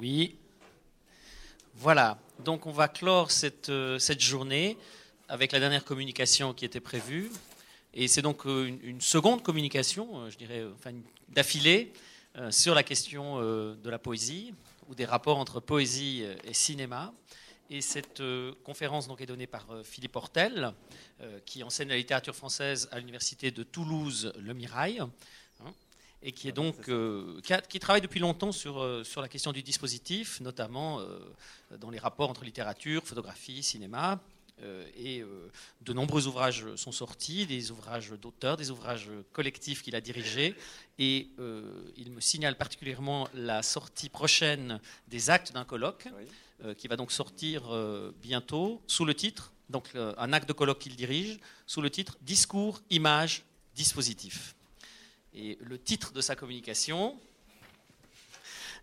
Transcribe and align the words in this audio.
Oui. 0.00 0.36
Voilà. 1.74 2.18
Donc 2.40 2.66
on 2.66 2.72
va 2.72 2.88
clore 2.88 3.30
cette, 3.30 3.68
euh, 3.68 3.98
cette 4.00 4.20
journée 4.20 4.76
avec 5.28 5.52
la 5.52 5.60
dernière 5.60 5.84
communication 5.84 6.52
qui 6.52 6.64
était 6.64 6.80
prévue. 6.80 7.30
Et 7.92 8.08
c'est 8.08 8.22
donc 8.22 8.44
euh, 8.46 8.76
une, 8.82 9.00
seconde 9.00 9.44
communication, 9.44 10.22
euh, 10.22 10.30
je 10.30 10.36
dirais, 10.36 10.64
d'affilée, 11.28 11.92
sur 12.50 12.74
la 12.74 12.82
question 12.82 13.38
de 13.40 13.90
la 13.90 13.98
poésie 14.00 14.52
ou 14.88 14.96
des 14.96 15.04
rapports 15.04 15.38
entre 15.38 15.60
poésie 15.60 16.24
et 16.42 16.52
cinéma. 16.52 17.14
Et 17.70 17.80
cette 17.80 18.20
conférence 18.64 19.06
donc 19.06 19.20
est 19.20 19.26
donnée 19.26 19.46
par 19.46 19.68
Philippe 19.84 20.16
Hortel, 20.16 20.72
qui 21.46 21.62
enseigne 21.62 21.90
la 21.90 21.96
littérature 21.96 22.34
française 22.34 22.88
à 22.90 22.98
l'université 22.98 23.52
de 23.52 23.62
Toulouse, 23.62 24.32
Le 24.40 24.52
Mirail 24.52 25.06
et 26.24 26.32
qui 26.32 26.48
est 26.48 26.52
donc 26.52 26.88
euh, 26.88 27.40
qui, 27.68 27.78
travaille 27.78 28.00
depuis 28.00 28.18
longtemps 28.18 28.50
sur, 28.50 28.80
euh, 28.80 29.04
sur 29.04 29.20
la 29.20 29.28
question 29.28 29.52
du 29.52 29.62
dispositif, 29.62 30.40
notamment 30.40 31.00
euh, 31.00 31.18
dans 31.78 31.90
les 31.90 31.98
rapports 31.98 32.30
entre 32.30 32.44
littérature, 32.44 33.04
photographie, 33.04 33.62
cinéma. 33.62 34.20
et 34.96 35.24
de 35.80 35.92
nombreux 35.92 36.26
ouvrages 36.26 36.64
sont 36.76 36.92
sortis, 36.92 37.44
des 37.44 37.70
ouvrages 37.72 38.10
d'auteurs, 38.22 38.56
des 38.56 38.70
ouvrages 38.70 39.10
collectifs 39.32 39.82
qu'il 39.82 39.96
a 39.96 40.00
dirigés. 40.00 40.54
Et 40.98 41.28
il 41.96 42.12
me 42.12 42.20
signale 42.20 42.56
particulièrement 42.56 43.28
la 43.34 43.62
sortie 43.62 44.08
prochaine 44.08 44.80
des 45.08 45.28
actes 45.28 45.52
d'un 45.52 45.64
colloque, 45.64 46.06
qui 46.78 46.86
va 46.86 46.96
donc 46.96 47.10
sortir 47.10 47.62
bientôt 48.22 48.80
sous 48.86 49.04
le 49.04 49.14
titre, 49.14 49.52
donc 49.70 49.90
un 49.96 50.32
acte 50.32 50.48
de 50.48 50.54
colloque 50.54 50.78
qu'il 50.78 50.94
dirige, 50.94 51.40
sous 51.66 51.82
le 51.82 51.90
titre 51.90 52.16
Discours, 52.22 52.80
images, 52.90 53.42
dispositif. 53.74 54.54
Et 55.34 55.58
le 55.60 55.78
titre 55.78 56.12
de 56.12 56.20
sa 56.20 56.36
communication 56.36 57.18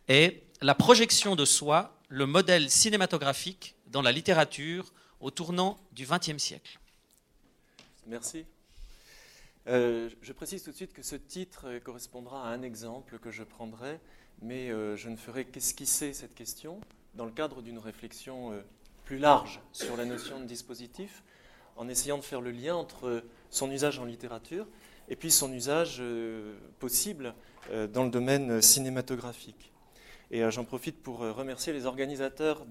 est 0.08 0.44
La 0.62 0.76
projection 0.76 1.36
de 1.36 1.46
soi, 1.46 1.98
le 2.10 2.26
modèle 2.26 2.70
cinématographique 2.70 3.76
dans 3.88 4.02
la 4.02 4.12
littérature 4.12 4.92
au 5.22 5.32
tournant 5.32 5.80
du 5.94 6.06
XXe 6.06 6.38
siècle. 6.38 6.80
Merci. 8.06 8.46
Euh, 9.68 10.10
je 10.22 10.34
précise 10.34 10.64
tout 10.64 10.72
de 10.72 10.76
suite 10.76 10.94
que 10.94 11.04
ce 11.04 11.16
titre 11.16 11.80
correspondra 11.80 12.46
à 12.46 12.54
un 12.54 12.64
exemple 12.64 13.20
que 13.20 13.32
je 13.32 13.44
prendrai, 13.44 14.00
mais 14.42 14.70
euh, 14.70 14.98
je 14.98 15.10
ne 15.10 15.16
ferai 15.16 15.46
qu'esquisser 15.46 16.14
cette 16.14 16.36
question 16.36 16.82
dans 17.14 17.26
le 17.26 17.32
cadre 17.32 17.62
d'une 17.62 17.78
réflexion 17.78 18.52
euh, 18.52 18.62
plus 19.06 19.20
large 19.20 19.62
sur 19.72 19.96
la 19.98 20.06
notion 20.06 20.40
de 20.40 20.46
dispositif, 20.46 21.24
en 21.76 21.88
essayant 21.88 22.18
de 22.18 22.24
faire 22.24 22.42
le 22.42 22.52
lien 22.52 22.76
entre 22.76 23.24
son 23.50 23.72
usage 23.72 24.00
en 24.00 24.06
littérature 24.06 24.68
et 25.12 25.18
puis 25.18 25.30
son 25.30 25.52
usage 25.52 25.98
euh, 26.00 26.56
possible 26.80 27.36
euh, 27.70 27.86
dans 27.86 28.06
le 28.06 28.10
domaine 28.10 28.62
cinématographique. 28.62 29.74
Et 30.32 30.42
euh, 30.42 30.50
j'en 30.50 30.64
profite 30.64 31.04
pour 31.04 31.20
remercier 31.20 31.74
les 31.74 31.86
organisateurs 31.86 32.66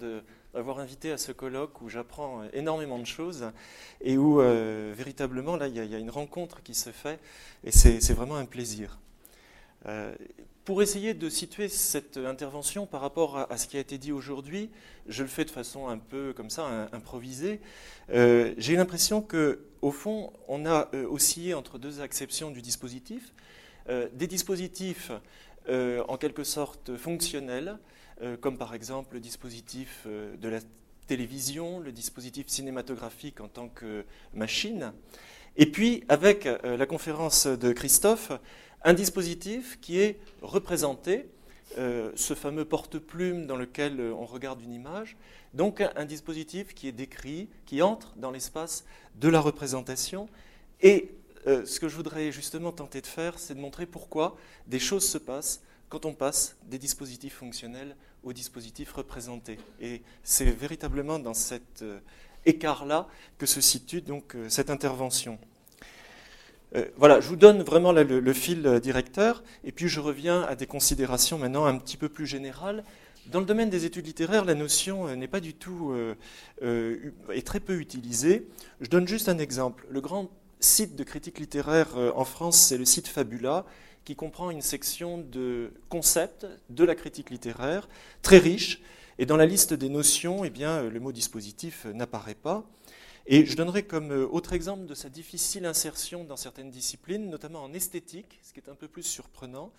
d'avoir 0.54 0.78
invité 0.78 1.12
à 1.12 1.18
ce 1.18 1.32
colloque 1.32 1.82
où 1.82 1.90
j'apprends 1.90 2.42
énormément 2.54 2.98
de 2.98 3.04
choses 3.04 3.52
et 4.00 4.16
où 4.16 4.38
véritablement 4.38 5.56
là 5.56 5.68
il 5.68 5.76
y, 5.76 5.94
a 5.94 5.98
une 5.98 6.10
rencontre 6.10 6.62
qui 6.62 6.74
se 6.74 6.90
fait 6.90 7.20
et 7.62 7.70
c'est 7.70 8.14
vraiment 8.14 8.36
un 8.36 8.46
plaisir. 8.46 8.98
Pour 10.70 10.82
essayer 10.82 11.14
de 11.14 11.28
situer 11.28 11.68
cette 11.68 12.16
intervention 12.16 12.86
par 12.86 13.00
rapport 13.00 13.36
à, 13.50 13.56
ce 13.56 13.66
qui 13.66 13.76
a 13.76 13.80
été 13.80 13.98
dit 13.98 14.12
aujourd'hui, 14.12 14.70
je 15.08 15.24
le 15.24 15.28
fais 15.28 15.44
de 15.44 15.50
façon 15.50 15.88
un 15.88 15.98
peu 15.98 16.32
comme 16.32 16.48
ça, 16.48 16.88
improvisée. 16.92 17.60
Euh, 18.10 18.54
j'ai 18.56 18.76
l'impression 18.76 19.20
que, 19.20 19.64
au 19.82 19.90
fond, 19.90 20.32
on 20.46 20.66
a 20.66 20.88
euh, 20.94 21.08
oscillé 21.08 21.54
entre 21.54 21.80
deux 21.80 22.00
acceptions 22.00 22.52
du 22.52 22.62
dispositif. 22.62 23.34
Euh, 23.88 24.08
des 24.12 24.28
dispositifs 24.28 25.10
en 25.68 26.16
quelque 26.16 26.44
sorte 26.44 26.96
fonctionnels, 26.96 27.76
comme 28.40 28.56
par 28.56 28.72
exemple 28.72 29.14
le 29.14 29.20
dispositif 29.20 30.06
de 30.06 30.48
la 30.48 30.60
télévision, 31.08 31.80
le 31.80 31.90
dispositif 31.90 32.46
cinématographique 32.46 33.40
en 33.40 33.48
tant 33.48 33.68
que 33.68 34.04
machine. 34.34 34.92
Et 35.56 35.66
puis, 35.66 36.04
avec 36.08 36.48
la 36.62 36.86
conférence 36.86 37.46
de 37.46 37.72
Christophe, 37.72 38.32
un 38.82 38.94
dispositif 38.94 39.78
qui 39.80 39.98
est 39.98 40.18
représenté, 40.42 41.26
euh, 41.78 42.10
ce 42.16 42.34
fameux 42.34 42.64
porte-plume 42.64 43.46
dans 43.46 43.56
lequel 43.56 44.00
euh, 44.00 44.12
on 44.12 44.24
regarde 44.24 44.60
une 44.60 44.72
image, 44.72 45.16
donc 45.54 45.80
un, 45.80 46.04
dispositif 46.04 46.74
qui 46.74 46.88
est 46.88 46.92
décrit, 46.92 47.48
qui 47.66 47.82
entre 47.82 48.12
dans 48.16 48.30
l'espace 48.30 48.84
de 49.16 49.28
la 49.28 49.40
représentation. 49.40 50.28
Et 50.80 51.10
euh, 51.46 51.64
ce 51.64 51.78
que 51.78 51.88
je 51.88 51.94
voudrais 51.94 52.32
justement 52.32 52.72
tenter 52.72 53.00
de 53.00 53.06
faire, 53.06 53.38
c'est 53.38 53.54
de 53.54 53.60
montrer 53.60 53.86
pourquoi 53.86 54.36
des 54.66 54.80
choses 54.80 55.06
se 55.06 55.18
passent 55.18 55.62
quand 55.88 56.06
on 56.06 56.12
passe 56.12 56.56
des 56.64 56.78
dispositifs 56.78 57.34
fonctionnels 57.34 57.94
aux 58.24 58.32
dispositifs 58.32 58.92
représentés. 58.92 59.58
Et 59.80 60.02
c'est 60.24 60.50
véritablement 60.50 61.18
dans 61.18 61.34
cet 61.34 61.84
écart-là 62.46 63.08
que 63.38 63.46
se 63.46 63.60
situe 63.60 64.00
donc 64.02 64.36
cette 64.48 64.70
intervention. 64.70 65.38
Euh, 66.76 66.84
voilà, 66.96 67.20
je 67.20 67.28
vous 67.28 67.36
donne 67.36 67.62
vraiment 67.62 67.92
le, 67.92 68.32
fil 68.32 68.66
euh, 68.66 68.78
directeur, 68.78 69.42
et 69.64 69.72
puis 69.72 69.88
je 69.88 70.00
reviens 70.00 70.42
à 70.42 70.54
des 70.54 70.66
considérations 70.66 71.38
maintenant 71.38 71.64
un 71.64 71.76
petit 71.78 71.96
peu 71.96 72.08
plus 72.08 72.26
générales. 72.26 72.84
Dans 73.26 73.40
le 73.40 73.46
domaine 73.46 73.70
des 73.70 73.84
études 73.84 74.06
littéraires, 74.06 74.44
la 74.44 74.54
notion 74.54 75.08
euh, 75.08 75.16
n'est 75.16 75.28
pas 75.28 75.40
du 75.40 75.54
tout, 75.54 75.94
est 76.62 77.46
très 77.46 77.60
peu 77.60 77.78
utilisée. 77.80 78.48
Je 78.80 78.88
donne 78.88 79.06
juste 79.06 79.28
un 79.28 79.38
exemple. 79.38 79.86
Le 79.90 80.00
grand 80.00 80.30
site 80.60 80.94
de 80.94 81.04
critique 81.04 81.38
littéraire 81.38 81.96
en 82.14 82.24
France, 82.24 82.58
c'est 82.58 82.78
le 82.78 82.84
site 82.84 83.08
Fabula, 83.08 83.64
qui 84.04 84.14
comprend 84.14 84.50
une 84.50 84.62
section 84.62 85.18
de 85.18 85.72
concepts 85.88 86.46
de 86.70 86.84
la 86.84 86.94
critique 86.94 87.30
littéraire, 87.30 87.88
très 88.22 88.38
riche, 88.38 88.80
et 89.18 89.26
dans 89.26 89.36
la 89.36 89.46
liste 89.46 89.74
des 89.74 89.90
notions, 89.90 90.44
eh 90.44 90.50
bien, 90.50 90.82
le 90.82 91.00
mot 91.00 91.12
dispositif 91.12 91.86
n'apparaît 91.92 92.34
pas. 92.34 92.64
Et 93.32 93.46
je 93.46 93.54
donnerai 93.54 93.84
comme 93.84 94.10
euh, 94.10 94.26
autre 94.26 94.54
exemple 94.54 94.86
de 94.86 94.94
sa 94.94 95.08
difficile 95.08 95.64
insertion 95.64 96.24
dans 96.24 96.36
certaines 96.36 96.72
disciplines, 96.72 97.30
notamment 97.30 97.62
en 97.62 97.72
esthétique, 97.72 98.40
ce 98.42 98.52
qui 98.52 98.58
est 98.58 98.68
un 98.68 98.74
peu 98.74 98.88
plus 98.88 99.04
surprenant, 99.04 99.72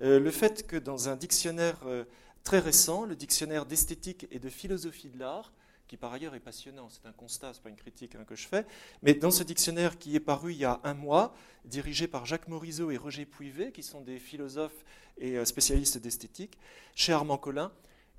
euh, 0.00 0.18
le 0.18 0.30
fait 0.30 0.66
que 0.66 0.76
dans 0.78 1.10
un 1.10 1.14
dictionnaire 1.14 1.76
euh, 1.84 2.04
très 2.44 2.60
récent, 2.60 3.04
le 3.04 3.14
dictionnaire 3.14 3.66
d'esthétique 3.66 4.26
et 4.30 4.38
de 4.38 4.48
philosophie 4.48 5.10
de 5.10 5.18
l'art, 5.18 5.52
qui 5.86 5.98
par 5.98 6.14
ailleurs 6.14 6.34
est 6.34 6.40
passionnant, 6.40 6.88
c'est 6.88 7.06
un 7.06 7.12
constat, 7.12 7.52
ce 7.52 7.58
n'est 7.58 7.64
pas 7.64 7.68
une 7.68 7.76
critique 7.76 8.14
hein, 8.14 8.24
que 8.26 8.36
je 8.36 8.48
fais, 8.48 8.64
mais 9.02 9.12
dans 9.12 9.30
ce 9.30 9.42
dictionnaire 9.42 9.98
qui 9.98 10.16
est 10.16 10.20
paru 10.20 10.52
il 10.52 10.58
y 10.60 10.64
a 10.64 10.80
un 10.82 10.94
mois, 10.94 11.34
dirigé 11.66 12.08
par 12.08 12.24
Jacques 12.24 12.48
Morisot 12.48 12.90
et 12.90 12.96
Roger 12.96 13.26
Pouivet, 13.26 13.70
qui 13.70 13.82
sont 13.82 14.00
des 14.00 14.18
philosophes 14.18 14.82
et 15.18 15.44
spécialistes 15.44 15.98
d'esthétique, 15.98 16.58
chez 16.94 17.12
Armand 17.12 17.36
Collin, 17.36 17.70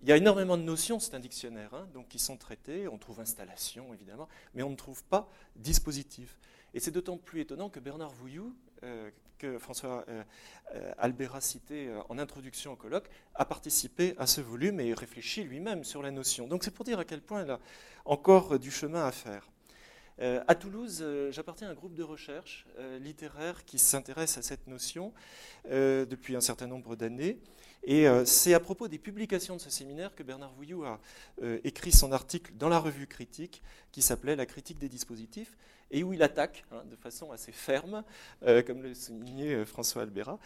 il 0.02 0.10
y 0.10 0.12
a 0.12 0.18
énormément 0.18 0.58
de 0.58 0.64
notions, 0.64 1.00
c'est 1.00 1.16
un 1.16 1.20
dictionnaire, 1.20 1.74
hein, 1.74 1.88
donc 1.94 2.08
qui 2.10 2.20
sont 2.20 2.38
traitées. 2.38 2.88
On 2.88 2.98
trouve 2.98 3.20
installation, 3.20 3.94
évidemment, 3.94 4.28
mais 4.54 4.64
on 4.64 4.70
ne 4.70 4.76
trouve 4.76 5.04
pas 5.04 5.30
dispositif. 5.56 6.38
Et 6.76 6.80
c'est 6.80 6.92
d'autant 6.92 7.18
plus 7.18 7.40
étonnant 7.40 7.70
que 7.70 7.80
Bernard 7.80 8.12
Vouilloux, 8.12 8.54
euh, 8.84 9.10
que 9.38 9.58
François 9.58 10.06
euh, 10.08 10.24
euh, 10.76 10.92
Albert 10.98 11.36
a 11.36 11.42
cité 11.42 11.90
en 12.10 12.18
introduction 12.20 12.74
au 12.74 12.76
colloque, 12.76 13.10
a 13.34 13.46
participé 13.46 14.14
à 14.18 14.28
ce 14.28 14.42
volume 14.42 14.80
et 14.80 14.94
réfléchit 14.94 15.44
lui-même 15.44 15.84
sur 15.84 16.02
la 16.02 16.12
notion. 16.12 16.48
Donc 16.48 16.64
c'est 16.64 16.72
pour 16.72 16.86
dire 16.86 17.00
à 17.00 17.06
quel 17.06 17.22
point 17.22 17.44
il 17.44 17.52
a 17.52 17.60
encore 18.06 18.60
du 18.60 18.72
chemin 18.72 19.06
à 19.06 19.12
faire. 19.12 19.50
à 20.20 20.56
Toulouse, 20.56 21.04
j'appartiens 21.32 21.68
à 21.68 21.72
un 21.72 21.74
groupe 21.74 21.96
de 21.96 22.04
recherche 22.04 22.66
littéraire 23.02 23.66
qui 23.66 23.78
s'intéresse 23.78 24.38
à 24.38 24.42
cette 24.42 24.68
notion 24.68 25.14
depuis 25.66 26.38
un 26.38 26.42
certain 26.42 26.68
nombre 26.68 26.96
d'années. 26.96 27.40
Et 27.86 28.08
euh, 28.08 28.26
c'est 28.26 28.56
à 28.56 28.60
propos 28.60 28.88
des 28.88 28.98
publications 28.98 29.56
de 29.56 29.62
ce 29.62 29.70
séminaire 29.70 30.16
que 30.16 30.24
Bernard 30.24 30.52
Vouilloux 30.54 30.84
a 30.84 31.00
euh, 31.44 31.60
écrit 31.64 31.92
son 31.92 32.12
article 32.12 32.52
dans 32.58 32.68
la 32.68 32.80
revue 32.80 33.06
critique 33.06 33.62
qui 33.92 34.02
s'appelait 34.02 34.36
La 34.36 34.48
critique 34.48 34.80
des 34.80 34.90
dispositifs 34.90 35.56
et 35.92 36.04
où 36.04 36.12
il 36.12 36.24
attaque 36.24 36.66
hein, 36.72 36.82
de 36.90 36.96
façon 36.96 37.32
assez 37.32 37.52
ferme, 37.52 38.04
euh, 38.44 38.64
comme 38.64 38.82
le 38.82 38.96
soulignait 38.96 39.64
François 39.66 40.02
Albera, 40.02 40.40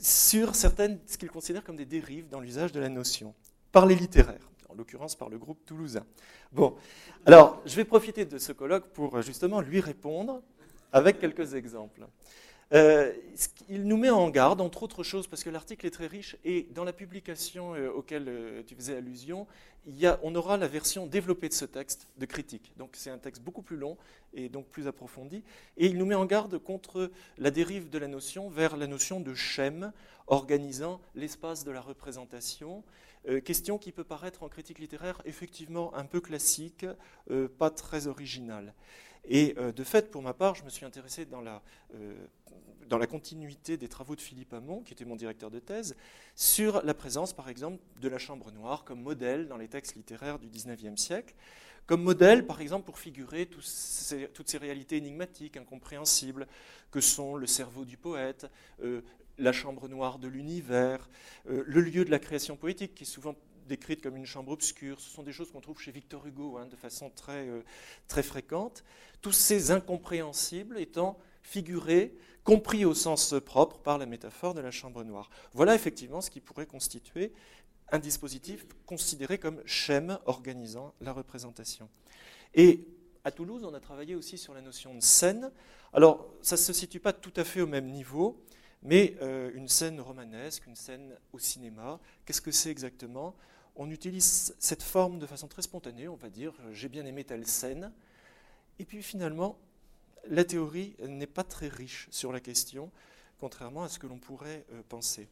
sur 0.00 0.54
certaines, 0.54 0.98
ce 1.06 1.18
qu'il 1.18 1.30
considère 1.30 1.62
comme 1.62 1.76
des 1.76 1.84
dérives 1.84 2.28
dans 2.30 2.40
l'usage 2.40 2.72
de 2.72 2.80
la 2.80 2.88
notion, 2.88 3.34
par 3.70 3.84
les 3.84 3.94
littéraires, 3.94 4.50
en 4.70 4.74
l'occurrence 4.74 5.14
par 5.14 5.28
le 5.28 5.36
groupe 5.36 5.58
toulousain. 5.66 6.06
Bon, 6.52 6.74
alors 7.26 7.60
je 7.66 7.76
vais 7.76 7.84
profiter 7.84 8.24
de 8.24 8.38
ce 8.38 8.52
colloque 8.52 8.88
pour 8.94 9.20
justement 9.20 9.60
lui 9.60 9.80
répondre 9.80 10.40
avec 10.90 11.18
quelques 11.18 11.52
exemples. 11.52 12.06
Euh, 12.74 13.12
il 13.68 13.84
nous 13.84 13.96
met 13.96 14.10
en 14.10 14.28
garde, 14.28 14.60
entre 14.60 14.82
autres 14.82 15.02
choses, 15.02 15.26
parce 15.26 15.42
que 15.42 15.50
l'article 15.50 15.86
est 15.86 15.90
très 15.90 16.06
riche, 16.06 16.36
et 16.44 16.66
dans 16.74 16.84
la 16.84 16.92
publication 16.92 17.74
euh, 17.74 17.90
auquel 17.90 18.24
euh, 18.28 18.62
tu 18.66 18.74
faisais 18.74 18.96
allusion, 18.96 19.46
on 20.22 20.34
aura 20.34 20.58
la 20.58 20.68
version 20.68 21.06
développée 21.06 21.48
de 21.48 21.54
ce 21.54 21.64
texte 21.64 22.08
de 22.18 22.26
critique. 22.26 22.72
Donc 22.76 22.90
c'est 22.92 23.08
un 23.08 23.16
texte 23.16 23.42
beaucoup 23.42 23.62
plus 23.62 23.78
long 23.78 23.96
et 24.34 24.50
donc 24.50 24.66
plus 24.66 24.86
approfondi. 24.86 25.42
Et 25.78 25.86
il 25.86 25.96
nous 25.96 26.04
met 26.04 26.14
en 26.14 26.26
garde 26.26 26.58
contre 26.58 27.10
la 27.38 27.50
dérive 27.50 27.88
de 27.88 27.98
la 27.98 28.06
notion 28.06 28.50
vers 28.50 28.76
la 28.76 28.86
notion 28.86 29.18
de 29.18 29.32
schème 29.32 29.92
organisant 30.26 31.00
l'espace 31.14 31.64
de 31.64 31.70
la 31.70 31.80
représentation. 31.80 32.84
question 33.46 33.78
qui 33.78 33.90
peut 33.90 34.04
paraître 34.04 34.42
en 34.42 34.50
critique 34.50 34.78
littéraire 34.78 35.22
effectivement 35.24 35.94
un 35.94 36.04
peu 36.04 36.20
classique, 36.20 36.84
pas 37.56 37.70
très 37.70 38.08
originale. 38.08 38.74
Et 39.28 39.54
de 39.54 39.84
fait, 39.84 40.10
pour 40.10 40.22
ma 40.22 40.32
part, 40.32 40.54
je 40.54 40.64
me 40.64 40.70
suis 40.70 40.86
intéressé 40.86 41.26
dans 41.26 41.42
la, 41.42 41.62
dans 42.88 42.98
la 42.98 43.06
continuité 43.06 43.76
des 43.76 43.88
travaux 43.88 44.16
de 44.16 44.20
Philippe 44.20 44.52
Hamon, 44.54 44.80
qui 44.82 44.94
était 44.94 45.04
mon 45.04 45.16
directeur 45.16 45.50
de 45.50 45.58
thèse, 45.58 45.94
sur 46.34 46.82
la 46.82 46.94
présence, 46.94 47.32
par 47.32 47.48
exemple, 47.48 47.78
de 48.00 48.08
la 48.08 48.18
chambre 48.18 48.50
noire 48.50 48.84
comme 48.84 49.02
modèle 49.02 49.48
dans 49.48 49.58
les 49.58 49.68
textes 49.68 49.94
littéraires 49.94 50.38
du 50.38 50.48
XIXe 50.48 51.00
siècle, 51.00 51.34
comme 51.88 52.02
modèle, 52.02 52.46
par 52.46 52.60
exemple, 52.60 52.84
pour 52.84 52.98
figurer 52.98 53.46
toutes 53.46 53.64
ces 53.64 54.58
réalités 54.58 54.96
énigmatiques, 54.96 55.56
incompréhensibles, 55.56 56.46
que 56.90 57.00
sont 57.00 57.36
le 57.36 57.46
cerveau 57.46 57.86
du 57.86 57.96
poète, 57.96 58.46
euh, 58.82 59.00
la 59.38 59.52
chambre 59.52 59.88
noire 59.88 60.18
de 60.18 60.28
l'univers, 60.28 61.08
euh, 61.48 61.62
le 61.66 61.80
lieu 61.80 62.04
de 62.04 62.10
la 62.10 62.18
création 62.18 62.56
poétique, 62.56 62.94
qui 62.94 63.04
est 63.04 63.06
souvent 63.06 63.34
décrite 63.68 64.02
comme 64.02 64.16
une 64.16 64.26
chambre 64.26 64.50
obscure. 64.50 65.00
Ce 65.00 65.08
sont 65.08 65.22
des 65.22 65.32
choses 65.32 65.52
qu'on 65.52 65.60
trouve 65.60 65.80
chez 65.80 65.92
Victor 65.92 66.26
Hugo 66.26 66.58
hein, 66.58 66.66
de 66.66 66.76
façon 66.76 67.10
très, 67.10 67.46
euh, 67.46 67.62
très 68.08 68.22
fréquente. 68.22 68.82
Tous 69.22 69.32
ces 69.32 69.70
incompréhensibles 69.70 70.78
étant 70.78 71.18
figurés 71.42 72.16
compris 72.42 72.84
au 72.84 72.94
sens 72.94 73.34
propre 73.44 73.78
par 73.78 73.98
la 73.98 74.06
métaphore 74.06 74.54
de 74.54 74.60
la 74.60 74.70
chambre 74.70 75.04
noire. 75.04 75.30
Voilà 75.52 75.74
effectivement 75.74 76.20
ce 76.20 76.30
qui 76.30 76.40
pourrait 76.40 76.66
constituer 76.66 77.32
un 77.90 77.98
dispositif 77.98 78.66
considéré 78.86 79.38
comme 79.38 79.62
schème 79.64 80.18
organisant 80.26 80.94
la 81.00 81.12
représentation. 81.12 81.88
Et 82.54 82.86
à 83.24 83.30
Toulouse, 83.30 83.64
on 83.64 83.74
a 83.74 83.80
travaillé 83.80 84.14
aussi 84.14 84.38
sur 84.38 84.54
la 84.54 84.60
notion 84.60 84.94
de 84.94 85.00
scène. 85.00 85.50
Alors, 85.92 86.26
ça 86.42 86.56
ne 86.56 86.60
se 86.60 86.72
situe 86.72 87.00
pas 87.00 87.12
tout 87.12 87.32
à 87.36 87.44
fait 87.44 87.60
au 87.60 87.66
même 87.66 87.90
niveau, 87.90 88.42
mais 88.82 89.16
euh, 89.22 89.50
une 89.54 89.68
scène 89.68 90.00
romanesque, 90.00 90.66
une 90.66 90.76
scène 90.76 91.16
au 91.32 91.38
cinéma, 91.38 91.98
qu'est-ce 92.24 92.40
que 92.40 92.50
c'est 92.50 92.70
exactement? 92.70 93.34
On 93.80 93.92
utilise 93.92 94.56
cette 94.58 94.82
forme 94.82 95.20
de 95.20 95.26
façon 95.26 95.46
très 95.46 95.62
spontanée, 95.62 96.08
on 96.08 96.16
va 96.16 96.30
dire, 96.30 96.52
j'ai 96.72 96.88
bien 96.88 97.06
aimé 97.06 97.22
telle 97.22 97.46
scène. 97.46 97.92
Et 98.80 98.84
puis 98.84 99.04
finalement, 99.04 99.56
la 100.26 100.44
théorie 100.44 100.96
n'est 101.06 101.28
pas 101.28 101.44
très 101.44 101.68
riche 101.68 102.08
sur 102.10 102.32
la 102.32 102.40
question, 102.40 102.90
contrairement 103.38 103.84
à 103.84 103.88
ce 103.88 104.00
que 104.00 104.08
l'on 104.08 104.18
pourrait 104.18 104.66
euh, 104.72 104.82
penser. 104.88 105.28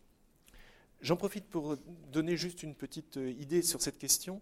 J'en 1.01 1.17
profite 1.17 1.47
pour 1.47 1.77
donner 2.13 2.37
juste 2.37 2.63
une 2.63 2.77
petite 2.77 3.17
euh, 3.17 3.33
idée 3.33 3.63
sur 3.63 3.83
cette 3.83 3.99
question. 3.99 4.41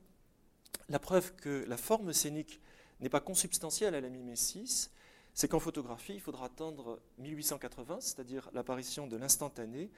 La 0.91 0.99
preuve 0.99 1.35
que 1.37 1.65
la 1.67 1.79
forme 1.79 2.13
scénique 2.13 2.61
n'est 3.01 3.09
pas 3.09 3.21
consubstantielle 3.21 3.95
à 3.95 4.03
la 4.03 4.11
mimésis, 4.11 4.91
c'est 5.33 5.49
qu'en 5.49 5.61
photographie, 5.61 6.13
il 6.13 6.21
faudra 6.21 6.45
attendre 6.47 7.01
1880, 7.17 8.01
c'est-à-dire 8.01 8.51
l'apparition 8.53 9.07
de 9.07 9.17
l'instantané, 9.17 9.91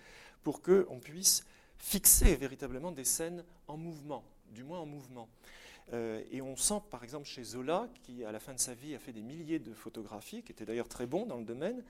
pour 0.44 0.62
qu'on 0.62 1.00
puisse 1.00 1.44
fixer 1.78 2.36
véritablement 2.36 2.92
des 2.92 3.04
scènes 3.04 3.44
en 3.68 3.76
mouvement, 3.76 4.24
du 4.50 4.64
moins 4.64 4.80
en 4.80 4.86
mouvement. 4.86 5.28
Euh, 5.92 6.22
et 6.32 6.42
on 6.42 6.56
sent 6.56 6.80
par 6.90 7.04
exemple 7.04 7.26
chez 7.26 7.44
Zola, 7.44 7.88
qui 8.02 8.24
à 8.24 8.32
la 8.32 8.40
fin 8.40 8.52
de 8.54 8.58
sa 8.58 8.74
vie 8.74 8.94
a 8.94 8.98
fait 8.98 9.12
des 9.12 9.22
milliers 9.22 9.58
de 9.58 9.72
photographies, 9.72 10.42
qui 10.42 10.52
était 10.52 10.64
d'ailleurs 10.64 10.88
très 10.88 11.06
bon 11.06 11.26
dans 11.26 11.36
le 11.36 11.44
domaine, 11.44 11.82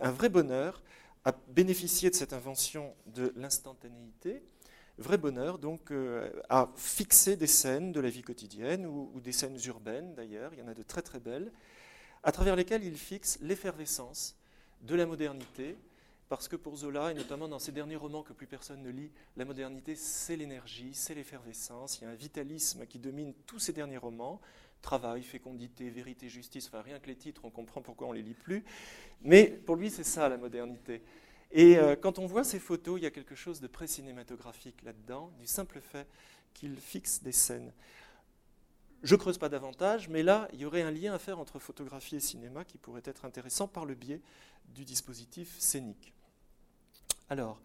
un 0.00 0.10
vrai 0.10 0.28
bonheur 0.28 0.82
à 1.24 1.32
bénéficier 1.48 2.10
de 2.10 2.14
cette 2.14 2.32
invention 2.32 2.94
de 3.06 3.32
l'instantanéité, 3.36 4.42
vrai 4.98 5.18
bonheur 5.18 5.58
donc 5.58 5.90
euh, 5.90 6.30
à 6.48 6.70
fixer 6.76 7.36
des 7.36 7.46
scènes 7.46 7.92
de 7.92 8.00
la 8.00 8.08
vie 8.08 8.22
quotidienne 8.22 8.86
ou, 8.86 9.10
ou 9.14 9.20
des 9.20 9.32
scènes 9.32 9.58
urbaines 9.66 10.14
d'ailleurs, 10.14 10.52
il 10.52 10.60
y 10.60 10.62
en 10.62 10.68
a 10.68 10.74
de 10.74 10.82
très 10.82 11.02
très 11.02 11.20
belles, 11.20 11.50
à 12.22 12.32
travers 12.32 12.56
lesquelles 12.56 12.84
il 12.84 12.96
fixe 12.96 13.38
l'effervescence 13.42 14.36
de 14.82 14.94
la 14.94 15.06
modernité, 15.06 15.76
parce 16.28 16.48
que 16.48 16.56
pour 16.56 16.76
Zola, 16.76 17.10
et 17.10 17.14
notamment 17.14 17.48
dans 17.48 17.58
ses 17.58 17.72
derniers 17.72 17.96
romans 17.96 18.22
que 18.22 18.32
plus 18.32 18.46
personne 18.46 18.82
ne 18.82 18.90
lit, 18.90 19.10
la 19.36 19.44
modernité, 19.44 19.94
c'est 19.94 20.36
l'énergie, 20.36 20.94
c'est 20.94 21.14
l'effervescence. 21.14 21.98
Il 21.98 22.04
y 22.04 22.06
a 22.06 22.10
un 22.10 22.14
vitalisme 22.14 22.86
qui 22.86 22.98
domine 22.98 23.34
tous 23.46 23.58
ces 23.58 23.72
derniers 23.72 23.98
romans. 23.98 24.40
Travail, 24.80 25.22
fécondité, 25.22 25.88
vérité, 25.90 26.28
justice, 26.28 26.66
enfin 26.66 26.82
rien 26.82 26.98
que 26.98 27.06
les 27.06 27.16
titres, 27.16 27.44
on 27.44 27.50
comprend 27.50 27.80
pourquoi 27.80 28.08
on 28.08 28.12
ne 28.12 28.18
les 28.18 28.22
lit 28.22 28.34
plus. 28.34 28.64
Mais 29.22 29.46
pour 29.46 29.76
lui, 29.76 29.90
c'est 29.90 30.04
ça 30.04 30.28
la 30.28 30.36
modernité. 30.36 31.02
Et 31.52 31.78
euh, 31.78 31.94
quand 31.96 32.18
on 32.18 32.26
voit 32.26 32.44
ces 32.44 32.58
photos, 32.58 32.98
il 33.00 33.04
y 33.04 33.06
a 33.06 33.10
quelque 33.10 33.34
chose 33.34 33.60
de 33.60 33.66
pré-cinématographique 33.66 34.82
là-dedans, 34.82 35.30
du 35.38 35.46
simple 35.46 35.80
fait 35.80 36.06
qu'il 36.52 36.76
fixe 36.76 37.22
des 37.22 37.32
scènes. 37.32 37.72
Je 39.04 39.16
creuse 39.16 39.36
pas 39.36 39.50
davantage, 39.50 40.08
mais 40.08 40.22
là, 40.22 40.48
il 40.54 40.60
y 40.60 40.64
aurait 40.64 40.80
un 40.80 40.90
lien 40.90 41.12
à 41.12 41.18
faire 41.18 41.38
entre 41.38 41.58
photographie 41.58 42.16
et 42.16 42.20
cinéma 42.20 42.64
qui 42.64 42.78
pourrait 42.78 43.02
être 43.04 43.26
intéressant 43.26 43.68
par 43.68 43.84
le 43.84 43.94
biais 43.94 44.22
du 44.70 44.86
dispositif 44.86 45.54
scénique. 45.58 46.14
Alors, 47.28 47.60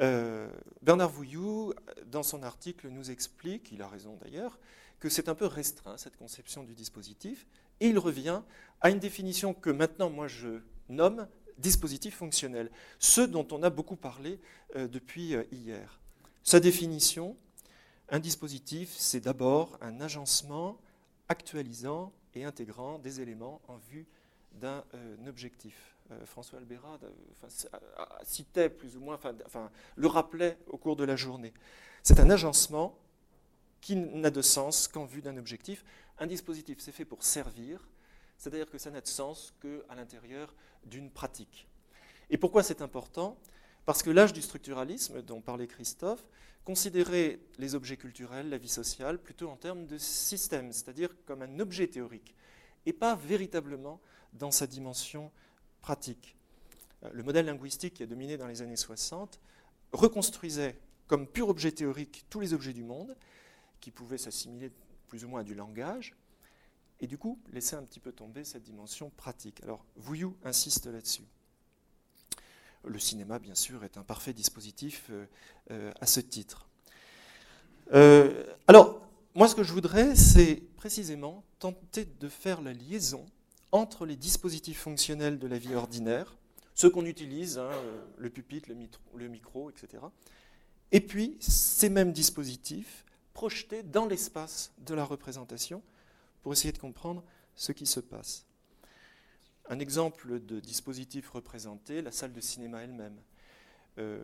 euh, 0.00 0.48
Bernard 0.80 1.10
Vouillou, 1.10 1.74
dans 2.06 2.22
son 2.22 2.42
article, 2.42 2.88
nous 2.88 3.10
explique, 3.10 3.70
il 3.72 3.82
a 3.82 3.88
raison 3.88 4.16
d'ailleurs, 4.22 4.58
que 5.00 5.10
c'est 5.10 5.28
un 5.28 5.34
peu 5.34 5.44
restreint, 5.44 5.98
cette 5.98 6.16
conception 6.16 6.64
du 6.64 6.74
dispositif, 6.74 7.46
et 7.80 7.88
il 7.88 7.98
revient 7.98 8.40
à 8.80 8.88
une 8.88 8.98
définition 9.00 9.52
que 9.52 9.68
maintenant 9.68 10.08
moi 10.08 10.28
je 10.28 10.60
nomme 10.88 11.28
dispositif 11.58 12.16
fonctionnel, 12.16 12.70
ce 12.98 13.20
dont 13.20 13.46
on 13.52 13.62
a 13.62 13.68
beaucoup 13.68 13.96
parlé 13.96 14.40
euh, 14.76 14.88
depuis 14.88 15.34
euh, 15.34 15.44
hier. 15.52 16.00
Sa 16.42 16.58
définition, 16.58 17.36
un 18.10 18.18
dispositif, 18.18 18.94
c'est 18.96 19.20
d'abord 19.20 19.78
un 19.80 20.00
agencement 20.00 20.78
actualisant 21.28 22.12
et 22.34 22.44
intégrant 22.44 22.98
des 22.98 23.20
éléments 23.20 23.60
en 23.68 23.76
vue 23.76 24.06
d'un 24.52 24.84
objectif. 25.26 25.96
Euh, 26.10 26.26
François 26.26 26.58
Albera 26.58 26.98
euh, 27.04 27.48
citait 28.24 28.68
plus 28.68 28.96
ou 28.96 29.00
moins, 29.00 29.18
enfin, 29.46 29.70
le 29.94 30.06
rappelait 30.08 30.58
au 30.66 30.76
cours 30.76 30.96
de 30.96 31.04
la 31.04 31.14
journée. 31.14 31.54
C'est 32.02 32.18
un 32.18 32.30
agencement 32.30 32.98
qui 33.80 33.96
n'a 33.96 34.30
de 34.30 34.42
sens 34.42 34.88
qu'en 34.88 35.04
vue 35.04 35.22
d'un 35.22 35.36
objectif. 35.36 35.84
Un 36.18 36.26
dispositif, 36.26 36.78
c'est 36.80 36.92
fait 36.92 37.04
pour 37.04 37.22
servir, 37.22 37.88
c'est-à-dire 38.36 38.68
que 38.68 38.78
ça 38.78 38.90
n'a 38.90 39.00
de 39.00 39.06
sens 39.06 39.54
qu'à 39.62 39.94
l'intérieur 39.94 40.52
d'une 40.84 41.10
pratique. 41.10 41.68
Et 42.28 42.38
pourquoi 42.38 42.62
c'est 42.62 42.82
important? 42.82 43.38
Parce 43.86 44.02
que 44.02 44.10
l'âge 44.10 44.32
du 44.32 44.42
structuralisme, 44.42 45.22
dont 45.22 45.40
parlait 45.40 45.66
Christophe, 45.66 46.24
considérait 46.64 47.40
les 47.58 47.74
objets 47.74 47.96
culturels, 47.96 48.48
la 48.48 48.58
vie 48.58 48.68
sociale, 48.68 49.18
plutôt 49.18 49.48
en 49.48 49.56
termes 49.56 49.86
de 49.86 49.98
système, 49.98 50.72
c'est-à-dire 50.72 51.10
comme 51.24 51.42
un 51.42 51.58
objet 51.58 51.88
théorique, 51.88 52.34
et 52.86 52.92
pas 52.92 53.16
véritablement 53.16 54.00
dans 54.32 54.50
sa 54.50 54.66
dimension 54.66 55.32
pratique. 55.80 56.36
Euh, 57.04 57.10
le 57.12 57.22
modèle 57.22 57.46
linguistique 57.46 57.94
qui 57.94 58.02
a 58.02 58.06
dominé 58.06 58.36
dans 58.36 58.46
les 58.46 58.62
années 58.62 58.76
60 58.76 59.40
reconstruisait 59.92 60.76
comme 61.06 61.26
pur 61.26 61.48
objet 61.48 61.72
théorique 61.72 62.24
tous 62.30 62.40
les 62.40 62.52
objets 62.52 62.72
du 62.72 62.84
monde, 62.84 63.16
qui 63.80 63.90
pouvaient 63.90 64.18
s'assimiler 64.18 64.70
plus 65.08 65.24
ou 65.24 65.28
moins 65.28 65.40
à 65.40 65.44
du 65.44 65.54
langage, 65.54 66.14
et 67.00 67.06
du 67.06 67.18
coup 67.18 67.40
laissait 67.52 67.76
un 67.76 67.82
petit 67.82 67.98
peu 67.98 68.12
tomber 68.12 68.44
cette 68.44 68.62
dimension 68.62 69.10
pratique. 69.10 69.62
Alors 69.62 69.84
Vouillou 69.96 70.36
insiste 70.44 70.86
là-dessus. 70.86 71.24
Le 72.84 72.98
cinéma, 72.98 73.38
bien 73.38 73.54
sûr, 73.54 73.84
est 73.84 73.96
un 73.96 74.02
parfait 74.02 74.32
dispositif 74.32 75.06
euh, 75.10 75.26
euh, 75.70 75.92
à 76.00 76.06
ce 76.06 76.20
titre. 76.20 76.66
alors, 78.66 79.00
moi, 79.34 79.48
ce 79.48 79.54
que 79.54 79.62
je 79.62 79.72
voudrais, 79.72 80.16
c'est 80.16 80.62
précisément 80.76 81.44
tenter 81.58 82.04
de 82.04 82.28
faire 82.28 82.62
la 82.62 82.72
liaison 82.72 83.26
entre 83.72 84.06
les 84.06 84.16
dispositifs 84.16 84.80
fonctionnels 84.80 85.38
de 85.38 85.46
la 85.46 85.58
vie 85.58 85.74
ordinaire, 85.74 86.36
ceux 86.74 86.90
qu'on 86.90 87.04
utilise, 87.04 87.58
hein, 87.58 87.70
le 88.16 88.30
pupitre, 88.30 88.68
le, 89.14 89.28
micro, 89.28 89.70
etc., 89.70 90.02
et 90.92 91.00
puis 91.00 91.36
ces 91.40 91.88
mêmes 91.88 92.12
dispositifs 92.12 93.04
projetés 93.32 93.82
dans 93.82 94.06
l'espace 94.06 94.72
de 94.78 94.94
la 94.94 95.04
représentation 95.04 95.82
pour 96.42 96.52
essayer 96.52 96.72
de 96.72 96.78
comprendre 96.78 97.22
ce 97.54 97.72
qui 97.72 97.86
se 97.86 98.00
passe. 98.00 98.46
Un 99.70 99.78
exemple 99.78 100.40
de 100.40 100.58
dispositif 100.58 101.30
représenté, 101.30 102.02
la 102.02 102.10
salle 102.10 102.32
de 102.32 102.40
cinéma 102.40 102.82
elle-même. 102.82 103.16
Euh, 103.98 104.20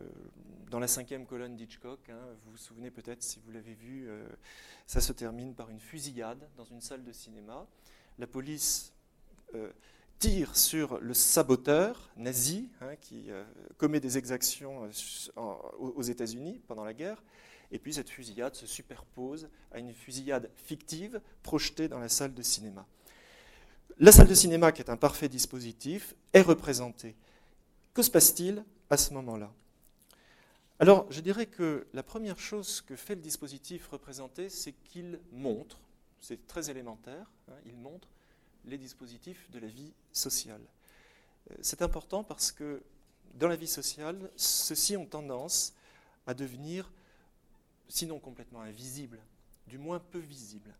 dans 0.69 0.79
la 0.79 0.89
cinquième 0.89 1.25
colonne 1.25 1.55
d'Hitchcock, 1.55 2.09
hein, 2.09 2.19
vous 2.43 2.51
vous 2.51 2.57
souvenez 2.57 2.91
peut-être 2.91 3.23
si 3.23 3.39
vous 3.39 3.51
l'avez 3.51 3.73
vu, 3.73 4.09
euh, 4.09 4.27
ça 4.87 4.99
se 4.99 5.13
termine 5.13 5.55
par 5.55 5.69
une 5.69 5.79
fusillade 5.79 6.45
dans 6.57 6.65
une 6.65 6.81
salle 6.81 7.05
de 7.05 7.13
cinéma. 7.13 7.65
La 8.19 8.27
police 8.27 8.91
euh, 9.55 9.71
tire 10.19 10.53
sur 10.57 10.99
le 10.99 11.13
saboteur 11.13 12.09
nazi 12.17 12.69
hein, 12.81 12.97
qui 12.97 13.29
commet 13.77 14.01
des 14.01 14.17
exactions 14.17 14.89
aux 15.77 16.01
États-Unis 16.01 16.59
pendant 16.67 16.83
la 16.83 16.93
guerre. 16.93 17.23
Et 17.71 17.79
puis 17.79 17.93
cette 17.93 18.09
fusillade 18.09 18.55
se 18.55 18.65
superpose 18.65 19.47
à 19.71 19.79
une 19.79 19.93
fusillade 19.93 20.51
fictive 20.55 21.21
projetée 21.41 21.87
dans 21.87 21.99
la 21.99 22.09
salle 22.09 22.33
de 22.33 22.41
cinéma. 22.41 22.85
La 23.99 24.11
salle 24.11 24.27
de 24.27 24.35
cinéma, 24.35 24.71
qui 24.71 24.83
est 24.83 24.91
un 24.91 24.95
parfait 24.97 25.27
dispositif, 25.27 26.13
est 26.31 26.43
représentée. 26.43 27.15
Que 27.95 28.03
se 28.03 28.11
passe-t-il 28.11 28.63
à 28.91 28.97
ce 28.97 29.11
moment-là? 29.15 29.51
Alors, 30.77 31.11
je 31.11 31.19
dirais 31.19 31.47
que 31.47 31.87
la 31.93 32.03
première 32.03 32.37
chose 32.37 32.81
que 32.81 32.95
fait 32.95 33.15
le 33.15 33.21
dispositif 33.21 33.87
représenté, 33.87 34.49
c'est 34.49 34.73
qu'il 34.73 35.19
montre, 35.31 35.79
c'est 36.21 36.45
très 36.45 36.69
élémentaire, 36.69 37.25
hein, 37.49 37.55
il 37.65 37.75
montre 37.75 38.07
les 38.65 38.77
dispositifs 38.77 39.49
de 39.49 39.57
la 39.57 39.67
vie 39.67 39.91
sociale. 40.11 40.61
Euh, 41.49 41.55
c'est 41.61 41.81
important 41.81 42.23
parce 42.23 42.51
que 42.51 42.83
dans 43.33 43.47
la 43.47 43.55
vie 43.55 43.67
sociale, 43.67 44.29
ceux-ci 44.35 44.95
ont 44.95 45.07
tendance 45.07 45.73
à 46.27 46.35
devenir, 46.35 46.91
sinon 47.89 48.19
complètement 48.19 48.61
invisibles, 48.61 49.19
du 49.65 49.79
moins 49.79 49.99
peu 49.99 50.19
visibles. 50.19 50.75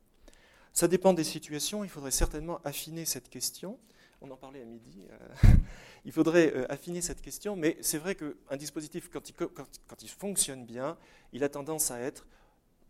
Ça 0.78 0.88
dépend 0.88 1.12
des 1.12 1.24
situations, 1.24 1.84
il 1.84 1.90
faudrait 1.90 2.12
certainement 2.12 2.62
affiner 2.64 3.04
cette 3.06 3.32
question. 3.32 3.80
On 4.22 4.30
en 4.30 4.38
parlait 4.38 4.62
à 4.62 4.66
midi. 4.66 5.02
il 6.06 6.12
faudrait 6.12 6.54
affiner 6.70 7.02
cette 7.02 7.20
question, 7.20 7.56
mais 7.56 7.80
c'est 7.82 7.98
vrai 7.98 8.14
qu'un 8.14 8.58
dispositif, 8.58 9.10
quand 9.10 10.04
il, 10.04 10.10
fonctionne 10.10 10.68
bien, 10.68 10.96
il 11.34 11.44
a 11.44 11.50
tendance 11.50 11.90
à 11.90 12.00
être, 12.00 12.28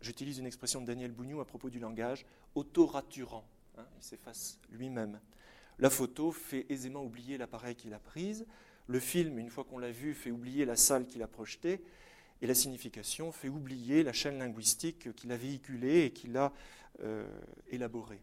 j'utilise 0.02 0.36
une 0.36 0.44
expression 0.44 0.82
de 0.82 0.86
Daniel 0.86 1.12
Bougnou 1.12 1.40
à 1.40 1.46
propos 1.46 1.70
du 1.70 1.78
langage, 1.78 2.26
auto-raturant. 2.54 3.48
Hein, 3.78 3.86
il 3.96 4.04
s'efface 4.04 4.58
lui-même. 4.70 5.18
La 5.78 5.88
photo 5.88 6.30
fait 6.30 6.66
aisément 6.68 7.02
oublier 7.02 7.38
l'appareil 7.38 7.74
qu'il 7.74 7.94
a 7.94 7.98
prise. 7.98 8.44
Le 8.86 9.00
film, 9.00 9.38
une 9.38 9.48
fois 9.48 9.64
qu'on 9.64 9.78
l'a 9.78 9.92
vu, 9.92 10.12
fait 10.12 10.30
oublier 10.30 10.66
la 10.66 10.76
salle 10.76 11.06
qu'il 11.06 11.22
a 11.22 11.26
projetée. 11.26 11.82
Et 12.40 12.46
la 12.46 12.54
signification 12.54 13.32
fait 13.32 13.48
oublier 13.48 14.02
la 14.02 14.12
chaîne 14.12 14.38
linguistique 14.38 15.14
qu'il 15.16 15.32
a 15.32 15.36
véhiculée 15.36 16.04
et 16.04 16.12
qu'il 16.12 16.36
a 16.36 16.44
euh, 16.44 16.50
élaborée. 17.68 18.20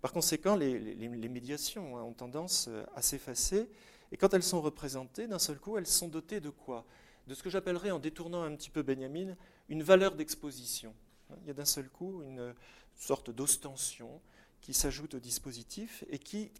Par 0.00 0.12
conséquent, 0.12 0.54
les, 0.54 1.28
médiations 1.28 1.96
hein, 1.96 2.02
ont 2.02 2.12
tendance 2.12 2.66
euh, 2.68 2.84
à 2.94 3.02
s'effacer. 3.02 3.68
Et 4.12 4.16
quand 4.16 4.32
elles 4.32 4.44
sont 4.44 4.60
représentées, 4.60 5.26
d'un 5.26 5.40
seul 5.40 5.58
coup, 5.58 5.76
elles 5.76 5.86
sont 5.86 6.08
dotées 6.08 6.40
de 6.40 6.50
quoi? 6.50 6.86
De 7.26 7.34
ce 7.34 7.42
que 7.42 7.50
j'appellerais, 7.50 7.90
en 7.90 7.98
détournant 7.98 8.42
un 8.42 8.54
petit 8.54 8.70
peu 8.70 8.82
Benjamin, 8.82 9.36
une 9.68 9.82
valeur 9.82 10.14
d'exposition. 10.14 10.94
Il 11.42 11.48
y 11.48 11.50
a 11.50 11.54
d'un 11.54 11.64
seul 11.64 11.90
coup 11.90 12.22
une 12.22 12.54
sorte 12.96 13.30
d'ostension 13.30 14.22
qui 14.60 14.72
s'ajoute 14.72 15.14
au 15.14 15.20
dispositif 15.20 16.04
et 16.08 16.18
qui 16.18 16.52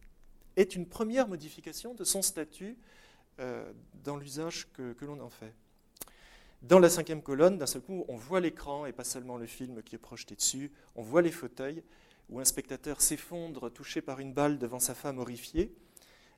est 0.56 0.74
une 0.74 0.86
première 0.86 1.26
modification 1.26 1.94
de 1.94 2.04
son 2.04 2.20
statut 2.20 2.76
euh, 3.38 3.72
dans 4.04 4.16
l'usage 4.16 4.68
que, 4.72 4.94
l'on 5.02 5.20
en 5.20 5.30
fait. 5.30 5.54
Dans 6.62 6.80
la 6.80 6.90
cinquième 6.90 7.22
colonne, 7.22 7.56
d'un 7.56 7.66
seul 7.66 7.82
coup, 7.82 8.04
on 8.08 8.16
voit 8.16 8.40
l'écran 8.40 8.84
et 8.84 8.92
pas 8.92 9.04
seulement 9.04 9.36
le 9.36 9.46
film 9.46 9.82
qui 9.82 9.94
est 9.94 9.98
projeté 9.98 10.34
dessus, 10.34 10.72
on 10.96 11.02
voit 11.02 11.22
les 11.22 11.30
fauteuils 11.30 11.84
où 12.28 12.40
un 12.40 12.44
spectateur 12.44 13.00
s'effondre 13.00 13.72
touché 13.72 14.02
par 14.02 14.18
une 14.18 14.32
balle 14.32 14.58
devant 14.58 14.80
sa 14.80 14.94
femme 14.94 15.18
horrifiée. 15.18 15.72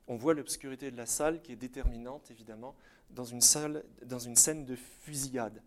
On 0.07 0.15
voit 0.15 0.33
l'obscurité 0.33 0.91
de 0.91 0.97
la 0.97 1.07
salle 1.07 1.41
qui 1.41 1.51
est 1.51 1.57
déterminante, 1.57 2.29
évidemment, 2.29 2.75
dans 3.09 3.25
une, 3.25 3.41
scène 3.41 4.65
de 4.65 4.75
fusillade. 4.75 5.61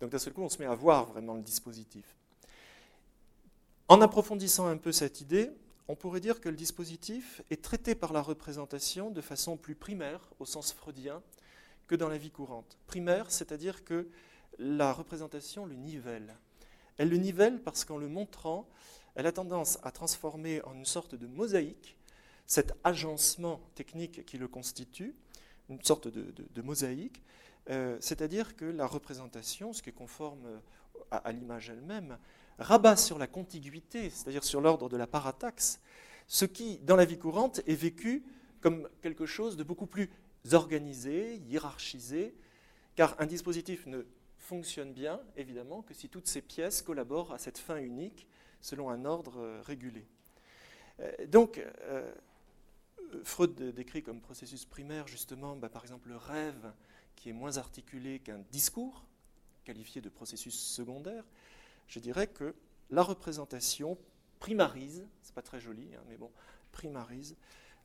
Donc 0.00 0.10
d'un 0.10 0.18
seul 0.18 0.32
coup, 0.32 0.42
on 0.42 0.48
se 0.48 0.58
met 0.58 0.66
à 0.66 0.74
voir 0.74 1.06
vraiment 1.06 1.34
le 1.34 1.42
dispositif. 1.42 2.16
En 3.88 4.00
approfondissant 4.00 4.66
un 4.66 4.76
peu 4.76 4.92
cette 4.92 5.20
idée, 5.20 5.50
on 5.88 5.96
pourrait 5.96 6.20
dire 6.20 6.40
que 6.40 6.48
le 6.48 6.54
dispositif 6.54 7.42
est 7.50 7.60
traité 7.60 7.96
par 7.96 8.12
la 8.12 8.22
représentation 8.22 9.10
de 9.10 9.20
façon 9.20 9.56
plus 9.56 9.74
primaire, 9.74 10.30
au 10.38 10.46
sens 10.46 10.72
freudien, 10.72 11.22
que 11.90 11.96
dans 11.96 12.08
la 12.08 12.18
vie 12.18 12.30
courante. 12.30 12.78
Primaire, 12.86 13.32
c'est-à-dire 13.32 13.84
que 13.84 14.06
la 14.60 14.92
représentation 14.92 15.66
le 15.66 15.74
nivelle. 15.74 16.36
Elle 16.98 17.08
le 17.08 17.16
nivelle 17.16 17.60
parce 17.60 17.84
qu'en 17.84 17.98
le 17.98 18.06
montrant, 18.06 18.68
elle 19.16 19.26
a 19.26 19.32
tendance 19.32 19.80
à 19.82 19.90
transformer 19.90 20.62
en 20.62 20.74
une 20.74 20.84
sorte 20.84 21.16
de 21.16 21.26
mosaïque 21.26 21.98
cet 22.46 22.74
agencement 22.84 23.60
technique 23.74 24.24
qui 24.24 24.38
le 24.38 24.46
constitue, 24.46 25.16
une 25.68 25.82
sorte 25.82 26.06
de, 26.06 26.62
mosaïque, 26.62 27.24
euh, 27.70 27.96
c'est-à-dire 28.00 28.54
que 28.54 28.66
la 28.66 28.86
représentation, 28.86 29.72
ce 29.72 29.82
qui 29.82 29.90
est 29.90 29.92
conforme 29.92 30.60
à 31.10 31.32
l'image 31.32 31.70
elle-même, 31.70 32.18
rabat 32.60 32.94
sur 32.94 33.18
la 33.18 33.26
contiguïté, 33.26 34.10
c'est-à-dire 34.10 34.44
sur 34.44 34.60
l'ordre 34.60 34.88
de 34.88 34.96
la 34.96 35.08
parataxe, 35.08 35.80
ce 36.28 36.44
qui, 36.44 36.78
dans 36.78 36.94
la 36.94 37.04
vie 37.04 37.18
courante, 37.18 37.62
est 37.66 37.74
vécu 37.74 38.24
comme 38.60 38.88
quelque 39.02 39.26
chose 39.26 39.56
de 39.56 39.64
beaucoup 39.64 39.86
plus 39.86 40.08
organisé, 40.52 41.36
hiérarchisé, 41.36 42.34
car 42.96 43.14
un 43.18 43.26
dispositif 43.26 43.86
ne 43.86 44.02
fonctionne 44.38 44.92
bien, 44.92 45.20
évidemment, 45.36 45.82
que 45.82 45.94
si 45.94 46.08
toutes 46.08 46.26
ces 46.26 46.42
pièces 46.42 46.82
collaborent 46.82 47.32
à 47.32 47.38
cette 47.38 47.58
fin 47.58 47.76
unique 47.76 48.26
selon 48.60 48.90
un 48.90 49.04
ordre 49.04 49.38
euh, 49.38 49.62
régulé. 49.62 50.06
Euh, 51.00 51.26
donc, 51.26 51.58
euh, 51.82 52.12
Freud 53.24 53.54
décrit 53.74 54.02
comme 54.02 54.20
processus 54.20 54.64
primaire, 54.64 55.06
justement, 55.06 55.56
bah, 55.56 55.68
par 55.68 55.82
exemple, 55.82 56.08
le 56.08 56.16
rêve, 56.16 56.72
qui 57.16 57.28
est 57.28 57.32
moins 57.32 57.58
articulé 57.58 58.18
qu'un 58.18 58.40
discours, 58.50 59.04
qualifié 59.64 60.00
de 60.00 60.08
processus 60.08 60.58
secondaire, 60.58 61.24
je 61.86 61.98
dirais 61.98 62.26
que 62.26 62.54
la 62.90 63.02
représentation 63.02 63.98
primarise, 64.38 65.06
c'est 65.22 65.34
pas 65.34 65.42
très 65.42 65.60
joli, 65.60 65.94
hein, 65.94 66.02
mais 66.08 66.16
bon, 66.16 66.30
primarise 66.72 67.36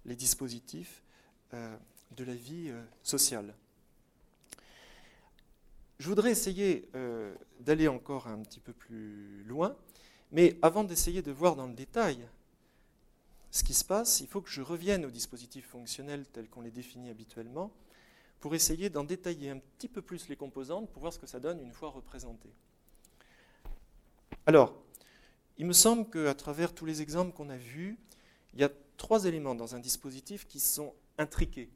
les 0.06 0.16
dispositifs 0.16 1.04
de 1.52 2.24
la 2.24 2.36
vie 2.36 2.70
euh, 2.70 2.84
sociale. 3.04 3.54
Je 6.00 6.08
voudrais 6.10 6.32
essayer 6.32 6.90
euh, 6.96 7.34
d'aller 7.62 7.88
encore 7.88 8.28
un 8.28 8.42
petit 8.42 8.60
peu 8.60 8.74
plus 8.74 9.44
loin, 9.44 9.76
mais 10.32 10.58
avant 10.62 10.84
d'essayer 10.84 11.22
de 11.22 11.32
voir 11.32 11.56
dans 11.56 11.68
le 11.68 11.74
détail 11.74 12.28
ce 13.52 13.64
qui 13.64 13.74
se 13.74 13.86
passe, 13.86 14.20
il 14.20 14.28
faut 14.28 14.42
que 14.42 14.50
je 14.50 14.62
revienne 14.62 15.06
aux 15.06 15.12
dispositifs 15.12 15.68
fonctionnels 15.68 16.26
tels 16.28 16.50
qu'on 16.50 16.62
les 16.62 16.72
définit 16.72 17.10
habituellement, 17.10 17.72
pour 18.42 18.54
essayer 18.54 18.90
d'en 18.90 19.06
détailler 19.06 19.50
un 19.50 19.60
petit 19.60 19.88
peu 19.88 20.02
plus 20.02 20.28
les 20.28 20.36
composantes, 20.36 20.90
pour 20.90 21.00
voir 21.00 21.14
ce 21.14 21.20
que 21.20 21.26
ça 21.26 21.40
donne 21.40 21.62
une 21.62 21.72
fois 21.72 21.90
représenté. 21.90 22.50
Alors, 24.46 24.76
il 25.58 25.66
me 25.66 25.74
semble 25.74 26.10
qu'à 26.10 26.36
travers 26.36 26.74
tous 26.74 26.86
les 26.86 27.02
exemples 27.02 27.32
qu'on 27.32 27.50
a 27.50 27.58
vus, 27.58 27.98
il 28.54 28.60
y 28.60 28.64
a 28.64 28.70
trois 28.98 29.24
éléments 29.24 29.56
dans 29.56 29.74
un 29.74 29.80
dispositif 29.80 30.46
qui 30.46 30.60
sont 30.60 30.94
intriqués. 31.18 31.70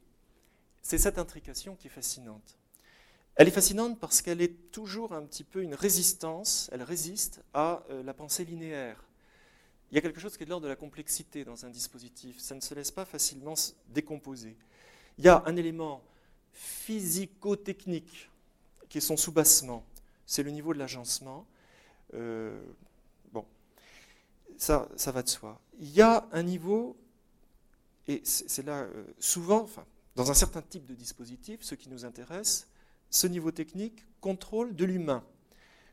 C'est 0.82 0.98
cette 0.98 1.18
intrication 1.18 1.76
qui 1.76 1.88
est 1.88 1.90
fascinante. 1.90 2.58
Elle 3.36 3.48
est 3.48 3.52
fascinante 3.52 3.98
parce 3.98 4.22
qu'elle 4.22 4.40
est 4.40 4.70
toujours 4.70 5.12
un 5.12 5.22
petit 5.22 5.44
peu 5.44 5.62
une 5.62 5.74
résistance, 5.74 6.68
elle 6.72 6.82
résiste 6.82 7.42
à 7.54 7.82
euh, 7.90 8.02
la 8.02 8.12
pensée 8.12 8.44
linéaire. 8.44 9.02
Il 9.90 9.94
y 9.94 9.98
a 9.98 10.00
quelque 10.00 10.20
chose 10.20 10.36
qui 10.36 10.42
est 10.42 10.46
de 10.46 10.50
l'ordre 10.50 10.64
de 10.64 10.68
la 10.68 10.76
complexité 10.76 11.44
dans 11.44 11.64
un 11.64 11.70
dispositif, 11.70 12.38
ça 12.38 12.54
ne 12.54 12.60
se 12.60 12.74
laisse 12.74 12.90
pas 12.90 13.04
facilement 13.04 13.54
décomposer. 13.88 14.56
Il 15.18 15.24
y 15.24 15.28
a 15.28 15.42
un 15.46 15.56
élément 15.56 16.02
physico-technique 16.52 18.30
qui 18.88 18.98
est 18.98 19.00
son 19.00 19.16
soubassement, 19.16 19.84
c'est 20.26 20.42
le 20.42 20.50
niveau 20.50 20.74
de 20.74 20.78
l'agencement. 20.78 21.46
Euh, 22.14 22.60
bon, 23.32 23.44
ça, 24.56 24.88
ça 24.96 25.12
va 25.12 25.22
de 25.22 25.28
soi. 25.28 25.60
Il 25.78 25.90
y 25.90 26.02
a 26.02 26.28
un 26.32 26.42
niveau, 26.42 26.96
et 28.10 28.22
c'est 28.24 28.66
là 28.66 28.82
euh, 28.82 29.04
souvent, 29.20 29.68
dans 30.16 30.32
un 30.32 30.34
certain 30.34 30.62
type 30.62 30.84
de 30.84 30.94
dispositif, 30.94 31.62
ce 31.62 31.76
qui 31.76 31.88
nous 31.88 32.04
intéresse, 32.04 32.66
ce 33.08 33.28
niveau 33.28 33.52
technique 33.52 34.04
contrôle 34.20 34.74
de 34.74 34.84
l'humain, 34.84 35.24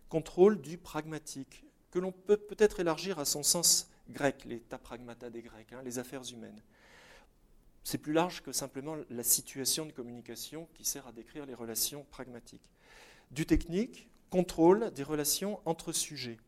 contrôle 0.09 0.59
du 0.59 0.79
pragmatique, 0.79 1.63
que 1.91 1.99
l'on 1.99 2.11
peut 2.11 2.37
peut-être 2.37 2.79
élargir 2.79 3.19
à 3.19 3.25
son 3.25 3.43
sens 3.43 3.91
grec, 4.09 4.45
les 4.45 4.61
ta 4.61 4.79
pragmata 4.79 5.29
des 5.29 5.43
Grecs, 5.43 5.71
hein, 5.73 5.83
les 5.83 5.99
affaires 5.99 6.23
humaines. 6.33 6.59
C'est 7.83 7.99
plus 7.99 8.13
large 8.13 8.41
que 8.41 8.51
simplement 8.51 8.97
la 9.11 9.23
situation 9.23 9.85
de 9.85 9.91
communication 9.91 10.67
qui 10.73 10.85
sert 10.85 11.05
à 11.05 11.11
décrire 11.11 11.45
les 11.45 11.53
relations 11.53 12.03
pragmatiques. 12.09 12.67
Du 13.29 13.45
technique, 13.45 14.09
contrôle 14.31 14.91
des 14.91 15.03
relations 15.03 15.59
entre 15.65 15.91
sujets. 15.91 16.39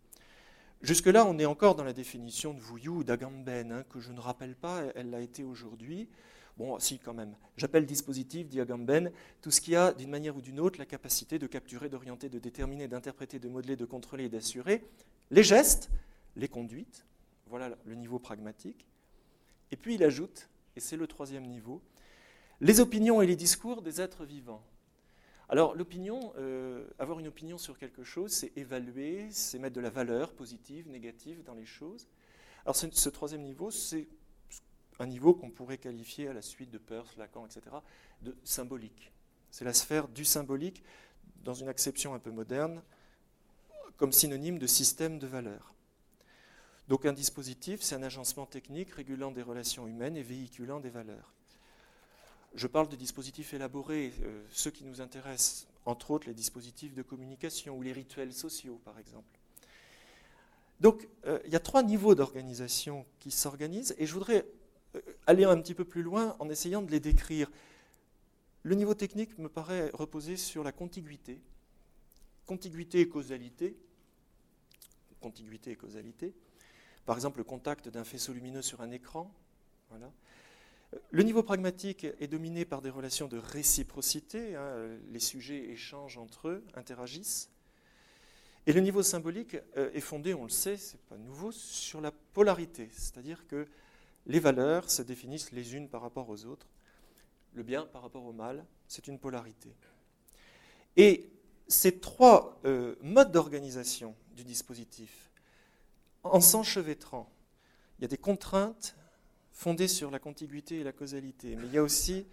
Jusque-là, 0.82 1.26
on 1.26 1.38
est 1.38 1.46
encore 1.46 1.76
dans 1.76 1.84
la 1.84 1.92
définition 1.92 2.54
de 2.54 2.60
Vouillou 2.60 3.00
ou 3.00 3.04
d'Agamben, 3.04 3.72
hein, 3.72 3.84
que 3.90 4.00
je 4.00 4.14
ne 4.14 4.20
rappelle 4.20 4.56
pas, 4.56 4.84
elle 4.96 5.10
l'a 5.10 5.20
été 5.20 5.44
aujourd'hui. 5.44 6.08
Bon, 6.58 6.80
si, 6.80 7.00
quand 7.00 7.14
même. 7.14 7.36
J'appelle 7.58 7.86
dispositif, 7.86 8.48
dit 8.48 8.62
Agamben, 8.62 9.12
tout 9.42 9.52
ce 9.52 9.60
qui 9.60 9.76
a, 9.76 9.94
d'une 9.94 10.10
manière 10.10 10.38
ou 10.38 10.42
d'une 10.42 10.60
autre, 10.60 10.80
la 10.80 10.86
capacité 10.86 11.38
de 11.38 11.48
capturer, 11.48 11.90
d'orienter, 11.90 12.30
de 12.30 12.40
déterminer, 12.40 12.88
d'interpréter, 12.88 13.40
de 13.40 13.50
modeler, 13.50 13.76
de 13.76 13.86
contrôler 13.86 14.26
et 14.26 14.30
d'assurer 14.30 14.84
les 15.32 15.44
gestes, 15.44 15.90
les 16.36 16.48
conduites. 16.48 17.06
Voilà 17.48 17.76
le 17.86 17.96
niveau 17.96 18.20
pragmatique. 18.20 18.86
Et 19.72 19.76
puis 19.76 19.96
il 19.96 20.04
ajoute, 20.04 20.50
et 20.76 20.80
c'est 20.80 20.98
le 20.98 21.08
troisième 21.08 21.46
niveau, 21.46 21.82
les 22.62 22.80
opinions 22.80 23.22
et 23.22 23.28
les 23.28 23.36
discours 23.36 23.82
des 23.82 24.02
êtres 24.02 24.26
vivants. 24.26 24.64
Alors 25.50 25.74
l'opinion, 25.76 26.32
euh, 26.38 26.88
avoir 27.00 27.20
une 27.20 27.28
opinion 27.28 27.58
sur 27.58 27.80
quelque 27.80 28.04
chose, 28.04 28.32
c'est 28.32 28.56
évaluer, 28.56 29.28
c'est 29.32 29.58
mettre 29.58 29.76
de 29.76 29.82
la 29.82 29.90
valeur 29.90 30.34
positive, 30.34 30.88
négative 30.88 31.44
dans 31.44 31.56
les 31.56 31.66
choses. 31.66 32.08
Alors 32.66 32.76
ce, 32.76 33.10
troisième 33.10 33.42
niveau, 33.42 33.72
c'est 33.72 34.08
un 35.00 35.08
niveau 35.08 35.34
qu'on 35.34 35.50
pourrait 35.50 35.80
qualifier 35.80 36.28
à 36.28 36.34
la 36.34 36.44
suite 36.44 36.70
de 36.70 36.78
Peirce, 36.78 37.18
Lacan, 37.18 37.48
etc., 37.48 37.62
de 38.22 38.38
symbolique. 38.44 39.12
C'est 39.50 39.66
la 39.66 39.74
sphère 39.74 40.08
du 40.08 40.24
symbolique 40.24 40.84
dans 41.44 41.56
une 41.56 41.68
acception 41.68 42.14
un 42.14 42.20
peu 42.20 42.32
moderne, 42.32 42.84
comme 43.98 44.12
synonyme 44.12 44.60
de 44.60 44.68
système 44.68 45.18
de 45.18 45.26
valeurs. 45.26 45.74
Donc 46.90 47.06
un 47.06 47.14
dispositif, 47.14 47.82
c'est 47.82 47.96
un 47.96 48.04
agencement 48.04 48.46
technique 48.46 48.92
régulant 48.92 49.32
des 49.32 49.42
relations 49.42 49.88
humaines 49.88 50.16
et 50.16 50.24
véhiculant 50.24 50.80
des 50.80 50.90
valeurs. 50.90 51.34
Je 52.56 52.68
parle 52.68 52.90
de 52.90 52.96
dispositifs 52.96 53.54
élaborés, 53.54 54.12
euh, 54.24 54.44
ceux 54.52 54.72
qui 54.72 54.84
nous 54.84 55.02
intéressent, 55.02 55.68
entre 55.86 56.12
autres 56.12 56.28
les 56.28 56.34
dispositifs 56.34 56.94
de 56.94 57.02
communication 57.02 57.78
ou 57.78 57.82
les 57.82 57.94
rituels 57.94 58.34
sociaux, 58.34 58.82
par 58.84 58.98
exemple. 58.98 59.40
Donc, 60.80 61.08
euh, 61.26 61.40
il 61.46 61.52
y 61.52 61.56
a 61.56 61.60
trois 61.60 61.84
niveaux 61.84 62.16
d'organisation 62.16 63.06
qui 63.20 63.32
s'organisent, 63.32 63.96
et 63.98 64.06
je 64.06 64.14
voudrais 64.14 64.46
euh, 64.96 65.02
aller 65.28 65.44
un 65.44 65.58
petit 65.62 65.76
peu 65.76 65.86
plus 65.86 66.02
loin 66.02 66.36
en 66.40 66.50
essayant 66.50 66.82
de 66.82 66.90
les 66.90 67.00
décrire. 67.00 67.52
Le 68.64 68.76
niveau 68.76 68.94
technique 68.94 69.38
me 69.38 69.50
paraît 69.50 69.90
reposer 69.94 70.36
sur 70.38 70.64
la 70.64 70.72
contiguïté, 70.72 71.40
contiguïté 72.46 73.02
et 73.02 73.10
causalité, 73.10 73.78
contiguïté 75.22 75.72
et 75.72 75.76
causalité. 75.76 76.34
par 77.06 77.16
exemple 77.16 77.40
le 77.40 77.44
contact 77.44 77.90
d'un 77.90 78.04
faisceau 78.04 78.34
lumineux 78.34 78.62
sur 78.62 78.82
un 78.82 78.92
écran. 78.92 79.32
Voilà. 79.90 80.12
Le 81.12 81.24
niveau 81.24 81.44
pragmatique 81.44 82.08
est 82.20 82.28
dominé 82.28 82.66
par 82.66 82.82
des 82.82 82.90
relations 82.90 83.28
de 83.28 83.38
réciprocité, 83.38 84.56
hein, 84.56 84.98
les 85.12 85.20
sujets 85.20 85.70
échangent 85.70 86.18
entre 86.18 86.48
eux, 86.48 86.64
interagissent. 86.74 87.50
Et 88.66 88.74
le 88.74 88.82
niveau 88.82 89.04
symbolique 89.04 89.58
euh, 89.78 89.92
est 89.94 90.02
fondé, 90.02 90.34
on 90.34 90.44
le 90.44 90.50
sait, 90.50 90.78
c'est 90.78 91.02
pas 91.02 91.18
nouveau, 91.18 91.52
sur 91.52 92.02
la 92.02 92.12
polarité, 92.12 92.90
c'est-à-dire 92.92 93.48
que 93.48 93.68
les 94.28 94.40
valeurs 94.40 94.90
se 94.90 95.02
définissent 95.02 95.52
les 95.52 95.76
unes 95.76 95.90
par 95.90 96.02
rapport 96.02 96.30
aux 96.30 96.46
autres. 96.46 96.68
Le 97.54 97.64
bien 97.64 97.86
par 97.86 98.02
rapport 98.02 98.26
au 98.26 98.34
mal, 98.34 98.66
c'est 98.88 99.08
une 99.08 99.18
polarité. 99.18 99.76
Et 100.98 101.32
ces 101.68 102.00
trois 102.00 102.60
euh, 102.66 102.96
modes 103.02 103.32
d'organisation 103.32 104.16
du 104.36 104.44
dispositif, 104.44 105.32
en 106.24 106.42
s'enchevêtrant, 106.42 107.32
il 107.98 108.04
y 108.04 108.06
a 108.06 108.08
des 108.08 108.18
contraintes 108.18 108.96
fondées 109.60 109.90
sur 109.90 110.10
la 110.10 110.20
contiguïté 110.20 110.80
et 110.80 110.84
la 110.86 110.94
causalité, 110.94 111.58
mais 111.58 111.66
il 111.66 111.74
y 111.74 111.78
a 111.78 111.84
aussi 111.84 112.26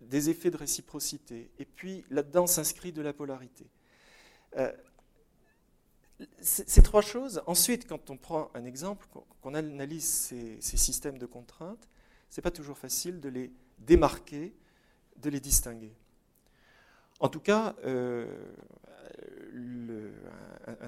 des 0.00 0.30
effets 0.30 0.52
de 0.52 0.56
réciprocité. 0.56 1.50
Et 1.58 1.64
puis 1.64 2.04
là-dedans 2.10 2.46
s'inscrit 2.46 2.92
de 2.92 3.02
la 3.02 3.12
polarité. 3.12 3.66
Euh, 4.56 4.72
ces 6.40 6.82
trois 6.82 7.02
choses, 7.02 7.42
ensuite, 7.46 7.88
quand 7.88 8.10
on 8.10 8.16
prend 8.16 8.52
un 8.54 8.64
exemple, 8.64 9.08
qu'on 9.42 9.54
analyse 9.54 10.04
ces, 10.04 10.60
systèmes 10.60 11.18
de 11.18 11.26
contraintes, 11.26 11.88
ce 12.30 12.38
n'est 12.38 12.42
pas 12.42 12.52
toujours 12.52 12.78
facile 12.78 13.20
de 13.20 13.28
les 13.28 13.52
démarquer, 13.80 14.54
de 15.16 15.30
les 15.30 15.40
distinguer. 15.40 15.92
En 17.18 17.28
tout 17.28 17.40
cas, 17.40 17.74
euh, 17.84 18.26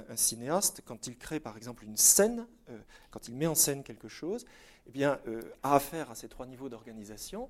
un, 0.09 0.17
cinéaste, 0.17 0.83
quand 0.85 1.09
il 1.09 1.19
crée 1.19 1.41
par 1.41 1.57
exemple 1.57 1.85
une 1.85 1.97
scène, 1.97 2.47
euh, 2.69 2.79
quand 3.11 3.27
il 3.27 3.35
met 3.35 3.49
en 3.49 3.57
scène 3.57 3.83
quelque 3.83 4.09
chose, 4.09 4.47
eh 4.91 4.93
bien, 4.93 5.21
euh, 5.29 5.41
a 5.63 5.77
affaire 5.77 6.11
à 6.11 6.17
ces 6.17 6.29
trois 6.29 6.47
niveaux 6.47 6.69
d'organisation 6.69 7.49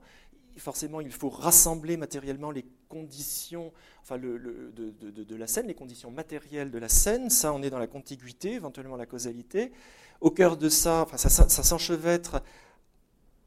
forcément, 0.58 1.00
il 1.00 1.12
faut 1.12 1.28
rassembler 1.28 1.96
matériellement 1.96 2.50
les 2.50 2.64
conditions 2.88 3.72
enfin, 4.02 4.18
de, 4.18 5.34
la 5.34 5.46
scène, 5.46 5.66
les 5.66 5.74
conditions 5.74 6.10
matérielles 6.10 6.70
de 6.70 6.78
la 6.78 6.88
scène. 6.88 7.30
Ça, 7.30 7.52
on 7.52 7.62
est 7.62 7.70
dans 7.70 7.78
la 7.78 7.86
contiguïté, 7.86 8.54
éventuellement 8.54 8.96
la 8.96 9.06
causalité. 9.06 9.72
Au 10.20 10.30
cœur 10.30 10.56
de 10.56 10.68
ça, 10.68 11.02
enfin, 11.02 11.16
ça, 11.16 11.28
ça, 11.30 11.62
s'enchevêtre 11.62 12.42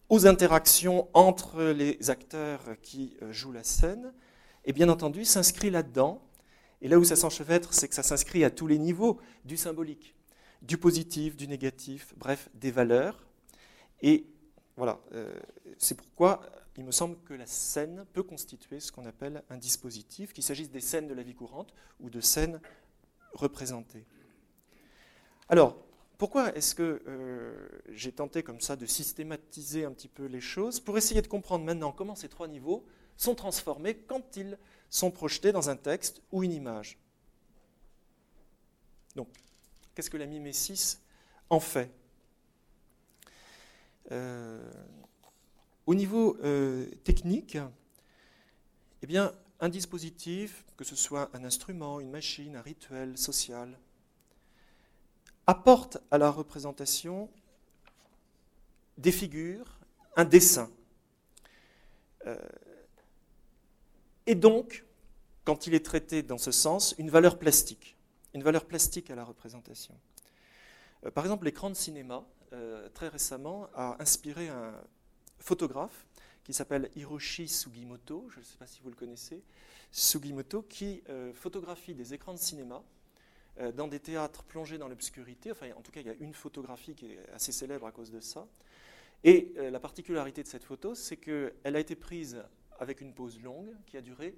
aux 0.09 0.27
interactions 0.27 1.07
entre 1.13 1.63
les 1.63 2.09
acteurs 2.09 2.61
qui 2.81 3.15
euh, 3.21 3.31
jouent 3.31 3.51
la 3.51 3.63
scène. 3.63 4.13
Et 4.65 4.73
bien 4.73 4.89
entendu, 4.89 5.25
s'inscrit 5.25 5.69
là-dedans. 5.69 6.21
Et 6.81 6.87
là 6.87 6.99
où 6.99 7.03
ça 7.03 7.15
s'enchevêtre, 7.15 7.73
c'est 7.73 7.87
que 7.87 7.95
ça 7.95 8.03
s'inscrit 8.03 8.43
à 8.43 8.49
tous 8.49 8.67
les 8.67 8.77
niveaux 8.77 9.19
du 9.45 9.55
symbolique, 9.55 10.15
du 10.61 10.77
positif, 10.77 11.37
du 11.37 11.47
négatif, 11.47 12.13
bref, 12.17 12.49
des 12.55 12.71
valeurs. 12.71 13.25
Et 14.03 14.27
voilà, 14.75 14.99
euh, 15.13 15.33
c'est 15.77 15.95
pourquoi 15.95 16.41
il 16.77 16.83
me 16.83 16.91
semble 16.91 17.17
que 17.23 17.33
la 17.33 17.45
scène 17.45 18.05
peut 18.13 18.23
constituer 18.23 18.79
ce 18.79 18.91
qu'on 18.91 19.05
appelle 19.05 19.43
un 19.49 19.57
dispositif, 19.57 20.33
qu'il 20.33 20.43
s'agisse 20.43 20.69
des 20.69 20.81
scènes 20.81 21.07
de 21.07 21.13
la 21.13 21.23
vie 21.23 21.33
courante 21.33 21.73
ou 21.99 22.09
de 22.09 22.19
scènes 22.19 22.59
représentées. 23.33 24.05
Alors, 25.47 25.77
pourquoi 26.17 26.55
est-ce 26.55 26.75
que 26.75 27.01
euh, 27.07 27.67
j'ai 27.89 28.11
tenté 28.11 28.43
comme 28.43 28.59
ça 28.59 28.75
de 28.75 28.85
systématiser 28.85 29.85
un 29.85 29.91
petit 29.91 30.07
peu 30.07 30.25
les 30.25 30.41
choses 30.41 30.79
Pour 30.79 30.97
essayer 30.97 31.21
de 31.21 31.27
comprendre 31.27 31.63
maintenant 31.63 31.91
comment 31.91 32.15
ces 32.15 32.29
trois 32.29 32.47
niveaux 32.47 32.85
sont 33.15 33.35
transformés 33.35 33.95
quand 33.95 34.35
ils 34.35 34.57
sont 34.89 35.11
projetés 35.11 35.51
dans 35.51 35.69
un 35.69 35.75
texte 35.75 36.21
ou 36.31 36.43
une 36.43 36.53
image? 36.53 36.99
Donc, 39.15 39.29
qu'est-ce 39.95 40.09
que 40.09 40.17
la 40.17 40.25
mimésis 40.25 41.01
en 41.49 41.59
fait? 41.59 41.91
Au 44.11 45.95
niveau 45.95 46.37
euh, 46.43 46.87
technique, 47.03 47.57
eh 49.01 49.07
bien, 49.07 49.33
un 49.59 49.69
dispositif, 49.69 50.65
que 50.77 50.83
ce 50.83 50.95
soit 50.95 51.29
un 51.33 51.43
instrument, 51.43 51.99
une 51.99 52.09
machine, 52.09 52.55
un 52.55 52.61
rituel 52.61 53.17
social, 53.17 53.77
apporte 55.47 55.97
à 56.11 56.17
la 56.17 56.29
représentation 56.29 57.29
des 58.97 59.11
figures, 59.11 59.79
un 60.15 60.25
dessin. 60.25 60.69
Euh, 62.27 62.37
et 64.25 64.35
donc, 64.35 64.85
quand 65.43 65.67
il 65.67 65.73
est 65.73 65.85
traité 65.85 66.23
dans 66.23 66.37
ce 66.37 66.51
sens, 66.51 66.95
une 66.97 67.09
valeur 67.09 67.37
plastique, 67.37 67.97
une 68.33 68.43
valeur 68.43 68.65
plastique 68.65 69.09
à 69.09 69.15
la 69.15 69.25
représentation. 69.25 69.95
Euh, 71.05 71.11
par 71.11 71.25
exemple, 71.25 71.45
l'écran 71.45 71.69
de 71.69 71.75
cinéma, 71.75 72.25
très 72.93 73.07
récemment, 73.07 73.67
a 73.73 74.01
inspiré 74.01 74.49
un, 74.49 74.73
photographe 75.43 76.05
qui 76.43 76.53
s'appelle 76.53 76.89
Hiroshi 76.95 77.47
Sugimoto, 77.47 78.27
je 78.29 78.39
ne 78.39 78.43
sais 78.43 78.57
pas 78.57 78.67
si 78.67 78.81
vous 78.81 78.89
le 78.89 78.95
connaissez, 78.95 79.43
Sugimoto, 79.91 80.63
qui 80.63 81.03
euh, 81.09 81.33
photographie 81.33 81.93
des 81.93 82.13
écrans 82.13 82.33
de 82.33 82.39
cinéma 82.39 82.81
euh, 83.59 83.71
dans 83.71 83.87
des 83.87 83.99
théâtres 83.99 84.43
plongés 84.43 84.77
dans 84.77 84.87
l'obscurité. 84.87 85.51
Enfin, 85.51 85.67
en 85.77 85.81
tout 85.81 85.91
cas, 85.91 85.99
il 85.99 86.07
y 86.07 86.09
a 86.09 86.15
une 86.19 86.33
photographie 86.33 86.95
qui 86.95 87.11
est 87.11 87.29
assez 87.33 87.51
célèbre 87.51 87.85
à 87.85 87.91
cause 87.91 88.09
de 88.09 88.19
ça. 88.19 88.47
Et 89.23 89.53
euh, 89.57 89.69
la 89.69 89.79
particularité 89.79 90.43
de 90.43 90.47
cette 90.47 90.63
photo, 90.63 90.95
c'est 90.95 91.17
qu'elle 91.17 91.53
a 91.63 91.79
été 91.79 91.95
prise 91.95 92.41
avec 92.79 93.01
une 93.01 93.13
pause 93.13 93.41
longue 93.41 93.73
qui 93.85 93.97
a 93.97 94.01
duré 94.01 94.35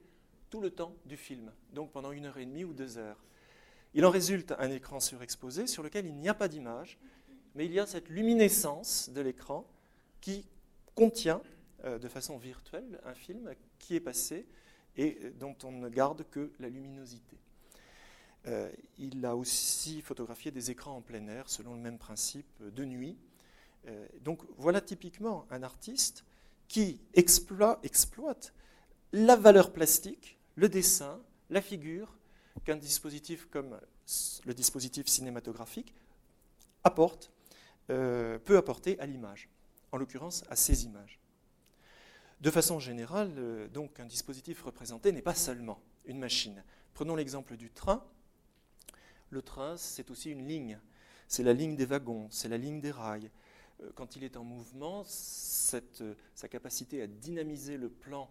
tout 0.49 0.61
le 0.61 0.71
temps 0.71 0.95
du 1.05 1.17
film, 1.17 1.51
donc 1.73 1.91
pendant 1.91 2.11
une 2.11 2.25
heure 2.25 2.37
et 2.37 2.45
demie 2.45 2.63
ou 2.63 2.73
deux 2.73 2.97
heures. 2.97 3.23
Il 3.93 4.05
en 4.05 4.09
résulte 4.09 4.53
un 4.59 4.69
écran 4.69 4.99
surexposé 4.99 5.67
sur 5.67 5.81
lequel 5.81 6.05
il 6.05 6.15
n'y 6.15 6.29
a 6.29 6.33
pas 6.33 6.47
d'image, 6.47 6.99
mais 7.55 7.65
il 7.65 7.73
y 7.73 7.79
a 7.79 7.87
cette 7.87 8.09
luminescence 8.09 9.09
de 9.09 9.21
l'écran 9.21 9.65
qui 10.21 10.45
contient 10.93 11.41
euh, 11.85 11.97
de 11.97 12.07
façon 12.07 12.37
virtuelle 12.37 12.99
un 13.05 13.13
film 13.13 13.53
qui 13.79 13.95
est 13.95 14.01
passé 14.01 14.45
et 14.97 15.31
dont 15.39 15.55
on 15.63 15.71
ne 15.71 15.89
garde 15.89 16.25
que 16.29 16.51
la 16.59 16.69
luminosité. 16.69 17.37
Euh, 18.47 18.71
il 18.99 19.25
a 19.25 19.35
aussi 19.35 20.01
photographié 20.01 20.51
des 20.51 20.69
écrans 20.69 20.97
en 20.97 21.01
plein 21.01 21.27
air 21.27 21.49
selon 21.49 21.73
le 21.73 21.81
même 21.81 21.97
principe 21.97 22.47
de 22.61 22.85
nuit. 22.85 23.17
Euh, 23.87 24.07
donc 24.21 24.41
voilà 24.57 24.81
typiquement 24.81 25.45
un 25.49 25.63
artiste 25.63 26.25
qui 26.67 26.99
exploite 27.13 28.53
la 29.13 29.35
valeur 29.35 29.71
plastique, 29.71 30.37
le 30.55 30.69
dessin, 30.69 31.21
la 31.49 31.61
figure 31.61 32.17
qu'un 32.63 32.75
dispositif 32.75 33.47
comme 33.51 33.79
le 34.45 34.53
dispositif 34.53 35.07
cinématographique 35.07 35.93
apporte, 36.83 37.31
peut 37.87 38.57
apporter 38.57 38.99
à 38.99 39.05
l'image 39.05 39.49
en 39.91 39.97
l'occurrence 39.97 40.43
à 40.49 40.55
ces 40.55 40.85
images. 40.85 41.19
De 42.41 42.51
façon 42.51 42.79
générale, 42.79 43.33
euh, 43.37 43.67
donc, 43.69 43.99
un 43.99 44.05
dispositif 44.05 44.61
représenté 44.61 45.11
n'est 45.11 45.21
pas 45.21 45.33
seulement 45.33 45.81
une 46.05 46.19
machine. 46.19 46.63
Prenons 46.93 47.15
l'exemple 47.15 47.55
du 47.55 47.71
train. 47.71 48.05
Le 49.29 49.41
train, 49.41 49.77
c'est 49.77 50.11
aussi 50.11 50.31
une 50.31 50.47
ligne. 50.47 50.79
C'est 51.27 51.43
la 51.43 51.53
ligne 51.53 51.75
des 51.75 51.85
wagons, 51.85 52.27
c'est 52.29 52.49
la 52.49 52.57
ligne 52.57 52.81
des 52.81 52.91
rails. 52.91 53.31
Euh, 53.81 53.89
quand 53.95 54.15
il 54.15 54.23
est 54.23 54.37
en 54.37 54.43
mouvement, 54.43 55.01
euh, 55.01 56.13
sa 56.35 56.47
capacité 56.49 57.01
à 57.01 57.07
dynamiser 57.07 57.77
le 57.77 57.89
plan 57.89 58.29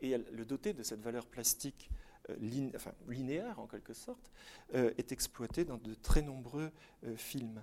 et 0.00 0.14
à 0.14 0.18
le 0.18 0.44
doter 0.44 0.72
de 0.72 0.82
cette 0.82 1.00
valeur 1.00 1.26
plastique 1.26 1.90
linéaire 3.06 3.58
en 3.60 3.66
quelque 3.66 3.92
sorte, 3.92 4.32
est 4.72 5.12
exploitée 5.12 5.66
dans 5.66 5.76
de 5.76 5.92
très 5.92 6.22
nombreux 6.22 6.70
films. 7.16 7.62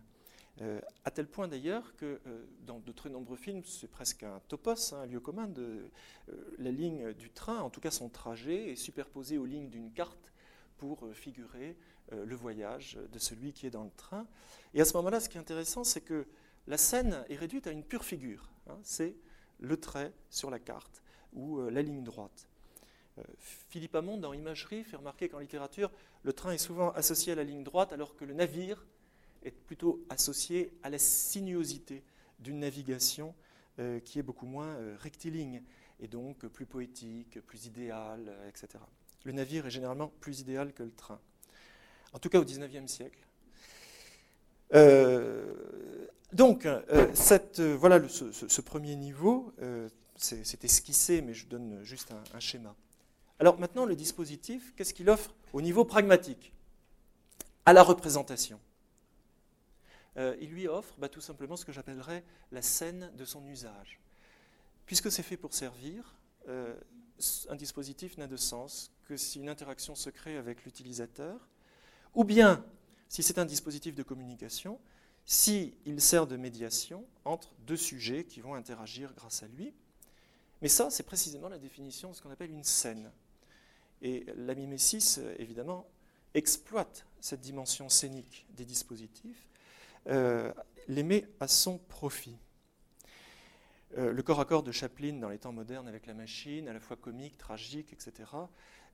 Euh, 0.59 0.79
à 1.05 1.11
tel 1.11 1.27
point 1.27 1.47
d'ailleurs 1.47 1.95
que 1.95 2.19
euh, 2.27 2.45
dans 2.65 2.79
de 2.79 2.91
très 2.91 3.09
nombreux 3.09 3.37
films, 3.37 3.63
c'est 3.65 3.89
presque 3.89 4.23
un 4.23 4.41
topos, 4.47 4.93
hein, 4.93 5.01
un 5.03 5.05
lieu 5.05 5.19
commun, 5.19 5.47
de, 5.47 5.89
euh, 6.29 6.55
la 6.59 6.71
ligne 6.71 7.13
du 7.13 7.29
train, 7.29 7.59
en 7.59 7.69
tout 7.69 7.79
cas 7.79 7.91
son 7.91 8.09
trajet, 8.09 8.71
est 8.71 8.75
superposé 8.75 9.37
aux 9.37 9.45
lignes 9.45 9.69
d'une 9.69 9.91
carte 9.91 10.31
pour 10.77 11.07
figurer 11.13 11.77
le 12.11 12.35
voyage 12.35 12.97
de 13.11 13.19
celui 13.19 13.53
qui 13.53 13.67
est 13.67 13.69
dans 13.69 13.83
le 13.83 13.91
train. 13.91 14.25
Et 14.73 14.81
à 14.81 14.85
ce 14.85 14.97
moment-là, 14.97 15.19
ce 15.19 15.29
qui 15.29 15.37
est 15.37 15.39
intéressant, 15.39 15.83
c'est 15.83 16.01
que 16.01 16.25
la 16.65 16.77
scène 16.77 17.23
est 17.29 17.35
réduite 17.35 17.67
à 17.67 17.71
une 17.71 17.83
pure 17.83 18.03
figure. 18.03 18.49
Hein. 18.67 18.79
c'est 18.81 19.15
le 19.59 19.77
trait 19.79 20.11
sur 20.31 20.49
la 20.49 20.57
carte 20.57 21.03
ou 21.33 21.61
la 21.69 21.83
ligne 21.83 22.03
droite. 22.03 22.47
Philippe 23.37 23.93
Hamon, 23.93 24.17
dans 24.17 24.33
Imagerie, 24.33 24.83
fait 24.83 24.97
remarquer 24.97 25.29
qu'en 25.29 25.37
littérature, 25.37 25.91
le 26.23 26.33
train 26.33 26.51
est 26.51 26.57
souvent 26.57 26.89
associé 26.93 27.33
à 27.33 27.35
la 27.35 27.43
ligne 27.43 27.63
droite, 27.63 27.93
alors 27.93 28.15
que 28.15 28.25
le 28.25 28.33
navire 28.33 28.83
est 29.43 29.51
plutôt 29.51 30.03
associé 30.09 30.71
à 30.83 30.89
la 30.89 30.99
sinuosité 30.99 32.03
d'une 32.39 32.59
navigation 32.59 33.33
euh, 33.79 33.99
qui 33.99 34.19
est 34.19 34.23
beaucoup 34.23 34.45
moins 34.45 34.67
euh, 34.67 34.95
rectiligne 34.99 35.63
et 35.99 36.07
donc 36.07 36.45
plus 36.47 36.65
poétique, 36.65 37.39
plus 37.41 37.65
idéale, 37.67 38.25
euh, 38.27 38.49
etc. 38.49 38.83
Le 39.23 39.31
navire 39.31 39.65
est 39.65 39.71
généralement 39.71 40.11
plus 40.19 40.41
idéal 40.41 40.73
que 40.73 40.83
le 40.83 40.91
train, 40.91 41.19
en 42.13 42.19
tout 42.19 42.29
cas 42.29 42.39
au 42.39 42.43
XIXe 42.43 42.91
siècle. 42.91 43.19
donc, 46.33 46.67
voilà 47.77 48.01
ce, 48.09 48.61
premier 48.61 48.95
niveau, 48.95 49.53
c'est 50.15 50.63
esquissé, 50.63 51.21
mais 51.21 51.33
je 51.33 51.45
donne 51.45 51.83
juste 51.83 52.13
un 52.33 52.39
schéma. 52.39 52.75
Alors 53.39 53.59
maintenant, 53.59 53.85
le 53.85 53.95
dispositif, 53.95 54.73
qu'est-ce 54.75 54.93
qu'il 54.93 55.09
offre 55.09 55.33
au 55.53 55.61
niveau 55.61 55.85
pragmatique? 55.85 56.53
À 57.65 57.73
la 57.73 57.83
représentation. 57.83 58.59
Euh, 60.17 60.35
il 60.41 60.49
lui 60.49 60.67
offre 60.67 60.93
bah, 60.97 61.09
tout 61.09 61.21
simplement 61.21 61.55
ce 61.55 61.65
que 61.65 61.71
j'appellerais 61.71 62.23
la 62.51 62.61
scène 62.61 63.11
de 63.15 63.25
son 63.25 63.45
usage. 63.47 63.99
Puisque 64.85 65.11
c'est 65.11 65.23
fait 65.23 65.37
pour 65.37 65.53
servir, 65.53 66.15
euh, 66.47 66.75
un 67.49 67.55
dispositif 67.55 68.17
n'a 68.17 68.27
de 68.27 68.37
sens 68.37 68.91
que 69.07 69.15
si 69.15 69.39
une 69.39 69.49
interaction 69.49 69.95
se 69.95 70.09
crée 70.09 70.37
avec 70.37 70.65
l'utilisateur, 70.65 71.47
ou 72.13 72.23
bien, 72.23 72.65
si 73.07 73.23
c'est 73.23 73.39
un 73.39 73.45
dispositif 73.45 73.95
de 73.95 74.03
communication, 74.03 74.79
s'il 75.25 76.01
sert 76.01 76.27
de 76.27 76.35
médiation 76.35 77.05
entre 77.23 77.53
deux 77.65 77.77
sujets 77.77 78.25
qui 78.25 78.41
vont 78.41 78.55
interagir 78.55 79.13
grâce 79.13 79.43
à 79.43 79.47
lui. 79.47 79.73
Mais 80.61 80.67
ça, 80.67 80.89
c'est 80.89 81.03
précisément 81.03 81.47
la 81.47 81.59
définition 81.59 82.09
de 82.09 82.15
ce 82.15 82.21
qu'on 82.21 82.31
appelle 82.31 82.51
une 82.51 82.63
scène. 82.63 83.11
Et 84.01 84.25
la 84.35 84.55
mimésis, 84.55 85.19
évidemment, 85.37 85.87
exploite 86.33 87.05
cette 87.19 87.41
dimension 87.41 87.87
scénique 87.87 88.47
des 88.55 88.65
dispositifs, 88.65 89.47
euh, 90.07 90.51
les 90.87 91.03
met 91.03 91.27
à 91.39 91.47
son 91.47 91.77
profit. 91.77 92.37
Euh, 93.97 94.13
le 94.13 94.23
corps 94.23 94.39
à 94.39 94.45
corps 94.45 94.63
de 94.63 94.71
Chaplin 94.71 95.13
dans 95.13 95.29
les 95.29 95.37
temps 95.37 95.51
modernes 95.51 95.87
avec 95.87 96.05
la 96.05 96.13
machine, 96.13 96.67
à 96.69 96.73
la 96.73 96.79
fois 96.79 96.95
comique, 96.95 97.37
tragique, 97.37 97.91
etc., 97.91 98.29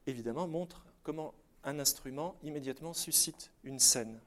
évidemment 0.07 0.47
montre 0.47 0.85
comment 1.03 1.33
un 1.63 1.79
instrument 1.79 2.35
immédiatement 2.43 2.93
suscite 2.93 3.51
une 3.63 3.79
scène. 3.79 4.19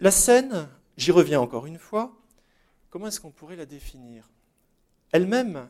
La 0.00 0.10
scène, 0.10 0.68
j'y 0.96 1.10
reviens 1.10 1.40
encore 1.40 1.66
une 1.66 1.78
fois, 1.78 2.16
comment 2.90 3.08
est-ce 3.08 3.20
qu'on 3.20 3.30
pourrait 3.30 3.56
la 3.56 3.66
définir? 3.66 4.30
Elle-même, 5.12 5.68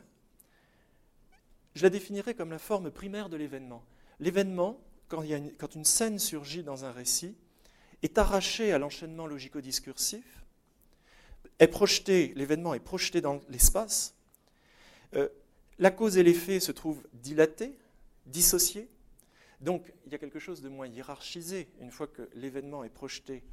je 1.75 1.83
la 1.83 1.91
définirais 1.91 2.35
comme 2.35 2.51
la 2.51 2.59
forme 2.59 2.91
primaire 2.91 3.29
de 3.29 3.37
l'événement. 3.37 3.83
L'événement, 4.21 4.81
quand, 5.09 5.25
quand, 5.59 5.75
une 5.75 5.85
scène 5.85 6.19
surgit 6.19 6.63
dans 6.63 6.85
un 6.85 6.93
récit, 6.93 7.37
est 8.03 8.19
arraché 8.19 8.73
à 8.73 8.79
l'enchaînement 8.79 9.27
logico-discursif, 9.27 10.45
est 11.59 11.69
projeté, 11.69 12.33
l'événement 12.35 12.75
est 12.75 12.81
projeté 12.81 13.21
dans 13.21 13.41
l'espace, 13.49 14.15
euh, 15.15 15.29
la 15.79 15.91
cause 15.91 16.17
et 16.17 16.23
l'effet 16.23 16.61
se 16.61 16.73
trouvent 16.73 17.03
dilatés, 17.13 17.79
dissociés, 18.27 18.89
donc 19.63 19.93
il 20.07 20.13
y 20.13 20.15
a 20.15 20.19
quelque 20.19 20.41
chose 20.41 20.61
de 20.61 20.69
moins 20.69 20.89
hiérarchisé 20.89 21.69
une 21.81 21.93
fois 21.93 22.09
que 22.09 22.29
l'événement 22.35 22.83
est 22.83 22.91
projeté 22.91 23.45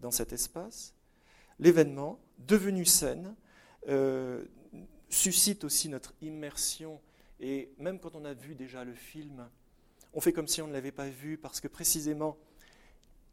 dans 0.00 0.12
cet 0.12 0.32
espace. 0.32 0.94
L'événement, 1.58 2.20
devenu 2.38 2.84
scène, 2.84 3.34
euh, 3.88 4.44
suscite 5.08 5.64
aussi 5.64 5.88
notre 5.88 6.14
immersion. 6.22 7.00
Et 7.40 7.72
même 7.78 7.98
quand 7.98 8.14
on 8.14 8.24
a 8.24 8.34
vu 8.34 8.54
déjà 8.54 8.84
le 8.84 8.94
film, 8.94 9.48
on 10.14 10.20
fait 10.20 10.32
comme 10.32 10.46
si 10.46 10.62
on 10.62 10.68
ne 10.68 10.72
l'avait 10.72 10.92
pas 10.92 11.08
vu 11.08 11.36
parce 11.36 11.60
que 11.60 11.68
précisément, 11.68 12.38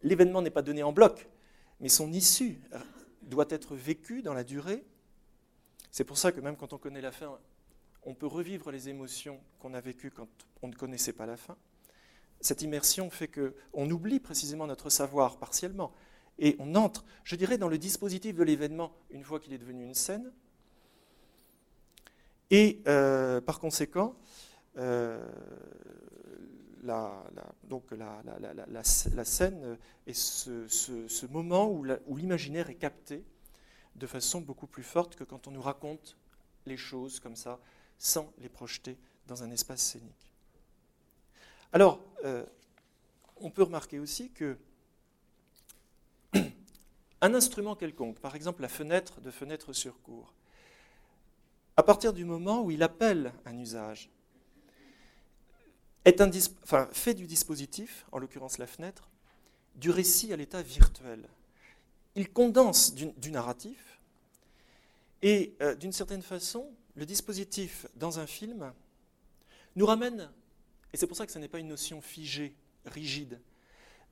l'événement 0.02 0.42
n'est 0.42 0.50
pas 0.50 0.62
donné 0.62 0.84
en 0.84 0.92
bloc, 0.92 1.28
mais 1.80 1.90
son 1.90 2.12
issue 2.12 2.60
doit 3.24 3.48
être 3.50 3.76
vécue 3.76 4.22
dans 4.22 4.34
la 4.34 4.44
durée. 4.44 4.86
C'est 5.92 6.04
pour 6.04 6.18
ça 6.18 6.32
que 6.32 6.40
même 6.42 6.58
quand 6.58 6.74
on 6.74 6.78
connaît 6.78 7.02
la 7.02 7.12
fin, 7.12 7.38
on 8.04 8.14
peut 8.14 8.28
revivre 8.28 8.72
les 8.72 8.90
émotions 8.90 9.40
qu'on 9.60 9.74
a 9.74 9.82
vécues 9.82 10.12
quand 10.12 10.28
on 10.62 10.68
ne 10.68 10.76
connaissait 10.76 11.14
pas 11.14 11.26
la 11.26 11.38
fin 11.38 11.58
cette 12.42 12.62
immersion 12.62 13.10
fait 13.10 13.28
qu'on 13.28 13.90
oublie 13.90 14.20
précisément 14.20 14.68
notre 14.68 14.90
savoir 14.90 15.38
partiellement. 15.38 15.94
Et 16.38 16.56
on 16.60 16.76
entre, 16.76 17.06
je 17.24 17.36
dirais, 17.36 17.58
dans 17.58 17.70
le 17.70 17.78
dispositif 17.78 18.36
de 18.36 18.44
l'événement 18.44 18.94
une 19.10 19.24
fois 19.24 19.40
qu'il 19.40 19.54
est 19.54 19.58
devenu 19.58 19.84
une 19.84 19.94
scène. 19.94 20.32
Et 22.52 22.82
euh, 22.88 23.42
par 23.42 23.60
conséquent, 23.60 24.16
euh, 24.78 25.26
la, 26.86 27.24
donc 27.64 27.84
la, 27.92 28.84
scène 28.84 29.78
est 30.08 30.14
ce, 30.14 31.26
moment 31.28 31.70
où 31.70 32.16
l'imaginaire 32.16 32.70
est 32.70 32.76
capté 32.76 33.24
de 33.96 34.08
façon 34.08 34.42
beaucoup 34.42 34.68
plus 34.68 34.84
forte 34.84 35.16
que 35.16 35.24
quand 35.24 35.48
on 35.48 35.52
nous 35.52 35.62
raconte 35.62 36.18
les 36.66 36.78
choses 36.78 37.20
comme 37.20 37.36
ça, 37.36 37.60
sans 37.98 38.32
les 38.40 38.50
projeter 38.50 38.98
dans 39.28 39.44
un 39.44 39.52
espace 39.52 39.82
scénique. 39.82 40.32
Alors, 41.72 42.00
euh, 42.24 42.46
on 43.38 43.50
peut 43.50 43.64
remarquer 43.64 44.00
aussi 44.00 44.32
que 44.32 44.58
un 47.22 47.34
instrument 47.34 47.76
quelconque, 47.76 48.20
par 48.20 48.36
exemple 48.36 48.62
la 48.62 48.70
fenêtre 48.70 49.22
de 49.22 49.32
fenêtre 49.32 49.74
sur 49.74 50.02
cours, 50.02 50.34
à 51.78 51.84
partir 51.84 52.14
du 52.14 52.24
moment 52.24 52.62
où 52.62 52.72
il 52.72 52.84
appelle 52.84 53.34
un 53.46 53.58
usage, 53.58 54.10
fait 56.92 57.14
du 57.14 57.28
dispositif, 57.28 58.06
en 58.12 58.20
l'occurrence 58.20 58.58
la 58.58 58.68
fenêtre, 58.68 59.10
du 59.76 59.90
récit 59.90 60.32
à 60.32 60.36
l'état 60.36 60.62
virtuel. 60.62 61.28
Il 62.16 62.32
condense 62.32 62.94
du, 62.94 63.32
narratif 63.32 64.00
et 65.22 65.56
euh, 65.62 65.76
d'une 65.76 65.92
certaine 65.92 66.22
façon, 66.22 66.72
le 66.96 67.06
dispositif 67.06 67.88
dans 67.96 68.20
un 68.20 68.28
film 68.28 68.72
nous 69.76 69.86
ramène 69.86 70.30
et 70.96 70.98
c'est 70.98 71.08
pour 71.08 71.18
ça 71.18 71.26
que 71.26 71.32
ce 71.34 71.40
n'est 71.40 71.50
pas 71.50 71.60
une 71.60 71.68
notion 71.68 72.00
figée, 72.00 72.56
rigide. 72.86 73.42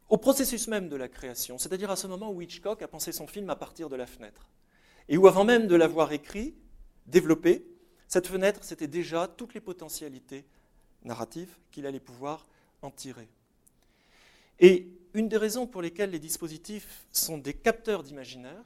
Au 0.10 0.18
processus 0.18 0.68
même 0.68 0.90
de 0.90 0.98
la 0.98 1.08
création, 1.08 1.58
c'est-à-dire 1.58 1.90
à 1.90 1.96
ce 1.96 2.08
moment 2.08 2.30
où 2.30 2.42
Hitchcock 2.42 2.82
a 2.82 2.90
pensé 2.90 3.14
son 3.14 3.26
film 3.26 3.50
à 3.50 3.56
partir 3.56 3.88
de 3.88 3.96
la 3.96 4.06
fenêtre, 4.06 4.50
et 5.08 5.16
où 5.16 5.26
avant 5.28 5.46
même 5.46 5.68
de 5.68 5.76
l'avoir 5.78 6.12
écrit, 6.12 6.56
développé, 7.06 7.66
cette 8.10 8.28
fenêtre, 8.28 8.66
c'était 8.66 8.90
déjà 8.90 9.30
toutes 9.30 9.54
les 9.54 9.62
potentialités 9.62 10.44
narratives 11.04 11.56
qu'il 11.72 11.86
allait 11.86 12.00
pouvoir 12.00 12.46
en 12.82 12.92
tirer. 12.92 13.28
Et 14.60 14.88
une 15.14 15.30
des 15.30 15.38
raisons 15.38 15.68
pour 15.68 15.82
lesquelles 15.82 16.12
les 16.12 16.20
dispositifs 16.20 17.06
sont 17.12 17.38
des 17.38 17.54
capteurs 17.54 18.04
d'imaginaire, 18.04 18.64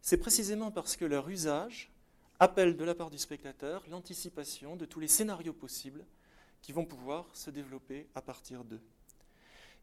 c'est 0.00 0.16
précisément 0.16 0.70
parce 0.70 0.96
que 0.96 1.04
leur 1.04 1.28
usage 1.28 1.90
appelle 2.40 2.76
de 2.76 2.84
la 2.84 2.94
part 2.94 3.10
du 3.10 3.18
spectateur 3.18 3.84
l'anticipation 3.88 4.76
de 4.76 4.84
tous 4.84 5.00
les 5.00 5.08
scénarios 5.08 5.52
possibles 5.52 6.04
qui 6.60 6.72
vont 6.72 6.84
pouvoir 6.84 7.26
se 7.34 7.50
développer 7.50 8.08
à 8.14 8.22
partir 8.22 8.64
d'eux. 8.64 8.80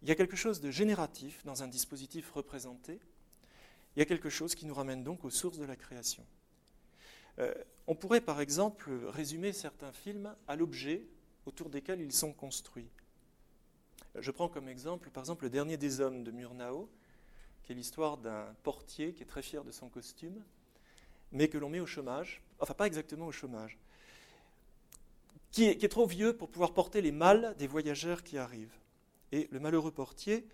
Il 0.01 0.09
y 0.09 0.11
a 0.11 0.15
quelque 0.15 0.35
chose 0.35 0.61
de 0.61 0.71
génératif 0.71 1.43
dans 1.45 1.63
un 1.63 1.67
dispositif 1.67 2.31
représenté. 2.31 2.99
Il 3.95 3.99
y 3.99 4.01
a 4.01 4.05
quelque 4.05 4.29
chose 4.29 4.55
qui 4.55 4.65
nous 4.65 4.73
ramène 4.73 5.03
donc 5.03 5.25
aux 5.25 5.29
sources 5.29 5.57
de 5.57 5.65
la 5.65 5.75
création. 5.75 6.25
Euh, 7.39 7.53
on 7.87 7.95
pourrait 7.95 8.21
par 8.21 8.41
exemple 8.41 8.91
résumer 9.07 9.53
certains 9.53 9.91
films 9.91 10.33
à 10.47 10.55
l'objet 10.55 11.05
autour 11.49 11.69
desquels 11.69 11.99
ils 11.99 12.13
sont 12.13 12.31
construits. 12.31 12.89
Je 14.15 14.31
prends 14.31 14.47
comme 14.47 14.69
exemple 14.69 15.09
par 15.09 15.23
exemple 15.23 15.43
Le 15.43 15.49
Dernier 15.49 15.77
des 15.77 15.99
Hommes 15.99 16.23
de 16.23 16.31
Murnau, 16.31 16.89
qui 17.63 17.71
est 17.71 17.75
l'histoire 17.75 18.17
d'un 18.17 18.55
portier 18.63 19.13
qui 19.13 19.23
est 19.23 19.25
très 19.25 19.41
fier 19.41 19.63
de 19.63 19.71
son 19.71 19.89
costume, 19.89 20.43
mais 21.31 21.47
que 21.47 21.57
l'on 21.57 21.69
met 21.69 21.79
au 21.79 21.85
chômage, 21.85 22.41
enfin 22.59 22.73
pas 22.73 22.87
exactement 22.87 23.27
au 23.27 23.31
chômage, 23.31 23.77
qui 25.51 25.65
est, 25.65 25.91
trop 25.91 26.05
vieux 26.05 26.37
pour 26.37 26.49
pouvoir 26.49 26.73
porter 26.73 27.01
les 27.01 27.11
malles 27.11 27.55
des 27.57 27.65
voyageurs 27.65 28.23
qui 28.23 28.37
arrivent. 28.37 28.77
Et 29.31 29.47
le 29.51 29.59
malheureux 29.59 29.91
portier 29.91 30.47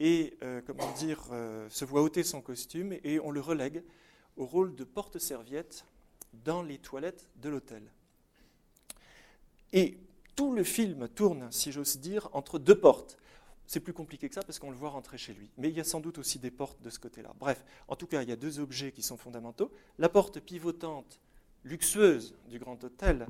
euh, 0.00 0.60
comment 0.66 0.92
dire, 0.92 1.24
euh, 1.32 1.68
se 1.70 1.84
voit 1.84 2.02
ôter 2.02 2.22
son 2.22 2.40
costume 2.40 2.92
et 3.02 3.18
on 3.18 3.30
le 3.32 3.40
relègue 3.40 3.82
au 4.36 4.46
rôle 4.46 4.76
de 4.76 4.84
porte-serviette 4.84 5.84
dans 6.44 6.62
les 6.62 6.78
toilettes 6.78 7.28
de 7.36 7.48
l'hôtel. 7.48 7.82
Et 9.72 9.98
tout 10.36 10.52
le 10.52 10.62
film 10.62 11.08
tourne, 11.08 11.48
si 11.50 11.72
j'ose 11.72 11.98
dire, 11.98 12.28
entre 12.32 12.58
deux 12.58 12.78
portes. 12.78 13.18
C'est 13.66 13.80
plus 13.80 13.92
compliqué 13.92 14.28
que 14.28 14.34
ça 14.34 14.42
parce 14.42 14.60
qu'on 14.60 14.70
le 14.70 14.76
voit 14.76 14.90
rentrer 14.90 15.18
chez 15.18 15.34
lui. 15.34 15.50
Mais 15.58 15.70
il 15.70 15.76
y 15.76 15.80
a 15.80 15.84
sans 15.84 15.98
doute 15.98 16.18
aussi 16.18 16.38
des 16.38 16.52
portes 16.52 16.80
de 16.82 16.90
ce 16.90 17.00
côté-là. 17.00 17.34
Bref, 17.40 17.64
en 17.88 17.96
tout 17.96 18.06
cas, 18.06 18.22
il 18.22 18.28
y 18.28 18.32
a 18.32 18.36
deux 18.36 18.60
objets 18.60 18.92
qui 18.92 19.02
sont 19.02 19.16
fondamentaux. 19.16 19.72
La 19.98 20.08
porte 20.08 20.38
pivotante, 20.38 21.20
luxueuse 21.64 22.36
du 22.48 22.60
grand 22.60 22.84
hôtel, 22.84 23.26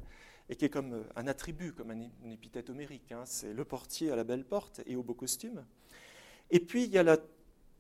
et 0.49 0.57
qui 0.57 0.65
est 0.65 0.71
comme 0.71 0.95
euh, 0.95 1.03
un 1.17 1.27
attribut, 1.27 1.73
comme 1.73 1.91
un, 1.91 2.31
épithète 2.31 2.71
homérique. 2.71 3.13
Hein. 3.13 3.23
C'est 3.25 3.53
le 3.53 3.65
portier 3.65 4.11
à 4.11 4.17
la 4.17 4.25
belle 4.25 4.45
porte 4.45 4.81
et 4.87 4.97
au 4.97 5.03
beau 5.03 5.15
costume. 5.15 5.65
Et 6.51 6.61
puis 6.61 6.85
il 6.85 6.91
y 6.91 6.99
a 6.99 7.03
la 7.03 7.19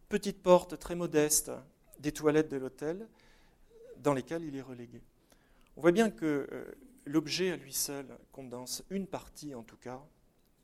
petite 0.08 0.42
porte 0.42 0.78
très 0.78 0.94
modeste 0.94 1.50
des 2.00 2.12
toilettes 2.12 2.50
de 2.50 2.56
l'hôtel 2.56 3.06
dans 3.98 4.14
lesquelles 4.14 4.44
il 4.44 4.56
est 4.56 4.62
relégué. 4.62 5.02
On 5.76 5.82
voit 5.82 5.92
bien 5.92 6.10
que 6.10 6.48
euh, 6.50 6.64
l'objet 7.06 7.50
à 7.50 7.56
lui 7.56 7.72
seul 7.72 8.06
condense 8.32 8.82
une 8.90 9.06
partie, 9.06 9.54
en 9.54 9.62
tout 9.62 9.76
cas, 9.76 10.00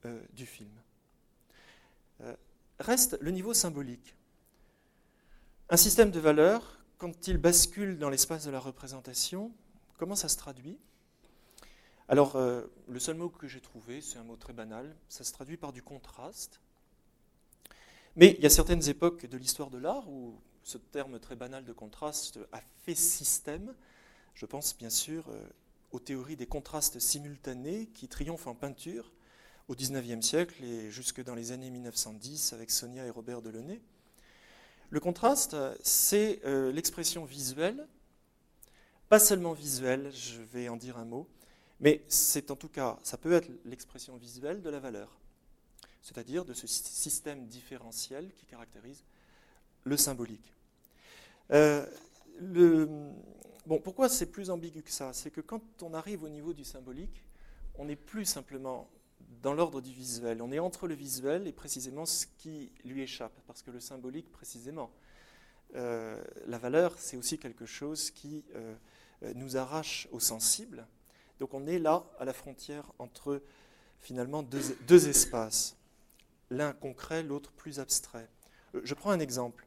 euh, 0.04 0.20
du 0.32 0.46
film. 0.46 0.70
reste 2.78 3.16
le 3.20 3.30
niveau 3.30 3.54
symbolique. 3.54 4.14
Un 5.70 5.76
système 5.76 6.10
de 6.10 6.20
valeurs, 6.20 6.78
quand 6.98 7.26
il 7.26 7.38
bascule 7.38 7.98
dans 7.98 8.10
l'espace 8.10 8.44
de 8.44 8.50
la 8.50 8.60
représentation, 8.60 9.50
comment 9.96 10.14
ça 10.14 10.28
se 10.28 10.36
traduit? 10.36 10.78
Alors, 12.08 12.36
euh, 12.36 12.66
le 12.88 12.98
seul 12.98 13.16
mot 13.16 13.30
que 13.30 13.48
j'ai 13.48 13.60
trouvé, 13.60 14.00
c'est 14.00 14.18
un 14.18 14.22
mot 14.24 14.36
très 14.36 14.52
banal, 14.52 14.94
ça 15.08 15.24
se 15.24 15.32
traduit 15.32 15.56
par 15.56 15.72
du 15.72 15.82
contraste. 15.82 16.60
Mais 18.16 18.34
il 18.36 18.42
y 18.42 18.46
a 18.46 18.50
certaines 18.50 18.86
époques 18.88 19.24
de 19.24 19.38
l'histoire 19.38 19.70
de 19.70 19.78
l'art 19.78 20.08
où 20.10 20.38
ce 20.62 20.76
terme 20.76 21.18
très 21.18 21.36
banal 21.36 21.64
de 21.64 21.72
contraste 21.72 22.38
a 22.52 22.60
fait 22.84 22.94
système. 22.94 23.74
Je 24.34 24.44
pense 24.44 24.76
bien 24.76 24.90
sûr 24.90 25.24
euh, 25.30 25.42
aux 25.92 26.00
théories 26.00 26.36
des 26.36 26.46
contrastes 26.46 26.98
simultanés 26.98 27.86
qui 27.94 28.08
triomphent 28.08 28.46
en 28.46 28.54
peinture 28.54 29.12
au 29.68 29.74
XIXe 29.74 30.24
siècle 30.24 30.62
et 30.64 30.90
jusque 30.90 31.22
dans 31.22 31.34
les 31.34 31.52
années 31.52 31.70
1910 31.70 32.52
avec 32.52 32.70
Sonia 32.70 33.06
et 33.06 33.10
Robert 33.10 33.42
Delaunay. 33.42 33.80
Le 34.90 35.00
contraste, 35.00 35.56
c'est 35.82 36.40
euh, 36.44 36.72
l'expression 36.72 37.24
visuelle, 37.24 37.86
pas 39.08 39.18
seulement 39.18 39.52
visuelle, 39.52 40.10
je 40.12 40.40
vais 40.40 40.68
en 40.68 40.76
dire 40.76 40.98
un 40.98 41.04
mot, 41.04 41.28
mais 41.80 42.04
c'est 42.08 42.50
en 42.50 42.56
tout 42.56 42.68
cas, 42.68 42.98
ça 43.02 43.16
peut 43.16 43.32
être 43.32 43.50
l'expression 43.64 44.16
visuelle 44.16 44.62
de 44.62 44.70
la 44.70 44.80
valeur, 44.80 45.18
c'est-à-dire 46.02 46.44
de 46.44 46.54
ce 46.54 46.66
système 46.66 47.46
différentiel 47.46 48.32
qui 48.34 48.44
caractérise 48.46 49.04
le 49.84 49.96
symbolique. 49.96 50.54
Euh, 51.52 51.86
le, 52.38 52.88
bon, 53.66 53.78
pourquoi 53.78 54.08
c'est 54.08 54.26
plus 54.26 54.50
ambigu 54.50 54.82
que 54.82 54.90
ça? 54.90 55.12
C'est 55.12 55.30
que 55.30 55.40
quand 55.40 55.62
on 55.82 55.94
arrive 55.94 56.22
au 56.22 56.28
niveau 56.28 56.52
du 56.52 56.64
symbolique, 56.64 57.24
on 57.76 57.86
n'est 57.86 57.96
plus 57.96 58.24
simplement 58.24 58.88
dans 59.42 59.54
l'ordre 59.54 59.80
du 59.80 59.92
visuel. 59.92 60.42
On 60.42 60.52
est 60.52 60.58
entre 60.58 60.86
le 60.86 60.94
visuel 60.94 61.46
et 61.46 61.52
précisément 61.52 62.06
ce 62.06 62.26
qui 62.38 62.70
lui 62.84 63.02
échappe, 63.02 63.32
parce 63.46 63.62
que 63.62 63.70
le 63.70 63.80
symbolique, 63.80 64.30
précisément, 64.30 64.90
euh, 65.74 66.22
la 66.46 66.58
valeur, 66.58 66.94
c'est 66.98 67.16
aussi 67.16 67.38
quelque 67.38 67.66
chose 67.66 68.10
qui 68.10 68.44
euh, 68.54 68.74
nous 69.34 69.56
arrache 69.56 70.08
au 70.12 70.20
sensible. 70.20 70.86
Donc 71.40 71.54
on 71.54 71.66
est 71.66 71.78
là, 71.78 72.04
à 72.18 72.24
la 72.24 72.32
frontière 72.32 72.92
entre 72.98 73.42
finalement 74.00 74.42
deux, 74.42 74.76
deux 74.86 75.08
espaces, 75.08 75.76
l'un 76.50 76.72
concret, 76.72 77.22
l'autre 77.22 77.52
plus 77.52 77.80
abstrait. 77.80 78.28
je 78.74 78.94
prends 78.94 79.10
un 79.10 79.20
exemple. 79.20 79.66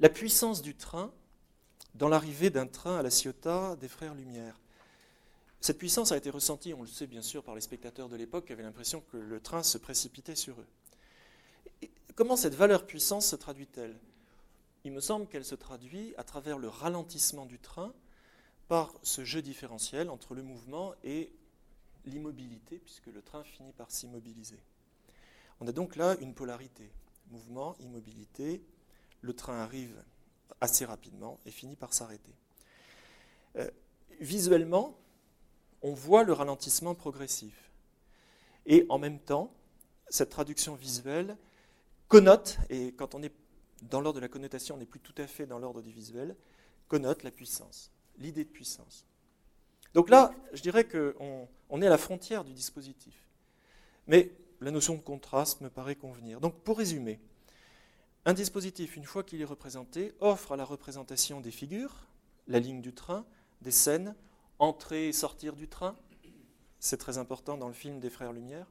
La 0.00 0.08
puissance 0.08 0.62
du 0.62 0.74
train 0.74 1.12
dans 1.98 2.08
l'arrivée 2.08 2.48
d'un 2.48 2.68
train 2.68 2.96
à 2.96 3.02
la 3.02 3.10
Ciotat 3.10 3.76
des 3.76 3.88
Frères 3.88 4.14
Lumière. 4.14 4.60
Cette 5.60 5.78
puissance 5.78 6.12
a 6.12 6.16
été 6.16 6.30
ressentie, 6.30 6.72
on 6.72 6.82
le 6.82 6.86
sait 6.86 7.08
bien 7.08 7.22
sûr, 7.22 7.42
par 7.42 7.56
les 7.56 7.60
spectateurs 7.60 8.08
de 8.08 8.14
l'époque 8.14 8.46
qui 8.46 8.52
avaient 8.52 8.62
l'impression 8.62 9.02
que 9.10 9.16
le 9.16 9.40
train 9.40 9.64
se 9.64 9.78
précipitait 9.78 10.36
sur 10.36 10.54
eux. 10.60 11.88
comment 12.14 12.36
cette 12.36 12.54
valeur 12.54 12.86
puissance 12.86 13.26
se 13.26 13.36
traduit-elle? 13.36 13.96
Il 14.84 14.92
me 14.92 15.00
semble 15.00 15.26
qu'elle 15.26 15.44
se 15.44 15.56
traduit 15.56 16.14
à 16.16 16.22
travers 16.22 16.56
le 16.56 16.68
ralentissement 16.68 17.46
du 17.46 17.58
train 17.58 17.92
par 18.68 18.94
ce 19.02 19.24
jeu 19.24 19.42
différentiel 19.42 20.08
entre 20.08 20.34
le 20.34 20.44
mouvement 20.44 20.94
et 21.02 21.32
l'immobilité, 22.04 22.78
puisque 22.78 23.06
le 23.06 23.22
train 23.22 23.42
finit 23.42 23.72
par 23.72 23.90
s'immobiliser. 23.90 24.60
On 25.60 25.66
a 25.66 25.72
donc 25.72 25.96
là 25.96 26.16
une 26.20 26.32
polarité, 26.32 26.92
mouvement, 27.32 27.76
immobilité, 27.80 28.62
le 29.20 29.32
train 29.32 29.58
arrive 29.58 30.00
assez 30.60 30.84
rapidement 30.84 31.38
et 31.46 31.50
finit 31.50 31.76
par 31.76 31.92
s'arrêter. 31.94 32.32
Euh, 33.56 33.70
visuellement, 34.20 34.96
on 35.82 35.92
voit 35.92 36.24
le 36.24 36.32
ralentissement 36.32 36.94
progressif. 36.94 37.70
Et 38.66 38.84
en 38.88 38.98
même 38.98 39.18
temps, 39.18 39.52
cette 40.08 40.30
traduction 40.30 40.74
visuelle 40.74 41.36
connote, 42.08 42.58
et 42.70 42.92
quand 42.92 43.14
on 43.14 43.22
est 43.22 43.32
dans 43.82 44.00
l'ordre 44.00 44.16
de 44.16 44.22
la 44.22 44.28
connotation, 44.28 44.74
on 44.74 44.78
n'est 44.78 44.86
plus 44.86 45.00
tout 45.00 45.14
à 45.18 45.26
fait 45.26 45.46
dans 45.46 45.58
l'ordre 45.58 45.82
du 45.82 45.92
visuel, 45.92 46.34
connote 46.88 47.22
la 47.22 47.30
puissance, 47.30 47.90
l'idée 48.18 48.44
de 48.44 48.48
puissance. 48.50 49.06
Donc 49.94 50.10
là, 50.10 50.34
je 50.52 50.62
dirais 50.62 50.86
qu'on 50.86 51.48
on 51.70 51.82
est 51.82 51.86
à 51.86 51.90
la 51.90 51.98
frontière 51.98 52.44
du 52.44 52.52
dispositif. 52.52 53.14
Mais 54.06 54.32
la 54.60 54.70
notion 54.70 54.94
de 54.94 55.00
contraste 55.00 55.60
me 55.60 55.70
paraît 55.70 55.94
convenir. 55.94 56.40
Donc 56.40 56.54
pour 56.62 56.78
résumer, 56.78 57.20
un 58.28 58.34
dispositif, 58.34 58.94
une 58.96 59.06
fois 59.06 59.22
qu'il 59.22 59.40
est 59.40 59.46
représenté, 59.46 60.12
offre 60.20 60.52
à 60.52 60.56
la 60.58 60.64
représentation 60.66 61.40
des 61.40 61.50
figures, 61.50 62.06
la 62.46 62.58
ligne 62.60 62.82
du 62.82 62.92
train, 62.92 63.24
des 63.62 63.70
scènes, 63.70 64.14
entrer 64.58 65.08
et 65.08 65.14
sortir 65.14 65.56
du 65.56 65.66
train, 65.66 65.96
c'est 66.78 66.98
très 66.98 67.16
important 67.16 67.56
dans 67.56 67.68
le 67.68 67.72
film 67.72 68.00
des 68.00 68.10
Frères 68.10 68.34
Lumière, 68.34 68.66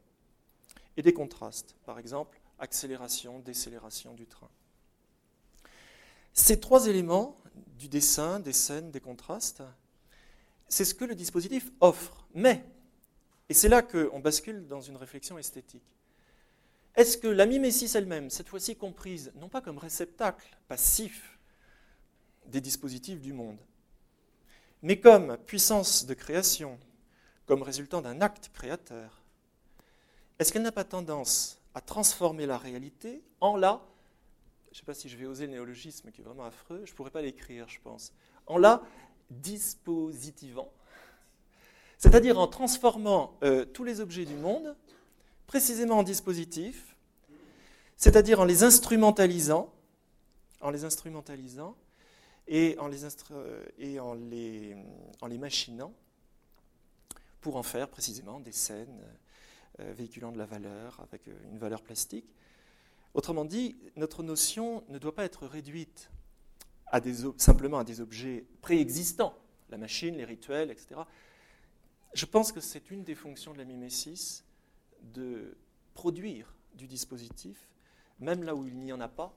et 0.96 1.02
des 1.02 1.12
contrastes, 1.12 1.76
par 1.86 1.98
exemple 1.98 2.40
accélération, 2.60 3.40
décélération 3.40 4.14
du 4.14 4.28
train. 4.28 4.50
Ces 6.34 6.60
trois 6.60 6.86
éléments 6.86 7.36
du 7.80 7.88
dessin, 7.88 8.40
des 8.40 8.54
scènes, 8.54 8.92
des 8.92 9.02
contrastes, 9.02 9.64
c'est 10.68 10.86
ce 10.86 10.94
que 10.94 11.06
le 11.06 11.16
dispositif 11.16 11.72
offre. 11.80 12.28
Mais, 12.36 12.64
et 13.50 13.56
c'est 13.56 13.70
là 13.70 13.82
qu'on 13.82 14.20
bascule 14.20 14.68
dans 14.68 14.82
une 14.82 14.98
réflexion 14.98 15.40
esthétique, 15.40 15.97
est-ce 16.98 17.18
que 17.20 17.28
la 17.28 17.46
mimésis 17.46 17.94
elle-même, 17.94 18.32
cette 18.32 18.50
fois-ci 18.50 18.76
comprise 18.76 19.32
non 19.36 19.50
pas 19.50 19.62
comme 19.62 19.78
réceptacle 19.78 20.58
passif 20.68 21.38
des 22.48 22.60
dispositifs 22.60 23.22
du 23.22 23.34
monde, 23.34 23.60
mais 24.82 25.00
comme 25.00 25.38
puissance 25.46 26.08
de 26.08 26.16
création, 26.16 26.80
comme 27.46 27.62
résultant 27.62 28.02
d'un 28.02 28.20
acte 28.22 28.50
créateur, 28.52 29.22
est-ce 30.40 30.52
qu'elle 30.52 30.64
n'a 30.64 30.72
pas 30.72 30.84
tendance 30.84 31.60
à 31.76 31.82
transformer 31.82 32.48
la 32.48 32.58
réalité 32.58 33.22
en 33.42 33.58
la, 33.58 33.86
je 34.72 34.72
ne 34.72 34.78
sais 34.78 34.86
pas 34.86 34.96
si 34.96 35.08
je 35.08 35.18
vais 35.18 35.28
oser 35.28 35.46
le 35.46 35.52
néologisme 35.52 36.10
qui 36.10 36.22
est 36.22 36.24
vraiment 36.24 36.46
affreux, 36.46 36.82
je 36.84 36.92
ne 36.92 36.96
pourrais 36.96 37.12
pas 37.12 37.22
l'écrire, 37.22 37.70
je 37.70 37.80
pense, 37.80 38.12
en 38.48 38.58
la 38.58 38.82
dispositivant, 39.30 40.72
c'est-à-dire 42.00 42.40
en 42.40 42.48
transformant 42.48 43.38
euh, 43.44 43.66
tous 43.66 43.84
les 43.84 44.02
objets 44.02 44.26
du 44.26 44.36
monde 44.36 44.76
précisément 45.48 46.00
en 46.00 46.04
dispositif, 46.04 46.96
c'est-à-dire 47.96 48.42
en 48.42 48.46
les 48.46 48.64
instrumentalisant, 48.64 49.74
en 50.62 50.70
les 50.70 50.84
instrumentalisant 50.84 51.76
et 52.48 52.78
en 52.80 52.88
les, 52.88 53.04
et 53.80 54.00
en 54.00 54.14
les, 54.14 54.76
en 55.22 55.28
les 55.28 55.38
machinant 55.38 55.94
pour 57.42 57.56
en 57.56 57.64
faire 57.64 57.90
précisément 57.90 58.40
des 58.40 58.52
scènes 58.52 59.02
euh, 59.80 59.94
véhiculant 59.94 60.32
de 60.32 60.38
la 60.38 60.46
valeur 60.46 61.00
avec 61.02 61.28
euh, 61.28 61.34
une 61.52 61.58
valeur 61.58 61.82
plastique. 61.82 62.26
Autrement 63.14 63.46
dit, 63.46 63.78
notre 63.96 64.24
notion 64.24 64.84
ne 64.90 65.00
doit 65.00 65.16
pas 65.16 65.24
être 65.24 65.48
réduite 65.48 66.10
à 66.88 67.00
des, 67.00 67.16
simplement 67.38 67.80
à 67.80 67.84
des 67.84 68.02
objets 68.02 68.46
préexistants, 68.62 69.36
la 69.70 69.78
machine, 69.78 70.16
les 70.18 70.26
rituels, 70.26 70.72
etc. 70.72 71.02
Je 72.14 72.26
pense 72.26 72.52
que 72.52 72.60
c'est 72.60 72.92
une 72.92 73.04
des 73.04 73.16
fonctions 73.16 73.54
de 73.54 73.58
la 73.58 73.66
mimésis 73.66 74.44
de 75.02 75.58
produire 75.94 76.56
du 76.74 76.88
dispositif, 76.88 77.70
même 78.20 78.44
là 78.44 78.56
où 78.56 78.68
il 78.68 78.78
n'y 78.78 78.94
en 78.94 79.00
a 79.00 79.08
pas, 79.08 79.36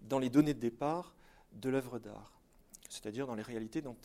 dans 0.00 0.18
les 0.18 0.30
données 0.30 0.54
de 0.54 0.60
départ 0.60 1.14
de 1.52 1.68
l'œuvre 1.68 1.98
d'art, 1.98 2.40
c'est-à-dire 2.88 3.26
dans 3.26 3.34
les 3.34 3.42
réalités 3.42 3.82
dont, 3.82 3.96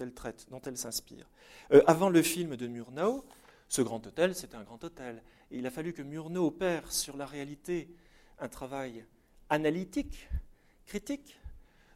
elle 0.00 0.12
traite, 0.12 0.46
dont 0.50 0.60
elle 0.62 0.76
s'inspire. 0.76 1.28
Euh, 1.72 1.82
avant 1.86 2.10
le 2.10 2.22
film 2.22 2.56
de 2.56 2.66
Murnau, 2.66 3.24
ce 3.68 3.82
grand 3.82 4.04
hôtel, 4.06 4.34
c'était 4.34 4.56
un 4.56 4.64
grand 4.64 4.82
hôtel. 4.82 5.22
Et 5.50 5.58
il 5.58 5.66
a 5.66 5.70
fallu 5.70 5.92
que 5.92 6.02
Murnau 6.02 6.46
opère 6.46 6.90
sur 6.90 7.16
la 7.16 7.26
réalité 7.26 7.88
un 8.38 8.48
travail 8.48 9.04
analytique, 9.50 10.28
critique, 10.86 11.38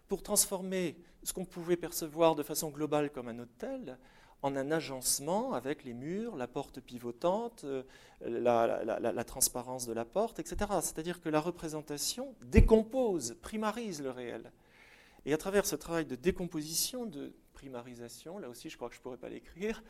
pour 0.09 0.23
transformer 0.23 0.97
ce 1.23 1.33
qu'on 1.33 1.45
pouvait 1.45 1.77
percevoir 1.77 2.35
de 2.35 2.43
façon 2.43 2.71
globale 2.71 3.11
comme 3.11 3.29
un 3.29 3.39
hôtel 3.39 3.99
en 4.43 4.57
un 4.57 4.71
agencement 4.73 5.55
avec 5.55 5.85
les 5.85 5.95
murs, 5.95 6.37
la 6.37 6.49
porte 6.49 6.81
pivotante, 6.81 7.65
euh, 7.65 7.83
la, 8.21 9.25
transparence 9.25 9.87
de 9.87 9.93
la 9.93 10.05
porte, 10.05 10.41
etc. 10.41 10.57
C'est-à-dire 10.83 11.21
que 11.21 11.29
la 11.29 11.41
représentation 11.41 12.35
décompose, 12.43 13.37
primarise 13.41 14.03
le 14.03 14.11
réel. 14.11 14.53
Et 15.25 15.33
à 15.33 15.39
travers 15.39 15.65
ce 15.65 15.77
travail 15.77 16.05
de 16.05 16.17
décomposition, 16.17 17.07
de 17.07 17.33
primarisation, 17.53 18.39
là 18.39 18.49
aussi 18.49 18.69
je 18.69 18.77
crois 18.77 18.89
que 18.89 18.95
je 18.95 19.01
ne 19.01 19.05
pourrais 19.05 19.17
pas 19.17 19.29
l'écrire, 19.29 19.83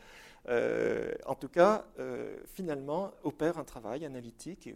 euh, 0.49 1.13
en 1.25 1.35
tout 1.35 1.49
cas, 1.49 1.85
euh, 1.99 2.37
finalement, 2.45 3.11
opère 3.23 3.57
un 3.57 3.63
travail 3.63 4.05
analytique 4.05 4.67
et 4.67 4.75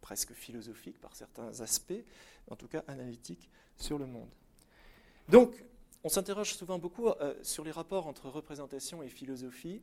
presque 0.00 0.32
philosophique 0.32 0.98
par 1.00 1.14
certains 1.14 1.60
aspects, 1.60 2.04
en 2.50 2.56
tout 2.56 2.68
cas 2.68 2.82
analytique 2.86 3.50
sur 3.76 3.98
le 3.98 4.06
monde. 4.06 4.30
Donc, 5.28 5.52
on 6.04 6.08
s'interroge 6.08 6.54
souvent 6.54 6.78
beaucoup 6.78 7.08
euh, 7.08 7.34
sur 7.42 7.64
les 7.64 7.70
rapports 7.70 8.06
entre 8.06 8.28
représentation 8.28 9.02
et 9.02 9.08
philosophie. 9.08 9.82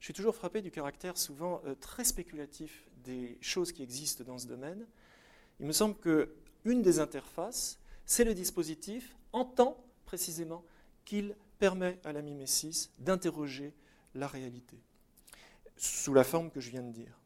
Je 0.00 0.06
suis 0.06 0.14
toujours 0.14 0.34
frappé 0.34 0.60
du 0.62 0.70
caractère 0.70 1.16
souvent 1.16 1.62
euh, 1.64 1.74
très 1.74 2.04
spéculatif 2.04 2.88
des 3.04 3.38
choses 3.40 3.72
qui 3.72 3.82
existent 3.82 4.24
dans 4.24 4.38
ce 4.38 4.46
domaine. 4.46 4.86
Il 5.60 5.66
me 5.66 5.72
semble 5.72 5.94
qu'une 5.96 6.82
des 6.82 6.98
interfaces, 6.98 7.78
c'est 8.04 8.24
le 8.24 8.34
dispositif 8.34 9.14
en 9.32 9.44
tant 9.44 9.76
précisément 10.04 10.64
qu'il 11.04 11.36
permet 11.58 12.00
à 12.04 12.12
la 12.12 12.22
mimésis 12.22 12.90
d'interroger 12.98 13.72
la 14.14 14.26
réalité, 14.26 14.76
sous 15.76 16.12
la 16.12 16.24
forme 16.24 16.50
que 16.50 16.60
je 16.60 16.70
viens 16.70 16.82
de 16.82 16.92
dire. 16.92 17.16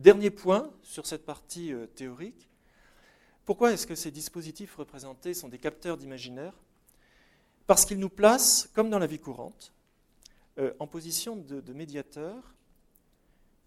Dernier 0.00 0.30
point 0.30 0.72
sur 0.82 1.06
cette 1.06 1.24
partie 1.24 1.72
euh, 1.72 1.86
théorique, 1.86 2.49
pourquoi 3.44 3.72
est-ce 3.72 3.86
que 3.86 3.94
ces 3.94 4.10
dispositifs 4.10 4.76
représentés 4.76 5.34
sont 5.34 5.48
des 5.48 5.58
capteurs 5.58 5.96
d'imaginaire? 5.96 6.54
Parce 7.66 7.84
qu'ils 7.84 7.98
nous 7.98 8.08
placent, 8.08 8.68
comme 8.74 8.90
dans 8.90 8.98
la 8.98 9.06
vie 9.06 9.18
courante, 9.18 9.72
euh, 10.58 10.72
en 10.78 10.86
position 10.86 11.36
de, 11.36 11.72
médiateur, 11.72 12.54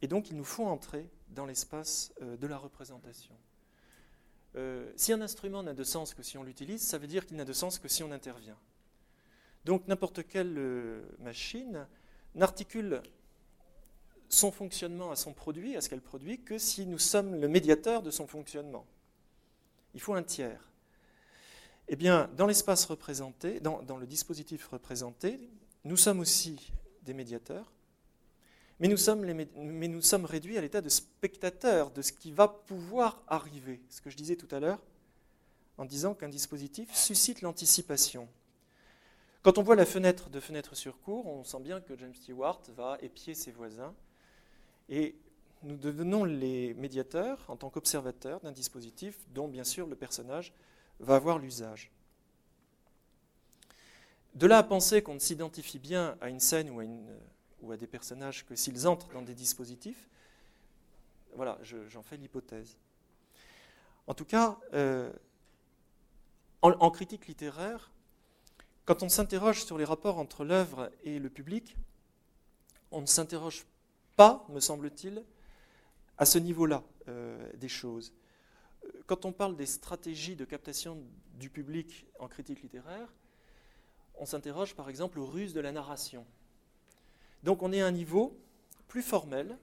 et 0.01 0.07
donc 0.07 0.29
ils 0.29 0.37
nous 0.37 0.43
font 0.43 0.67
entrer 0.67 1.09
dans 1.29 1.45
l'espace 1.45 2.13
euh, 2.21 2.37
de 2.37 2.45
la 2.45 2.57
représentation. 2.57 3.33
Euh, 4.55 4.91
si 4.95 5.13
un 5.13 5.21
instrument 5.21 5.63
n'a 5.63 5.73
de 5.73 5.83
sens 5.83 6.13
que 6.13 6.21
si 6.21 6.37
on 6.37 6.43
l'utilise, 6.43 6.81
ça 6.81 6.97
veut 6.97 7.07
dire 7.07 7.25
qu'il 7.25 7.37
n'a 7.37 7.45
de 7.45 7.53
sens 7.53 7.79
que 7.79 7.87
si 7.87 8.03
on 8.03 8.11
intervient. 8.11 8.57
Donc 9.65 9.87
n'importe 9.87 10.27
quelle 10.27 11.01
machine 11.19 11.87
n'articule 12.35 13.01
son 14.27 14.51
fonctionnement 14.51 15.11
à 15.11 15.15
son 15.15 15.33
produit, 15.33 15.75
à 15.77 15.81
ce 15.81 15.89
qu'elle 15.89 16.01
produit, 16.01 16.41
que 16.41 16.57
si 16.57 16.85
nous 16.85 16.99
sommes 16.99 17.39
le 17.39 17.47
médiateur 17.47 18.01
de 18.01 18.11
son 18.11 18.27
fonctionnement. 18.27 18.85
Il 19.93 20.01
faut 20.01 20.13
un 20.13 20.23
tiers. 20.23 20.73
Eh 21.87 21.95
bien, 21.95 22.29
dans 22.37 22.47
l'espace 22.47 22.85
représenté, 22.85 23.59
dans, 23.59 23.97
le 23.97 24.07
dispositif 24.07 24.67
représenté, 24.67 25.39
nous 25.83 25.97
sommes 25.97 26.19
aussi 26.19 26.71
des 27.03 27.13
médiateurs, 27.13 27.71
mais 28.79 28.87
nous 28.87 28.97
sommes, 28.97 30.25
réduits 30.25 30.57
à 30.57 30.61
l'état 30.61 30.81
de 30.81 30.89
spectateurs 30.89 31.91
de 31.91 32.01
ce 32.01 32.11
qui 32.11 32.31
va 32.31 32.47
pouvoir 32.47 33.21
arriver. 33.27 33.81
Ce 33.89 34.01
que 34.01 34.09
je 34.09 34.17
disais 34.17 34.35
tout 34.35 34.53
à 34.55 34.59
l'heure, 34.59 34.79
en 35.77 35.85
disant 35.85 36.13
qu'un 36.13 36.29
dispositif 36.29 36.93
suscite 36.93 37.41
l'anticipation. 37.41 38.27
Quand 39.41 39.57
on 39.57 39.63
voit 39.63 39.75
la 39.75 39.85
fenêtre 39.85 40.29
de 40.29 40.39
fenêtre 40.39 40.75
sur 40.75 40.99
cours, 41.01 41.27
on 41.27 41.43
sent 41.43 41.59
bien 41.59 41.81
que 41.81 41.97
James 41.97 42.15
Stewart 42.15 42.61
va 42.77 42.97
épier 43.01 43.35
ses 43.35 43.51
voisins. 43.51 43.93
Nous 45.63 45.77
devenons 45.77 46.23
les 46.23 46.73
médiateurs 46.73 47.43
en 47.47 47.55
tant 47.55 47.69
qu'observateurs 47.69 48.39
d'un 48.41 48.51
dispositif 48.51 49.17
dont, 49.33 49.47
bien 49.47 49.63
sûr, 49.63 49.87
le 49.87 49.95
personnage 49.95 50.53
va 50.99 51.15
avoir 51.15 51.39
l'usage. 51.39 51.91
De 54.35 54.47
là 54.47 54.57
à 54.57 54.63
penser 54.63 55.01
qu'on 55.01 55.13
ne 55.13 55.19
s'identifie 55.19 55.79
bien 55.79 56.17
à 56.19 56.29
une 56.29 56.39
scène 56.39 56.69
ou 57.61 57.71
à, 57.71 57.77
des 57.77 57.87
personnages 57.87 58.45
que 58.45 58.55
s'ils 58.55 58.87
entrent 58.87 59.11
dans 59.13 59.21
des 59.21 59.35
dispositifs, 59.35 60.09
voilà, 61.35 61.59
j'en 61.89 62.03
fais 62.03 62.17
l'hypothèse. 62.17 62.77
En 64.07 64.13
tout 64.13 64.25
cas, 64.25 64.59
euh, 64.73 65.11
en, 66.61 66.91
critique 66.91 67.27
littéraire, 67.27 67.91
quand 68.85 69.03
on 69.03 69.09
s'interroge 69.09 69.63
sur 69.63 69.77
les 69.77 69.85
rapports 69.85 70.17
entre 70.17 70.43
l'œuvre 70.43 70.91
et 71.03 71.19
le 71.19 71.29
public, 71.29 71.77
on 72.91 73.01
ne 73.01 73.05
s'interroge 73.05 73.65
pas, 74.15 74.45
me 74.49 74.59
semble-t-il, 74.59 75.23
à 76.17 76.25
ce 76.25 76.37
niveau-là 76.37 76.83
euh, 77.07 77.51
des 77.55 77.69
choses. 77.69 78.13
Quand 79.05 79.25
on 79.25 79.31
parle 79.31 79.55
des 79.55 79.65
stratégies 79.65 80.35
de 80.35 80.45
captation 80.45 81.01
du 81.35 81.49
public 81.49 82.05
en 82.19 82.27
critique 82.27 82.61
littéraire, 82.61 83.13
on 84.15 84.25
s'interroge 84.25 84.75
par 84.75 84.89
exemple 84.89 85.19
aux 85.19 85.25
ruses 85.25 85.53
de 85.53 85.59
la 85.59 85.71
narration. 85.71 86.25
Donc 87.43 87.63
on 87.63 87.71
est 87.71 87.81
à 87.81 87.87
un 87.87 87.91
niveau 87.91 88.37
plus 88.87 89.01
formel, 89.01 89.57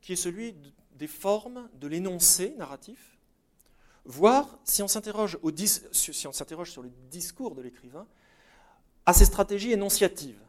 qui 0.00 0.12
est 0.12 0.16
celui 0.16 0.54
des 0.92 1.08
formes 1.08 1.68
de 1.74 1.88
l'énoncé 1.88 2.54
narratif, 2.56 3.16
Voir, 4.06 4.60
si 4.62 4.82
on 4.84 4.88
s'interroge 4.88 5.36
sur 6.70 6.82
le 6.82 6.92
discours 7.10 7.56
de 7.56 7.62
l'écrivain, 7.62 8.06
à 9.04 9.12
ses 9.12 9.24
stratégies 9.24 9.72
énonciatives. 9.72 10.40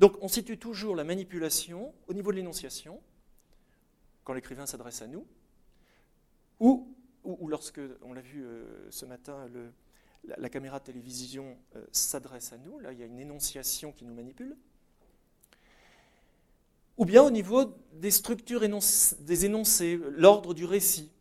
Donc 0.00 0.16
on 0.20 0.26
situe 0.26 0.58
toujours 0.58 0.96
la 0.96 1.04
manipulation 1.04 1.94
au 2.08 2.12
niveau 2.12 2.32
de 2.32 2.36
l'énonciation, 2.38 3.00
quand 4.26 4.34
l'écrivain 4.34 4.66
s'adresse 4.66 5.00
à 5.00 5.06
nous, 5.06 5.24
ou, 6.60 6.94
lorsque, 7.48 7.80
on 8.02 8.12
l'a 8.12 8.20
vu 8.20 8.44
euh, 8.44 8.90
ce 8.90 9.06
matin, 9.06 9.46
la, 10.24 10.48
caméra 10.50 10.80
de 10.80 10.84
télévision 10.84 11.56
euh, 11.76 11.86
s'adresse 11.92 12.52
à 12.52 12.58
nous, 12.58 12.78
là 12.80 12.92
il 12.92 12.98
y 12.98 13.02
a 13.02 13.06
une 13.06 13.20
énonciation 13.20 13.92
qui 13.92 14.04
nous 14.04 14.14
manipule, 14.14 14.56
ou 16.96 17.04
bien 17.04 17.22
au 17.22 17.30
niveau 17.30 17.76
des 17.92 18.10
structures 18.10 18.60
des 18.60 19.44
énoncés, 19.44 20.00
l'ordre 20.16 20.54
du 20.54 20.64
récit. 20.64 21.12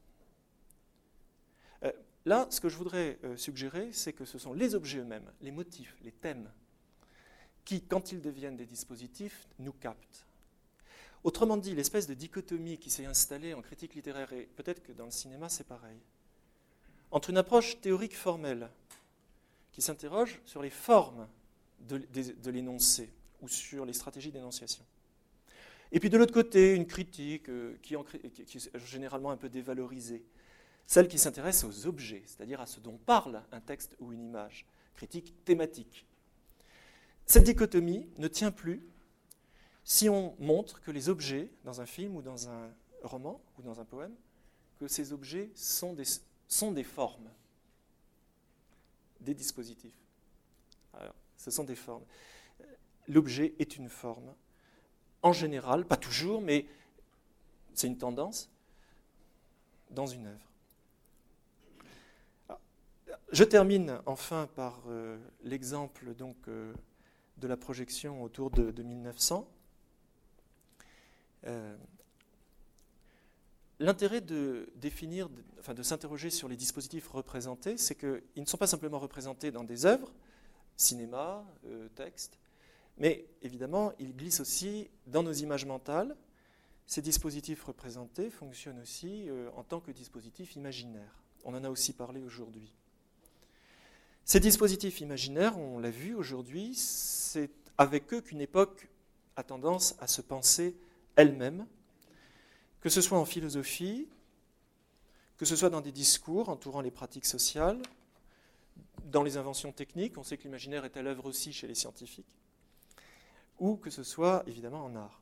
Là, 2.26 2.48
ce 2.50 2.60
que 2.60 2.70
je 2.70 2.78
voudrais 2.78 3.20
euh, 3.24 3.38
suggérer, 3.38 3.92
c'est 3.92 4.12
que 4.12 4.26
ce 4.26 4.40
sont 4.40 4.54
les 4.54 4.74
objets 4.74 4.98
eux-mêmes, 4.98 5.32
les 5.42 5.52
motifs, 5.52 5.96
les 6.02 6.12
thèmes, 6.12 6.52
qui, 7.64 7.84
quand 7.84 8.12
ils 8.12 8.20
deviennent 8.20 8.58
des 8.58 8.66
dispositifs, 8.66 9.48
nous 9.60 9.74
captent. 9.74 10.26
Autrement 11.26 11.58
dit, 11.58 11.74
l'espèce 11.74 12.06
de 12.06 12.14
dichotomie 12.14 12.78
qui 12.78 12.92
s'est 12.92 13.08
installée 13.08 13.56
en 13.56 13.62
critique 13.64 13.96
littéraire, 13.96 14.32
et 14.32 14.48
peut-être 14.56 14.84
que 14.84 14.92
dans 14.92 15.06
le 15.06 15.12
cinéma 15.12 15.50
c'est 15.50 15.66
pareil, 15.66 15.98
entre 17.10 17.32
une 17.32 17.38
approche 17.38 17.82
théorique 17.82 18.16
formelle, 18.16 18.70
qui 19.72 19.82
s'interroge 19.82 20.40
sur 20.46 20.62
les 20.62 20.70
formes 20.70 21.28
de, 21.80 22.00
l'énoncé, 22.52 23.10
ou 23.42 23.48
sur 23.48 23.86
les 23.86 23.94
stratégies 23.94 24.32
d'énonciation, 24.32 24.86
et 25.92 26.00
puis 26.00 26.12
de 26.12 26.18
l'autre 26.20 26.32
côté, 26.32 26.76
une 26.76 26.86
critique 26.86 27.50
euh, 27.50 27.76
qui, 27.82 27.96
qui 28.46 28.58
est 28.58 28.86
généralement 28.86 29.32
un 29.32 29.38
peu 29.38 29.50
dévalorisée, 29.50 30.24
celle 30.86 31.08
qui 31.08 31.18
s'intéresse 31.18 31.64
aux 31.64 31.88
objets, 31.88 32.22
c'est-à-dire 32.28 32.62
à 32.62 32.68
ce 32.68 32.80
dont 32.80 33.00
parle 33.04 33.42
un 33.52 33.62
texte 33.62 33.96
ou 34.00 34.14
une 34.14 34.26
image, 34.26 34.68
critique 34.94 35.34
thématique. 35.44 36.06
Cette 37.26 37.46
dichotomie 37.46 38.08
ne 38.20 38.28
tient 38.28 38.52
plus 38.52 38.84
si 39.86 40.10
on 40.10 40.36
montre 40.40 40.82
que 40.82 40.92
les 40.92 41.08
objets, 41.10 41.50
dans 41.64 41.80
un 41.80 41.86
film 41.86 42.18
ou 42.18 42.22
dans 42.22 42.50
un 42.50 42.70
roman 43.04 43.40
ou 43.58 43.62
dans 43.62 43.80
un 43.80 43.86
poème, 43.86 44.14
que 44.80 44.88
ces 44.88 45.14
objets 45.14 45.52
sont 45.56 45.94
des, 45.94 46.84
formes, 46.84 47.30
des 49.22 49.36
dispositifs. 49.36 49.98
Alors, 50.94 51.14
ce 51.38 51.52
sont 51.52 51.64
des 51.64 51.76
formes. 51.76 52.04
L'objet 53.08 53.54
est 53.60 53.78
une 53.78 53.88
forme. 53.88 54.34
En 55.22 55.32
général, 55.32 55.86
pas 55.86 55.98
toujours, 55.98 56.42
mais 56.42 56.66
c'est 57.74 57.88
une 57.88 57.98
tendance 57.98 58.50
dans 59.92 60.08
une 60.08 60.26
œuvre. 60.28 60.52
Je 63.32 63.44
termine 63.44 64.00
enfin 64.06 64.48
par 64.56 64.82
euh, 64.88 65.18
l'exemple 65.44 66.16
donc 66.16 66.38
euh, 66.48 66.74
de 67.38 67.48
la 67.48 67.58
projection 67.58 68.24
autour 68.24 68.50
de, 68.50 68.82
1900. 68.82 69.48
Euh, 71.46 71.76
l'intérêt 73.80 74.22
de 74.22 74.70
définir, 74.76 75.30
enfin 75.60 75.74
de 75.74 75.84
s'interroger 75.84 76.30
sur 76.30 76.48
les 76.48 76.56
dispositifs 76.56 77.08
représentés, 77.10 77.78
c'est 77.78 77.96
qu'ils 77.96 78.22
ne 78.38 78.46
sont 78.46 78.58
pas 78.58 78.68
simplement 78.68 79.00
représentés 79.00 79.52
dans 79.52 79.64
des 79.64 79.86
œuvres, 79.86 80.12
cinéma, 80.78 81.46
texte, 81.96 82.38
mais 82.98 83.26
évidemment, 83.42 83.92
ils 84.00 84.16
glissent 84.16 84.40
aussi 84.40 84.90
dans 85.08 85.24
nos 85.24 85.34
images 85.34 85.66
mentales. 85.66 86.16
Ces 86.88 87.02
dispositifs 87.02 87.64
représentés 87.64 88.30
fonctionnent 88.30 88.80
aussi 88.80 89.28
en 89.56 89.64
tant 89.64 89.82
que 89.82 89.92
dispositifs 89.92 90.56
imaginaires. 90.56 91.24
On 91.44 91.54
en 91.54 91.64
a 91.64 91.70
aussi 91.70 91.94
parlé 91.94 92.24
aujourd'hui. 92.24 92.74
Ces 94.28 94.40
dispositifs 94.40 95.02
imaginaires, 95.02 95.56
on 95.60 95.78
l'a 95.78 95.92
vu 95.92 96.16
aujourd'hui, 96.16 96.74
c'est 96.74 97.52
avec 97.78 98.12
eux 98.12 98.22
qu'une 98.22 98.42
époque 98.42 98.90
a 99.36 99.44
tendance 99.44 99.96
à 100.00 100.08
se 100.08 100.22
penser 100.22 100.76
elle-même, 101.16 101.66
que 102.82 102.90
ce 102.90 103.02
soit 103.02 103.18
en 103.18 103.26
philosophie, 103.26 104.08
que 105.38 105.46
ce 105.46 105.56
soit 105.56 105.70
dans 105.70 105.82
des 105.82 105.92
discours 105.92 106.50
entourant 106.50 106.82
les 106.82 106.92
pratiques 106.92 107.26
sociales, 107.26 107.82
dans 109.06 109.24
les 109.24 109.38
inventions 109.38 109.72
techniques, 109.72 110.18
on 110.18 110.24
sait 110.24 110.38
que 110.38 110.44
l'imaginaire 110.44 110.86
est 110.86 110.98
à 110.98 111.02
l'œuvre 111.02 111.26
aussi 111.26 111.54
chez 111.54 111.68
les 111.68 111.76
scientifiques, 111.76 112.38
ou 113.60 113.76
que 113.76 113.90
ce 113.90 114.04
soit 114.04 114.44
évidemment 114.48 114.84
en 114.84 114.96
art. 114.96 115.22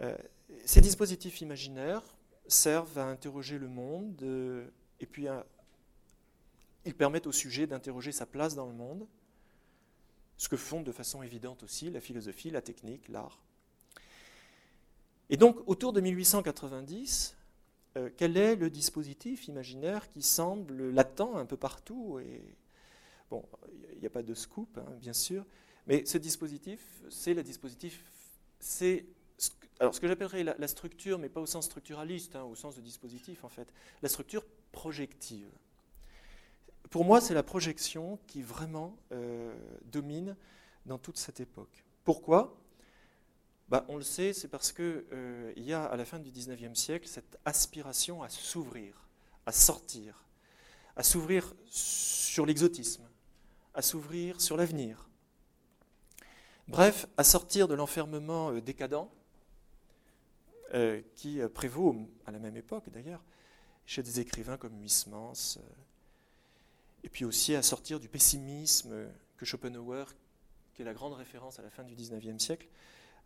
Euh, 0.00 0.16
ces 0.64 0.80
dispositifs 0.80 1.40
imaginaires 1.40 2.02
servent 2.46 2.98
à 2.98 3.06
interroger 3.06 3.58
le 3.58 3.68
monde 3.68 4.20
euh, 4.22 4.66
et 4.98 5.06
puis 5.06 5.26
ils 6.84 6.94
permettent 6.94 7.26
au 7.26 7.32
sujet 7.32 7.66
d'interroger 7.66 8.12
sa 8.12 8.26
place 8.26 8.54
dans 8.54 8.66
le 8.66 8.72
monde, 8.72 9.06
ce 10.36 10.48
que 10.48 10.56
font 10.56 10.80
de 10.80 10.92
façon 10.92 11.22
évidente 11.22 11.62
aussi 11.62 11.90
la 11.90 12.00
philosophie, 12.00 12.50
la 12.50 12.62
technique, 12.62 13.08
l'art. 13.08 13.40
Et 15.30 15.36
donc, 15.36 15.56
autour 15.66 15.92
de 15.92 16.00
1890, 16.00 17.36
euh, 17.96 18.10
quel 18.16 18.36
est 18.36 18.56
le 18.56 18.68
dispositif 18.68 19.48
imaginaire 19.48 20.10
qui 20.10 20.22
semble 20.22 20.90
latent 20.90 21.34
un 21.34 21.46
peu 21.46 21.56
partout 21.56 22.20
Bon, 23.30 23.44
il 23.94 24.00
n'y 24.00 24.06
a 24.06 24.10
pas 24.10 24.24
de 24.24 24.34
scoop, 24.34 24.76
hein, 24.76 24.96
bien 25.00 25.12
sûr, 25.12 25.46
mais 25.86 26.04
ce 26.04 26.18
dispositif, 26.18 26.80
c'est 27.08 27.32
le 27.32 27.44
dispositif, 27.44 28.04
c'est 28.58 29.06
ce 29.38 30.00
que 30.00 30.08
j'appellerais 30.08 30.44
la, 30.44 30.68
structure, 30.68 31.18
mais 31.18 31.28
pas 31.28 31.40
au 31.40 31.46
sens 31.46 31.64
structuraliste, 31.66 32.36
hein, 32.36 32.44
au 32.44 32.54
sens 32.54 32.76
de 32.76 32.80
dispositif 32.80 33.44
en 33.44 33.48
fait, 33.48 33.72
la 34.02 34.08
structure 34.08 34.44
projective. 34.72 35.48
Pour 36.90 37.04
moi, 37.04 37.20
c'est 37.20 37.34
la 37.34 37.42
projection 37.42 38.18
qui 38.26 38.42
vraiment 38.42 38.96
euh, 39.12 39.54
domine 39.84 40.36
dans 40.86 40.98
toute 40.98 41.18
cette 41.18 41.40
époque. 41.40 41.84
Pourquoi? 42.04 42.59
Bah, 43.70 43.84
On 43.88 43.96
le 43.96 44.02
sait, 44.02 44.32
c'est 44.32 44.48
parce 44.48 44.72
qu'il 44.72 45.04
euh, 45.12 45.52
y 45.56 45.72
a 45.72 45.84
à 45.84 45.96
la 45.96 46.04
fin 46.04 46.18
du 46.18 46.30
XIXe 46.30 46.78
siècle 46.78 47.06
cette 47.06 47.38
aspiration 47.44 48.22
à 48.22 48.28
s'ouvrir, 48.28 49.06
à 49.46 49.52
sortir, 49.52 50.24
à 50.96 51.02
s'ouvrir 51.02 51.54
sur 51.66 52.44
l'exotisme, 52.44 53.08
à 53.74 53.80
s'ouvrir 53.80 54.40
sur 54.40 54.56
l'avenir. 54.56 55.08
Bref, 56.66 57.06
à 57.16 57.24
sortir 57.24 57.68
de 57.68 57.74
l'enfermement 57.74 58.50
euh, 58.50 58.60
décadent 58.60 59.08
qui 61.16 61.40
prévaut 61.52 61.96
à 62.26 62.30
la 62.30 62.38
même 62.38 62.56
époque 62.56 62.88
d'ailleurs 62.90 63.24
chez 63.86 64.04
des 64.04 64.20
écrivains 64.20 64.56
comme 64.56 64.80
Huysmans, 64.80 65.58
et 67.02 67.08
puis 67.08 67.24
aussi 67.24 67.56
à 67.56 67.62
sortir 67.62 67.98
du 67.98 68.08
pessimisme 68.08 69.08
que 69.36 69.44
Schopenhauer, 69.44 70.04
qui 70.72 70.82
est 70.82 70.84
la 70.84 70.94
grande 70.94 71.14
référence 71.14 71.58
à 71.58 71.62
la 71.62 71.70
fin 71.70 71.82
du 71.82 71.96
XIXe 71.96 72.40
siècle, 72.40 72.68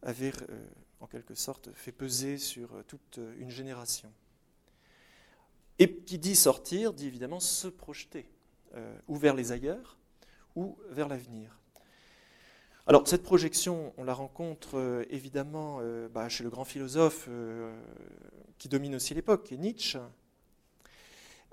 avait 0.05 0.33
en 1.01 1.07
quelque 1.07 1.35
sorte 1.35 1.71
fait 1.75 1.93
peser 1.93 2.39
sur 2.39 2.85
toute 2.87 3.19
une 3.39 3.51
génération. 3.51 4.13
Et 5.79 5.93
qui 5.93 6.19
dit 6.19 6.37
sortir, 6.37 6.93
dit 6.93 7.07
évidemment 7.07 7.41
se 7.41 7.67
projeter, 7.67 8.31
ou 9.09 9.17
vers 9.17 9.35
les 9.35 9.51
ailleurs, 9.51 9.99
ou 10.55 10.79
vers 10.91 11.09
l'avenir. 11.09 11.59
Alors 12.87 13.09
cette 13.09 13.23
projection, 13.23 13.95
on 13.97 14.05
la 14.05 14.13
rencontre 14.13 14.77
euh, 14.79 15.05
évidemment 15.09 15.79
euh, 15.81 16.07
bah, 16.11 16.29
chez 16.29 16.45
le 16.45 16.51
grand 16.51 16.67
philosophe 16.67 17.27
euh, 17.31 17.75
qui 18.59 18.69
domine 18.69 18.95
aussi 18.95 19.15
l'époque, 19.15 19.53
Nietzsche. 19.53 19.99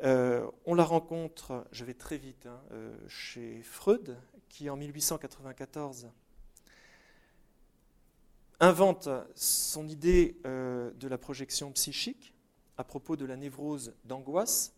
on 0.04 0.76
la 0.76 0.84
rencontre, 0.84 1.66
je 1.72 1.86
vais 1.86 1.94
très 1.94 2.18
vite, 2.18 2.48
hein, 2.48 2.60
chez 3.08 3.62
Freud, 3.64 4.18
qui 4.50 4.70
en 4.70 4.76
1894 4.76 6.10
invente 8.62 9.10
son 9.36 9.88
idée 9.88 10.38
de 10.46 11.08
la 11.08 11.18
projection 11.18 11.72
psychique 11.72 12.34
à 12.78 12.84
propos 12.84 13.16
de 13.18 13.26
la 13.26 13.36
névrose 13.36 13.94
d'angoisse. 14.06 14.74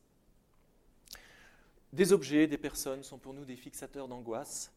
Des 1.92 2.12
objets, 2.12 2.48
des 2.48 2.58
personnes 2.58 3.04
sont 3.04 3.20
pour 3.20 3.34
nous 3.34 3.46
des 3.46 3.56
fixateurs 3.56 4.08
d'angoisse. 4.08 4.72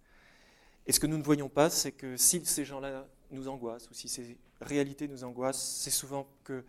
Et 0.87 0.93
ce 0.93 1.01
que 1.01 1.07
nous 1.07 1.17
ne 1.17 1.23
voyons 1.23 1.49
pas, 1.49 1.71
c'est 1.71 1.93
que 1.93 2.17
si 2.17 2.45
ces 2.45 2.65
gens-là 2.65 3.07
nous 3.31 3.49
angoissent, 3.49 3.89
ou 3.91 3.95
si 3.95 4.09
ces 4.09 4.37
réalités 4.61 5.09
nous 5.09 5.25
angoissent, 5.25 5.81
c'est 5.81 5.91
souvent 5.91 6.29
qu'il 6.45 6.63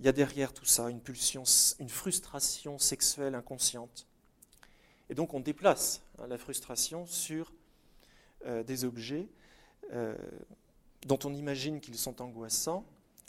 y 0.00 0.08
a 0.08 0.12
derrière 0.12 0.52
tout 0.52 0.64
ça 0.64 0.90
une 0.90 1.00
pulsion, 1.00 1.44
une 1.78 1.88
frustration 1.88 2.78
sexuelle 2.78 3.34
inconsciente. 3.34 4.06
Et 5.10 5.14
donc 5.14 5.32
on 5.32 5.40
déplace 5.40 6.02
hein, 6.18 6.26
la 6.26 6.38
frustration 6.38 7.06
sur 7.06 7.52
euh, 8.46 8.62
des 8.62 8.84
objets 8.84 9.28
euh, 9.92 10.16
dont 11.06 11.18
on 11.24 11.32
imagine 11.32 11.80
qu'ils 11.80 11.98
sont 11.98 12.20
angoissants 12.20 12.84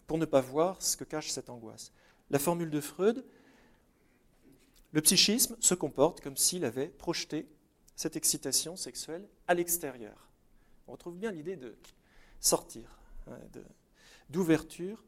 pour 0.07 0.17
ne 0.17 0.25
pas 0.25 0.41
voir 0.41 0.81
ce 0.81 0.97
que 0.97 1.03
cache 1.03 1.29
cette 1.29 1.49
angoisse. 1.49 1.91
La 2.29 2.39
formule 2.39 2.69
de 2.69 2.81
Freud, 2.81 3.25
le 4.91 5.01
psychisme 5.01 5.55
se 5.59 5.75
comporte 5.75 6.21
comme 6.21 6.37
s'il 6.37 6.65
avait 6.65 6.87
projeté 6.87 7.47
cette 7.95 8.15
excitation 8.15 8.75
sexuelle 8.75 9.27
à 9.47 9.53
l'extérieur. 9.53 10.29
On 10.87 10.93
retrouve 10.93 11.17
bien 11.17 11.31
l'idée 11.31 11.55
de 11.55 11.75
sortir, 12.39 12.99
hein, 13.27 13.37
d'ouverture 14.29 15.03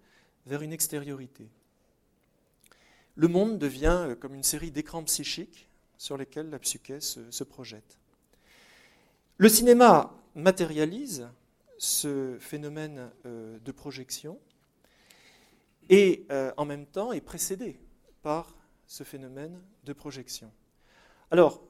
vers 0.45 0.61
une 0.61 0.73
extériorité. 0.73 1.49
Le 3.15 3.27
monde 3.27 3.57
devient 3.57 4.05
euh, 4.09 4.15
comme 4.15 4.35
une 4.35 4.43
série 4.43 4.71
d'écrans 4.71 5.03
psychiques 5.03 5.67
sur 5.97 6.17
lesquels 6.17 6.49
la 6.49 6.59
psyché 6.59 6.99
se, 6.99 7.43
projette. 7.43 7.99
Le 9.37 9.49
cinéma 9.49 10.13
matérialise 10.35 11.27
ce 11.81 12.37
phénomène 12.39 13.11
euh, 13.25 13.57
de 13.57 13.71
projection 13.71 14.39
et 15.89 16.27
euh, 16.29 16.53
en 16.55 16.63
même 16.63 16.85
temps 16.85 17.11
est 17.11 17.21
précédé 17.21 17.79
par 18.21 18.55
ce 18.85 19.03
phénomène 19.03 19.59
de 19.83 19.91
projection. 19.91 20.53
Alors, 21.31 21.63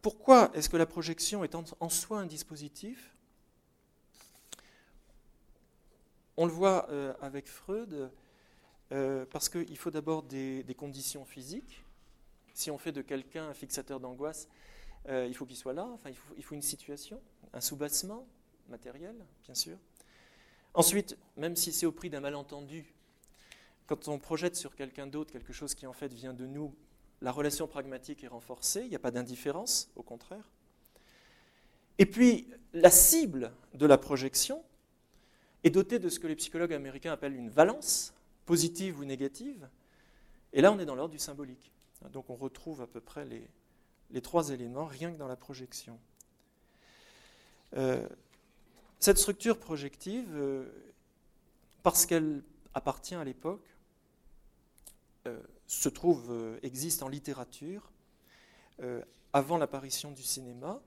pourquoi 0.00 0.50
est-ce 0.54 0.70
que 0.70 0.78
la 0.78 0.86
projection 0.86 1.44
est 1.44 1.54
en 1.54 1.88
soi 1.90 2.18
un 2.18 2.24
dispositif? 2.24 3.14
On 6.38 6.46
le 6.46 6.52
voit 6.52 6.88
euh, 6.88 7.12
avec 7.20 7.46
Freud, 7.46 8.10
parce 9.30 9.48
qu'il 9.48 9.76
faut 9.76 9.90
d'abord 9.90 10.22
des, 10.22 10.64
conditions 10.78 11.24
physiques. 11.24 11.84
Si 12.54 12.70
on 12.70 12.78
fait 12.78 12.92
de 12.92 13.02
quelqu'un 13.02 13.48
un 13.48 13.54
fixateur 13.54 13.98
d'angoisse, 13.98 14.48
il 15.08 15.34
faut 15.34 15.44
qu'il 15.44 15.56
soit 15.56 15.72
là, 15.72 15.84
enfin, 15.84 16.10
il, 16.10 16.16
faut, 16.16 16.34
il 16.36 16.44
faut 16.44 16.54
une 16.54 16.62
situation, 16.62 17.20
un 17.54 17.60
soubassement 17.60 18.26
matériel, 18.68 19.16
bien 19.44 19.54
sûr. 19.54 19.78
Ensuite, 20.74 21.16
même 21.36 21.56
si 21.56 21.72
c'est 21.72 21.86
au 21.86 21.92
prix 21.92 22.10
d'un 22.10 22.20
malentendu, 22.20 22.92
quand 23.86 24.08
on 24.08 24.18
projette 24.18 24.56
sur 24.56 24.74
quelqu'un 24.74 25.06
d'autre 25.06 25.32
quelque 25.32 25.52
chose 25.52 25.74
qui 25.74 25.86
en 25.86 25.92
fait 25.92 26.12
vient 26.12 26.34
de 26.34 26.46
nous, 26.46 26.74
la 27.20 27.32
relation 27.32 27.66
pragmatique 27.66 28.24
est 28.24 28.28
renforcée, 28.28 28.82
il 28.82 28.90
n'y 28.90 28.96
a 28.96 29.00
pas 29.00 29.10
d'indifférence, 29.10 29.90
au 29.96 30.02
contraire. 30.02 30.50
Et 31.98 32.06
puis, 32.06 32.48
la 32.72 32.90
cible 32.90 33.52
de 33.72 33.86
la 33.86 33.98
projection 33.98 34.62
est 35.62 35.70
dotée 35.70 35.98
de 35.98 36.08
ce 36.08 36.18
que 36.18 36.26
les 36.26 36.36
psychologues 36.36 36.72
américains 36.72 37.12
appellent 37.12 37.36
une 37.36 37.50
valence, 37.50 38.12
positive 38.46 38.98
ou 38.98 39.04
négative. 39.04 39.68
Et 40.52 40.60
là, 40.60 40.72
on 40.72 40.78
est 40.78 40.84
dans 40.84 40.94
l'ordre 40.94 41.12
du 41.12 41.18
symbolique. 41.18 41.72
Donc, 42.10 42.28
on 42.30 42.34
retrouve 42.34 42.82
à 42.82 42.86
peu 42.86 43.00
près 43.00 43.24
les, 43.24 44.20
trois 44.20 44.50
éléments 44.50 44.86
rien 44.86 45.12
que 45.12 45.16
dans 45.16 45.28
la 45.28 45.36
projection. 45.36 45.98
Euh, 47.76 48.06
cette 49.00 49.18
structure 49.18 49.58
projective, 49.58 50.30
euh, 50.34 50.70
parce 51.82 52.06
qu'elle 52.06 52.42
appartient 52.72 53.14
à 53.14 53.24
l'époque, 53.24 53.66
euh, 55.26 55.40
se 55.66 55.88
trouve, 55.88 56.58
existe 56.62 57.02
en 57.02 57.08
littérature 57.08 57.90
avant 59.32 59.56
l'apparition 59.56 60.10
du 60.10 60.22
cinéma, 60.22 60.82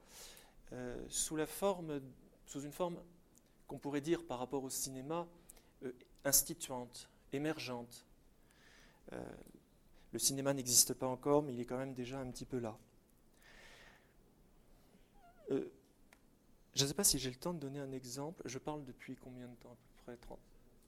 sous, 1.07 1.35
la 1.35 1.47
forme, 1.47 2.01
sous 2.45 2.61
une 2.61 2.71
forme 2.71 2.97
qu'on 3.65 3.77
pourrait 3.77 4.01
dire 4.01 4.23
par 4.25 4.39
rapport 4.39 4.63
au 4.63 4.69
cinéma 4.69 5.25
instituante, 6.25 7.09
émergente. 7.33 8.05
le 9.11 10.19
cinéma 10.19 10.53
n'existe 10.53 10.93
pas 10.93 11.07
encore, 11.07 11.41
mais 11.43 11.53
il 11.53 11.59
est 11.61 11.65
quand 11.65 11.77
même 11.77 11.93
déjà 11.93 12.19
un 12.19 12.29
petit 12.29 12.45
peu 12.45 12.59
là. 12.59 12.77
Je 16.77 16.83
ne 16.83 16.87
sais 16.87 16.93
pas 16.93 17.03
si 17.03 17.17
j'ai 17.17 17.29
le 17.29 17.35
temps 17.35 17.53
de 17.53 17.59
donner 17.59 17.79
un 17.79 17.91
exemple. 17.91 18.43
Je 18.45 18.59
parle 18.59 18.83
depuis 18.85 19.15
combien 19.15 19.47
de 19.47 19.55
temps 19.55 19.71
à 19.71 19.75
peu 19.75 20.03
près 20.03 20.17
30 20.17 20.37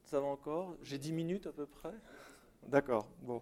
Ça 0.05 0.19
va 0.19 0.27
encore? 0.27 0.75
J'ai 0.83 0.99
10 0.99 1.11
minutes 1.13 1.47
à 1.47 1.51
peu 1.51 1.65
près? 1.65 1.93
D'accord. 2.67 3.07
Bon. 3.23 3.41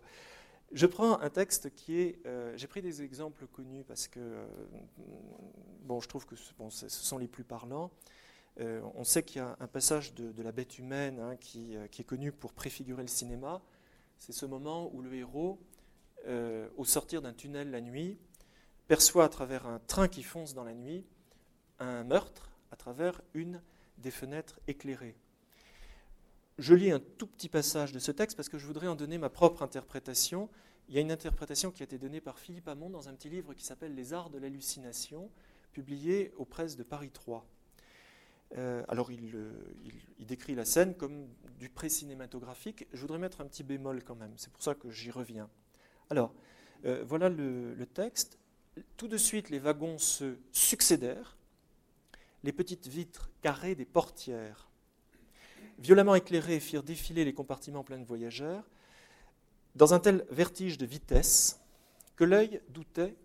Je 0.72 0.86
prends 0.86 1.20
un 1.20 1.30
texte 1.30 1.74
qui 1.76 2.00
est. 2.00 2.26
Euh, 2.26 2.54
j'ai 2.56 2.68
pris 2.68 2.82
des 2.82 3.02
exemples 3.02 3.48
connus 3.48 3.84
parce 3.84 4.08
que. 4.08 4.20
Euh, 4.20 4.46
bon, 5.82 6.00
je 6.00 6.08
trouve 6.08 6.26
que 6.26 6.36
bon, 6.58 6.70
ce 6.70 6.88
sont 6.88 7.18
les 7.18 7.28
plus 7.28 7.44
parlants. 7.44 7.92
Euh, 8.60 8.82
on 8.96 9.04
sait 9.04 9.24
qu'il 9.24 9.42
y 9.42 9.46
a 9.46 9.56
un 9.60 9.68
passage 9.68 10.14
de, 10.14 10.42
la 10.42 10.52
bête 10.52 10.80
humaine 10.80 11.20
hein, 11.20 11.36
qui, 11.36 11.76
qui, 11.92 12.02
est 12.02 12.06
connu 12.06 12.32
pour 12.32 12.54
préfigurer 12.54 13.02
le 13.02 13.08
cinéma. 13.08 13.62
C'est 14.18 14.34
ce 14.34 14.46
moment 14.46 14.90
où 14.94 15.02
le 15.02 15.14
héros, 15.14 15.60
au 16.76 16.86
sortir 16.86 17.22
d'un 17.22 17.34
tunnel 17.34 17.70
la 17.70 17.82
nuit, 17.82 18.18
perçoit 18.88 19.26
à 19.26 19.30
travers 19.30 19.68
un 19.68 19.80
train 19.80 20.08
qui 20.08 20.24
fonce 20.24 20.56
dans 20.56 20.64
la 20.64 20.74
nuit 20.74 21.06
un 21.80 22.04
meurtre 22.04 22.50
à 22.72 22.76
travers 22.76 23.22
une 23.34 23.62
des 23.98 24.12
fenêtres 24.12 24.60
éclairées 24.68 25.16
je 26.58 26.74
lis 26.74 26.92
un 26.92 27.00
tout 27.00 27.28
petit 27.28 27.50
passage 27.50 27.92
de 27.92 28.00
ce 28.00 28.12
texte 28.12 28.36
parce 28.36 28.50
que 28.50 28.58
je 28.58 28.66
voudrais 28.66 28.88
en 28.88 28.96
donner 28.96 29.18
ma 29.18 29.30
propre 29.30 29.62
interprétation. 29.62 30.50
Il 30.90 30.96
y 30.96 30.98
a 30.98 31.02
une 31.02 31.12
interprétation 31.12 31.72
qui 31.72 31.84
a 31.84 31.86
été 31.86 31.98
donnée 31.98 32.22
par 32.22 32.40
Philippe 32.40 32.68
Hamon 32.68 32.90
dans 32.90 33.10
un 33.10 33.14
petit 33.14 33.30
livre 33.30 33.54
qui 33.54 33.64
s'appelle 33.64 33.94
Les 33.94 34.14
arts 34.14 34.30
de 34.30 34.40
l'hallucination, 34.40 35.30
publié 35.72 36.34
aux 36.38 36.46
presses 36.46 36.76
de 36.76 36.84
Paris 36.84 37.12
3. 37.12 37.46
Euh, 38.56 38.84
alors 38.88 39.12
il, 39.12 39.36
décrit 40.20 40.56
la 40.56 40.66
scène 40.66 40.96
comme 40.96 41.28
du 41.60 41.70
pré-cinématographique. 41.70 42.88
Je 42.92 43.02
voudrais 43.02 43.20
mettre 43.20 43.42
un 43.42 43.46
petit 43.46 43.64
bémol 43.64 44.04
quand 44.04 44.16
même, 44.16 44.34
c'est 44.38 44.52
pour 44.52 44.64
ça 44.64 44.74
que 44.74 44.90
j'y 44.90 45.12
reviens. 45.12 45.50
Alors, 46.10 46.34
euh, 46.86 47.04
voilà 47.06 47.30
le 47.30 47.86
texte. 47.86 48.40
Tout 48.96 49.08
de 49.08 49.18
suite, 49.18 49.50
les 49.50 49.60
wagons 49.60 49.98
se 49.98 50.38
succédèrent. 50.52 51.37
Les 52.48 52.54
petites 52.54 52.88
vitres 52.88 53.30
carrées 53.42 53.76
des 53.76 53.84
portières 53.84 54.70
violemment 55.80 56.16
éclairés 56.16 56.62
firent 56.62 56.82
défiler 56.82 57.26
les 57.26 57.34
compartiments 57.34 57.84
pleins 57.84 58.00
de 58.00 58.06
voyageurs, 58.06 58.64
dans 59.76 59.94
un 59.94 60.00
tel 60.00 60.26
vertige 60.32 60.78
de 60.78 60.86
vitesse 60.86 61.60
que 62.16 62.24
l'œil 62.24 62.62
doutait 62.70 63.18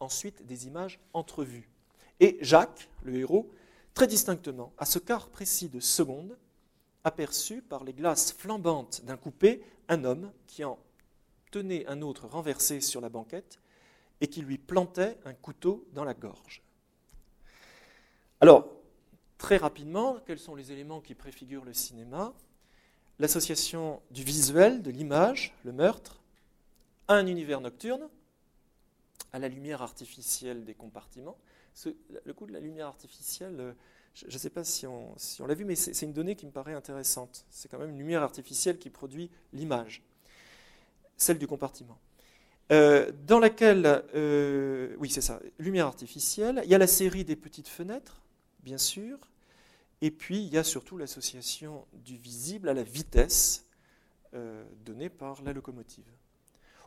ensuite 0.00 0.44
des 0.44 0.66
images 0.66 0.98
entrevues. 1.12 1.70
Et 2.18 2.36
Jacques, 2.40 2.90
le 3.04 3.14
héros, 3.14 3.48
très 3.94 4.08
distinctement, 4.08 4.72
à 4.76 4.86
ce 4.86 4.98
quart 4.98 5.28
précis 5.28 5.68
de 5.68 5.78
seconde, 5.78 6.36
aperçut 7.04 7.62
par 7.62 7.84
les 7.84 7.92
glaces 7.92 8.32
flambantes 8.32 9.04
d'un 9.04 9.16
coupé 9.16 9.62
un 9.88 10.02
homme 10.02 10.32
qui 10.48 10.64
en 10.64 10.80
tenait 11.52 11.86
un 11.86 12.02
autre 12.02 12.26
renversé 12.26 12.80
sur 12.80 13.00
la 13.00 13.08
banquette 13.08 13.60
et 14.20 14.26
qui 14.26 14.42
lui 14.42 14.58
plantait 14.58 15.16
un 15.26 15.32
couteau 15.32 15.86
dans 15.92 16.02
la 16.02 16.14
gorge. 16.14 16.60
Alors, 18.42 18.72
Très 19.42 19.56
rapidement, 19.56 20.18
quels 20.24 20.38
sont 20.38 20.54
les 20.54 20.70
éléments 20.70 21.00
qui 21.00 21.16
préfigurent 21.16 21.64
le 21.64 21.72
cinéma? 21.72 22.32
L'association 23.18 24.00
du 24.12 24.22
visuel, 24.22 24.82
de 24.82 24.90
l'image, 24.92 25.52
le 25.64 25.72
meurtre, 25.72 26.22
à 27.08 27.14
un 27.14 27.26
univers 27.26 27.60
nocturne, 27.60 28.08
à 29.32 29.40
la 29.40 29.48
lumière 29.48 29.82
artificielle 29.82 30.64
des 30.64 30.74
compartiments. 30.74 31.36
le 32.24 32.32
coup 32.32 32.46
de 32.46 32.52
la 32.52 32.60
lumière 32.60 32.86
artificielle, 32.86 33.56
euh, 33.58 33.72
je 34.14 34.26
ne 34.26 34.38
sais 34.38 34.50
pas 34.50 34.62
si 34.62 34.86
on, 34.86 35.16
l'a 35.44 35.54
vu, 35.54 35.64
mais 35.64 35.74
c'est 35.74 36.06
une 36.06 36.12
donnée 36.12 36.36
qui 36.36 36.46
me 36.46 36.52
paraît 36.52 36.74
intéressante. 36.74 37.44
C'est 37.50 37.68
quand 37.68 37.78
même 37.78 37.90
une 37.90 37.98
lumière 37.98 38.22
artificielle 38.22 38.78
qui 38.78 38.90
produit 38.90 39.28
l'image, 39.52 40.04
celle 41.16 41.38
du 41.38 41.48
compartiment. 41.48 41.98
Euh, 42.70 43.10
dans 43.26 43.40
laquelle, 43.40 44.04
euh, 44.14 44.94
oui 45.00 45.10
c'est 45.10 45.20
ça, 45.20 45.40
lumière 45.58 45.88
artificielle, 45.88 46.60
il 46.62 46.70
y 46.70 46.76
a 46.76 46.78
la 46.78 46.86
série 46.86 47.24
des 47.24 47.34
petites 47.34 47.68
fenêtres, 47.68 48.21
bien 48.62 48.78
sûr, 48.78 49.18
Et 50.04 50.10
puis, 50.10 50.42
il 50.42 50.52
y 50.52 50.58
a 50.58 50.64
surtout 50.64 50.98
l'association 50.98 51.86
du 51.92 52.16
visible 52.16 52.68
à 52.68 52.74
la 52.74 52.82
vitesse 52.82 53.66
euh, 54.34 54.64
donnée 54.84 55.08
par 55.08 55.40
la 55.42 55.52
locomotive. 55.52 56.10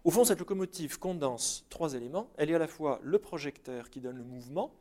Au 0.04 0.12
fond, 0.12 0.26
cette 0.26 0.40
locomotive 0.40 1.00
condense 1.00 1.66
trois 1.70 1.94
éléments. 1.94 2.30
Elle 2.38 2.52
est 2.52 2.56
à 2.56 2.60
la 2.60 2.68
fois 2.68 3.00
le 3.02 3.18
projecteur 3.18 3.90
qui 3.90 4.02
donne 4.02 4.18
le 4.18 4.24
mouvement, 4.26 4.74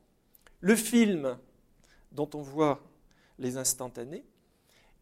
le 0.61 0.75
film 0.75 1.39
dont 2.11 2.29
on 2.35 2.43
voit 2.43 2.83
les 3.39 3.57
instantanés, 3.57 4.25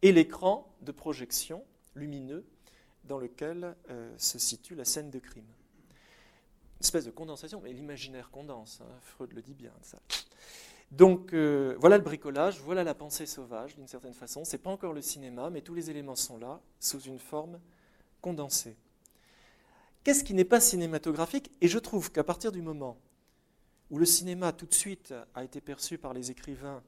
et 0.03 0.11
l'écran 0.11 0.71
de 0.81 0.91
projection 0.91 1.63
lumineux 1.95 2.45
dans 3.05 3.17
lequel 3.17 3.75
euh, 3.89 4.13
se 4.17 4.37
situe 4.37 4.75
la 4.75 4.85
scène 4.85 5.09
de 5.09 5.19
crime. 5.19 5.43
Une 5.43 6.85
espèce 6.85 7.05
de 7.05 7.11
condensation, 7.11 7.61
mais 7.61 7.73
l'imaginaire 7.73 8.29
condense, 8.29 8.81
hein, 8.81 8.93
Freud 9.01 9.33
le 9.33 9.41
dit 9.41 9.53
bien. 9.53 9.71
Ça. 9.81 9.97
Donc 10.93 11.33
euh, 11.33 11.75
voilà 11.79 11.97
le 11.97 12.03
bricolage, 12.03 12.59
voilà 12.59 12.83
la 12.83 12.93
pensée 12.93 13.25
sauvage 13.25 13.75
d'une 13.75 13.87
certaine 13.87 14.13
façon. 14.13 14.45
Ce 14.45 14.51
n'est 14.51 14.61
pas 14.61 14.69
encore 14.69 14.93
le 14.93 15.01
cinéma, 15.01 15.49
mais 15.49 15.61
tous 15.61 15.73
les 15.73 15.89
éléments 15.89 16.15
sont 16.15 16.37
là, 16.37 16.61
sous 16.79 16.99
une 16.99 17.17
forme 17.17 17.59
condensée. 18.21 18.77
Qu'est-ce 20.03 20.23
qui 20.23 20.35
n'est 20.35 20.45
pas 20.45 20.59
cinématographique? 20.59 21.49
Et 21.61 21.67
je 21.67 21.79
trouve 21.79 22.11
qu'à 22.11 22.23
partir 22.23 22.51
du 22.51 22.61
moment 22.61 22.99
où 23.89 23.97
le 23.97 24.05
cinéma 24.05 24.53
tout 24.53 24.67
de 24.67 24.73
suite 24.73 25.15
a 25.33 25.43
été 25.43 25.61
perçu 25.61 25.97
par 25.97 26.13
les 26.13 26.29
écrivains 26.29 26.83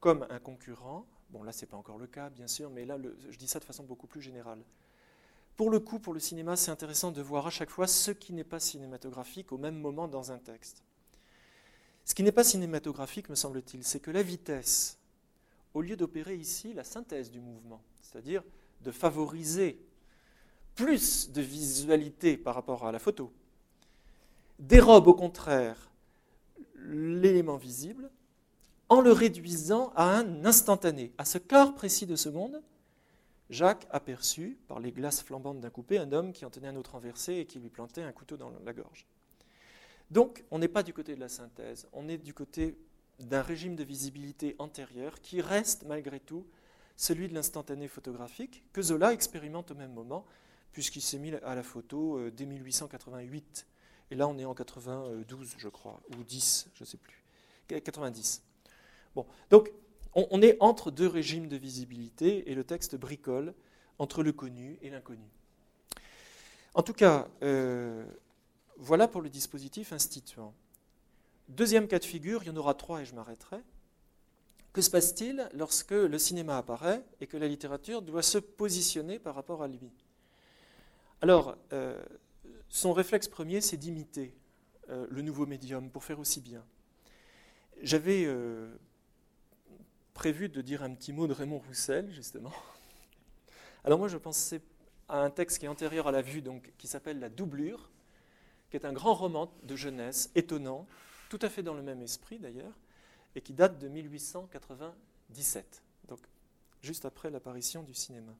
comme 0.00 0.26
un 0.30 0.38
concurrent, 0.38 1.04
bon 1.28 1.42
là 1.42 1.52
c'est 1.52 1.66
pas 1.66 1.76
encore 1.76 1.98
le 1.98 2.06
cas 2.06 2.30
bien 2.30 2.46
sûr, 2.46 2.70
mais 2.70 2.86
là 2.86 2.96
je 3.28 3.36
dis 3.36 3.48
ça 3.48 3.60
de 3.60 3.64
façon 3.64 3.84
beaucoup 3.84 4.06
plus 4.06 4.22
générale. 4.22 4.62
Pour 5.58 5.68
le 5.68 5.78
coup, 5.78 5.98
pour 5.98 6.14
le 6.14 6.20
cinéma, 6.20 6.56
c'est 6.56 6.70
intéressant 6.70 7.10
de 7.10 7.20
voir 7.20 7.46
à 7.46 7.50
chaque 7.50 7.68
fois 7.68 7.86
ce 7.86 8.12
qui 8.12 8.32
n'est 8.32 8.44
pas 8.44 8.60
cinématographique 8.60 9.52
au 9.52 9.58
même 9.58 9.78
moment 9.78 10.08
dans 10.08 10.32
un 10.32 10.38
texte. 10.38 10.82
Ce 12.10 12.14
qui 12.16 12.24
n'est 12.24 12.32
pas 12.32 12.42
cinématographique, 12.42 13.28
me 13.28 13.36
semble-t-il, 13.36 13.84
c'est 13.84 14.00
que 14.00 14.10
la 14.10 14.24
vitesse, 14.24 14.98
au 15.74 15.80
lieu 15.80 15.94
d'opérer 15.94 16.34
ici 16.34 16.74
la 16.74 16.82
synthèse 16.82 17.30
du 17.30 17.38
mouvement, 17.38 17.84
c'est-à-dire 18.02 18.42
de 18.80 18.90
favoriser 18.90 19.80
plus 20.74 21.30
de 21.30 21.40
visualité 21.40 22.36
par 22.36 22.56
rapport 22.56 22.84
à 22.84 22.90
la 22.90 22.98
photo, 22.98 23.32
dérobe 24.58 25.06
au 25.06 25.14
contraire 25.14 25.92
l'élément 26.74 27.58
visible 27.58 28.10
en 28.88 29.00
le 29.00 29.12
réduisant 29.12 29.92
à 29.94 30.16
un 30.16 30.44
instantané, 30.44 31.12
à 31.16 31.24
ce 31.24 31.38
quart 31.38 31.76
précis 31.76 32.06
de 32.06 32.16
seconde. 32.16 32.60
Jacques 33.50 33.86
aperçut, 33.92 34.58
par 34.66 34.80
les 34.80 34.90
glaces 34.90 35.22
flambantes 35.22 35.60
d'un 35.60 35.70
coupé, 35.70 35.98
un 35.98 36.10
homme 36.10 36.32
qui 36.32 36.44
en 36.44 36.50
tenait 36.50 36.66
un 36.66 36.76
autre 36.76 36.94
renversé 36.94 37.34
et 37.34 37.46
qui 37.46 37.60
lui 37.60 37.70
plantait 37.70 38.02
un 38.02 38.10
couteau 38.10 38.36
dans 38.36 38.50
la 38.64 38.72
gorge. 38.72 39.06
Donc, 40.10 40.44
on 40.50 40.58
n'est 40.58 40.68
pas 40.68 40.82
du 40.82 40.92
côté 40.92 41.14
de 41.14 41.20
la 41.20 41.28
synthèse, 41.28 41.88
on 41.92 42.08
est 42.08 42.18
du 42.18 42.34
côté 42.34 42.76
d'un 43.20 43.42
régime 43.42 43.76
de 43.76 43.84
visibilité 43.84 44.56
antérieur 44.58 45.20
qui 45.20 45.40
reste 45.40 45.84
malgré 45.84 46.20
tout 46.20 46.46
celui 46.96 47.28
de 47.28 47.34
l'instantané 47.34 47.88
photographique 47.88 48.64
que 48.72 48.82
Zola 48.82 49.12
expérimente 49.12 49.70
au 49.70 49.74
même 49.74 49.92
moment, 49.92 50.26
puisqu'il 50.72 51.02
s'est 51.02 51.18
mis 51.18 51.32
à 51.34 51.54
la 51.54 51.62
photo 51.62 52.18
euh, 52.18 52.30
dès 52.30 52.46
1888. 52.46 53.66
Et 54.10 54.14
là, 54.16 54.26
on 54.26 54.36
est 54.38 54.44
en 54.44 54.54
92, 54.54 55.54
je 55.56 55.68
crois, 55.68 56.00
ou 56.10 56.24
10, 56.24 56.70
je 56.74 56.82
ne 56.82 56.86
sais 56.86 56.96
plus. 56.96 57.24
90. 57.68 58.42
Bon, 59.14 59.26
donc, 59.48 59.70
on, 60.14 60.42
est 60.42 60.56
entre 60.58 60.90
deux 60.90 61.06
régimes 61.06 61.46
de 61.46 61.56
visibilité 61.56 62.50
et 62.50 62.54
le 62.56 62.64
texte 62.64 62.96
bricole 62.96 63.54
entre 63.98 64.24
le 64.24 64.32
connu 64.32 64.76
et 64.82 64.90
l'inconnu. 64.90 65.30
En 66.74 66.82
tout 66.82 66.92
cas, 66.92 67.28
euh, 67.42 68.04
voilà 68.80 69.06
pour 69.06 69.20
le 69.20 69.28
dispositif 69.28 69.92
instituant. 69.92 70.54
Deuxième 71.48 71.86
cas 71.86 71.98
de 71.98 72.04
figure, 72.04 72.42
il 72.42 72.46
y 72.46 72.50
en 72.50 72.56
aura 72.56 72.74
trois 72.74 73.02
et 73.02 73.04
je 73.04 73.14
m'arrêterai. 73.14 73.58
Que 74.72 74.80
se 74.80 74.90
passe-t-il 74.90 75.48
lorsque 75.52 75.90
le 75.90 76.18
cinéma 76.18 76.56
apparaît 76.56 77.04
et 77.20 77.26
que 77.26 77.36
la 77.36 77.46
littérature 77.46 78.00
doit 78.00 78.22
se 78.22 78.38
positionner 78.38 79.18
par 79.18 79.34
rapport 79.34 79.62
à 79.62 79.68
lui? 79.68 79.92
Alors, 81.20 81.56
euh, 81.72 82.02
son 82.68 82.94
réflexe 82.94 83.28
premier, 83.28 83.60
c'est 83.60 83.76
d'imiter 83.76 84.34
euh, 84.88 85.06
le 85.10 85.20
nouveau 85.20 85.44
médium 85.44 85.90
pour 85.90 86.02
faire 86.02 86.18
aussi 86.18 86.40
bien. 86.40 86.64
J'avais 87.82 88.24
euh, 88.24 88.74
prévu 90.14 90.48
de 90.48 90.62
dire 90.62 90.82
un 90.82 90.94
petit 90.94 91.12
mot 91.12 91.26
de 91.26 91.34
Raymond 91.34 91.62
Roussel, 91.66 92.10
justement. 92.12 92.52
Alors 93.84 93.98
moi, 93.98 94.08
je 94.08 94.16
pensais 94.16 94.62
à 95.08 95.18
un 95.18 95.30
texte 95.30 95.58
qui 95.58 95.66
est 95.66 95.68
antérieur 95.68 96.06
à 96.06 96.12
la 96.12 96.22
vue, 96.22 96.40
donc, 96.40 96.72
qui 96.78 96.86
s'appelle 96.86 97.18
La 97.18 97.28
doublure, 97.28 97.90
qui 98.70 98.76
est 98.76 98.86
un 98.86 98.92
grand 98.92 99.14
roman 99.14 99.52
de 99.62 99.76
jeunesse 99.76 100.30
étonnant, 100.34 100.86
tout 101.28 101.38
à 101.42 101.48
fait 101.48 101.62
dans 101.62 101.74
le 101.74 101.82
même 101.82 102.02
esprit 102.02 102.38
d'ailleurs, 102.38 102.78
et 103.34 103.40
qui 103.40 103.52
date 103.52 103.78
de 103.78 103.88
1897, 103.88 105.82
donc 106.08 106.20
juste 106.82 107.04
après 107.04 107.30
l'apparition 107.30 107.82
du 107.82 107.94
cinéma. 107.94 108.32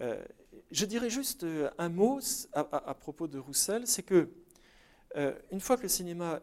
Euh, 0.00 0.22
je 0.70 0.84
dirais 0.84 1.10
juste 1.10 1.42
euh, 1.42 1.70
un 1.78 1.88
mot 1.88 2.20
à, 2.52 2.94
propos 2.94 3.26
de 3.26 3.38
Roussel, 3.38 3.86
c'est 3.86 4.04
que 4.04 4.28
euh, 5.16 5.34
une 5.50 5.60
fois 5.60 5.76
que 5.76 5.82
le 5.82 5.88
cinéma 5.88 6.40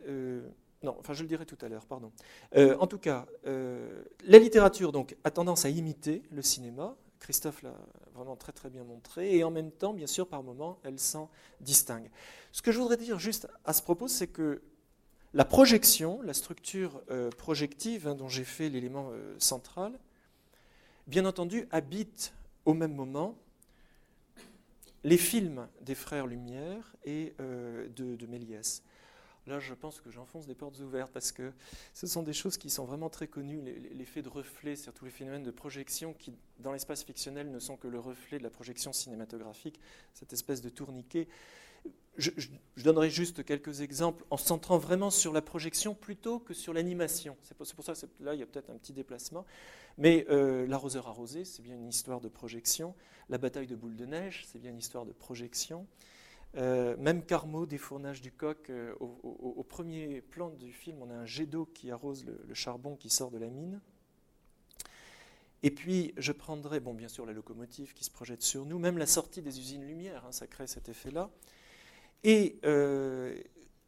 non, 0.83 0.97
enfin 0.99 1.13
je 1.13 1.23
le 1.23 1.27
dirai 1.27 1.45
tout 1.45 1.57
à 1.61 1.69
l'heure, 1.69 1.85
pardon. 1.85 2.11
en 2.55 2.85
tout 2.85 2.99
cas, 2.99 3.25
la 3.45 4.37
littérature 4.37 4.91
donc, 4.91 5.15
a 5.23 5.31
tendance 5.31 5.65
à 5.65 5.69
imiter 5.69 6.21
le 6.31 6.43
cinéma, 6.43 6.95
Christophe 7.19 7.63
l'a 7.63 7.73
vraiment 8.13 8.35
très 8.35 8.51
très 8.51 8.69
bien 8.69 8.83
montré, 8.83 9.35
et 9.35 9.43
en 9.43 9.49
même 9.49 9.71
temps, 9.71 9.93
bien 9.93 10.05
sûr, 10.05 10.27
par 10.27 10.43
moments, 10.43 10.79
elle 10.83 10.99
s'en 10.99 11.31
distingue. 11.59 12.11
Ce 12.55 12.61
que 12.61 12.71
je 12.71 12.79
voudrais 12.79 12.95
dire 12.95 13.19
juste 13.19 13.49
à 13.65 13.73
ce 13.73 13.81
propos, 13.81 14.07
c'est 14.07 14.27
que 14.27 14.61
la 15.33 15.43
projection, 15.43 16.21
la 16.21 16.33
structure 16.33 17.01
euh, 17.11 17.29
projective, 17.29 18.07
hein, 18.07 18.15
dont 18.15 18.29
j'ai 18.29 18.45
fait 18.45 18.69
l'élément 18.69 19.09
euh, 19.11 19.35
central, 19.39 19.99
bien 21.05 21.25
entendu, 21.25 21.67
habite 21.71 22.33
au 22.63 22.73
même 22.73 22.95
moment 22.95 23.37
les 25.03 25.17
films 25.17 25.67
des 25.81 25.95
frères 25.95 26.27
Lumière 26.27 26.95
et 27.03 27.33
euh, 27.41 27.89
de, 27.89 28.25
Méliès. 28.25 28.83
Là, 29.47 29.59
je 29.59 29.73
pense 29.73 29.99
que 29.99 30.09
j'enfonce 30.09 30.47
des 30.47 30.55
portes 30.55 30.79
ouvertes 30.79 31.11
parce 31.11 31.33
que 31.33 31.51
ce 31.93 32.07
sont 32.07 32.23
des 32.23 32.31
choses 32.31 32.57
qui 32.57 32.69
sont 32.69 32.85
vraiment 32.85 33.09
très 33.09 33.27
connues, 33.27 33.61
l'effet 33.91 34.21
de 34.21 34.29
reflet 34.29 34.77
sur 34.77 34.93
tous 34.93 35.03
les 35.03 35.11
phénomènes 35.11 35.43
de 35.43 35.51
projection 35.51 36.13
qui, 36.13 36.33
dans 36.59 36.71
l'espace 36.71 37.03
fictionnel, 37.03 37.51
ne 37.51 37.59
sont 37.59 37.75
que 37.75 37.89
le 37.89 37.99
reflet 37.99 38.37
de 38.37 38.43
la 38.43 38.49
projection 38.49 38.93
cinématographique, 38.93 39.81
cette 40.13 40.31
espèce 40.31 40.61
de 40.61 40.69
tourniquet. 40.69 41.27
Je, 42.17 42.31
donnerai 42.77 43.09
juste 43.09 43.43
quelques 43.43 43.81
exemples 43.81 44.23
en 44.29 44.37
se 44.37 44.45
centrant 44.45 44.77
vraiment 44.77 45.09
sur 45.09 45.33
la 45.33 45.41
projection 45.41 45.95
plutôt 45.95 46.39
que 46.39 46.53
sur 46.53 46.71
l'animation. 46.71 47.35
C'est 47.41 47.57
pour, 47.57 47.65
ça 47.65 47.93
que 47.93 48.23
là, 48.23 48.33
il 48.33 48.39
y 48.39 48.43
a 48.43 48.45
peut-être 48.45 48.69
un 48.69 48.77
petit 48.77 48.93
déplacement. 48.93 49.45
Mais 49.97 50.25
euh, 50.29 50.65
L'arroseur 50.67 51.07
arrosé, 51.07 51.43
c'est 51.43 51.61
bien 51.61 51.75
une 51.75 51.89
histoire 51.89 52.21
de 52.21 52.29
projection. 52.29 52.95
La 53.27 53.37
bataille 53.37 53.67
de 53.67 53.75
boule 53.75 53.95
de 53.95 54.05
neige, 54.05 54.45
c'est 54.47 54.59
bien 54.59 54.71
une 54.71 54.77
histoire 54.77 55.05
de 55.05 55.11
projection. 55.11 55.87
Euh, 56.57 56.95
même 56.97 57.25
Carmo, 57.25 57.65
des 57.65 57.77
fournages 57.77 58.21
du 58.21 58.31
coq, 58.31 58.69
euh, 58.69 58.93
au, 58.99 59.63
premier 59.63 60.21
plan 60.21 60.49
du 60.49 60.71
film, 60.71 61.01
on 61.01 61.09
a 61.09 61.13
un 61.13 61.25
jet 61.25 61.45
d'eau 61.45 61.65
qui 61.65 61.91
arrose 61.91 62.25
le, 62.25 62.53
charbon 62.53 62.95
qui 62.95 63.09
sort 63.09 63.31
de 63.31 63.37
la 63.37 63.49
mine. 63.49 63.81
Et 65.63 65.71
puis, 65.71 66.13
je 66.17 66.31
prendrai, 66.31 66.79
bon, 66.79 66.93
bien 66.93 67.07
sûr, 67.07 67.25
la 67.25 67.33
locomotive 67.33 67.93
qui 67.93 68.05
se 68.05 68.11
projette 68.11 68.41
sur 68.41 68.65
nous, 68.65 68.79
même 68.79 68.97
la 68.97 69.07
sortie 69.07 69.41
des 69.41 69.59
usines 69.59 69.85
Lumière, 69.85 70.23
hein, 70.25 70.31
ça 70.31 70.47
crée 70.47 70.67
cet 70.67 70.87
effet-là. 70.87 71.29
Et 72.25 72.59
euh, 72.65 73.39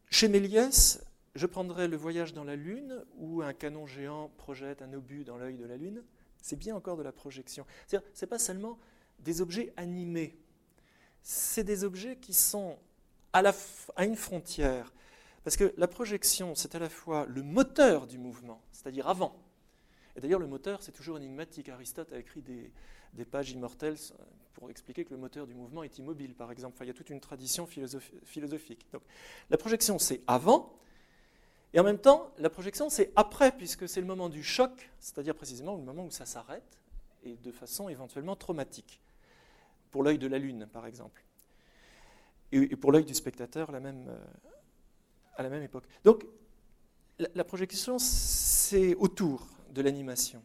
chez 0.10 0.30
Méliès, 0.30 1.04
je 1.36 1.46
prendrai 1.46 1.90
le 1.90 1.98
voyage 1.98 2.34
dans 2.34 2.46
la 2.46 2.56
Lune, 2.56 3.04
où 3.18 3.42
un 3.42 3.54
canon 3.54 3.86
géant 3.86 4.32
projette 4.38 4.82
un 4.82 4.94
obus 4.94 5.26
dans 5.26 5.36
l'œil 5.36 5.58
de 5.58 5.66
la 5.66 5.76
Lune. 5.76 6.02
C'est 6.42 6.56
bien 6.56 6.74
encore 6.76 6.96
de 6.96 7.04
la 7.04 7.12
projection. 7.12 7.66
C'est-à-dire, 7.86 8.08
ce 8.14 8.24
n'est 8.24 8.30
pas 8.30 8.40
seulement 8.40 8.80
des 9.20 9.42
objets 9.42 9.74
animés 9.76 10.40
c'est 11.30 11.66
des 11.66 11.84
objets 11.84 12.16
qui 12.16 12.34
sont 12.34 12.80
à, 13.34 13.44
une 14.00 14.16
frontière. 14.16 14.94
Parce 15.44 15.58
que 15.58 15.74
la 15.76 15.90
projection, 15.90 16.56
c'est 16.56 16.74
à 16.74 16.80
la 16.80 16.88
fois 16.88 17.26
le 17.28 17.44
moteur 17.44 18.08
du 18.08 18.18
mouvement, 18.18 18.62
c'est-à-dire 18.72 19.10
avant. 19.10 19.36
Et 20.16 20.22
d'ailleurs, 20.22 20.40
le 20.40 20.48
moteur, 20.48 20.82
c'est 20.82 20.94
toujours 20.94 21.18
énigmatique. 21.18 21.68
Aristote 21.68 22.14
a 22.14 22.20
écrit 22.20 22.42
des, 22.42 22.72
pages 23.26 23.52
immortelles 23.52 23.98
pour 24.58 24.72
expliquer 24.72 25.06
que 25.06 25.12
le 25.12 25.20
moteur 25.20 25.46
du 25.46 25.54
mouvement 25.54 25.84
est 25.84 26.00
immobile, 26.00 26.34
par 26.34 26.52
exemple. 26.52 26.78
il 26.82 26.88
y 26.88 26.90
a 26.90 26.94
toute 26.94 27.12
une 27.12 27.20
tradition 27.20 27.68
philosophique. 27.68 28.88
Donc, 28.92 29.04
la 29.52 29.58
projection, 29.58 30.00
c'est 30.00 30.22
avant, 30.26 30.74
et 31.74 31.80
en 31.80 31.84
même 31.84 32.00
temps, 32.00 32.32
la 32.40 32.50
projection, 32.50 32.90
c'est 32.90 33.12
après, 33.16 33.52
puisque 33.52 33.88
c'est 33.88 34.02
le 34.02 34.08
moment 34.08 34.30
du 34.30 34.44
choc, 34.44 34.90
c'est-à-dire 35.00 35.36
précisément 35.36 35.76
le 35.76 35.84
moment 35.84 36.06
où 36.06 36.12
ça 36.12 36.26
s'arrête, 36.26 36.80
et 37.24 37.36
de 37.36 37.52
façon 37.52 37.88
éventuellement 37.88 38.36
traumatique 38.36 39.00
pour 39.92 40.02
l'œil 40.02 40.18
de 40.18 40.26
la 40.26 40.40
Lune, 40.40 40.68
par 40.74 40.88
exemple. 40.88 41.24
Et, 42.52 42.76
pour 42.76 42.92
l'œil 42.92 43.06
du 43.06 43.14
spectateur 43.14 43.70
euh, 43.72 44.18
à 45.36 45.44
la 45.44 45.50
même 45.50 45.62
époque. 45.62 45.86
Donc, 46.04 46.26
la, 47.20 47.44
projection, 47.44 48.00
c'est 48.00 48.96
autour 48.96 49.48
de 49.70 49.84
l'animation. 49.84 50.42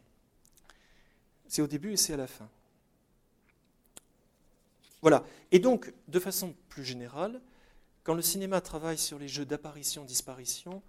C'est 1.47 1.63
au 1.63 1.67
début 1.67 1.93
et 1.93 1.97
c'est 1.97 2.13
à 2.13 2.17
la 2.17 2.27
fin. 2.27 2.47
Voilà. 5.03 5.25
Et 5.51 5.59
donc, 5.59 5.93
de 6.07 6.17
façon 6.17 6.55
plus 6.69 6.85
générale, 6.85 7.41
quand 8.03 8.13
le 8.13 8.21
cinéma 8.21 8.61
travaille 8.61 8.97
sur 8.97 9.19
les 9.19 9.27
jeux 9.27 9.45
d'apparition-disparition, 9.45 10.81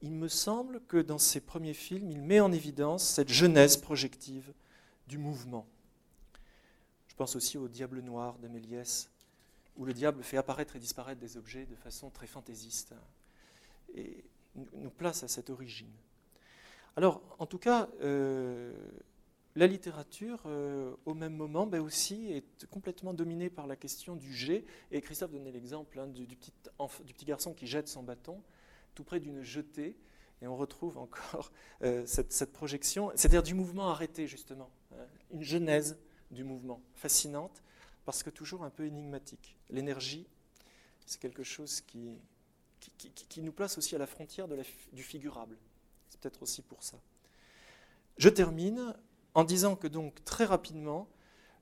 il 0.00 0.10
me 0.10 0.26
semble 0.26 0.80
que 0.88 0.96
dans 0.96 1.18
ses 1.18 1.40
premiers 1.40 1.72
films, 1.72 2.10
il 2.10 2.20
met 2.20 2.40
en 2.40 2.50
évidence 2.50 3.08
cette 3.08 3.28
genèse 3.28 3.76
projective 3.76 4.52
du 5.06 5.16
mouvement. 5.16 5.64
Je 7.06 7.14
pense 7.14 7.36
aussi 7.36 7.56
au 7.56 7.68
Diable 7.68 8.00
noir 8.00 8.36
de 8.40 8.48
Méliès, 8.48 9.08
où 9.76 9.84
le 9.84 9.94
diable 9.94 10.24
fait 10.24 10.38
apparaître 10.38 10.74
et 10.74 10.80
disparaître 10.80 11.20
des 11.20 11.36
objets 11.36 11.64
de 11.66 11.76
façon 11.76 12.10
très 12.10 12.26
fantaisiste 12.26 12.94
et 13.94 14.24
nous 14.56 14.90
place 14.90 15.22
à 15.22 15.28
cette 15.28 15.50
origine. 15.50 15.92
Alors, 16.96 17.22
en 17.38 17.46
tout 17.46 17.58
cas, 17.58 17.88
euh, 18.00 18.74
la 19.54 19.66
littérature, 19.66 20.42
euh, 20.46 20.94
au 21.04 21.12
même 21.12 21.34
moment, 21.34 21.66
ben 21.66 21.80
aussi, 21.80 22.32
est 22.32 22.66
complètement 22.66 23.12
dominée 23.12 23.50
par 23.50 23.66
la 23.66 23.76
question 23.76 24.16
du 24.16 24.32
jet. 24.32 24.64
Et 24.90 25.00
Christophe 25.02 25.32
donnait 25.32 25.52
l'exemple 25.52 25.98
hein, 25.98 26.06
du, 26.06 26.26
petit, 26.26 27.24
garçon 27.26 27.52
qui 27.52 27.66
jette 27.66 27.88
son 27.88 28.02
bâton 28.02 28.42
tout 28.94 29.04
près 29.04 29.20
d'une 29.20 29.42
jetée. 29.42 29.96
Et 30.40 30.46
on 30.46 30.56
retrouve 30.56 30.96
encore 30.98 31.52
euh, 31.82 32.04
cette, 32.06 32.52
projection, 32.52 33.12
c'est-à-dire 33.14 33.42
du 33.42 33.54
mouvement 33.54 33.90
arrêté, 33.90 34.26
justement. 34.26 34.70
Hein, 34.92 35.04
une 35.30 35.42
genèse 35.42 35.98
du 36.30 36.44
mouvement, 36.44 36.80
fascinante, 36.94 37.62
parce 38.06 38.22
que 38.22 38.30
toujours 38.30 38.64
un 38.64 38.70
peu 38.70 38.86
énigmatique. 38.86 39.56
L'énergie, 39.68 40.26
c'est 41.04 41.20
quelque 41.20 41.42
chose 41.42 41.82
qui, 41.82 42.18
qui, 42.80 43.42
nous 43.42 43.52
place 43.52 43.76
aussi 43.76 43.94
à 43.94 43.98
la 43.98 44.06
frontière 44.06 44.48
du 44.48 45.02
figurable. 45.02 45.58
C'est 46.08 46.18
peut-être 46.20 46.42
aussi 46.42 46.62
pour 46.62 46.82
ça. 46.82 46.98
Je 48.16 48.28
termine 48.28 48.94
en 49.34 49.44
disant 49.44 49.76
que 49.76 49.86
donc 49.86 50.24
très 50.24 50.44
rapidement, 50.44 51.08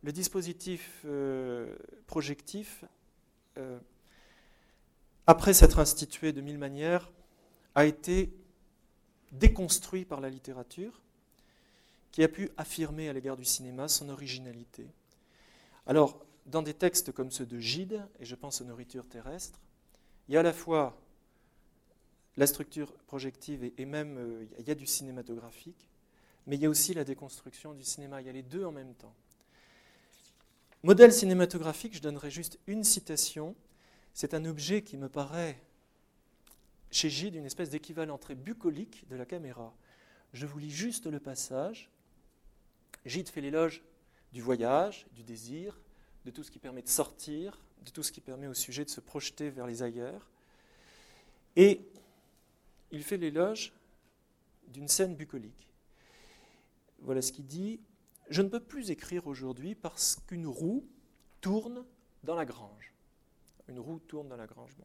le 0.03 0.13
dispositif 0.13 1.03
euh, 1.05 1.77
projectif, 2.07 2.85
euh, 3.59 3.79
après 5.27 5.53
s'être 5.53 5.79
institué 5.79 6.33
de 6.33 6.41
mille 6.41 6.59
manières, 6.59 7.11
a 7.75 7.85
été 7.85 8.33
déconstruit 9.33 10.05
par 10.05 10.21
la 10.21 10.29
littérature, 10.29 11.01
qui 12.11 12.25
a 12.25 12.29
pu 12.29 12.51
affirmer 12.57 13.09
à 13.09 13.13
l'égard 13.13 13.37
du 13.37 13.45
cinéma 13.45 13.87
son 13.87 14.09
originalité. 14.09 14.89
Alors, 15.87 16.25
dans 16.47 16.63
des 16.63 16.75
textes 16.75 17.13
comme 17.13 17.31
ceux 17.31 17.47
de 17.47 17.59
Gide, 17.59 18.05
et 18.19 18.25
je 18.25 18.35
pense 18.35 18.61
aux 18.61 18.65
nourritures 18.65 19.09
terrestres, 19.09 19.61
il 20.29 20.35
y 20.35 20.37
a 20.37 20.41
à 20.41 20.43
la 20.43 20.53
fois 20.53 21.01
la 22.37 22.47
structure 22.47 22.93
projective 23.07 23.71
et, 23.77 23.85
même 23.85 24.17
euh, 24.19 24.47
il 24.59 24.67
y 24.67 24.71
a 24.71 24.75
du 24.75 24.87
cinématographique, 24.87 25.90
mais 26.51 26.57
il 26.57 26.63
y 26.63 26.67
a 26.67 26.69
aussi 26.69 26.95
la 26.95 27.05
déconstruction 27.05 27.75
du 27.75 27.85
cinéma. 27.85 28.21
Il 28.21 28.27
y 28.27 28.29
a 28.29 28.33
les 28.33 28.43
deux 28.43 28.65
en 28.65 28.73
même 28.73 28.93
temps. 28.95 29.15
Modèle 30.83 31.13
cinématographique, 31.13 31.95
je 31.95 32.03
donnerai 32.03 32.29
juste 32.29 32.59
une 32.67 32.83
citation. 32.83 33.55
C'est 34.15 34.35
un 34.35 34.45
objet 34.45 34.83
qui 34.83 34.97
me 34.97 35.09
paraît, 35.09 35.63
chez 36.91 37.09
Gide, 37.09 37.37
une 37.37 37.47
espèce 37.47 37.71
d'équivalent 37.71 38.19
très 38.19 38.35
bucolique 38.35 39.07
de 39.09 39.15
la 39.15 39.27
caméra. 39.27 39.73
Je 40.33 40.45
vous 40.45 40.59
lis 40.59 40.73
juste 40.73 41.07
le 41.07 41.21
passage. 41.21 41.89
Gide 43.07 43.29
fait 43.29 43.41
l'éloge 43.41 43.85
du 44.33 44.43
voyage, 44.43 45.07
du 45.13 45.23
désir, 45.23 45.81
de 46.25 46.33
tout 46.33 46.43
ce 46.43 46.51
qui 46.51 46.59
permet 46.59 46.83
de 46.83 46.89
sortir, 46.89 47.61
de 47.85 47.91
tout 47.93 48.03
ce 48.03 48.11
qui 48.11 48.21
permet 48.21 48.49
au 48.49 48.55
sujet 48.55 48.85
de 48.85 48.91
se 48.91 49.01
projeter 49.01 49.51
vers 49.51 49.69
les 49.69 49.85
ailleurs. 49.85 50.29
Et 51.55 51.81
il 52.91 53.05
fait 53.05 53.19
l'éloge 53.19 53.73
d'une 54.67 54.89
scène 54.89 55.15
bucolique. 55.15 55.70
Voilà 57.01 57.23
ce 57.23 57.33
qu'il 57.33 57.47
dit. 57.47 57.81
Je 58.29 58.43
ne 58.43 58.49
peux 58.49 58.61
plus 58.61 58.91
écrire 58.91 59.27
aujourd'hui 59.27 59.75
parce 59.75 60.17
qu'une 60.27 60.47
roue 60.47 60.87
tourne 61.41 61.85
dans 62.23 62.35
la 62.35 62.45
grange. 62.45 62.95
Une 63.69 63.79
roue 63.79 63.99
tourne 64.01 64.29
dans 64.29 64.37
la 64.37 64.47
grange. 64.47 64.77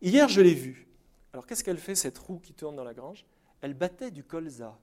Hier, 0.00 0.28
je 0.28 0.40
l'ai 0.40 0.54
vue. 0.54 0.86
Alors, 1.32 1.46
qu'est-ce 1.46 1.64
qu'elle 1.64 1.78
fait, 1.78 1.94
cette 1.94 2.18
roue 2.18 2.38
qui 2.38 2.52
tourne 2.52 2.76
dans 2.76 2.84
la 2.84 2.94
grange? 2.94 3.24
Elle 3.60 3.74
battait 3.74 4.10
du 4.10 4.24
colza. 4.24 4.78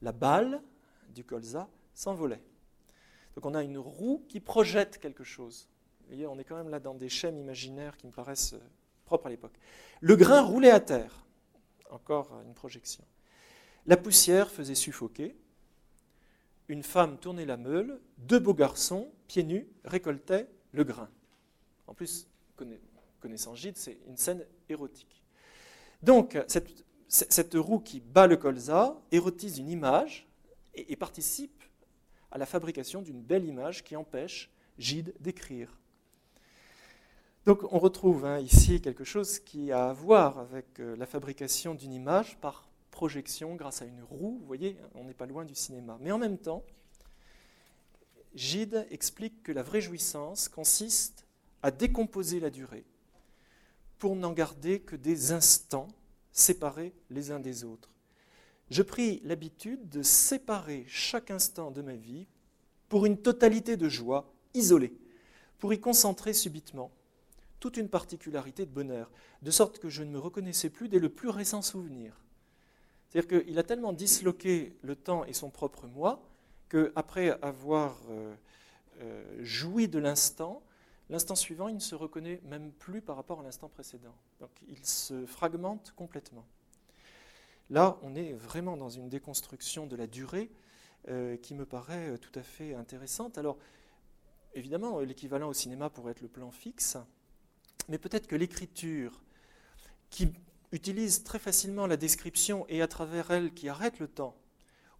La 0.00 0.12
balle 0.12 0.62
du 1.10 1.24
colza 1.24 1.68
s'envolait. 1.94 2.42
Donc, 3.34 3.46
on 3.46 3.54
a 3.54 3.62
une 3.62 3.78
roue 3.78 4.24
qui 4.28 4.40
projette 4.40 4.98
quelque 4.98 5.24
chose. 5.24 5.68
Vous 6.00 6.06
voyez, 6.08 6.26
on 6.26 6.38
est 6.38 6.44
quand 6.44 6.56
même 6.56 6.68
là 6.68 6.80
dans 6.80 6.94
des 6.94 7.08
schèmes 7.08 7.38
imaginaires 7.38 7.96
qui 7.96 8.06
me 8.06 8.12
paraissent 8.12 8.54
euh, 8.54 8.60
propres 9.04 9.26
à 9.26 9.30
l'époque. 9.30 9.58
Le 10.00 10.16
grain 10.16 10.42
roulait 10.42 10.70
à 10.70 10.80
terre. 10.80 11.26
Encore 11.90 12.40
une 12.46 12.54
projection. 12.54 13.04
La 13.86 13.96
poussière 13.96 14.50
faisait 14.50 14.74
suffoquer 14.74 15.36
une 16.68 16.82
femme 16.82 17.18
tournait 17.18 17.44
la 17.44 17.56
meule, 17.56 18.00
deux 18.18 18.38
beaux 18.38 18.54
garçons, 18.54 19.10
pieds 19.28 19.44
nus, 19.44 19.66
récoltaient 19.84 20.48
le 20.72 20.84
grain. 20.84 21.08
En 21.86 21.94
plus, 21.94 22.26
connaissant 23.20 23.54
Gide, 23.54 23.76
c'est 23.76 23.98
une 24.06 24.16
scène 24.16 24.44
érotique. 24.68 25.22
Donc, 26.02 26.38
cette, 27.08 27.54
roue 27.54 27.78
qui 27.78 28.00
bat 28.00 28.26
le 28.26 28.36
colza 28.36 29.00
érotise 29.10 29.58
une 29.58 29.68
image 29.68 30.26
et, 30.74 30.96
participe 30.96 31.62
à 32.30 32.38
la 32.38 32.46
fabrication 32.46 33.02
d'une 33.02 33.20
belle 33.20 33.44
image 33.44 33.84
qui 33.84 33.94
empêche 33.96 34.50
Gide 34.78 35.14
d'écrire. 35.20 35.78
Donc 37.44 37.70
on 37.72 37.78
retrouve 37.78 38.24
hein, 38.24 38.38
ici 38.38 38.80
quelque 38.80 39.04
chose 39.04 39.40
qui 39.40 39.72
a 39.72 39.90
à 39.90 39.92
voir 39.92 40.38
avec 40.38 40.78
euh, 40.78 40.96
la 40.96 41.06
fabrication 41.06 41.74
d'une 41.74 41.92
image 41.92 42.38
par 42.38 42.68
projection 42.92 43.56
grâce 43.56 43.82
à 43.82 43.86
une 43.86 44.04
roue. 44.04 44.38
Vous 44.38 44.46
voyez, 44.46 44.76
on 44.94 45.02
n'est 45.02 45.14
pas 45.14 45.26
loin 45.26 45.44
du 45.44 45.56
cinéma. 45.56 45.98
Mais 46.00 46.12
en 46.12 46.18
même 46.18 46.38
temps, 46.38 46.62
Gide 48.36 48.86
explique 48.90 49.42
que 49.42 49.50
la 49.50 49.64
vraie 49.64 49.80
jouissance 49.80 50.48
consiste 50.48 51.26
à 51.62 51.72
décomposer 51.72 52.38
la 52.38 52.50
durée 52.50 52.84
pour 53.98 54.14
n'en 54.14 54.32
garder 54.32 54.80
que 54.80 54.94
des 54.94 55.32
instants 55.32 55.88
séparés 56.30 56.92
les 57.10 57.30
uns 57.30 57.40
des 57.40 57.64
autres. 57.64 57.90
Je 58.70 58.82
pris 58.82 59.20
l'habitude 59.24 59.88
de 59.88 60.02
séparer 60.02 60.84
chaque 60.86 61.30
instant 61.30 61.70
de 61.70 61.82
ma 61.82 61.94
vie 61.94 62.26
pour 62.88 63.06
une 63.06 63.18
totalité 63.18 63.76
de 63.76 63.88
joie 63.88 64.32
isolée, 64.54 64.94
pour 65.58 65.72
y 65.72 65.80
concentrer 65.80 66.32
subitement 66.32 66.90
toute 67.60 67.76
une 67.76 67.88
particularité 67.88 68.66
de 68.66 68.70
bonheur, 68.70 69.10
de 69.42 69.50
sorte 69.50 69.78
que 69.78 69.88
je 69.88 70.02
ne 70.02 70.10
me 70.10 70.18
reconnaissais 70.18 70.70
plus 70.70 70.88
dès 70.88 70.98
le 70.98 71.08
plus 71.08 71.28
récent 71.28 71.62
souvenir. 71.62 72.21
C'est-à-dire 73.12 73.44
qu'il 73.44 73.58
a 73.58 73.62
tellement 73.62 73.92
disloqué 73.92 74.74
le 74.80 74.96
temps 74.96 75.26
et 75.26 75.34
son 75.34 75.50
propre 75.50 75.86
moi 75.86 76.22
qu'après 76.70 77.38
avoir 77.42 78.00
euh, 78.08 78.34
euh, 79.02 79.22
joui 79.40 79.86
de 79.86 79.98
l'instant, 79.98 80.62
l'instant 81.10 81.34
suivant, 81.34 81.68
il 81.68 81.74
ne 81.74 81.80
se 81.80 81.94
reconnaît 81.94 82.40
même 82.44 82.72
plus 82.72 83.02
par 83.02 83.16
rapport 83.16 83.40
à 83.40 83.42
l'instant 83.42 83.68
précédent. 83.68 84.14
Donc 84.40 84.50
il 84.66 84.82
se 84.86 85.26
fragmente 85.26 85.92
complètement. 85.94 86.46
Là, 87.68 87.98
on 88.00 88.14
est 88.14 88.32
vraiment 88.32 88.78
dans 88.78 88.88
une 88.88 89.10
déconstruction 89.10 89.86
de 89.86 89.94
la 89.96 90.06
durée 90.06 90.50
euh, 91.08 91.36
qui 91.36 91.54
me 91.54 91.66
paraît 91.66 92.16
tout 92.16 92.38
à 92.38 92.42
fait 92.42 92.74
intéressante. 92.74 93.36
Alors, 93.36 93.58
évidemment, 94.54 95.00
l'équivalent 95.00 95.50
au 95.50 95.54
cinéma 95.54 95.90
pourrait 95.90 96.12
être 96.12 96.22
le 96.22 96.28
plan 96.28 96.50
fixe, 96.50 96.96
mais 97.90 97.98
peut-être 97.98 98.26
que 98.26 98.36
l'écriture, 98.36 99.22
qui 100.08 100.32
utilise 100.72 101.22
très 101.22 101.38
facilement 101.38 101.86
la 101.86 101.96
description 101.96 102.66
et 102.68 102.82
à 102.82 102.88
travers 102.88 103.30
elle 103.30 103.52
qui 103.52 103.68
arrête 103.68 103.98
le 103.98 104.08
temps, 104.08 104.36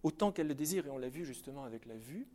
autant 0.03 0.31
qu'elle 0.31 0.47
le 0.47 0.55
désire, 0.55 0.85
et 0.85 0.89
on 0.89 0.97
l'a 0.97 1.09
vu 1.09 1.25
justement 1.25 1.65
avec 1.65 1.85
la 1.85 1.97
vue, 1.97 2.27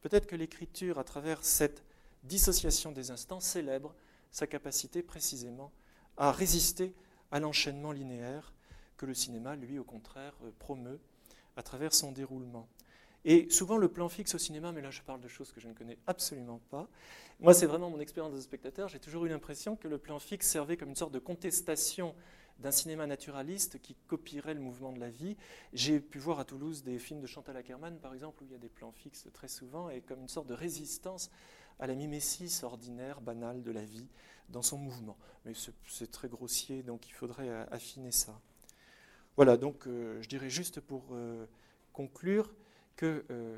peut-être 0.00 0.26
que 0.26 0.36
l'écriture, 0.36 0.98
à 0.98 1.04
travers 1.04 1.44
cette 1.44 1.82
dissociation 2.22 2.92
des 2.92 3.10
instants, 3.10 3.40
célèbre 3.40 3.94
sa 4.30 4.46
capacité 4.46 5.02
précisément 5.02 5.72
à 6.16 6.32
résister 6.32 6.94
à 7.30 7.40
l'enchaînement 7.40 7.92
linéaire 7.92 8.52
que 8.96 9.06
le 9.06 9.14
cinéma, 9.14 9.56
lui, 9.56 9.78
au 9.78 9.84
contraire, 9.84 10.34
euh, 10.44 10.50
promeut 10.58 11.00
à 11.56 11.62
travers 11.62 11.94
son 11.94 12.12
déroulement. 12.12 12.68
Et 13.24 13.50
souvent, 13.50 13.76
le 13.76 13.88
plan 13.88 14.08
fixe 14.08 14.34
au 14.34 14.38
cinéma, 14.38 14.72
mais 14.72 14.80
là 14.80 14.90
je 14.90 15.02
parle 15.02 15.20
de 15.20 15.28
choses 15.28 15.52
que 15.52 15.60
je 15.60 15.68
ne 15.68 15.74
connais 15.74 15.98
absolument 16.06 16.60
pas. 16.70 16.88
Moi, 17.40 17.52
c'est 17.52 17.66
vraiment 17.66 17.90
mon 17.90 18.00
expérience 18.00 18.34
de 18.34 18.40
spectateur. 18.40 18.88
J'ai 18.88 19.00
toujours 19.00 19.26
eu 19.26 19.28
l'impression 19.28 19.76
que 19.76 19.88
le 19.88 19.98
plan 19.98 20.18
fixe 20.18 20.48
servait 20.48 20.76
comme 20.76 20.90
une 20.90 20.96
sorte 20.96 21.12
de 21.12 21.18
contestation 21.18 22.14
d'un 22.58 22.70
cinéma 22.70 23.06
naturaliste 23.06 23.80
qui 23.80 23.94
copierait 24.06 24.54
le 24.54 24.60
mouvement 24.60 24.92
de 24.92 25.00
la 25.00 25.10
vie. 25.10 25.36
J'ai 25.72 26.00
pu 26.00 26.18
voir 26.18 26.40
à 26.40 26.44
Toulouse 26.44 26.82
des 26.82 26.98
films 26.98 27.20
de 27.20 27.26
Chantal 27.26 27.56
Ackerman, 27.56 27.98
par 27.98 28.14
exemple, 28.14 28.42
où 28.42 28.46
il 28.46 28.52
y 28.52 28.54
a 28.54 28.58
des 28.58 28.68
plans 28.68 28.92
fixes 28.92 29.28
très 29.32 29.48
souvent, 29.48 29.90
et 29.90 30.00
comme 30.00 30.20
une 30.20 30.28
sorte 30.28 30.48
de 30.48 30.54
résistance 30.54 31.30
à 31.78 31.86
la 31.86 31.94
mimésis 31.94 32.62
ordinaire, 32.64 33.20
banale 33.20 33.62
de 33.62 33.70
la 33.70 33.84
vie 33.84 34.08
dans 34.48 34.62
son 34.62 34.78
mouvement. 34.78 35.16
Mais 35.44 35.52
c'est 35.86 36.10
très 36.10 36.28
grossier, 36.28 36.82
donc 36.82 37.08
il 37.08 37.12
faudrait 37.12 37.50
affiner 37.70 38.10
ça. 38.10 38.40
Voilà, 39.36 39.56
donc 39.56 39.86
euh, 39.86 40.20
je 40.20 40.28
dirais 40.28 40.50
juste 40.50 40.80
pour 40.80 41.04
euh, 41.12 41.46
conclure 41.92 42.52
que 42.96 43.24
euh, 43.30 43.56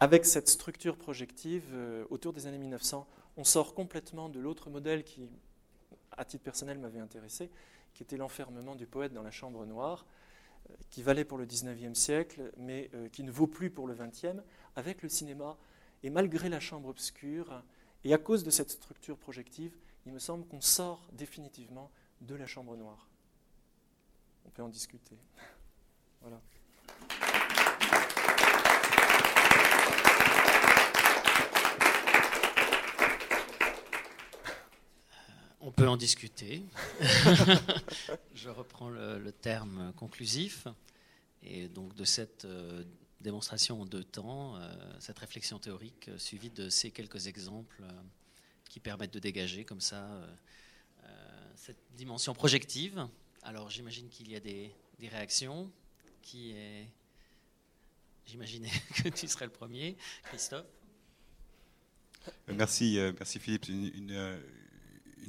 avec 0.00 0.26
cette 0.26 0.48
structure 0.48 0.96
projective, 0.96 1.64
autour 2.10 2.32
des 2.32 2.46
années 2.46 2.58
1900, 2.58 3.06
on 3.36 3.44
sort 3.44 3.74
complètement 3.74 4.28
de 4.28 4.40
l'autre 4.40 4.70
modèle 4.70 5.04
qui, 5.04 5.28
à 6.12 6.24
titre 6.24 6.42
personnel, 6.42 6.78
m'avait 6.78 6.98
intéressé, 6.98 7.50
qui 7.98 8.04
était 8.04 8.16
l'enfermement 8.16 8.76
du 8.76 8.86
poète 8.86 9.12
dans 9.12 9.24
la 9.24 9.32
chambre 9.32 9.66
noire, 9.66 10.06
euh, 10.70 10.74
qui 10.88 11.02
valait 11.02 11.24
pour 11.24 11.36
le 11.36 11.46
XIXe 11.46 11.98
siècle, 11.98 12.52
mais 12.56 12.90
euh, 12.94 13.08
qui 13.08 13.24
ne 13.24 13.32
vaut 13.32 13.48
plus 13.48 13.70
pour 13.70 13.88
le 13.88 13.94
XXe, 13.96 14.40
avec 14.76 15.02
le 15.02 15.08
cinéma. 15.08 15.58
Et 16.04 16.10
malgré 16.10 16.48
la 16.48 16.60
chambre 16.60 16.90
obscure, 16.90 17.60
et 18.04 18.14
à 18.14 18.18
cause 18.18 18.44
de 18.44 18.50
cette 18.50 18.70
structure 18.70 19.18
projective, 19.18 19.76
il 20.06 20.12
me 20.12 20.20
semble 20.20 20.46
qu'on 20.46 20.60
sort 20.60 21.08
définitivement 21.12 21.90
de 22.20 22.36
la 22.36 22.46
chambre 22.46 22.76
noire. 22.76 23.08
on 24.46 24.50
peut 24.50 24.62
en 24.62 24.68
discuter. 24.68 25.18
Voilà. 26.20 26.40
On 35.68 35.70
peut 35.70 35.86
en 35.86 35.98
discuter. 35.98 36.62
Je 38.34 38.48
reprends 38.48 38.88
le, 38.88 39.30
terme 39.32 39.92
conclusif. 39.96 40.66
Et 41.42 41.68
donc 41.68 41.94
de 41.94 42.04
cette 42.04 42.46
euh, 42.46 42.84
démonstration 43.20 43.82
en 43.82 43.84
deux 43.84 44.02
temps, 44.02 44.56
euh, 44.56 44.72
cette 44.98 45.18
réflexion 45.18 45.58
théorique 45.58 46.08
euh, 46.08 46.16
suivie 46.16 46.48
de 46.48 46.70
ces 46.70 46.90
quelques 46.90 47.26
exemples 47.26 47.82
qui 48.70 48.80
permettent 48.80 49.12
de 49.12 49.18
dégager 49.18 49.66
comme 49.66 49.82
ça 49.82 50.08
cette 51.54 51.84
dimension 51.96 52.32
projective. 52.32 53.06
Alors 53.42 53.68
j'imagine 53.68 54.08
qu'il 54.08 54.30
y 54.30 54.36
a 54.36 54.40
des, 54.40 54.72
réactions. 55.02 55.70
Qui 56.22 56.52
est... 56.52 56.88
J'imaginais 58.24 58.72
que 59.04 59.10
tu 59.10 59.28
serais 59.28 59.44
le 59.44 59.52
premier. 59.52 59.98
Christophe? 60.30 60.64
Merci, 62.46 62.98
merci 63.18 63.38
Philippe. 63.38 63.68
une, 63.68 64.40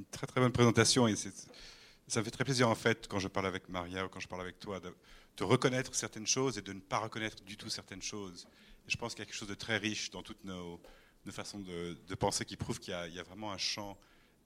très 0.05 0.27
très 0.27 0.41
bonne 0.41 0.51
présentation 0.51 1.07
et 1.07 1.15
ça 1.15 2.19
me 2.19 2.25
fait 2.25 2.31
très 2.31 2.43
plaisir 2.43 2.69
en 2.69 2.75
fait 2.75 3.07
quand 3.07 3.19
je 3.19 3.27
parle 3.27 3.47
avec 3.47 3.69
Maria 3.69 4.05
ou 4.05 4.09
quand 4.09 4.19
je 4.19 4.27
parle 4.27 4.41
avec 4.41 4.59
toi 4.59 4.79
de, 4.79 4.93
reconnaître 5.41 5.95
certaines 5.95 6.27
choses 6.27 6.57
et 6.57 6.61
de 6.61 6.73
ne 6.73 6.81
pas 6.81 6.97
reconnaître 6.97 7.41
du 7.43 7.55
tout 7.55 7.69
certaines 7.69 8.01
choses. 8.01 8.45
Et 8.85 8.91
je 8.91 8.97
pense 8.97 9.13
qu'il 9.13 9.21
y 9.21 9.23
a 9.23 9.25
quelque 9.25 9.37
chose 9.37 9.47
de 9.47 9.53
très 9.53 9.77
riche 9.77 10.09
dans 10.09 10.21
toutes 10.21 10.43
nos, 10.43 10.81
façons 11.29 11.59
de, 11.59 12.15
penser 12.15 12.43
qui 12.43 12.57
prouve 12.57 12.79
qu'il 12.79 12.91
y, 12.93 13.19
a 13.19 13.23
vraiment 13.23 13.53
un 13.53 13.57
champ 13.57 13.97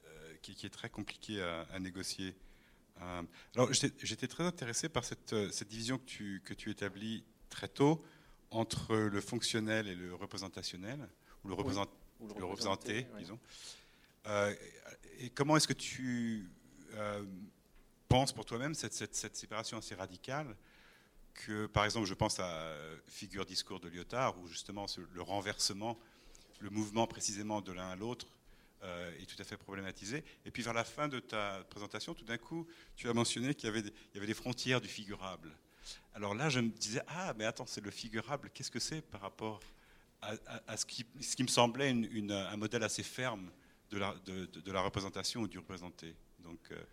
euh, 0.06 0.36
qui, 0.44 0.52
est 0.64 0.70
très 0.70 0.90
compliqué 0.90 1.42
à, 1.42 1.80
négocier. 1.80 2.36
Euh, 3.02 3.24
alors 3.56 3.74
j'étais 3.74 4.28
très 4.28 4.44
intéressé 4.44 4.88
par 4.88 5.04
cette, 5.04 5.34
euh, 5.34 5.50
cette 5.50 5.68
division 5.68 5.98
que 5.98 6.06
tu, 6.06 6.44
que 6.46 6.54
tu, 6.54 6.70
établis 6.70 7.24
très 7.50 7.68
tôt 7.68 8.06
entre 8.52 8.96
le 8.96 9.20
fonctionnel 9.20 9.88
et 9.88 9.96
le 9.96 10.14
représentationnel, 10.14 11.10
ou 11.44 11.48
le, 11.48 11.56
le 11.56 12.46
représenté, 12.46 13.08
disons. 13.18 13.40
Euh, 14.28 14.54
et 15.20 15.30
comment 15.30 15.58
est-ce 15.58 15.68
que 15.68 15.74
tu 15.74 16.50
euh, 16.94 17.24
penses 18.08 18.32
pour 18.32 18.46
toi-même 18.46 18.74
cette, 18.74 19.36
séparation 19.36 19.78
assez 19.78 19.96
radicale 19.96 20.56
que, 21.34 21.66
par 21.66 21.86
exemple, 21.86 22.06
je 22.06 22.14
pense 22.14 22.40
à 22.40 22.76
Figure 23.08 23.46
Discours 23.46 23.80
de 23.80 23.90
Lyotard, 23.90 24.38
où 24.40 24.48
justement 24.48 24.86
le 25.14 25.22
renversement, 25.22 25.98
le 26.60 26.70
mouvement 26.70 27.08
précisément 27.08 27.62
de 27.62 27.72
l'un 27.72 27.90
à 27.90 27.96
l'autre 27.96 28.28
euh, 28.84 29.12
est 29.20 29.26
tout 29.26 29.42
à 29.42 29.44
fait 29.44 29.58
problématisé. 29.58 30.24
Et 30.46 30.52
puis 30.52 30.62
vers 30.62 30.74
la 30.74 30.84
fin 30.84 31.08
de 31.08 31.20
ta 31.20 31.64
présentation, 31.70 32.14
tout 32.14 32.26
d'un 32.26 32.38
coup, 32.38 32.68
tu 32.96 33.10
as 33.10 33.14
mentionné 33.14 33.56
qu'il 33.56 33.70
y, 33.70 34.18
avait 34.18 34.28
des, 34.28 34.34
frontières 34.34 34.80
du 34.80 34.88
figurable. 34.88 35.50
Alors 36.14 36.36
là, 36.36 36.50
je 36.50 36.60
me 36.60 36.70
disais, 36.70 37.02
ah, 37.08 37.34
mais 37.36 37.46
attends, 37.46 37.66
c'est 37.66 37.82
le 37.82 37.92
figurable, 37.92 38.52
qu'est-ce 38.54 38.70
que 38.72 38.80
c'est 38.80 39.02
par 39.02 39.22
rapport 39.22 39.60
à, 40.22 40.78
ce, 40.78 40.86
qui, 40.86 41.06
ce, 41.20 41.36
qui, 41.36 41.44
me 41.44 41.50
semblait 41.50 41.90
un 41.90 42.58
modèle 42.58 42.84
assez 42.84 43.04
ferme 43.04 43.52
de 43.94 44.72
la, 44.72 44.82
représentation 44.82 45.42
ou 45.42 45.48
du 45.48 45.60
représenté. 45.60 46.16
Donc, 46.40 46.60
euh, 46.72 46.84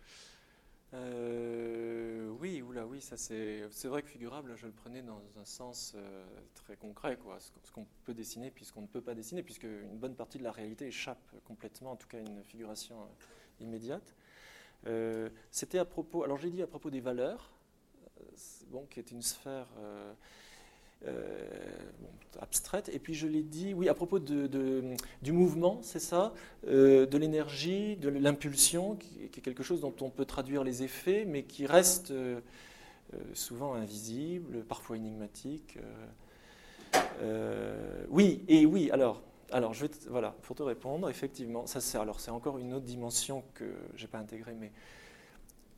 euh, 0.93 2.29
oui, 2.39 2.61
oula, 2.61 2.85
oui, 2.85 3.01
ça 3.01 3.17
c'est, 3.17 3.63
c'est 3.71 3.87
vrai 3.87 4.01
que 4.01 4.09
figurable, 4.09 4.55
je 4.55 4.65
le 4.65 4.71
prenais 4.71 5.01
dans 5.01 5.21
un 5.39 5.45
sens 5.45 5.93
euh, 5.95 6.25
très 6.55 6.75
concret, 6.75 7.17
quoi, 7.17 7.39
ce 7.39 7.71
qu'on 7.71 7.87
peut 8.03 8.13
dessiner 8.13 8.51
puis 8.51 8.65
ce 8.65 8.73
qu'on 8.73 8.81
ne 8.81 8.87
peut 8.87 9.01
pas 9.01 9.15
dessiner, 9.15 9.43
puisque 9.43 9.63
une 9.63 9.97
bonne 9.97 10.15
partie 10.15 10.37
de 10.37 10.43
la 10.43 10.51
réalité 10.51 10.87
échappe 10.87 11.33
complètement, 11.45 11.91
en 11.91 11.95
tout 11.95 12.07
cas 12.07 12.19
une 12.19 12.43
figuration 12.43 13.07
immédiate. 13.59 14.15
c'était 15.51 15.79
à 15.79 15.85
propos, 15.85 16.23
alors 16.23 16.37
j'ai 16.37 16.49
dit 16.49 16.61
à 16.61 16.67
propos 16.67 16.89
des 16.89 17.01
valeurs, 17.01 17.51
bon, 18.67 18.85
qui 18.87 18.99
est 18.99 19.11
une 19.11 19.21
sphère 19.21 19.67
euh, 21.07 21.47
abstraite. 22.39 22.89
Et 22.93 22.99
puis 22.99 23.13
je 23.13 23.27
l'ai 23.27 23.43
dit, 23.43 23.73
oui, 23.73 23.87
à 23.89 23.93
propos 23.93 24.19
de, 24.19 24.95
du 25.21 25.31
mouvement, 25.31 25.79
c'est 25.81 25.99
ça, 25.99 26.33
euh, 26.67 27.05
de 27.05 27.17
l'énergie, 27.17 27.97
de 27.97 28.09
l'impulsion, 28.09 28.95
qui, 28.95 29.23
est 29.23 29.41
quelque 29.41 29.63
chose 29.63 29.81
dont 29.81 29.93
on 30.01 30.09
peut 30.09 30.25
traduire 30.25 30.63
les 30.63 30.81
effets, 30.81 31.25
mais 31.25 31.43
qui 31.43 31.65
reste 31.65 32.11
euh, 32.11 32.39
souvent 33.33 33.73
invisible, 33.73 34.63
parfois 34.63 34.95
énigmatique. 34.95 35.77
oui, 38.09 38.43
et 38.47 38.65
oui, 38.65 38.89
alors. 38.91 39.21
Alors, 39.53 39.73
je 39.73 39.85
vais 39.85 39.91
voilà, 40.07 40.33
pour 40.43 40.55
te 40.55 40.63
répondre, 40.63 41.09
effectivement, 41.09 41.67
ça 41.67 41.81
c'est 41.81 41.97
alors 41.97 42.21
c'est 42.21 42.31
encore 42.31 42.57
une 42.57 42.73
autre 42.73 42.85
dimension 42.85 43.43
que 43.53 43.65
j'ai 43.97 44.07
pas 44.07 44.17
intégrée, 44.17 44.55
mais 44.57 44.71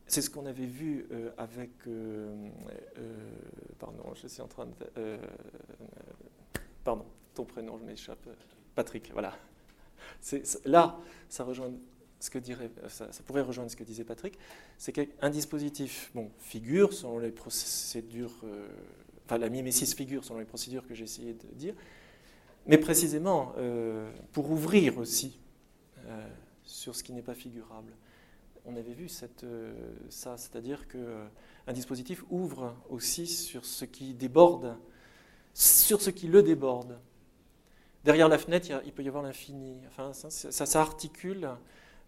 c'est 0.08 0.22
ce 0.22 0.30
qu'on 0.30 0.46
avait 0.46 0.66
vu 0.66 1.08
euh, 1.12 1.32
avec. 1.38 1.72
Euh, 1.88 2.50
euh, 2.98 3.30
pardon, 3.80 4.14
je 4.22 4.28
suis 4.28 4.42
en 4.42 4.48
train 4.48 4.66
de. 4.68 5.18
pardon, 6.84 7.06
ton 7.34 7.46
prénom, 7.46 7.78
je 7.78 7.84
m'échappe. 7.84 8.28
Patrick, 8.76 9.12
voilà. 9.14 9.38
là, 10.66 11.00
ça 11.30 11.44
rejoint 11.44 11.72
ce 12.20 12.30
que 12.30 12.40
dirait, 12.40 12.72
ça, 12.88 13.08
pourrait 13.26 13.42
rejoindre 13.42 13.70
ce 13.70 13.76
que 13.76 13.84
disait 13.84 14.06
Patrick, 14.06 14.40
c'est 14.78 14.94
qu'un 14.94 15.30
dispositif, 15.30 16.10
bon, 16.16 16.32
figure 16.40 16.94
selon 16.94 17.20
les 17.20 17.32
procédures, 17.32 18.32
enfin 19.26 19.38
la 19.38 19.50
mimésis 19.50 19.94
figure 19.94 20.24
selon 20.24 20.40
les 20.40 20.46
procédures 20.46 20.88
que 20.88 20.96
j'ai 20.96 21.04
essayé 21.04 21.34
de 21.34 21.48
dire, 21.54 21.76
mais 22.66 22.78
précisément 22.78 23.54
pour 24.32 24.50
ouvrir 24.50 24.98
aussi 25.00 25.38
sur 26.64 26.96
ce 26.96 27.04
qui 27.04 27.12
n'est 27.12 27.22
pas 27.22 27.36
figurable 27.36 27.92
on 28.66 28.76
avait 28.76 28.94
vu 28.94 29.08
euh, 29.44 29.74
ça, 30.10 30.38
c'est-à-dire 30.38 30.88
qu'un 30.88 31.00
euh, 31.00 31.74
dispositif 31.74 32.24
ouvre 32.30 32.76
aussi 32.90 33.28
sur 33.28 33.66
ce 33.66 33.86
qui 33.86 34.14
déborde, 34.14 34.78
sur 35.54 36.02
ce 36.02 36.10
qui 36.10 36.28
le 36.28 36.44
déborde. 36.44 37.00
Derrière 38.04 38.28
la 38.28 38.38
fenêtre, 38.38 38.68
il, 38.86 38.94
peut 38.94 39.04
y 39.04 39.08
avoir 39.08 39.24
l'infini. 39.24 39.82
Enfin, 39.88 40.14
ça, 40.14 40.30
ça, 40.30 40.82
articule 40.82 41.50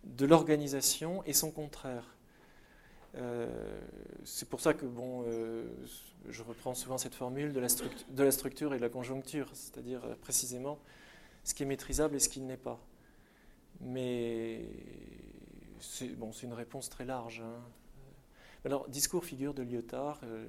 de 0.03 0.25
l'organisation 0.25 1.23
et 1.25 1.33
son 1.33 1.51
contraire. 1.51 2.15
Euh, 3.15 3.47
c'est 4.25 4.49
pour 4.49 4.59
ça 4.59 4.73
que 4.73 4.85
je 6.27 6.43
reprends 6.43 6.73
souvent 6.73 6.97
cette 6.97 7.15
formule 7.15 7.53
de 7.53 7.61
la, 7.61 7.67
de 8.09 8.23
la 8.23 8.31
structure 8.31 8.73
et 8.73 8.77
de 8.77 8.81
la 8.81 8.89
conjoncture, 8.89 9.49
c'est-à-dire 9.53 10.01
précisément 10.21 10.79
ce 11.45 11.53
qui 11.53 11.63
est 11.63 11.65
maîtrisable 11.65 12.15
et 12.15 12.19
ce 12.19 12.27
qui 12.27 12.41
ne 12.41 12.49
l'est 12.49 12.57
pas. 12.57 12.79
Mais 13.79 14.65
c'est 15.85 16.43
une 16.43 16.53
réponse 16.53 16.89
très 16.89 17.05
large. 17.05 17.41
Hein. 17.41 17.61
Alors, 18.65 18.89
discours 18.89 19.23
figure 19.23 19.53
de 19.53 19.61
Lyotard, 19.61 20.19
euh, 20.23 20.47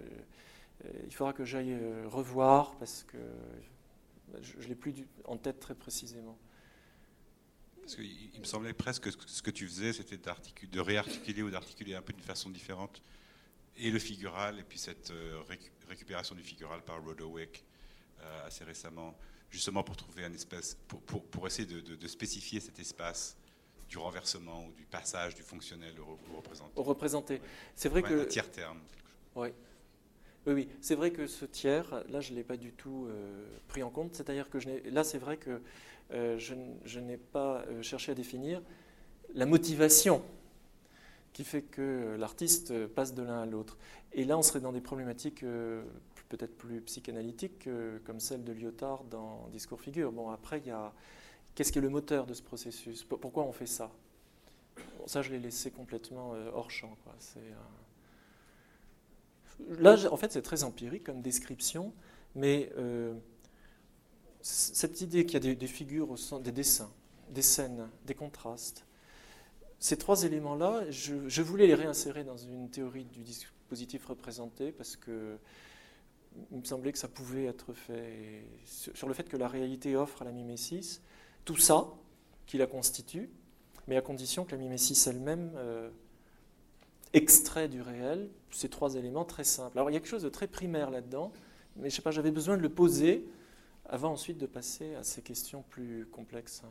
euh, 0.85 0.91
il 1.05 1.15
faudra 1.15 1.35
que 1.35 1.45
j'aille 1.45 1.75
euh, 1.75 2.09
revoir 2.09 2.75
parce 2.79 3.05
que 3.05 3.19
je 4.41 4.57
ne 4.57 4.69
l'ai 4.69 4.75
plus 4.75 4.95
en 5.27 5.37
tête 5.37 5.61
très 5.61 5.75
précisément. 5.75 6.39
Parce 7.83 7.99
il 7.99 8.41
me 8.41 8.45
semblait 8.45 8.73
presque 8.73 9.05
que 9.05 9.29
ce 9.29 9.43
que 9.43 9.51
tu 9.51 9.67
faisais, 9.69 9.93
c'était 9.93 10.19
de 10.19 10.81
réarticuler 10.81 11.43
ou 11.43 11.51
d'articuler 11.51 11.95
un 11.95 12.03
peu 12.03 12.13
d'une 12.13 12.25
façon 12.25 12.51
différente 12.51 13.03
et 13.77 13.91
le 13.91 13.99
figural, 13.99 14.59
et 14.59 14.65
puis 14.65 14.79
cette 14.79 15.13
récupération 15.89 16.35
du 16.35 16.43
figural 16.43 16.83
par 16.83 17.05
Roderick 17.05 17.65
assez 18.45 18.65
récemment, 18.65 19.15
justement 19.51 19.85
pour 19.85 19.97
trouver 19.97 20.25
un 20.25 20.33
espèce, 20.33 20.77
pour, 20.89 21.47
essayer 21.47 21.67
de, 21.67 22.07
spécifier 22.09 22.59
cet 22.59 22.81
espace 22.81 23.37
du 23.89 23.99
renversement 23.99 24.65
ou 24.67 24.73
du 24.73 24.85
passage 24.85 25.35
du 25.35 25.43
fonctionnel 25.43 25.95
au, 26.01 26.37
représenté. 26.37 26.73
Au 26.77 26.83
représenté. 26.83 27.41
C'est 27.75 27.89
vrai 27.89 28.03
que. 28.03 28.23
Un 28.23 28.25
tiers 28.27 28.51
terme. 28.51 28.79
Oui. 29.35 29.49
Oui, 30.47 30.53
oui. 30.55 30.69
C'est 30.81 30.95
vrai 30.95 31.11
que 31.11 31.27
ce 31.27 31.45
tiers, 31.45 32.05
là, 32.09 32.21
je 32.21 32.31
ne 32.31 32.37
l'ai 32.37 32.45
pas 32.45 32.57
du 32.57 32.73
tout 32.73 33.07
euh, 33.09 33.47
pris 33.69 33.83
en 33.83 33.91
compte. 33.91 34.15
C'est-à-dire 34.15 34.49
que 34.49 34.61
je 34.61 34.69
là, 34.91 35.03
c'est 35.03 35.19
vrai 35.19 35.37
que 35.37 35.61
euh, 36.13 36.39
je, 36.39 36.55
je 36.85 37.01
n'ai 37.01 37.17
pas 37.17 37.65
euh, 37.69 37.83
cherché 37.83 38.13
à 38.13 38.15
définir 38.15 38.63
la 39.35 39.47
motivation 39.47 40.23
qui 41.33 41.45
fait 41.45 41.63
que 41.63 42.17
l'artiste 42.19 42.87
passe 42.87 43.13
de 43.13 43.23
l'un 43.23 43.43
à 43.43 43.47
l'autre. 43.47 43.77
Et 44.13 44.25
là, 44.25 44.39
on 44.39 44.43
serait 44.43 44.61
dans 44.61 44.73
des 44.73 44.81
problématiques 44.81 45.45
peut-être 46.31 46.57
plus 46.57 46.81
psychanalytiques, 46.81 47.69
comme 48.07 48.21
celle 48.21 48.43
de 48.43 48.53
Lyotard 48.53 49.05
dans 49.05 49.47
Discours 49.53 49.79
figure. 49.79 50.13
Bon, 50.13 50.31
après, 50.31 50.61
il 50.61 50.69
y 50.69 50.71
a 50.71 50.95
Qu'est-ce 51.57 51.73
qui 51.73 51.79
est 51.79 51.83
le 51.83 51.89
moteur 51.89 52.27
de 52.27 52.35
ce 52.35 52.43
processus? 52.43 53.03
Pourquoi 53.03 53.43
on 53.45 53.53
fait 53.53 53.67
ça? 53.67 53.91
Ça, 55.07 55.23
je 55.23 55.31
l'ai 55.31 55.39
laissé 55.39 55.71
complètement 55.71 56.35
euh, 56.35 56.51
hors 56.53 56.71
champ. 56.71 56.95
Euh, 57.39 57.41
là, 59.79 59.97
en 60.13 60.19
fait, 60.19 60.31
c'est 60.33 60.43
très 60.43 60.65
empirique 60.65 61.05
comme 61.05 61.23
description, 61.23 61.95
mais 62.35 62.71
euh, 62.77 63.15
cette 64.43 65.01
idée 65.01 65.25
qu'il 65.25 65.43
y 65.43 65.51
a 65.51 65.55
des, 65.55 65.67
figures, 65.67 66.11
au 66.11 66.39
des 66.41 66.53
dessins, 66.53 66.93
des 67.31 67.41
scènes, 67.41 67.89
des 68.05 68.15
contrastes, 68.15 68.85
ces 69.79 69.97
trois 69.97 70.25
éléments-là, 70.25 70.91
je, 70.91 71.43
voulais 71.43 71.67
les 71.67 71.75
réinsérer 71.75 72.23
dans 72.23 72.37
une 72.37 72.69
théorie 72.69 73.07
du 73.07 73.23
dispositif 73.23 74.05
représenté 74.05 74.73
parce 74.73 74.95
que 74.95 75.39
il 76.51 76.59
me 76.59 76.65
semblait 76.65 76.93
que 76.93 76.99
ça 76.99 77.09
pouvait 77.09 77.47
être 77.47 77.73
fait 77.73 78.45
sur 78.67 79.09
le 79.09 79.15
fait 79.15 79.27
que 79.27 79.39
la 79.39 79.49
réalité 79.49 79.97
offre 79.97 80.21
à 80.21 80.27
la 80.27 80.33
mimésis 80.33 81.01
tout 81.47 81.57
ça 81.57 81.87
qui 82.45 82.59
la 82.59 82.67
constitue, 82.67 83.31
mais 83.87 83.97
à 83.97 84.03
condition 84.03 84.45
que 84.45 84.51
la 84.51 84.59
mimésis 84.59 85.07
elle-même 85.07 85.53
euh, 85.57 85.89
extrait 87.15 87.69
du 87.69 87.81
réel, 87.81 88.29
ces 88.51 88.69
trois 88.69 88.97
éléments 88.97 89.25
très 89.25 89.45
simples. 89.45 89.79
Alors 89.79 89.89
il 89.89 89.95
y 89.95 89.97
a 89.97 90.01
quelque 90.01 90.11
chose 90.11 90.25
de 90.25 90.29
très 90.29 90.49
primaire 90.49 90.91
là-dedans, 90.91 91.33
mais 91.77 91.89
je 91.89 91.97
sais 91.97 92.03
pas, 92.03 92.11
j'avais 92.11 92.33
besoin 92.33 92.57
de 92.57 92.63
le 92.63 92.69
poser 92.69 93.27
avant 93.87 94.13
ensuite 94.13 94.39
de 94.39 94.47
passer 94.47 94.95
à 94.97 95.05
ces 95.05 95.23
questions 95.23 95.63
plus 95.71 96.07
complexes. 96.07 96.63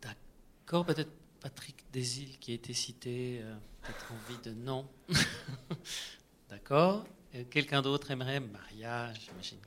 D'accord, 0.00 0.86
peut-être 0.86 1.12
Patrick 1.40 1.76
Desilles 1.92 2.38
qui 2.40 2.52
a 2.52 2.54
été 2.54 2.72
cité, 2.72 3.40
euh, 3.42 3.54
peut-être 3.82 4.12
envie 4.12 4.42
de 4.42 4.52
non. 4.52 4.88
D'accord. 6.48 7.04
Quelqu'un 7.50 7.82
d'autre 7.82 8.10
aimerait 8.10 8.40
Maria, 8.40 9.12
j'imagine. 9.12 9.58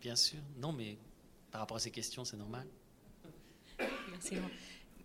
Bien 0.00 0.16
sûr. 0.16 0.38
Non, 0.56 0.72
mais 0.72 0.96
par 1.50 1.60
rapport 1.60 1.76
à 1.76 1.80
ces 1.80 1.90
questions, 1.90 2.24
c'est 2.24 2.36
normal. 2.36 2.66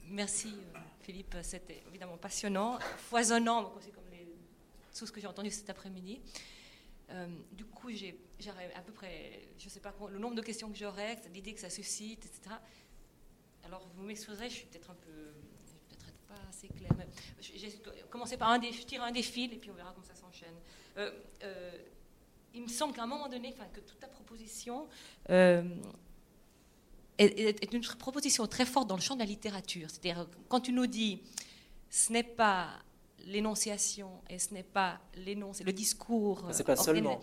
Merci. 0.08 0.54
Euh, 0.54 0.80
Philippe, 1.02 1.36
c'était 1.42 1.84
évidemment 1.88 2.18
passionnant, 2.18 2.80
foisonnant, 2.98 3.72
comme 3.94 4.10
les, 4.12 4.28
tout 4.98 5.06
ce 5.06 5.12
que 5.12 5.20
j'ai 5.20 5.28
entendu 5.28 5.50
cet 5.52 5.70
après-midi. 5.70 6.22
Euh, 7.10 7.28
du 7.52 7.66
coup, 7.66 7.90
j'aurais 8.40 8.74
à 8.74 8.82
peu 8.82 8.92
près, 8.92 9.48
je 9.58 9.66
ne 9.66 9.70
sais 9.70 9.80
pas 9.80 9.94
le 10.10 10.18
nombre 10.18 10.36
de 10.36 10.42
questions 10.42 10.70
que 10.72 10.78
j'aurais, 10.78 11.20
l'idée 11.34 11.54
que 11.54 11.60
ça 11.60 11.70
suscite, 11.70 12.26
etc. 12.26 12.56
Alors, 13.64 13.88
vous 13.96 14.04
m'excuserez, 14.04 14.50
je 14.50 14.56
suis 14.56 14.66
peut-être 14.68 14.92
un 14.92 14.96
peu, 14.96 15.34
peut-être 15.90 16.18
pas 16.28 16.42
assez 16.50 16.68
claire. 16.68 16.92
J'ai 17.40 17.82
commencé 18.10 18.38
par 18.38 18.50
un 18.50 18.60
des, 18.60 18.72
je 18.72 18.84
tire 18.84 19.04
un 19.04 19.14
fils 19.14 19.54
et 19.54 19.58
puis 19.58 19.72
on 19.72 19.76
verra 19.76 19.92
comment 19.92 20.06
ça 20.06 20.16
s'enchaîne. 20.16 20.56
Euh, 20.98 21.12
il 22.56 22.64
me 22.64 22.68
semble 22.68 22.94
qu'à 22.94 23.04
un 23.04 23.08
moment 23.08 23.30
donné, 23.30 23.54
que 23.74 23.80
toute 23.82 24.00
ta 24.00 24.08
proposition 24.08 24.88
est, 27.18 27.74
une 27.74 27.82
proposition 28.00 28.48
très 28.48 28.66
forte 28.66 28.88
dans 28.88 28.96
le 28.96 29.02
champ 29.02 29.16
de 29.16 29.20
la 29.20 29.26
littérature. 29.26 29.90
C'est-à-dire, 29.90 30.28
quand 30.48 30.62
tu 30.62 30.72
nous 30.72 30.88
dis, 30.88 31.22
ce 31.90 32.12
n'est 32.12 32.24
pas 32.24 32.70
l'énonciation 33.26 34.10
et 34.30 34.40
ce 34.40 34.54
n'est 34.54 34.64
pas 34.64 35.00
l'énoncé, 35.16 35.64
le 35.64 35.74
discours. 35.74 36.46
C'est 36.52 36.64
pas 36.64 36.76
seulement. 36.76 37.22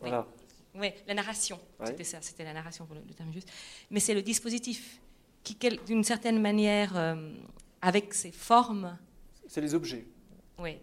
voilà. 0.00 0.26
oui, 0.74 0.90
la 1.06 1.14
narration, 1.14 1.60
c'était 1.84 2.04
ça, 2.04 2.18
c'était 2.20 2.44
la 2.44 2.52
narration 2.52 2.86
pour 2.86 2.96
le, 2.96 3.02
terme 3.14 3.32
juste. 3.32 3.50
Mais 3.90 4.00
c'est 4.00 4.14
le 4.14 4.22
dispositif 4.22 5.00
qui, 5.42 5.56
d'une 5.86 6.04
certaine 6.04 6.40
manière, 6.40 6.96
euh, 6.96 7.34
avec 7.82 8.14
ses 8.14 8.32
formes. 8.32 8.96
C'est 9.46 9.60
les 9.60 9.74
objets. 9.74 10.06
Oui. 10.58 10.78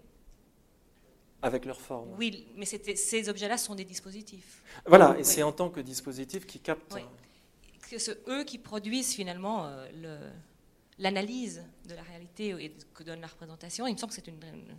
Avec 1.41 1.65
leurs 1.65 1.81
formes. 1.81 2.13
Oui, 2.17 2.47
mais 2.55 2.65
ces 2.65 3.29
objets-là 3.29 3.57
sont 3.57 3.75
des 3.75 3.85
dispositifs. 3.85 4.61
Voilà, 4.85 5.17
et 5.17 5.23
c'est 5.23 5.43
en 5.43 5.51
tant 5.51 5.69
que 5.69 5.79
dispositif 5.79 6.45
qui 6.45 6.59
captent 6.59 6.95
que 7.91 7.97
c'est 7.99 8.17
eux 8.29 8.43
qui 8.43 8.57
produisent 8.57 9.13
finalement 9.13 9.65
euh, 9.65 10.31
l'analyse 10.97 11.63
de 11.85 11.93
la 11.93 12.03
réalité 12.03 12.49
et 12.49 12.73
que 12.93 13.03
donne 13.03 13.19
la 13.19 13.27
représentation. 13.27 13.85
Il 13.85 13.93
me 13.93 13.97
semble 13.97 14.13
que 14.13 14.21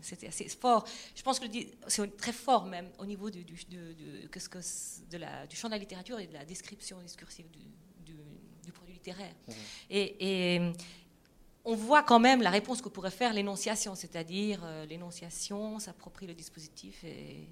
c'était 0.00 0.26
assez 0.26 0.48
fort. 0.48 0.86
Je 1.14 1.22
pense 1.22 1.38
que 1.38 1.46
c'est 1.88 2.16
très 2.16 2.32
fort 2.32 2.64
même 2.64 2.88
au 2.98 3.04
niveau 3.04 3.30
du, 3.30 3.44
du, 3.44 3.54
de 3.66 5.18
la, 5.18 5.46
du 5.46 5.56
champ 5.56 5.68
de 5.68 5.72
la 5.72 5.78
littérature 5.78 6.18
et 6.18 6.26
de 6.26 6.32
la 6.32 6.44
description 6.44 7.00
discursive 7.02 7.46
du, 7.50 7.60
produit 8.72 8.94
littéraire. 8.94 9.34
Mmh. 9.46 9.52
Et, 9.90 10.54
et, 10.54 10.72
on 11.64 11.74
voit 11.74 12.02
quand 12.02 12.18
même 12.18 12.42
la 12.42 12.50
réponse 12.50 12.82
que 12.82 12.88
pourrait 12.88 13.10
faire 13.10 13.32
l'énonciation, 13.32 13.94
c'est-à-dire 13.94 14.60
euh, 14.64 14.84
l'énonciation 14.86 15.78
s'approprie 15.78 16.26
le 16.26 16.34
dispositif 16.34 17.04
et 17.04 17.48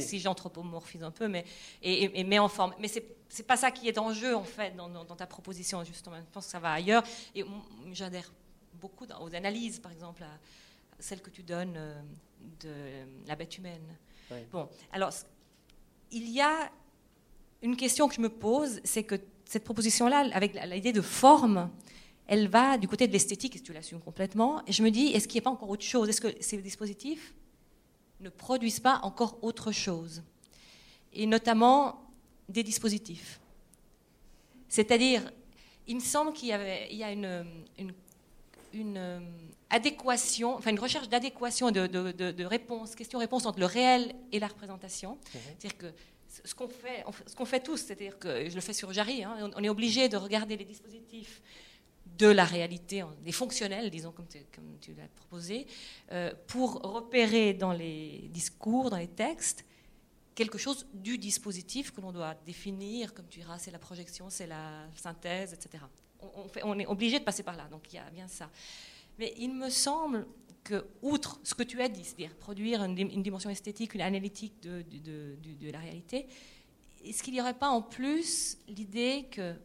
si, 0.00 0.20
j'anthropomorphise 0.20 1.02
un 1.02 1.10
peu, 1.10 1.26
mais 1.26 1.44
et, 1.82 2.22
met 2.24 2.38
en 2.38 2.48
forme. 2.48 2.74
Mais 2.78 2.88
c'est 2.88 3.04
c'est 3.32 3.46
pas 3.46 3.56
ça 3.56 3.70
qui 3.70 3.88
est 3.88 3.96
en 3.96 4.12
jeu 4.12 4.36
en 4.36 4.44
fait 4.44 4.76
dans, 4.76 5.04
ta 5.16 5.26
proposition 5.26 5.82
justement. 5.84 6.16
Je 6.16 6.30
pense 6.30 6.44
que 6.44 6.50
ça 6.50 6.58
va 6.58 6.72
ailleurs 6.72 7.02
et 7.34 7.44
j'adhère 7.92 8.30
beaucoup 8.74 9.06
aux 9.22 9.34
analyses, 9.34 9.78
par 9.78 9.90
exemple, 9.90 10.22
à, 10.22 10.38
celle 10.98 11.22
que 11.22 11.30
tu 11.30 11.42
donnes 11.42 11.74
euh, 11.76 11.98
de 12.60 13.26
la 13.26 13.34
bête 13.34 13.56
humaine. 13.56 13.96
Bon, 14.50 14.68
alors 14.92 15.12
il 16.10 16.28
y 16.28 16.42
a 16.42 16.70
une 17.62 17.76
question 17.76 18.06
que 18.06 18.14
je 18.14 18.20
me 18.20 18.28
pose, 18.28 18.80
c'est 18.84 19.04
que 19.04 19.14
cette 19.46 19.64
proposition-là, 19.64 20.28
avec 20.34 20.54
l'idée 20.66 20.92
de 20.92 21.00
forme, 21.00 21.70
elle 22.32 22.48
va 22.48 22.78
du 22.78 22.88
côté 22.88 23.06
de 23.06 23.12
l'esthétique, 23.12 23.52
si 23.58 23.62
tu 23.62 23.74
l'assumes 23.74 24.00
complètement. 24.00 24.62
Et 24.66 24.72
je 24.72 24.82
me 24.82 24.90
dis, 24.90 25.08
est-ce 25.08 25.28
qu'il 25.28 25.38
n'y 25.38 25.44
a 25.44 25.48
pas 25.48 25.50
encore 25.50 25.68
autre 25.68 25.84
chose? 25.84 26.08
Est-ce 26.08 26.22
que 26.22 26.34
ces 26.40 26.56
dispositifs 26.62 27.34
ne 28.20 28.30
produisent 28.30 28.80
pas 28.80 29.00
encore 29.02 29.36
autre 29.42 29.70
chose? 29.70 30.22
Et 31.12 31.26
notamment 31.26 32.00
des 32.48 32.62
dispositifs. 32.62 33.38
C'est-à-dire, 34.66 35.30
il 35.86 35.96
me 35.96 36.00
semble 36.00 36.32
qu'il 36.32 36.48
y, 36.48 36.52
avait, 36.54 36.88
y 36.94 37.04
a 37.04 37.12
une, 37.12 37.44
une, 38.72 38.96
euh, 38.96 39.20
adéquation, 39.68 40.54
enfin 40.56 40.70
une 40.70 40.80
recherche 40.80 41.10
d'adéquation 41.10 41.70
de, 41.70 41.86
de, 41.86 42.12
de, 42.12 42.44
réponse, 42.46 42.94
question-réponse 42.94 43.44
entre 43.44 43.60
le 43.60 43.66
réel 43.66 44.14
et 44.32 44.38
la 44.38 44.46
représentation. 44.46 45.18
Mhm. 45.34 45.40
C'est-à-dire 45.58 45.76
que 45.76 45.92
ce 46.46 46.54
qu'on 46.54 46.68
fait, 46.68 47.04
ce 47.26 47.36
qu'on 47.36 47.44
fait 47.44 47.60
tous, 47.60 47.76
c'est-à-dire 47.76 48.18
que 48.18 48.48
je 48.48 48.54
le 48.54 48.62
fais 48.62 48.72
sur 48.72 48.90
Jarry, 48.90 49.22
hein, 49.22 49.50
on 49.54 49.62
est 49.62 49.68
obligé 49.68 50.08
de 50.08 50.16
regarder 50.16 50.56
les 50.56 50.64
dispositifs 50.64 51.42
de 52.18 52.26
la 52.26 52.44
réalité, 52.44 53.04
des 53.24 53.32
fonctionnels, 53.32 53.90
disons, 53.90 54.12
comme 54.12 54.26
tu, 54.80 54.94
l'as 54.94 55.08
proposé, 55.08 55.66
euh, 56.10 56.32
pour 56.46 56.82
repérer 56.82 57.54
dans 57.54 57.72
les 57.72 58.28
discours, 58.32 58.90
dans 58.90 58.96
les 58.96 59.08
textes, 59.08 59.64
quelque 60.34 60.58
chose 60.58 60.86
du 60.94 61.18
dispositif 61.18 61.90
que 61.90 62.00
l'on 62.00 62.12
doit 62.12 62.34
définir, 62.46 63.14
comme 63.14 63.26
tu 63.28 63.40
diras, 63.40 63.58
c'est 63.58 63.70
la 63.70 63.78
projection, 63.78 64.30
c'est 64.30 64.46
la 64.46 64.86
synthèse, 64.94 65.52
etc. 65.52 65.84
On, 66.62 66.78
est 66.78 66.86
obligé 66.86 67.18
de 67.18 67.24
passer 67.24 67.42
par 67.42 67.56
là, 67.56 67.66
donc 67.68 67.92
il 67.92 67.96
y 67.96 67.98
a 67.98 68.08
bien 68.10 68.28
ça. 68.28 68.50
Mais 69.18 69.34
il 69.38 69.52
me 69.52 69.68
semble 69.68 70.26
que, 70.62 70.86
outre 71.02 71.40
ce 71.42 71.54
que 71.54 71.64
tu 71.64 71.82
as 71.82 71.88
dit, 71.88 72.04
c'est-à-dire 72.04 72.34
produire 72.36 72.84
une, 72.84 73.22
dimension 73.22 73.50
esthétique, 73.50 73.94
une 73.94 74.02
analytique 74.02 74.60
de, 74.62 74.84
de 74.84 75.70
la 75.70 75.80
réalité, 75.80 76.28
est-ce 77.04 77.22
qu'il 77.22 77.34
n'y 77.34 77.40
aurait 77.40 77.58
pas 77.58 77.68
en 77.68 77.82
plus 77.82 78.58
l'idée 78.68 79.26
que 79.30 79.56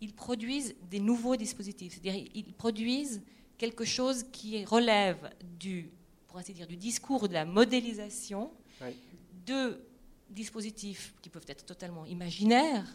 ils 0.00 0.14
produisent 0.14 0.74
des 0.90 1.00
nouveaux 1.00 1.36
dispositifs, 1.36 1.94
c'est-à-dire 1.94 2.28
ils 2.34 2.52
produisent 2.52 3.22
quelque 3.58 3.84
chose 3.84 4.24
qui 4.32 4.64
relève 4.64 5.30
du, 5.58 5.90
pour 6.26 6.38
ainsi 6.38 6.52
dire, 6.52 6.66
du 6.66 6.76
discours 6.76 7.28
de 7.28 7.34
la 7.34 7.44
modélisation 7.44 8.50
de 9.46 9.80
dispositifs 10.30 11.14
qui 11.22 11.30
peuvent 11.30 11.46
être 11.48 11.64
totalement 11.64 12.04
imaginaires 12.04 12.86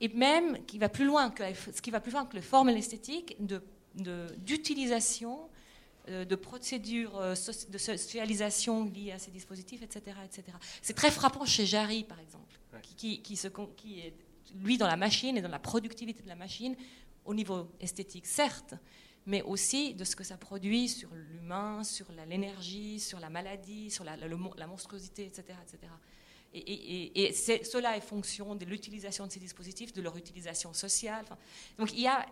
et 0.00 0.08
même 0.08 0.64
qui 0.66 0.78
va 0.78 0.88
plus 0.88 1.04
loin 1.04 1.30
que 1.30 1.42
ce 1.54 1.80
qui 1.80 1.90
va 1.90 2.00
plus 2.00 2.12
loin 2.12 2.26
que 2.26 2.36
le 2.36 2.42
forme 2.42 2.68
et 2.70 2.74
l'esthétique 2.74 3.36
de 3.44 3.62
d'utilisation 3.94 5.48
euh, 6.08 6.26
de, 6.26 6.36
procédures 6.36 7.18
euh, 7.18 7.34
de 7.70 7.78
socialisation 7.78 8.84
liées 8.84 9.12
à 9.12 9.18
ces 9.18 9.30
dispositifs, 9.30 9.82
etc. 9.82 10.18
etc. 10.22 10.56
C'est 10.82 10.92
très 10.92 11.10
frappant 11.10 11.46
chez 11.46 11.64
Jarry, 11.64 12.04
par 12.04 12.20
exemple, 12.20 12.60
qui, 12.82 13.22
qui, 13.22 13.36
se, 13.36 13.48
qui 13.48 14.00
est 14.00 14.12
lui 14.54 14.78
dans 14.78 14.86
la 14.86 14.96
machine 14.96 15.36
et 15.36 15.42
dans 15.42 15.48
la 15.48 15.58
productivité 15.58 16.22
de 16.22 16.28
la 16.28 16.34
machine 16.34 16.76
au 17.24 17.34
niveau 17.34 17.70
esthétique, 17.80 18.26
certes, 18.26 18.74
mais 19.26 19.42
aussi 19.42 19.94
de 19.94 20.04
ce 20.04 20.14
que 20.14 20.24
ça 20.24 20.36
produit 20.36 20.88
sur 20.88 21.10
l'humain, 21.12 21.82
sur 21.82 22.06
l'énergie, 22.12 23.00
sur 23.00 23.18
la 23.18 23.28
maladie, 23.28 23.90
sur 23.90 24.04
la, 24.04 24.16
la 24.16 24.66
monstruosité, 24.66 25.26
etc. 25.26 25.58
etc. 25.62 25.92
Et, 26.54 27.32
cela 27.32 27.96
est 27.96 28.00
fonction 28.00 28.54
de 28.54 28.64
l'utilisation 28.64 29.26
de 29.26 29.32
ces 29.32 29.40
dispositifs, 29.40 29.92
de 29.92 30.00
leur 30.00 30.16
utilisation 30.16 30.72
sociale. 30.72 31.24
donc 31.76 31.92
il 31.92 32.00
y 32.00 32.06
a, 32.06 32.24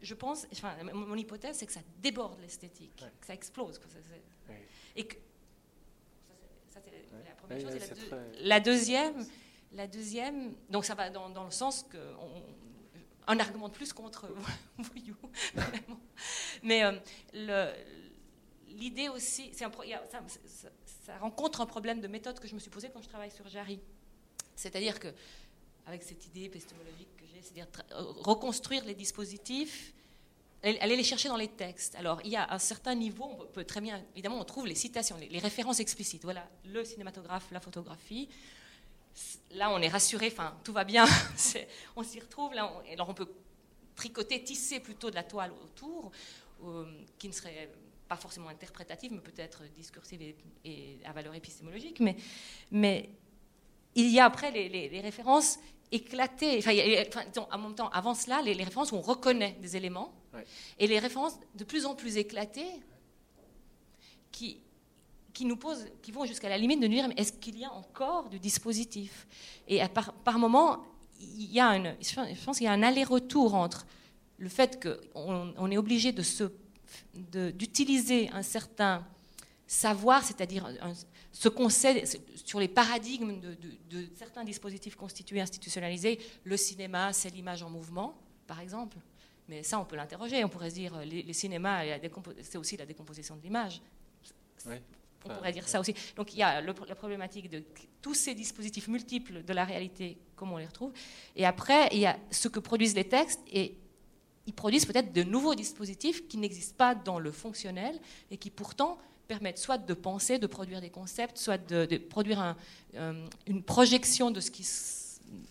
je 0.00 0.14
pense, 0.14 0.46
enfin, 0.52 0.76
mon 0.92 1.16
hypothèse, 1.16 1.56
c'est 1.56 1.66
que 1.66 1.72
ça 1.72 1.82
déborde 2.00 2.40
l'esthétique, 2.40 3.04
que 3.20 3.26
ça 3.26 3.34
explose. 3.34 3.80
Et 4.96 5.04
que, 5.04 5.16
ça, 6.70 6.80
c'est 6.82 6.92
la 7.28 7.34
première 7.34 7.60
chose. 7.60 7.88
la 8.40 8.60
deuxième, 8.60 9.26
la 9.72 9.86
deuxième, 9.86 10.54
donc 10.70 10.84
ça 10.84 10.94
va 10.94 11.10
dans, 11.10 11.44
le 11.44 11.50
sens 11.50 11.84
que 11.90 11.98
un 13.26 13.38
argument 13.38 13.68
de 13.68 13.74
plus 13.74 13.92
contre 13.92 14.28
Voyou, 14.78 15.16
Mais 16.62 16.82
euh, 16.82 17.74
l'idée 18.68 19.08
aussi, 19.08 19.52
un, 19.60 19.70
ça, 21.04 21.18
rencontre 21.18 21.60
un 21.60 21.66
problème 21.66 22.00
de 22.00 22.08
méthode 22.08 22.40
que 22.40 22.48
je 22.48 22.54
me 22.54 22.60
suis 22.60 22.70
posé 22.70 22.88
quand 22.90 23.02
je 23.02 23.08
travaille 23.08 23.30
sur 23.30 23.46
Jarry. 23.48 23.80
C'est-à-dire 24.56 24.98
que, 24.98 25.08
avec 25.86 26.02
cette 26.02 26.24
idée 26.26 26.44
épistémologique 26.44 27.14
que 27.16 27.24
j'ai, 27.26 27.42
c'est-à-dire 27.42 27.66
reconstruire 27.90 28.84
les 28.84 28.94
dispositifs, 28.94 29.92
aller 30.62 30.96
les 30.96 31.04
chercher 31.04 31.28
dans 31.28 31.36
les 31.36 31.48
textes. 31.48 31.94
Alors, 31.94 32.20
il 32.24 32.30
y 32.30 32.36
a 32.36 32.52
un 32.52 32.58
certain 32.58 32.94
niveau, 32.94 33.24
on 33.24 33.46
peut 33.46 33.64
très 33.64 33.80
bien, 33.80 34.02
évidemment, 34.14 34.40
on 34.40 34.44
trouve 34.44 34.66
les 34.66 34.74
citations, 34.74 35.16
les 35.16 35.38
références 35.38 35.80
explicites. 35.80 36.24
Voilà, 36.24 36.48
le 36.64 36.84
cinématographe, 36.84 37.50
la 37.52 37.60
photographie 37.60 38.28
là, 39.52 39.70
on 39.70 39.80
est 39.80 39.88
rassuré, 39.88 40.28
enfin, 40.32 40.56
tout 40.64 40.72
va 40.72 40.84
bien, 40.84 41.06
on 41.96 42.02
s'y 42.02 42.20
retrouve. 42.20 42.54
Là, 42.54 42.72
alors, 42.92 43.08
on 43.08 43.14
peut 43.14 43.28
tricoter, 43.94 44.42
tisser 44.42 44.80
plutôt 44.80 45.10
de 45.10 45.16
la 45.16 45.24
toile 45.24 45.52
autour, 45.64 46.10
euh, 46.64 46.84
qui 47.18 47.28
ne 47.28 47.32
serait 47.32 47.70
pas 48.08 48.16
forcément 48.16 48.48
interprétative, 48.48 49.12
mais 49.12 49.20
peut-être 49.20 49.62
discursive 49.74 50.22
et, 50.64 50.98
à 51.04 51.12
valeur 51.12 51.34
épistémologique. 51.34 52.00
Mais, 52.00 52.16
mais 52.70 53.10
il 53.94 54.08
y 54.08 54.20
a 54.20 54.24
après 54.24 54.50
les, 54.50 55.00
références 55.00 55.58
éclatées. 55.92 56.58
Enfin, 56.58 56.72
en 57.50 57.58
même 57.58 57.74
temps, 57.74 57.88
avant 57.90 58.14
cela, 58.14 58.40
les, 58.42 58.52
références, 58.52 58.92
on 58.92 59.00
reconnaît 59.00 59.56
des 59.60 59.76
éléments. 59.76 60.14
Et 60.78 60.86
les 60.86 60.98
références 60.98 61.38
de 61.56 61.64
plus 61.64 61.84
en 61.84 61.96
plus 61.96 62.16
éclatées 62.16 62.80
qui, 64.30 64.60
qui 65.38 65.44
nous 65.44 65.56
posent, 65.56 65.86
qui 66.02 66.10
vont 66.10 66.24
jusqu'à 66.24 66.48
la 66.48 66.58
limite 66.58 66.80
de 66.80 66.88
nous 66.88 66.94
dire 66.94 67.08
est-ce 67.16 67.32
qu'il 67.32 67.56
y 67.56 67.64
a 67.64 67.70
encore 67.70 68.28
du 68.28 68.40
dispositif? 68.40 69.28
Et 69.68 69.80
par, 70.24 70.36
moment, 70.36 70.84
il 71.20 71.52
y 71.52 71.60
a 71.60 71.78
je 72.00 72.44
pense 72.44 72.58
qu'il 72.58 72.64
y 72.64 72.68
a 72.68 72.72
un 72.72 72.82
aller-retour 72.82 73.54
entre 73.54 73.86
le 74.36 74.48
fait 74.48 74.82
qu'on 74.82 75.54
on 75.56 75.70
est 75.70 75.76
obligé 75.78 76.10
de 76.10 76.24
se, 76.24 76.50
d'utiliser 77.14 78.28
un 78.30 78.42
certain 78.42 79.06
savoir, 79.64 80.24
c'est-à-dire 80.24 80.68
ce 81.30 81.48
qu'on 81.48 81.68
sait 81.68 82.02
sur 82.44 82.58
les 82.58 82.66
paradigmes 82.66 83.38
de, 83.38 84.08
certains 84.16 84.42
dispositifs 84.42 84.96
constitués, 84.96 85.40
institutionnalisés. 85.40 86.18
Le 86.42 86.56
cinéma, 86.56 87.12
c'est 87.12 87.30
l'image 87.30 87.62
en 87.62 87.70
mouvement, 87.70 88.18
par 88.48 88.58
exemple. 88.58 88.96
Mais 89.46 89.62
ça, 89.62 89.78
on 89.78 89.84
peut 89.84 89.94
l'interroger. 89.94 90.42
On 90.42 90.48
pourrait 90.48 90.70
se 90.70 90.74
dire, 90.74 90.98
les, 91.04 91.22
les 91.22 91.32
cinémas, 91.32 91.84
c'est 92.42 92.58
aussi 92.58 92.76
la 92.76 92.86
décomposition 92.86 93.36
de 93.36 93.42
l'image. 93.42 93.80
On 95.28 95.34
pourrait 95.34 95.52
dire 95.52 95.68
ça 95.68 95.80
aussi. 95.80 95.94
Donc 96.16 96.32
il 96.34 96.38
y 96.38 96.42
a 96.42 96.60
la 96.60 96.94
problématique 96.94 97.50
de 97.50 97.62
tous 98.02 98.14
ces 98.14 98.34
dispositifs 98.34 98.88
multiples 98.88 99.44
de 99.44 99.52
la 99.52 99.64
réalité, 99.64 100.18
comme 100.36 100.52
on 100.52 100.56
les 100.56 100.66
retrouve. 100.66 100.92
Et 101.36 101.44
après, 101.44 101.88
il 101.92 101.98
y 101.98 102.06
a 102.06 102.18
ce 102.30 102.48
que 102.48 102.60
produisent 102.60 102.94
les 102.94 103.08
textes, 103.08 103.40
et 103.50 103.76
ils 104.46 104.54
produisent 104.54 104.86
peut-être 104.86 105.12
de 105.12 105.22
nouveaux 105.22 105.54
dispositifs 105.54 106.26
qui 106.28 106.38
n'existent 106.38 106.76
pas 106.76 106.94
dans 106.94 107.18
le 107.18 107.32
fonctionnel, 107.32 107.98
et 108.30 108.36
qui 108.36 108.50
pourtant 108.50 108.98
permettent 109.26 109.58
soit 109.58 109.78
de 109.78 109.94
penser, 109.94 110.38
de 110.38 110.46
produire 110.46 110.80
des 110.80 110.90
concepts, 110.90 111.36
soit 111.36 111.58
de, 111.58 111.98
produire 111.98 112.56
euh, 112.94 113.26
une 113.46 113.62
projection 113.62 114.30
de 114.30 114.40
ce 114.40 114.50
qui 114.50 114.64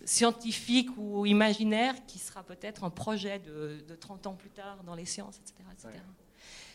scientifique 0.04 0.88
ou 0.96 1.26
imaginaire 1.26 1.94
qui 2.06 2.18
sera 2.18 2.42
peut-être 2.42 2.84
un 2.84 2.90
projet 2.90 3.38
de, 3.38 3.94
30 4.00 4.26
ans 4.26 4.34
plus 4.34 4.50
tard 4.50 4.82
dans 4.84 4.94
les 4.94 5.04
sciences, 5.04 5.38
etc. 5.38 5.54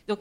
Donc 0.08 0.20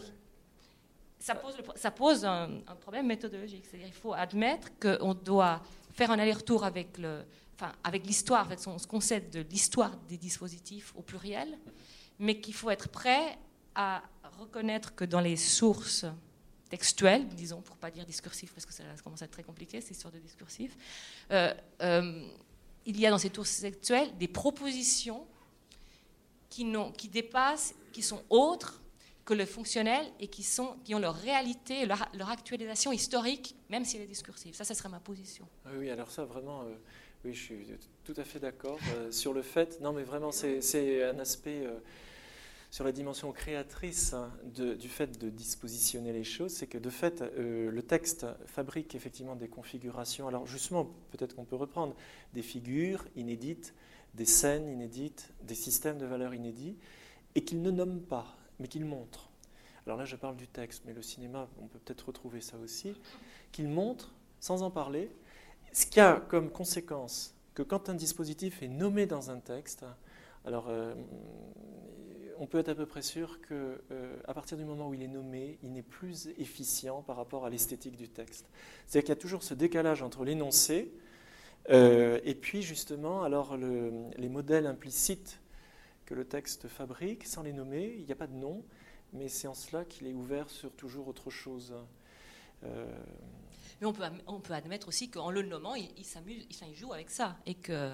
ça 1.23 1.91
pose, 1.91 2.25
un, 2.25 2.49
problème 2.81 3.07
méthodologique. 3.07 3.65
C'est-à-dire 3.67 3.87
qu'il 3.87 3.97
faut 3.97 4.13
admettre 4.13 4.69
qu'on 4.81 5.15
doit 5.15 5.63
faire 5.93 6.11
un 6.11 6.19
aller-retour 6.19 6.65
avec 6.65 6.99
le, 6.99 7.23
enfin, 7.55 7.73
avec 7.85 8.05
l'histoire, 8.05 8.47
avec 8.47 8.59
ce 8.59 8.87
concept 8.87 9.33
de 9.33 9.41
l'histoire 9.49 9.97
des 10.09 10.17
dispositifs 10.17 10.93
au 10.97 11.03
pluriel, 11.03 11.59
mais 12.19 12.41
qu'il 12.41 12.55
faut 12.55 12.71
être 12.71 12.89
prêt 12.89 13.39
à 13.75 14.03
reconnaître 14.39 14.95
que 14.95 15.05
dans 15.05 15.21
les 15.21 15.37
sources 15.37 16.07
textuelles, 16.69 17.29
disons, 17.29 17.61
pour 17.61 17.77
pas 17.77 17.91
dire 17.91 18.05
discursif, 18.05 18.53
parce 18.53 18.67
que 18.67 18.73
ça, 18.73 18.83
commence 19.05 19.23
à 19.23 19.27
être 19.27 19.31
très 19.33 19.45
compliqué, 19.45 19.81
ces 19.81 19.93
histoires 19.93 20.13
de 20.13 20.19
discursif, 20.19 20.77
euh, 21.31 21.55
euh, 21.83 22.27
il 22.85 22.99
y 22.99 23.07
a 23.07 23.11
dans 23.11 23.19
ces 23.19 23.33
sources 23.33 23.61
textuelles 23.61 24.17
des 24.19 24.29
propositions 24.29 25.25
qui 26.49 27.09
dépassent, 27.09 27.75
qui 27.93 28.03
sont 28.03 28.23
autres 28.29 28.82
que 29.25 29.35
le 29.35 29.47
fonctionnel 29.47 30.05
et 30.19 30.29
qui, 30.29 30.43
sont, 30.43 30.77
qui 30.85 30.95
ont 30.95 30.99
leur 30.99 31.15
réalité, 31.15 31.87
leur, 31.87 32.31
actualisation 32.31 32.93
historique, 32.93 33.57
même 33.71 33.85
si 33.85 33.97
elle 33.97 34.03
est 34.03 34.07
discursive. 34.07 34.55
Ça, 34.55 34.65
ça 34.65 34.75
serait 34.75 34.89
ma 34.89 35.01
position. 35.01 35.47
Ah 35.65 35.71
oui, 35.79 35.91
alors 35.91 36.11
ça, 36.11 36.25
vraiment, 36.25 36.63
euh, 36.63 36.75
oui, 37.25 37.33
je 37.33 37.41
suis 37.41 37.67
tout 38.05 38.15
à 38.17 38.25
fait 38.25 38.41
d'accord 38.41 38.79
euh, 38.97 39.13
sur 39.13 39.33
le 39.33 39.43
fait. 39.43 39.81
Non, 39.81 39.93
mais 39.93 40.03
vraiment, 40.03 40.33
c'est 40.33 41.05
un 41.05 41.19
aspect 41.21 41.65
euh, 41.65 41.79
sur 42.71 42.85
la 42.85 42.91
dimension 42.91 43.31
créatrice 43.31 44.13
hein, 44.13 44.33
du 44.45 44.89
fait 44.89 45.19
de 45.21 45.31
dispositionner 45.31 46.13
les 46.13 46.25
choses, 46.25 46.53
c'est 46.53 46.67
que 46.67 46.79
de 46.79 46.91
fait, 46.91 47.23
le 47.37 47.83
texte 47.83 48.27
fabrique 48.47 48.95
effectivement 48.95 49.37
des 49.37 49.49
configurations. 49.49 50.27
Alors 50.27 50.47
justement, 50.47 50.87
peut-être 51.11 51.37
qu'on 51.37 51.45
peut 51.45 51.57
reprendre 51.57 51.95
des 52.33 52.41
figures 52.41 53.05
inédites, 53.15 53.75
des 54.15 54.25
scènes 54.25 54.71
inédites, 54.71 55.35
des 55.43 55.55
systèmes 55.55 55.99
de 55.99 56.07
valeurs 56.07 56.35
inédits, 56.35 56.79
et 57.35 57.45
qu'il 57.45 57.61
ne 57.61 57.71
nomme 57.71 58.01
pas 58.01 58.39
mais 58.59 58.69
qu'il 58.69 58.85
montre. 58.85 59.31
Alors 59.87 59.99
là, 59.99 60.05
je 60.05 60.17
parle 60.17 60.37
du 60.37 60.47
texte, 60.47 60.85
mais 60.87 60.93
le 60.93 61.03
cinéma, 61.03 61.49
on 61.61 61.67
peut 61.67 61.79
peut-être 61.79 62.07
retrouver 62.07 62.41
ça 62.41 62.57
aussi, 62.59 62.95
qu'il 63.51 63.69
montre, 63.69 64.15
sans 64.39 64.63
en 64.63 64.71
parler, 64.71 65.11
ce 65.73 65.87
qui 65.87 66.01
a 66.01 66.21
comme 66.29 66.51
conséquence 66.51 67.35
que 67.55 67.63
quand 67.63 67.89
un 67.89 67.95
dispositif 67.95 68.63
est 68.63 68.69
nommé 68.69 69.07
dans 69.07 69.31
un 69.31 69.39
texte, 69.39 69.85
alors 70.45 70.67
euh, 70.69 70.95
on 72.39 72.47
peut 72.47 72.59
être 72.59 72.71
à 72.71 72.75
peu 72.75 72.87
près 72.87 73.03
sûr 73.03 73.41
que 73.41 73.81
euh, 73.91 74.17
partir 74.35 74.57
du 74.57 74.65
moment 74.65 74.89
où 74.89 74.95
il 74.95 75.03
est 75.03 75.09
nommé, 75.09 75.59
il 75.63 75.73
n'est 75.73 75.83
plus 75.83 76.29
efficient 76.39 77.03
par 77.03 77.17
rapport 77.17 77.45
à 77.45 77.51
l'esthétique 77.51 77.97
du 77.97 78.09
texte. 78.09 78.47
C'est-à-dire 78.87 79.05
qu'il 79.05 79.15
y 79.15 79.19
a 79.19 79.21
toujours 79.21 79.43
ce 79.43 79.55
décalage 79.55 80.03
entre 80.03 80.25
l'énoncé 80.25 80.93
euh, 81.71 82.19
et 82.25 82.35
puis 82.35 82.63
justement 82.63 83.23
alors 83.23 83.57
les 83.57 84.29
modèles 84.29 84.67
implicites 84.67 85.42
le 86.15 86.25
texte 86.25 86.69
fabrique, 86.69 87.27
sans 87.27 87.43
les 87.43 87.53
nommer, 87.53 87.95
il 87.99 88.05
n'y 88.05 88.13
a 88.13 88.17
pas 88.17 88.27
de 88.27 88.35
nom, 88.35 88.65
mais 89.13 89.29
c'est 89.29 89.49
en 89.49 89.55
cela 89.55 89.85
qu'il 89.85 90.07
est 90.07 90.13
ouvert 90.13 90.49
sur 90.51 90.73
toujours 90.73 91.09
autre 91.09 91.31
chose. 91.31 91.75
Euh, 92.65 92.87
mais 93.81 93.87
on 93.87 94.41
peut, 94.41 94.55
admettre 94.55 94.89
aussi 94.89 95.11
qu'en 95.11 95.31
le 95.31 95.43
nommant, 95.43 95.75
il, 95.75 95.91
il 95.97 96.05
s'amuse, 96.05 96.47
il, 96.49 96.75
joue 96.75 96.93
avec 96.93 97.11
ça, 97.11 97.37
et 97.47 97.55
que 97.55 97.91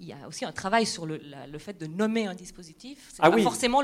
il 0.00 0.06
y 0.06 0.12
a 0.12 0.28
aussi 0.28 0.44
un 0.44 0.52
travail 0.52 0.86
sur 0.86 1.06
le, 1.06 1.20
le 1.50 1.58
fait 1.58 1.78
de 1.78 1.86
nommer 1.86 2.26
un 2.26 2.34
dispositif. 2.34 3.08
C'est 3.12 3.22
ah 3.22 3.30
pas 3.30 3.38
forcément 3.38 3.82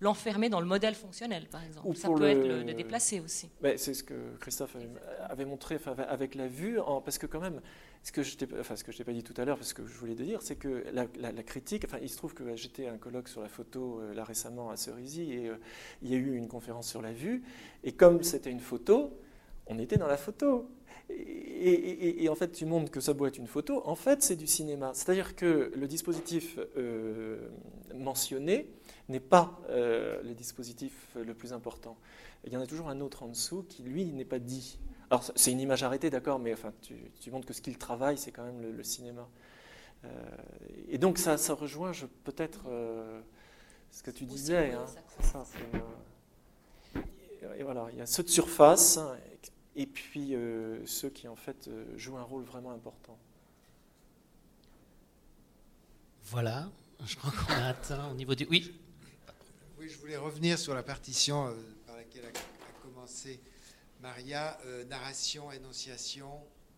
l'enfermer 0.00 0.46
le, 0.46 0.50
dans 0.50 0.60
le 0.60 0.66
modèle 0.66 0.94
fonctionnel, 0.94 1.46
par 1.50 1.62
exemple. 1.64 1.94
Ça 1.96 2.08
peut 2.08 2.28
être 2.28 2.46
le, 2.46 2.74
déplacer 2.74 3.20
aussi. 3.20 3.48
C'est 3.76 3.94
ce 3.94 4.02
que 4.02 4.36
Christophe 4.40 4.76
avait, 5.28 5.44
montré 5.44 5.78
avec 6.08 6.34
la 6.34 6.48
vue, 6.48 6.78
en, 6.80 7.00
parce 7.00 7.18
que 7.18 7.26
quand 7.26 7.40
même, 7.40 7.60
ce 8.02 8.12
que 8.12 8.22
je 8.22 8.36
enfin, 8.58 8.74
que 8.74 8.92
je 8.92 8.98
t'ai 8.98 9.04
pas 9.04 9.12
dit 9.12 9.22
tout 9.22 9.34
à 9.36 9.44
l'heure, 9.44 9.58
parce 9.58 9.72
que 9.72 9.86
je 9.86 9.98
voulais 9.98 10.14
te 10.14 10.22
dire, 10.22 10.42
c'est 10.42 10.56
que 10.56 10.84
la, 10.92 11.06
critique, 11.42 11.84
enfin, 11.84 11.98
il 12.02 12.08
se 12.08 12.16
trouve 12.16 12.34
que 12.34 12.56
j'étais 12.56 12.86
à 12.86 12.92
un 12.92 12.98
colloque 12.98 13.28
sur 13.28 13.42
la 13.42 13.48
photo 13.48 14.00
euh, 14.00 14.14
là 14.14 14.24
récemment 14.24 14.70
à 14.70 14.76
Cerisy, 14.76 15.32
et 15.32 15.48
euh, 15.48 15.56
il 16.02 16.10
y 16.10 16.14
a 16.14 16.18
eu 16.18 16.34
une 16.36 16.48
conférence 16.48 16.88
sur 16.88 17.02
la 17.02 17.12
vue, 17.12 17.42
et 17.84 17.92
comme 17.92 18.22
c'était 18.22 18.50
une 18.50 18.60
photo, 18.60 19.12
on 19.66 19.78
était 19.78 19.96
dans 19.96 20.06
la 20.06 20.16
photo. 20.16 20.68
Et, 21.10 22.28
en 22.28 22.34
fait, 22.34 22.52
tu 22.52 22.66
montres 22.66 22.90
que 22.90 23.00
ça 23.00 23.14
doit 23.14 23.28
être 23.28 23.38
une 23.38 23.46
photo. 23.46 23.82
En 23.84 23.96
fait, 23.96 24.22
c'est 24.22 24.36
du 24.36 24.46
cinéma. 24.46 24.92
C'est-à-dire 24.94 25.34
que 25.34 25.72
le 25.74 25.88
dispositif 25.88 26.58
euh, 26.76 27.48
mentionné 27.94 28.68
n'est 29.08 29.20
pas 29.20 29.60
le 29.68 30.34
dispositif 30.34 31.08
le 31.16 31.34
plus 31.34 31.52
important. 31.52 31.96
Il 32.44 32.52
y 32.52 32.56
en 32.56 32.60
a 32.60 32.66
toujours 32.66 32.88
un 32.88 33.00
autre 33.00 33.22
en 33.22 33.28
dessous 33.28 33.64
qui, 33.68 33.82
lui, 33.82 34.04
n'est 34.12 34.24
pas 34.24 34.38
dit. 34.38 34.78
Alors, 35.10 35.24
c'est 35.34 35.52
une 35.52 35.60
image 35.60 35.82
arrêtée, 35.82 36.10
d'accord, 36.10 36.38
mais 36.38 36.52
enfin, 36.52 36.72
tu, 36.82 37.30
montres 37.30 37.46
que 37.46 37.54
ce 37.54 37.62
qu'il 37.62 37.78
travaille, 37.78 38.18
c'est 38.18 38.30
quand 38.30 38.44
même 38.44 38.76
le, 38.76 38.82
cinéma. 38.82 39.26
Euh, 40.04 40.08
et 40.88 40.98
donc, 40.98 41.18
ça, 41.18 41.38
ça 41.38 41.54
rejoint 41.54 41.92
peut-être 42.24 42.64
euh, 42.68 43.20
ce 43.90 44.02
que 44.02 44.10
tu 44.10 44.24
disais. 44.24 44.72
Hein. 44.72 44.84
ça, 45.22 45.44
et 47.56 47.62
voilà, 47.62 47.86
il 47.92 47.98
y 47.98 48.00
a 48.00 48.06
ceux 48.06 48.22
de 48.22 48.28
surface 48.28 49.00
et 49.76 49.86
puis 49.86 50.34
euh, 50.34 50.84
ceux 50.86 51.10
qui, 51.10 51.28
en 51.28 51.36
fait, 51.36 51.70
jouent 51.96 52.18
un 52.18 52.22
rôle 52.22 52.44
vraiment 52.44 52.72
important. 52.72 53.18
Voilà, 56.24 56.70
je 57.06 57.16
crois 57.16 57.30
qu'on 57.30 57.52
a 57.52 57.68
atteint 57.68 58.10
au 58.10 58.14
niveau 58.14 58.34
du. 58.34 58.46
Oui 58.50 58.74
Oui, 59.78 59.88
je 59.88 59.98
voulais 59.98 60.16
revenir 60.16 60.58
sur 60.58 60.74
la 60.74 60.82
partition 60.82 61.54
par 61.86 61.96
laquelle 61.96 62.26
a 62.26 62.82
commencé 62.82 63.40
Maria, 64.00 64.58
euh, 64.66 64.84
narration, 64.84 65.50
énonciation, 65.50 66.30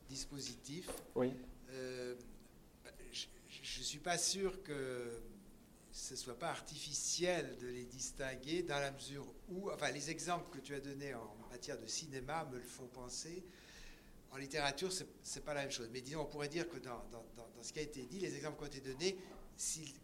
dispositif. 0.09 0.89
Oui. 1.15 1.33
Euh, 1.73 2.15
je 3.63 3.79
ne 3.79 3.85
suis 3.85 3.99
pas 3.99 4.17
sûr 4.17 4.63
que 4.63 5.23
ce 5.93 6.15
ne 6.15 6.19
soit 6.19 6.39
pas 6.39 6.51
artificiel 6.51 7.57
de 7.61 7.67
les 7.67 7.85
distinguer 7.85 8.63
dans 8.63 8.79
la 8.79 8.91
mesure 8.91 9.27
où, 9.49 9.71
enfin, 9.71 9.91
les 9.91 10.11
exemples 10.11 10.49
que 10.51 10.63
tu 10.63 10.75
as 10.75 10.81
donnés 10.81 11.15
en 11.15 11.35
matière 11.51 11.79
de 11.79 11.87
cinéma 11.87 12.45
me 12.53 12.59
le 12.59 12.65
font 12.65 12.87
penser. 12.87 13.45
En 14.33 14.37
littérature, 14.37 14.93
ce 14.93 15.03
n'est 15.03 15.45
pas 15.45 15.55
la 15.55 15.63
même 15.63 15.73
chose. 15.73 15.89
Mais 15.93 16.01
disons, 16.01 16.21
on 16.21 16.27
pourrait 16.27 16.49
dire 16.49 16.69
que 16.69 16.79
dans, 16.79 17.05
dans, 17.11 17.25
ce 17.63 17.73
qui 17.73 17.81
a 17.81 17.83
été 17.83 18.05
dit, 18.07 18.21
les 18.21 18.35
exemples 18.37 18.59
qui 18.59 18.65
ont 18.65 18.79
été 18.79 18.81
donnés, 18.81 19.17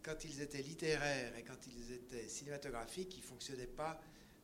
quand 0.03 0.25
ils 0.25 0.43
étaient 0.43 0.63
littéraires 0.63 1.37
et 1.37 1.43
quand 1.43 1.67
ils 1.67 1.93
étaient 1.93 2.29
cinématographiques, 2.29 3.17
ils 3.17 3.23
ne 3.23 3.27
fonctionnaient 3.27 3.67
pas 3.67 4.01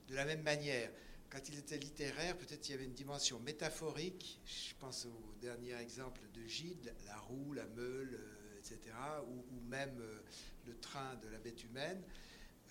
de 0.09 0.15
la 0.15 0.25
même 0.25 0.43
manière 0.43 0.91
quand 1.33 1.49
il 1.49 1.59
était 1.59 1.79
littéraire, 1.79 2.37
peut-être 2.37 2.69
il 2.69 2.73
y 2.73 2.75
avait 2.75 2.85
une 2.85 2.93
dimension 2.93 3.41
métaphorique. 3.41 4.39
Je 4.45 4.75
pense 4.79 5.07
au 5.07 5.35
dernier 5.41 5.75
exemple 5.77 6.21
de 6.35 6.47
Gide, 6.47 6.95
la 7.07 7.17
roue, 7.17 7.55
la 7.55 7.65
meule, 7.69 8.19
euh, 8.21 8.59
etc., 8.59 8.79
ou, 9.27 9.61
même 9.67 9.99
euh, 9.99 10.21
le 10.67 10.77
train 10.77 11.15
de 11.17 11.29
la 11.29 11.39
bête 11.39 11.65
humaine. 11.65 12.03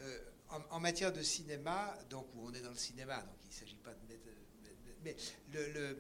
Euh, 0.02 0.20
en, 0.70 0.80
matière 0.80 1.12
de 1.14 1.22
cinéma, 1.22 1.98
donc 2.10 2.28
où 2.36 2.48
on 2.48 2.54
est 2.54 2.62
dans 2.62 2.72
le 2.72 2.76
cinéma, 2.76 3.22
donc 3.22 3.36
il 3.44 3.50
ne 3.50 3.54
s'agit 3.54 3.78
pas 3.78 3.94
de 3.94 4.00
mais 5.04 5.16
le, 5.52 5.98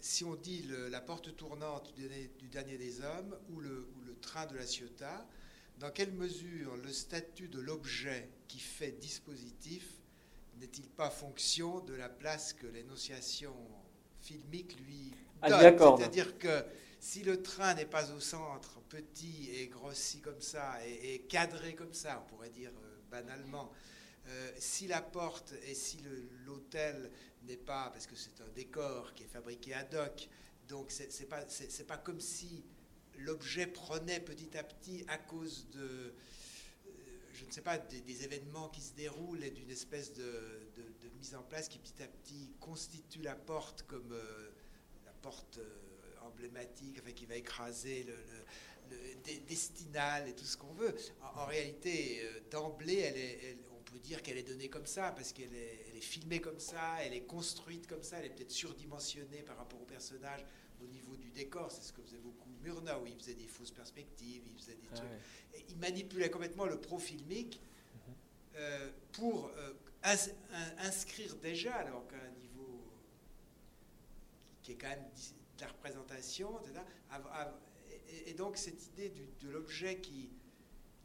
si 0.00 0.24
on 0.24 0.34
dit 0.34 0.66
la 0.90 1.00
porte 1.00 1.36
tournante 1.36 1.94
du 1.94 2.48
dernier, 2.48 2.76
des 2.78 3.00
hommes 3.00 3.36
ou 3.50 3.60
le, 3.60 3.88
ou 3.96 4.02
le 4.02 4.14
train 4.16 4.46
de 4.46 4.56
la 4.56 4.66
Ciotat, 4.66 5.26
dans 5.78 5.90
quelle 5.90 6.12
mesure 6.12 6.76
le 6.76 6.92
statut 6.92 7.48
de 7.48 7.60
l'objet 7.60 8.28
qui 8.48 8.58
fait 8.58 8.92
dispositif 8.92 9.86
n'est-il 10.58 10.86
pas 10.90 11.08
fonction 11.08 11.80
de 11.80 11.94
la 11.94 12.10
place 12.10 12.52
que 12.52 12.66
l'énonciation 12.66 13.54
filmique 14.20 14.76
lui 14.86 15.14
ah, 15.40 15.48
donne? 15.48 15.96
C'est-à-dire 15.96 16.36
que 16.36 16.64
si 16.98 17.22
le 17.22 17.42
train 17.42 17.74
n'est 17.74 17.86
pas 17.86 18.12
au 18.12 18.20
centre, 18.20 18.78
petit 18.90 19.50
et 19.54 19.68
grossi 19.68 20.20
comme 20.20 20.42
ça, 20.42 20.74
et, 20.86 21.20
cadré 21.22 21.74
comme 21.74 21.94
ça, 21.94 22.22
on 22.22 22.28
pourrait 22.28 22.50
dire 22.50 22.72
euh, 22.84 22.89
banalement, 23.10 23.70
euh, 24.26 24.52
si 24.58 24.86
la 24.86 25.02
porte 25.02 25.54
et 25.64 25.74
si 25.74 25.98
l'hôtel 26.46 27.10
n'est 27.42 27.56
pas, 27.56 27.90
parce 27.90 28.06
que 28.06 28.14
c'est 28.14 28.40
un 28.40 28.48
décor 28.54 29.14
qui 29.14 29.24
est 29.24 29.28
fabriqué 29.28 29.74
ad 29.74 29.94
hoc, 29.94 30.28
donc 30.68 30.90
c'est 30.90 31.28
pas, 31.28 31.44
pas 31.88 31.96
comme 31.96 32.20
si 32.20 32.64
l'objet 33.18 33.66
prenait 33.66 34.20
petit 34.20 34.56
à 34.56 34.62
petit 34.62 35.04
à 35.08 35.18
cause 35.18 35.68
de, 35.70 35.80
euh, 35.80 36.12
je 37.32 37.44
ne 37.44 37.50
sais 37.50 37.62
pas, 37.62 37.78
des, 37.78 38.24
événements 38.24 38.68
qui 38.68 38.80
se 38.82 38.94
déroulent 38.94 39.42
et 39.42 39.50
d'une 39.50 39.70
espèce 39.70 40.12
de, 40.12 40.60
mise 41.18 41.34
en 41.34 41.42
place 41.42 41.68
qui 41.68 41.78
petit 41.78 42.02
à 42.02 42.06
petit 42.06 42.50
constitue 42.60 43.20
la 43.20 43.34
porte 43.34 43.82
comme 43.86 44.16
la 45.04 45.12
porte 45.20 45.60
emblématique, 46.22 46.98
enfin, 46.98 47.12
qui 47.12 47.26
va 47.26 47.36
écraser 47.36 48.04
le, 48.04 48.14
destinal 49.46 50.28
et 50.28 50.34
tout 50.34 50.44
ce 50.44 50.56
qu'on 50.56 50.72
veut. 50.72 50.94
En, 51.34 51.44
réalité, 51.46 52.20
euh, 52.22 52.40
d'emblée, 52.50 52.98
elle 52.98 53.58
on 53.72 53.82
peut 53.92 53.98
dire 53.98 54.22
qu'elle 54.22 54.38
est 54.38 54.48
donnée 54.48 54.68
comme 54.68 54.86
ça, 54.86 55.10
parce 55.12 55.32
qu'elle 55.32 55.54
est, 55.54 55.86
elle 55.88 55.96
est, 55.96 56.00
filmée 56.00 56.40
comme 56.40 56.60
ça, 56.60 57.02
elle 57.02 57.14
est 57.14 57.22
construite 57.22 57.86
comme 57.86 58.02
ça, 58.02 58.18
elle 58.18 58.26
est 58.26 58.30
peut-être 58.30 58.50
surdimensionnée 58.50 59.42
par 59.42 59.56
rapport 59.56 59.80
au 59.80 59.84
personnage 59.84 60.44
au 60.82 60.86
niveau 60.86 61.16
du 61.16 61.30
décor. 61.30 61.70
C'est 61.72 61.82
ce 61.82 61.92
que 61.92 62.02
faisait 62.02 62.18
beaucoup 62.18 62.48
Murnau. 62.62 63.04
Il 63.06 63.16
faisait 63.16 63.34
des 63.34 63.46
fausses 63.46 63.70
perspectives, 63.70 64.42
il 64.46 64.54
faisait 64.54 64.76
des 64.76 64.88
ah 64.92 64.96
trucs. 64.96 65.64
il 65.68 65.76
manipulait 65.78 66.30
complètement 66.30 66.66
le 66.66 66.80
pro 66.80 66.98
filmique 66.98 67.60
mhm. 67.94 68.14
euh, 68.56 68.90
pour 69.12 69.50
euh, 69.56 69.72
inscrire 70.78 71.36
déjà, 71.36 71.74
alors 71.74 72.06
qu'à 72.06 72.16
un 72.16 72.30
niveau 72.40 72.80
qui 74.62 74.72
est 74.72 74.76
quand 74.76 74.88
même 74.88 75.04
la 75.60 75.68
représentation, 75.68 76.58
etc. 76.60 76.80
Et, 78.26 78.34
donc 78.34 78.56
cette 78.56 78.86
idée 78.88 79.12
de 79.42 79.48
l'objet 79.48 79.98
qui, 79.98 80.30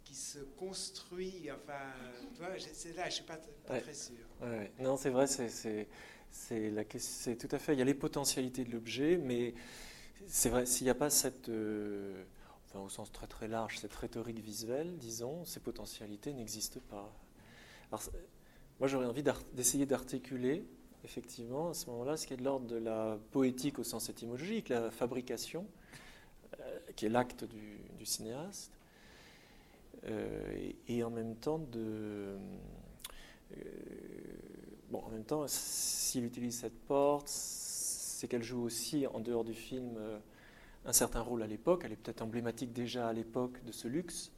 qui 0.04 0.16
se 0.16 0.40
construit, 0.40 1.50
enfin, 1.52 1.94
c'est 2.74 2.96
là, 2.96 3.04
je 3.04 3.10
ne 3.10 3.12
suis 3.12 3.24
pas, 3.24 3.38
très 3.68 3.94
sûr. 3.94 4.16
Non, 4.80 4.98
c'est 4.98 5.10
vrai, 5.10 5.28
c'est 5.28 5.88
c'est 6.30 7.38
tout 7.38 7.48
à 7.52 7.60
fait. 7.60 7.74
Il 7.74 7.80
y 7.80 7.82
a 7.82 7.86
les 7.86 7.94
potentialités 7.94 8.66
de 8.66 8.72
l'objet, 8.72 9.18
mais 9.18 9.54
c'est 10.28 10.50
vrai, 10.50 10.66
s'il 10.66 10.86
n'y 10.86 10.90
a 10.90 10.96
pas 10.96 11.10
cette, 11.10 11.50
euh, 11.50 12.24
enfin, 12.66 12.80
au 12.80 12.90
sens 12.90 13.12
très 13.12 13.28
très 13.28 13.48
large, 13.48 13.80
cette 13.80 13.96
rhétorique 13.96 14.40
visuelle, 14.40 14.98
disons, 14.98 15.46
ces 15.46 15.60
potentialités 15.60 16.34
n'existent 16.34 16.82
pas. 16.90 17.14
Alors, 17.90 18.04
moi, 18.80 18.90
j'aurais 18.90 19.06
envie 19.06 19.24
d'essayer 19.54 19.86
d'articuler 19.86 20.66
effectivement, 21.06 21.70
à 21.70 21.74
ce 21.74 21.90
moment-là, 21.92 22.18
ce 22.18 22.28
qui 22.28 22.34
est 22.34 22.38
de 22.38 22.44
l'ordre 22.44 22.66
de 22.66 22.78
la 22.78 23.18
poétique 23.32 23.80
au 23.80 23.84
sens 23.84 24.10
étymologique, 24.10 24.70
la 24.70 24.92
fabrication, 24.92 25.68
qui 26.96 27.06
est 27.06 27.10
l'acte 27.10 27.44
du, 27.44 28.06
cinéaste, 28.06 28.72
euh, 30.08 30.72
et, 30.88 31.04
en 31.04 31.10
même 31.10 31.36
temps. 31.36 31.62
Euh, 31.76 32.38
bon, 34.90 35.00
en 35.00 35.10
même 35.10 35.24
temps, 35.24 35.46
s'il 35.48 36.26
utilise 36.26 36.60
cette 36.60 36.80
porte, 36.86 37.28
c'est 37.28 38.28
qu'elle 38.28 38.44
joue 38.44 38.62
aussi, 38.62 39.08
en 39.08 39.20
dehors 39.20 39.44
du 39.44 39.54
film, 39.54 39.98
un 40.86 40.94
certain 40.94 41.22
rôle 41.22 41.44
à 41.44 41.48
l'époque. 41.48 41.82
Elle 41.86 41.94
est 41.94 41.98
peut-être 41.98 42.22
emblématique 42.22 42.74
déjà 42.74 43.08
à 43.08 43.14
l'époque 43.14 43.64
de 43.66 43.72
ce 43.72 43.88
luxe. 43.88 44.32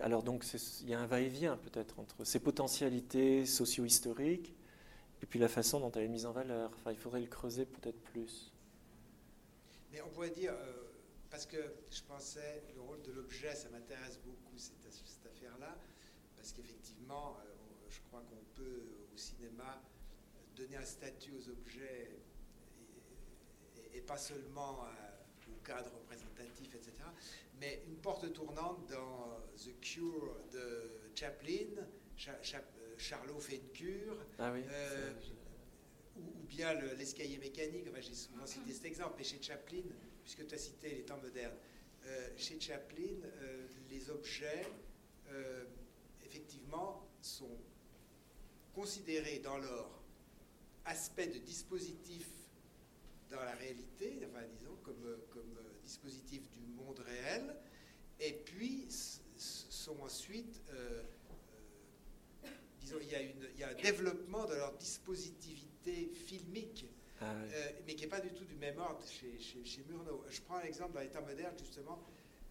Alors 0.00 0.22
donc, 0.22 0.44
il 0.82 0.88
y 0.88 0.94
a 0.94 1.00
un 1.00 1.06
va-et-vient 1.06 1.56
peut-être 1.56 2.00
entre 2.00 2.24
ces 2.24 2.40
potentialités 2.40 3.46
socio-historiques 3.46 4.54
et 5.22 5.26
puis 5.26 5.38
la 5.38 5.48
façon 5.48 5.80
dont 5.80 5.92
elle 5.92 6.04
est 6.04 6.08
mise 6.08 6.26
en 6.26 6.32
valeur. 6.32 6.70
Il 6.90 6.96
faudrait 6.96 7.20
le 7.20 7.26
creuser 7.26 7.64
peut-être 7.64 8.00
plus. 8.00 8.51
Mais 9.92 10.00
on 10.00 10.08
pourrait 10.08 10.30
dire, 10.30 10.54
euh, 10.54 10.84
parce 11.30 11.46
que 11.46 11.58
je 11.90 12.02
pensais, 12.02 12.62
le 12.74 12.80
rôle 12.80 13.02
de 13.02 13.12
l'objet, 13.12 13.54
ça 13.54 13.68
m'intéresse 13.68 14.18
beaucoup, 14.24 14.56
cette, 14.56 14.90
cette 14.90 15.26
affaire-là, 15.26 15.78
parce 16.36 16.52
qu'effectivement, 16.52 17.36
euh, 17.38 17.52
je 17.88 18.00
crois 18.08 18.22
qu'on 18.22 18.44
peut, 18.54 18.82
au 19.12 19.16
cinéma, 19.16 19.82
donner 20.56 20.76
un 20.76 20.84
statut 20.84 21.32
aux 21.32 21.48
objets, 21.50 22.10
et, 23.94 24.00
pas 24.00 24.16
seulement 24.16 24.80
au 25.48 25.64
cadre 25.64 25.92
représentatif, 25.94 26.74
etc. 26.74 26.92
Mais 27.60 27.84
une 27.86 27.96
porte 27.96 28.32
tournante 28.32 28.86
dans 28.90 29.38
The 29.56 29.78
Cure 29.80 30.36
de 30.50 31.10
Chaplin, 31.14 31.86
Charlot 32.96 33.38
fait 33.38 33.56
une 33.56 33.70
cure, 33.70 34.16
ah 34.38 34.52
euh, 34.52 35.12
ou, 36.16 36.44
bien 36.48 36.74
l'escalier 36.74 37.38
mécanique, 37.38 37.86
j'ai 38.00 38.14
souvent 38.14 38.46
cité 38.46 38.72
cet 38.72 38.84
exemple, 38.84 39.14
mais 39.18 39.24
chez 39.24 39.40
Chaplin, 39.40 39.82
puisque 40.22 40.46
tu 40.46 40.54
as 40.54 40.58
cité 40.58 40.94
les 40.94 41.02
temps 41.02 41.18
modernes, 41.18 41.56
euh, 42.06 42.28
chez 42.36 42.60
Chaplin, 42.60 43.22
euh, 43.24 43.66
les 43.90 44.10
objets, 44.10 44.66
effectivement, 46.26 47.08
sont 47.22 47.56
considérés 48.74 49.38
dans 49.38 49.56
leur 49.56 50.02
aspect 50.84 51.28
de 51.28 51.38
dispositif 51.38 52.28
dans 53.30 53.40
la 53.40 53.54
réalité, 53.54 54.20
enfin 54.28 54.44
disons 54.58 54.76
comme, 54.82 55.18
dispositif 55.82 56.50
du 56.50 56.66
monde 56.66 56.98
réel, 56.98 57.56
et 58.20 58.32
puis 58.32 58.86
sont 59.38 59.98
ensuite 60.00 60.60
il 63.00 63.58
y, 63.58 63.64
a 63.64 63.68
un 63.68 63.74
développement 63.74 64.44
de 64.46 64.54
leur 64.54 64.72
dispositivité 64.76 65.71
filmique, 65.90 66.86
ah 67.20 67.34
euh, 67.34 67.70
mais 67.86 67.94
qui 67.94 68.02
n'est 68.02 68.10
pas 68.10 68.20
du 68.20 68.30
tout 68.30 68.44
du 68.44 68.56
même 68.56 68.78
ordre 68.78 69.04
chez, 69.06 69.38
chez, 69.38 69.84
Murnau. 69.88 70.24
Je 70.28 70.40
prends 70.40 70.56
un 70.56 70.62
exemple 70.62 70.94
dans 70.94 71.00
l'état 71.00 71.20
moderne, 71.20 71.54
justement, 71.58 72.02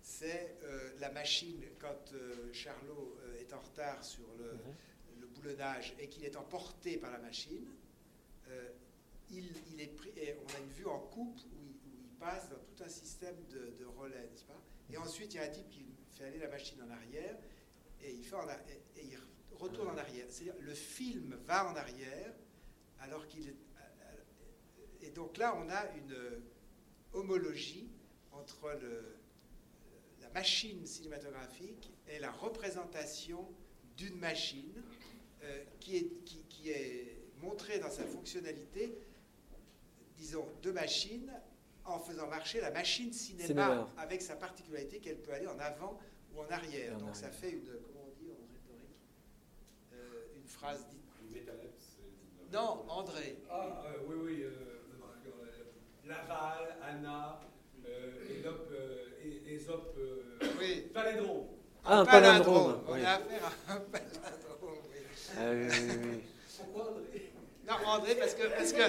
c'est 0.01 0.57
euh, 0.63 0.93
la 0.99 1.11
machine, 1.11 1.63
quand 1.79 2.13
euh, 2.13 2.51
Charlot 2.53 3.17
est 3.39 3.53
en 3.53 3.59
retard 3.59 4.03
sur 4.03 4.25
le, 4.39 4.53
mhm. 4.53 5.27
boulonnage 5.35 5.93
et 5.99 6.07
qu'il 6.07 6.25
est 6.25 6.35
emporté 6.35 6.97
par 6.97 7.11
la 7.11 7.19
machine, 7.19 7.67
il, 9.29 9.79
est 9.79 9.95
pris, 9.95 10.09
et 10.17 10.35
on 10.35 10.55
a 10.55 10.59
une 10.59 10.71
vue 10.71 10.87
en 10.87 10.99
coupe 10.99 11.37
où 11.37 11.57
il, 11.85 12.09
passe 12.19 12.49
dans 12.49 12.57
tout 12.57 12.83
un 12.83 12.87
système 12.87 13.35
de, 13.49 13.83
relais, 13.97 14.29
n'est-ce 14.29 14.43
pas? 14.43 14.61
Et 14.91 14.97
mhm. 14.97 15.03
ensuite, 15.03 15.33
il 15.33 15.37
y 15.37 15.39
a 15.39 15.45
un 15.45 15.49
type 15.49 15.69
qui 15.69 15.85
fait 16.11 16.25
aller 16.25 16.37
la 16.37 16.49
machine 16.49 16.79
en 16.83 16.91
arrière 16.91 17.35
et 17.99 18.11
il, 18.11 18.23
fait 18.23 18.35
en, 18.35 18.47
et 18.47 19.03
il 19.03 19.17
retourne 19.57 19.89
en 19.89 19.97
arrière. 19.97 20.25
C'est-à-dire 20.29 20.55
le 20.59 20.73
film 20.73 21.35
va 21.47 21.71
en 21.71 21.75
arrière 21.75 22.33
alors 23.01 23.27
qu'il 23.27 23.47
est... 23.49 23.55
Et 25.01 25.09
donc 25.09 25.37
là, 25.37 25.57
on 25.57 25.69
a 25.69 25.85
une 25.95 26.15
homologie 27.13 27.89
entre 28.31 28.71
le, 28.81 29.17
la 30.21 30.29
machine 30.29 30.85
cinématographique 30.85 31.91
et 32.07 32.19
la 32.19 32.31
représentation 32.31 33.47
d'une 33.97 34.17
machine 34.17 34.83
euh, 35.43 35.63
qui, 35.79 35.97
est, 35.97 36.23
qui, 36.47 36.69
est 36.69 37.17
montrée 37.41 37.79
dans 37.79 37.89
sa 37.89 38.05
fonctionnalité, 38.05 38.95
disons, 40.17 40.47
de 40.61 40.71
machine 40.71 41.31
en 41.83 41.99
faisant 41.99 42.27
marcher 42.27 42.61
la 42.61 42.69
machine 42.69 43.11
cinéma, 43.11 43.91
avec 43.97 44.21
sa 44.21 44.35
particularité 44.35 44.99
qu'elle 44.99 45.19
peut 45.19 45.33
aller 45.33 45.47
en 45.47 45.57
avant 45.57 45.99
ou 46.33 46.41
en 46.41 46.49
arrière. 46.51 46.95
donc 46.97 47.15
ça 47.15 47.31
fait 47.31 47.51
une 47.51 47.67
phrase 50.45 50.87
dite. 50.89 51.00
Non, 52.51 52.83
André. 52.89 53.37
Ah, 53.49 53.81
euh, 53.85 53.97
oui, 54.07 54.15
oui. 54.25 54.43
Euh, 54.43 54.71
Laval, 56.05 56.75
Anna, 56.83 57.39
euh, 57.85 58.25
et 59.23 59.57
oui. 60.59 60.81
Palindrome. 60.93 61.47
Ah, 61.85 61.99
un 61.99 62.05
palindrome. 62.05 62.81
On 62.87 62.93
a 62.93 62.97
affaire 62.97 63.45
à 63.45 63.73
un 63.73 63.79
palindrome, 63.79 64.79
oui. 64.91 64.99
Ah, 65.37 65.51
oui, 65.51 65.67
oui, 65.71 65.97
oui. 66.03 66.23
Pourquoi 66.57 66.89
André? 66.89 67.31
Non, 67.65 67.87
André, 67.87 68.15
parce 68.15 68.35
que. 68.35 68.47
Parce 68.49 68.73
que 68.73 68.81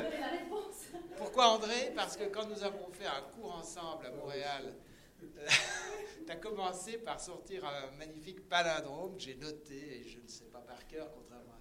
pourquoi 1.16 1.48
André? 1.50 1.92
Parce 1.94 2.16
que 2.16 2.24
quand 2.24 2.46
nous 2.48 2.64
avons 2.64 2.90
fait 2.92 3.06
un 3.06 3.22
cours 3.36 3.54
ensemble 3.54 4.06
à 4.06 4.10
Montréal, 4.10 4.74
tu 5.20 6.32
as 6.32 6.36
commencé 6.36 6.98
par 6.98 7.20
sortir 7.20 7.64
un 7.64 7.96
magnifique 7.96 8.48
palindrome 8.48 9.14
que 9.16 9.22
j'ai 9.22 9.36
noté, 9.36 10.00
et 10.00 10.08
je 10.08 10.18
ne 10.18 10.26
sais 10.26 10.46
pas 10.46 10.58
par 10.60 10.84
cœur, 10.88 11.08
contrairement 11.14 11.51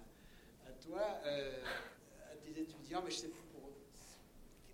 toi, 0.82 1.20
euh, 1.24 1.64
à 2.30 2.36
tes 2.36 2.60
étudiants, 2.60 3.02
mais 3.04 3.10
je 3.10 3.16
sais 3.16 3.28
pas 3.28 3.38
pour, 3.52 3.70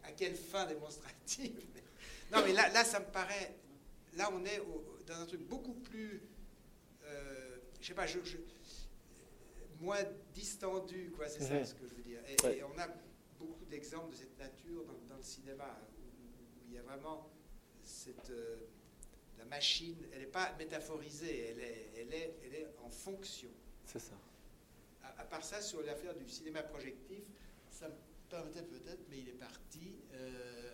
à 0.04 0.12
quelle 0.12 0.34
fin 0.34 0.66
démonstrative. 0.66 1.60
non, 2.32 2.42
mais 2.44 2.52
là, 2.52 2.68
là, 2.70 2.84
ça 2.84 3.00
me 3.00 3.06
paraît. 3.06 3.54
Là, 4.14 4.30
on 4.32 4.44
est 4.44 4.60
dans 5.06 5.20
un 5.20 5.26
truc 5.26 5.42
beaucoup 5.42 5.74
plus. 5.74 6.22
Euh, 7.04 7.58
je 7.80 7.86
sais 7.86 7.94
pas, 7.94 8.06
je, 8.06 8.18
moins 9.80 10.02
distendu, 10.34 11.12
quoi, 11.16 11.28
c'est 11.28 11.42
ça 11.42 11.64
ce 11.64 11.74
que 11.74 11.86
je 11.88 11.94
veux 11.94 12.02
dire. 12.02 12.20
Et, 12.44 12.62
on 12.64 12.78
a 12.78 12.88
beaucoup 13.38 13.64
d'exemples 13.66 14.10
de 14.10 14.16
cette 14.16 14.38
nature 14.38 14.84
dans, 15.08 15.16
le 15.16 15.22
cinéma, 15.22 15.78
où, 15.98 16.66
il 16.68 16.74
y 16.74 16.78
a 16.78 16.82
vraiment 16.82 17.30
cette. 17.82 18.30
Euh, 18.30 18.56
la 19.38 19.44
machine, 19.44 19.96
elle 20.12 20.18
n'est 20.18 20.26
pas 20.26 20.52
métaphorisée, 20.58 21.50
elle 21.50 21.60
est, 21.60 21.92
elle, 21.96 22.12
est, 22.12 22.34
elle 22.44 22.54
est 22.56 22.66
en 22.84 22.90
fonction. 22.90 23.50
C'est 23.84 24.00
ça 24.00 24.16
à 25.18 25.24
part 25.24 25.44
ça, 25.44 25.60
sur 25.60 25.82
l'affaire 25.82 26.14
du 26.14 26.28
cinéma 26.28 26.62
projectif, 26.62 27.24
ça 27.70 27.88
me 27.88 27.94
permettait 28.30 28.62
peut-être, 28.62 29.04
mais 29.10 29.18
il 29.18 29.28
est 29.28 29.38
parti. 29.38 29.96
Euh, 30.12 30.70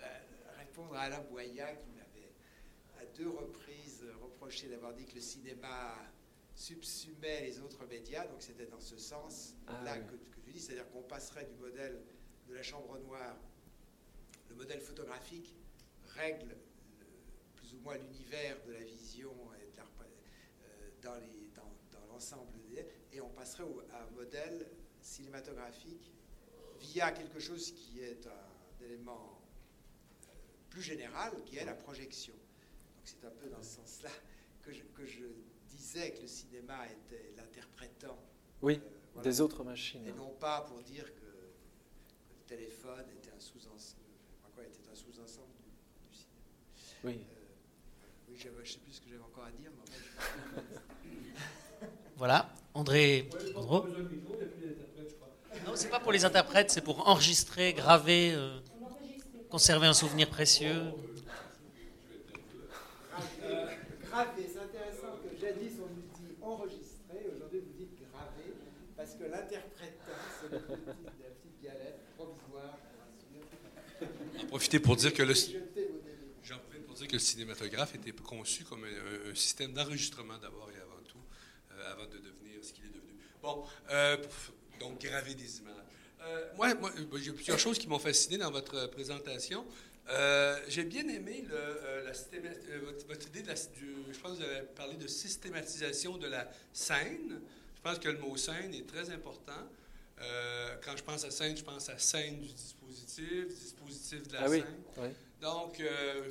répondre 0.59 0.95
à 0.95 1.03
Alain 1.03 1.21
Boya 1.31 1.75
qui 1.77 1.91
m'avait 1.91 2.33
à 3.01 3.05
deux 3.17 3.29
reprises 3.29 4.05
reproché 4.23 4.69
d'avoir 4.69 4.95
dit 4.95 5.05
que 5.05 5.17
le 5.17 5.21
cinéma 5.21 5.97
subsumait 6.55 7.43
les 7.43 7.61
autres 7.61 7.85
médias. 7.87 8.27
Donc 8.27 8.43
c'était 8.43 8.67
dans 8.67 8.81
ce 8.81 8.97
sens-là 8.97 9.83
ah 9.87 9.99
que, 9.99 10.15
que, 10.15 10.41
tu 10.41 10.53
dis, 10.53 10.61
c'est-à-dire 10.61 10.89
qu'on 10.91 11.03
passerait 11.03 11.45
du 11.45 11.55
modèle 11.55 12.03
de 12.49 12.55
la 12.55 12.63
chambre 12.63 12.99
noire, 12.99 13.37
le 14.49 14.57
modèle 14.57 14.81
photographique 14.81 15.55
règle 16.15 16.57
plus 17.57 17.75
ou 17.75 17.79
moins 17.79 17.97
l'univers 17.97 18.57
de 18.67 18.73
la 18.73 18.81
vision 18.81 19.33
et 19.61 19.67
de 19.67 21.09
euh, 21.09 21.21
dans, 21.53 22.09
l'ensemble 22.09 22.53
et 23.15 23.21
on 23.21 23.31
passerait 23.31 23.65
à 23.93 24.03
un 24.03 24.11
modèle 24.11 24.67
cinématographique 25.01 26.13
via 26.81 27.13
quelque 27.13 27.39
chose 27.39 27.73
qui 27.73 28.01
est 28.01 28.27
un 28.27 28.85
élément 28.85 29.41
euh, 30.25 30.29
plus 30.69 30.83
général, 30.83 31.33
qui 31.45 31.57
est 31.57 31.65
la 31.65 31.75
projection. 31.75 32.35
Donc 32.35 33.05
c'est 33.05 33.25
un 33.25 33.31
peu 33.31 33.49
dans 33.49 33.63
ce 33.63 33.77
sens-là 33.77 34.11
que 34.63 34.73
je, 34.73 34.83
que 34.83 35.07
je, 35.07 35.25
disais 35.69 36.13
que 36.13 36.23
le 36.23 36.29
cinéma 36.29 36.87
était 36.87 37.33
l'interprétant. 37.37 38.19
Oui, 38.63 38.81
euh, 39.17 39.23
des 39.23 39.41
autres 39.41 39.65
machines. 39.65 40.07
Et 40.07 40.13
non 40.13 40.31
pas 40.31 40.63
pour 40.63 40.83
dire 40.83 41.15
que, 41.15 41.21
le 41.21 42.47
téléphone 42.47 43.05
était 43.11 43.31
un 43.31 43.41
sous-ensemble, 43.41 44.03
était 44.59 44.91
un 44.91 44.95
sous-ensemble 44.95 45.55
du, 45.57 46.17
cinéma. 46.17 46.43
Oui. 47.05 47.15
Euh, 47.15 47.19
oui, 48.29 48.37
je 48.37 48.49
ne 48.49 48.65
sais 48.65 48.79
plus 48.79 48.93
ce 48.93 49.01
que 49.01 49.09
j'avais 49.09 49.23
encore 49.23 49.45
à 49.45 49.51
dire, 49.51 49.71
voilà, 52.17 52.55
André. 52.75 53.29
Andro. 53.57 53.87
Non, 55.67 55.73
c'est 55.75 55.89
pas 55.89 56.01
pour 56.01 56.13
les 56.13 56.25
interprètes, 56.25 56.71
c'est 56.71 56.83
pour 56.83 57.09
enregistrer, 57.09 57.73
graver, 57.73 58.33
euh, 58.35 58.59
conserver 59.51 59.87
un 59.87 59.95
souvenir 59.95 60.29
précieux. 60.29 60.83
graver, 64.03 64.49
c'est 64.53 64.61
intéressant 64.61 65.19
que 65.23 65.41
jadis 65.41 65.73
on 65.79 65.89
nous 65.95 66.03
dit 66.19 66.37
enregistrer, 66.43 67.31
aujourd'hui 67.35 67.61
vous 67.61 67.79
dites 67.79 67.99
graver, 68.11 68.55
parce 68.97 69.15
que 69.15 69.25
l'interprétant, 69.25 70.13
c'est 70.41 70.53
la 70.53 70.59
petite 70.59 71.63
galette 71.63 72.01
provisoire. 72.17 72.79
En 74.43 74.47
profiter 74.47 74.79
pour 74.81 74.97
dire 74.97 75.15
que 75.15 75.23
le. 75.23 75.35
J'en 76.43 76.59
profite 76.59 76.87
pour 76.87 76.95
dire 76.97 77.09
que 77.09 77.15
le 77.15 77.19
cinématographe 77.19 77.95
était 77.95 78.13
conçu 78.13 78.65
comme 78.65 78.85
un, 78.85 79.35
système 79.35 79.73
d'enregistrement 79.73 80.39
d'abord 80.39 80.71
et 80.77 80.84
avant 81.85 82.07
de 82.07 82.19
devenir 82.19 82.63
ce 82.63 82.73
qu'il 82.73 82.85
est 82.85 82.89
devenu. 82.89 83.19
Bon, 83.43 83.65
euh, 83.91 84.17
donc 84.81 85.01
graver 85.01 85.35
des 85.35 85.59
images. 85.59 85.75
Euh, 86.27 86.45
moi, 86.57 86.75
moi 86.75 86.91
j'ai 87.17 87.33
plusieurs 87.33 87.59
choses 87.59 87.79
qui 87.79 87.87
m'ont 87.87 87.99
fasciné 87.99 88.39
dans 88.39 88.51
votre 88.51 88.87
présentation. 88.87 89.65
Euh, 90.11 90.59
j'ai 90.69 90.85
bien 90.85 91.07
aimé 91.09 91.45
le, 91.49 91.55
euh, 91.55 92.05
la, 92.05 92.13
votre, 93.07 93.27
idée, 93.29 93.43
de 93.43 93.49
la, 93.49 93.55
je 93.55 94.19
pense 94.19 94.39
que 94.39 94.43
vous 94.43 94.51
avez 94.51 94.67
parlé 94.75 94.97
de 94.97 95.07
systématisation 95.07 96.17
de 96.17 96.29
la 96.29 96.51
scène. 96.73 97.41
Je 97.77 97.81
pense 97.83 97.99
que 97.99 98.09
le 98.09 98.19
mot 98.19 98.37
scène 98.37 98.73
est 98.75 98.87
très 98.87 99.11
important. 99.11 99.53
quand 100.83 100.97
je 100.97 101.03
pense 101.03 101.25
à 101.25 101.31
scène, 101.31 101.57
je 101.57 101.65
pense 101.65 101.89
à 101.89 101.99
scène 101.99 102.41
du 102.41 102.49
dispositif, 102.49 103.49
dispositif 103.49 104.29
de 104.29 104.33
la 104.35 104.43
ah 104.43 104.49
scène. 104.49 104.65
Oui, 104.99 105.09
Donc, 105.41 105.83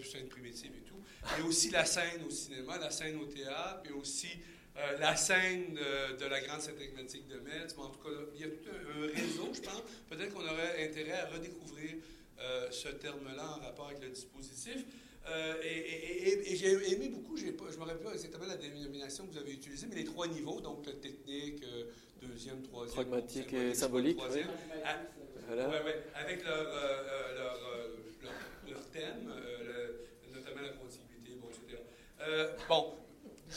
scène 0.03 0.27
primitive 0.27 0.71
et 0.75 0.81
tout. 0.81 1.01
Et 1.39 1.41
aussi 1.43 1.69
la 1.69 1.85
scène 1.85 2.23
au 2.27 2.29
cinéma, 2.29 2.77
la 2.77 2.91
scène 2.91 3.17
au 3.17 3.25
théâtre, 3.25 3.83
et 3.87 3.91
aussi 3.91 4.29
euh, 4.75 4.97
la 4.99 5.15
scène 5.15 5.75
de, 6.19 6.25
la 6.25 6.41
grande 6.41 6.59
scène 6.59 6.75
de 6.75 7.39
Metz. 7.39 7.75
en 7.77 7.89
tout 7.89 7.99
cas, 7.99 8.09
il 8.33 8.41
y 8.41 8.43
a 8.43 8.47
tout 8.47 8.69
un, 8.71 9.07
réseau, 9.07 9.49
je 9.53 9.61
pense. 9.61 9.83
Peut-être 10.09 10.33
qu'on 10.33 10.41
aurait 10.41 10.83
intérêt 10.83 11.11
à 11.11 11.27
redécouvrir 11.27 11.95
euh, 12.39 12.71
ce 12.71 12.87
terme-là 12.87 13.57
en 13.57 13.65
rapport 13.65 13.87
avec 13.89 14.01
le 14.01 14.09
dispositif. 14.09 14.83
Euh, 15.29 15.53
et, 15.63 16.55
j'ai 16.55 16.71
aimé 16.91 17.09
beaucoup, 17.09 17.37
je 17.37 17.45
ne 17.45 17.51
me 17.51 17.79
rappelle 17.81 17.97
pas 17.99 18.13
exactement 18.13 18.47
la 18.47 18.57
dénomination 18.57 19.27
que 19.27 19.33
vous 19.33 19.37
avez 19.37 19.53
utilisée, 19.53 19.85
mais 19.89 19.97
les 19.97 20.05
trois 20.05 20.27
niveaux, 20.27 20.59
donc 20.59 20.85
le 20.87 20.93
technique, 20.93 21.63
deuxième, 22.21 22.63
troisième. 22.63 22.95
Pragmatique 22.95 23.53
et 23.53 23.75
symbolique. 23.75 24.17
Troisième, 24.17 24.47
ah, 24.83 24.97
avec 26.15 26.43
leur, 26.43 26.63
leur, 26.63 27.59
leur, 28.67 28.89
thème, 28.91 29.31
notamment 30.33 30.61
la 30.61 30.69
contiguïté, 30.69 31.37
bon, 31.39 31.47
etc. 31.49 31.79
bon, 32.67 32.95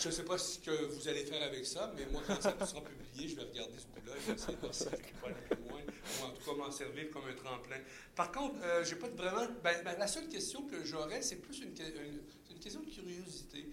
je 0.01 0.09
ne 0.09 0.13
sais 0.13 0.25
pas 0.25 0.39
ce 0.39 0.59
que 0.59 0.85
vous 0.87 1.09
allez 1.09 1.25
faire 1.25 1.43
avec 1.43 1.65
ça, 1.65 1.93
mais 1.97 2.07
moi, 2.11 2.23
quand 2.27 2.41
ça 2.41 2.55
sera 2.67 2.83
publié, 2.83 3.29
je 3.29 3.37
vais 3.37 3.45
regarder 3.45 3.79
ce 3.79 3.87
bout-là 3.87 4.13
et 4.17 4.33
essayer 4.33 4.57
de 4.57 4.73
si 4.73 4.85
je 4.85 5.21
peux 5.21 5.27
aller 5.27 5.69
loin, 5.69 5.81
ou 5.81 6.25
en 6.25 6.31
tout 6.31 6.45
cas 6.45 6.57
m'en 6.57 6.71
servir 6.71 7.11
comme 7.11 7.25
un 7.27 7.35
tremplin. 7.35 7.79
Par 8.15 8.31
contre, 8.33 8.57
euh, 8.63 8.85
j'ai 8.85 8.97
pas 8.97 9.09
vraiment. 9.09 9.47
Ben, 9.63 9.83
ben, 9.85 9.99
la 9.99 10.07
seule 10.07 10.29
question 10.29 10.67
que 10.67 10.85
j'aurais, 10.85 11.23
c'est 11.23 11.37
plus 11.37 11.61
une, 11.61 11.71
une, 11.71 12.59
question 12.61 12.81
de 12.81 12.91
curiosité. 12.91 13.69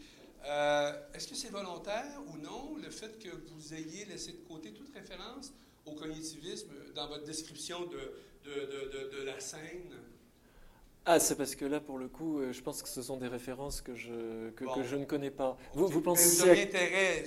Euh, 0.45 0.93
est-ce 1.13 1.27
que 1.27 1.35
c'est 1.35 1.49
volontaire 1.49 2.19
ou 2.27 2.37
non, 2.37 2.75
le 2.75 2.89
fait 2.89 3.17
que 3.17 3.29
vous 3.29 3.73
ayez 3.73 4.05
laissé 4.05 4.33
de 4.33 4.41
côté 4.47 4.73
toute 4.73 4.93
référence 4.93 5.51
au 5.85 5.93
cognitivisme 5.93 6.69
dans 6.93 7.07
votre 7.07 7.23
description 7.23 7.85
de, 7.85 8.13
de, 8.45 8.51
de, 8.51 9.17
de 9.17 9.23
la 9.23 9.39
scène? 9.39 9.93
Ah, 11.05 11.19
c'est 11.19 11.35
parce 11.35 11.55
que 11.55 11.65
là, 11.65 11.81
pour 11.81 11.97
le 11.97 12.07
coup, 12.07 12.39
euh, 12.39 12.53
je 12.53 12.61
pense 12.61 12.81
que 12.81 12.88
ce 12.88 13.01
sont 13.01 13.17
des 13.17 13.27
références 13.27 13.81
que 13.81 13.93
je, 13.93 14.51
que, 14.51 14.63
que 14.63 14.84
je 14.84 14.95
ne 14.95 15.03
connais 15.03 15.31
pas. 15.31 15.57
Vous, 15.73 15.88
vous 15.88 15.99
pensez. 15.99 16.45
Mais 16.45 16.53
vous 16.55 16.61
intérêt. 16.61 17.23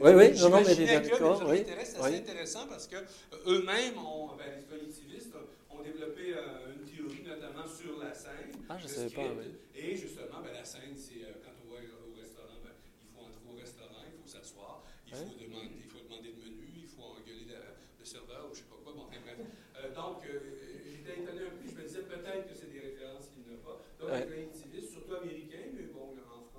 oui, 0.00 0.12
oui, 0.14 0.38
non, 0.38 0.48
non, 0.48 0.62
mais 0.64 0.86
d'accord. 0.86 1.42
Oui, 1.48 1.64
c'est 1.66 1.98
assez 1.98 2.16
intéressant 2.18 2.68
parce 2.68 2.86
qu'eux-mêmes, 2.86 3.98
ben, 4.38 4.46
les 4.56 4.64
cognitivistes, 4.64 5.34
ont 5.68 5.82
développé 5.82 6.34
euh, 6.38 6.72
une 6.78 6.86
théorie 6.86 7.26
notamment 7.26 7.66
sur 7.66 7.98
la 7.98 8.14
scène. 8.14 8.54
Ah, 8.68 8.78
je 8.78 8.84
ne 8.84 8.88
savais 8.88 9.10
pas, 9.10 9.26
oui. 9.26 9.58
Et 9.74 9.96
justement, 9.96 10.38
ben, 10.40 10.54
la 10.54 10.64
scène, 10.64 10.94
c'est 10.94 11.26
euh, 11.26 11.42
quand 11.42 11.50
on 11.66 11.74
va 11.74 11.82
au 11.82 12.14
restaurant, 12.14 12.62
ben, 12.62 12.70
il 12.78 13.10
faut 13.10 13.26
entrer 13.26 13.42
au 13.42 13.58
restaurant, 13.58 14.06
il 14.06 14.22
faut 14.22 14.30
s'asseoir, 14.30 14.84
il, 15.10 15.18
il 15.18 15.90
faut 15.90 15.98
demander 16.06 16.30
le 16.30 16.38
menu, 16.46 16.78
il 16.78 16.88
faut 16.88 17.02
engueuler 17.02 17.50
le 17.50 18.04
serveur 18.06 18.46
ou 18.46 18.54
je 18.54 18.62
ne 18.62 18.62
sais 18.62 18.70
pas 18.70 18.78
quoi. 18.86 18.94
Bon, 18.94 19.10
bref. 19.10 19.34
donc, 19.98 20.22
j'étais 20.22 21.18
étonné 21.18 21.42
un 21.42 21.58
peu, 21.58 21.66
je 21.66 21.74
me 21.74 21.82
disais 21.82 22.06
peut-être 22.06 22.46
que 22.46 22.54
c'est 22.54 22.66
donc, 23.98 24.18
surtout 24.84 25.14
américain, 25.16 25.72
mais 25.74 25.88
bon, 25.92 26.14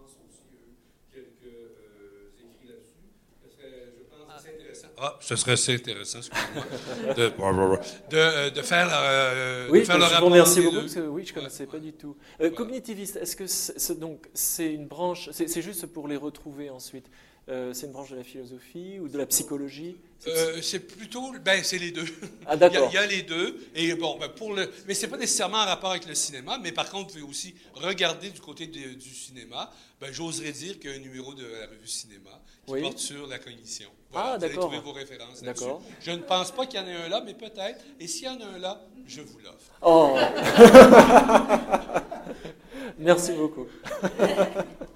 en 0.08 0.10
France 0.10 0.40
aussi, 0.48 1.14
quelques 1.14 1.46
euh, 1.46 2.32
écrits 2.40 2.68
là-dessus. 2.68 3.12
Je 3.34 3.44
pense 3.44 3.56
que 3.56 4.42
c'est 4.42 4.56
intéressant. 4.56 4.88
Ah, 4.98 5.18
ce 5.20 5.36
serait 5.36 5.52
assez 5.54 5.76
intéressant, 5.76 6.20
excusez-moi, 6.20 7.14
de, 7.14 7.30
de, 8.10 8.50
de, 8.50 8.62
faire, 8.62 8.90
euh, 8.92 9.68
oui, 9.70 9.82
de 9.82 9.86
faire 9.86 9.98
le 9.98 10.06
rapport. 10.06 10.30
Merci 10.30 10.62
beaucoup, 10.62 10.78
parce 10.78 10.96
que, 10.96 11.00
oui, 11.02 11.26
je 11.26 11.32
ne 11.32 11.36
connaissais 11.36 11.66
pas 11.66 11.80
du 11.80 11.94
tout. 11.94 12.16
Euh, 12.42 12.50
cognitiviste, 12.50 13.18
est-ce 13.18 13.36
que 13.36 13.48
c'est, 13.48 14.00
donc 14.00 14.28
c'est 14.34 14.74
une 14.74 14.88
branche, 14.88 15.30
c'est, 15.32 15.62
juste 15.62 15.86
pour 15.88 16.08
les 16.08 16.18
retrouver 16.18 16.70
ensuite 16.70 17.10
euh, 17.50 17.74
c'est 17.74 17.86
une 17.86 17.94
branche 17.94 18.10
de 18.10 18.18
la 18.18 18.24
philosophie 18.24 19.00
ou 19.00 19.08
de 19.08 19.18
la 19.18 19.26
psychologie? 19.26 19.98
Euh, 20.28 20.62
C'est 20.62 20.80
plutôt, 20.80 21.32
ben 21.44 21.64
c'est 21.64 21.78
les 21.78 21.92
deux. 21.92 22.06
Ah 22.46 22.58
d'accord. 22.58 22.90
il, 22.92 22.96
y 22.96 22.98
a 22.98 23.06
les 23.06 23.22
deux. 23.22 23.58
Et 23.74 23.94
bon, 23.94 24.18
ben, 24.20 24.28
pour 24.28 24.54
le, 24.54 24.70
mais 24.86 24.94
c'est 24.94 25.08
pas 25.08 25.18
nécessairement 25.18 25.58
en 25.58 25.66
rapport 25.66 25.92
avec 25.92 26.08
le 26.08 26.16
cinéma. 26.16 26.60
Mais 26.62 26.74
par 26.74 26.90
contre, 26.90 27.14
vous 27.14 27.20
pouvez 27.20 27.32
aussi 27.32 27.56
regarder 27.76 28.32
du 28.32 28.42
côté 28.42 28.68
du 28.68 29.14
cinéma. 29.14 29.72
Ben, 30.02 30.12
j'oserais 30.12 30.52
dire 30.52 30.80
qu'il 30.80 30.90
y 30.90 30.94
a 30.94 30.98
un 30.98 31.00
numéro 31.00 31.34
de 31.34 31.44
la 31.44 31.68
revue 31.68 31.88
Cinéma 31.88 32.42
qui 32.66 32.82
porte 32.82 33.00
sur 33.00 33.28
la 33.28 33.40
cognition. 33.40 33.90
Voilà, 34.12 34.34
ah 34.34 34.38
d'accord. 34.38 34.68
Vous 34.68 34.68
allez 34.68 34.82
trouver 34.82 34.92
vos 34.92 35.00
références. 35.00 35.42
D'accord. 35.42 35.82
Je 36.02 36.12
ne 36.12 36.18
pense 36.18 36.52
pas 36.52 36.66
qu'il 36.66 36.80
y 36.80 36.84
en 36.84 36.88
ait 36.88 36.96
un 36.96 37.10
là, 37.10 37.22
mais 37.26 37.34
peut-être. 37.34 37.84
Et 38.00 38.08
s'il 38.08 38.26
y 38.26 38.30
en 38.30 38.40
a 38.42 38.46
un 38.46 38.60
là, 38.60 38.82
je 39.08 39.22
vous 39.22 39.40
l'offre. 39.40 39.72
Oh. 39.82 40.18
Merci 43.00 43.32
beaucoup. 43.34 43.68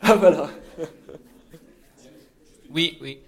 Ah, 0.02 0.14
voilà. 0.14 0.50
Oui, 2.70 2.98
oui. 3.02 3.20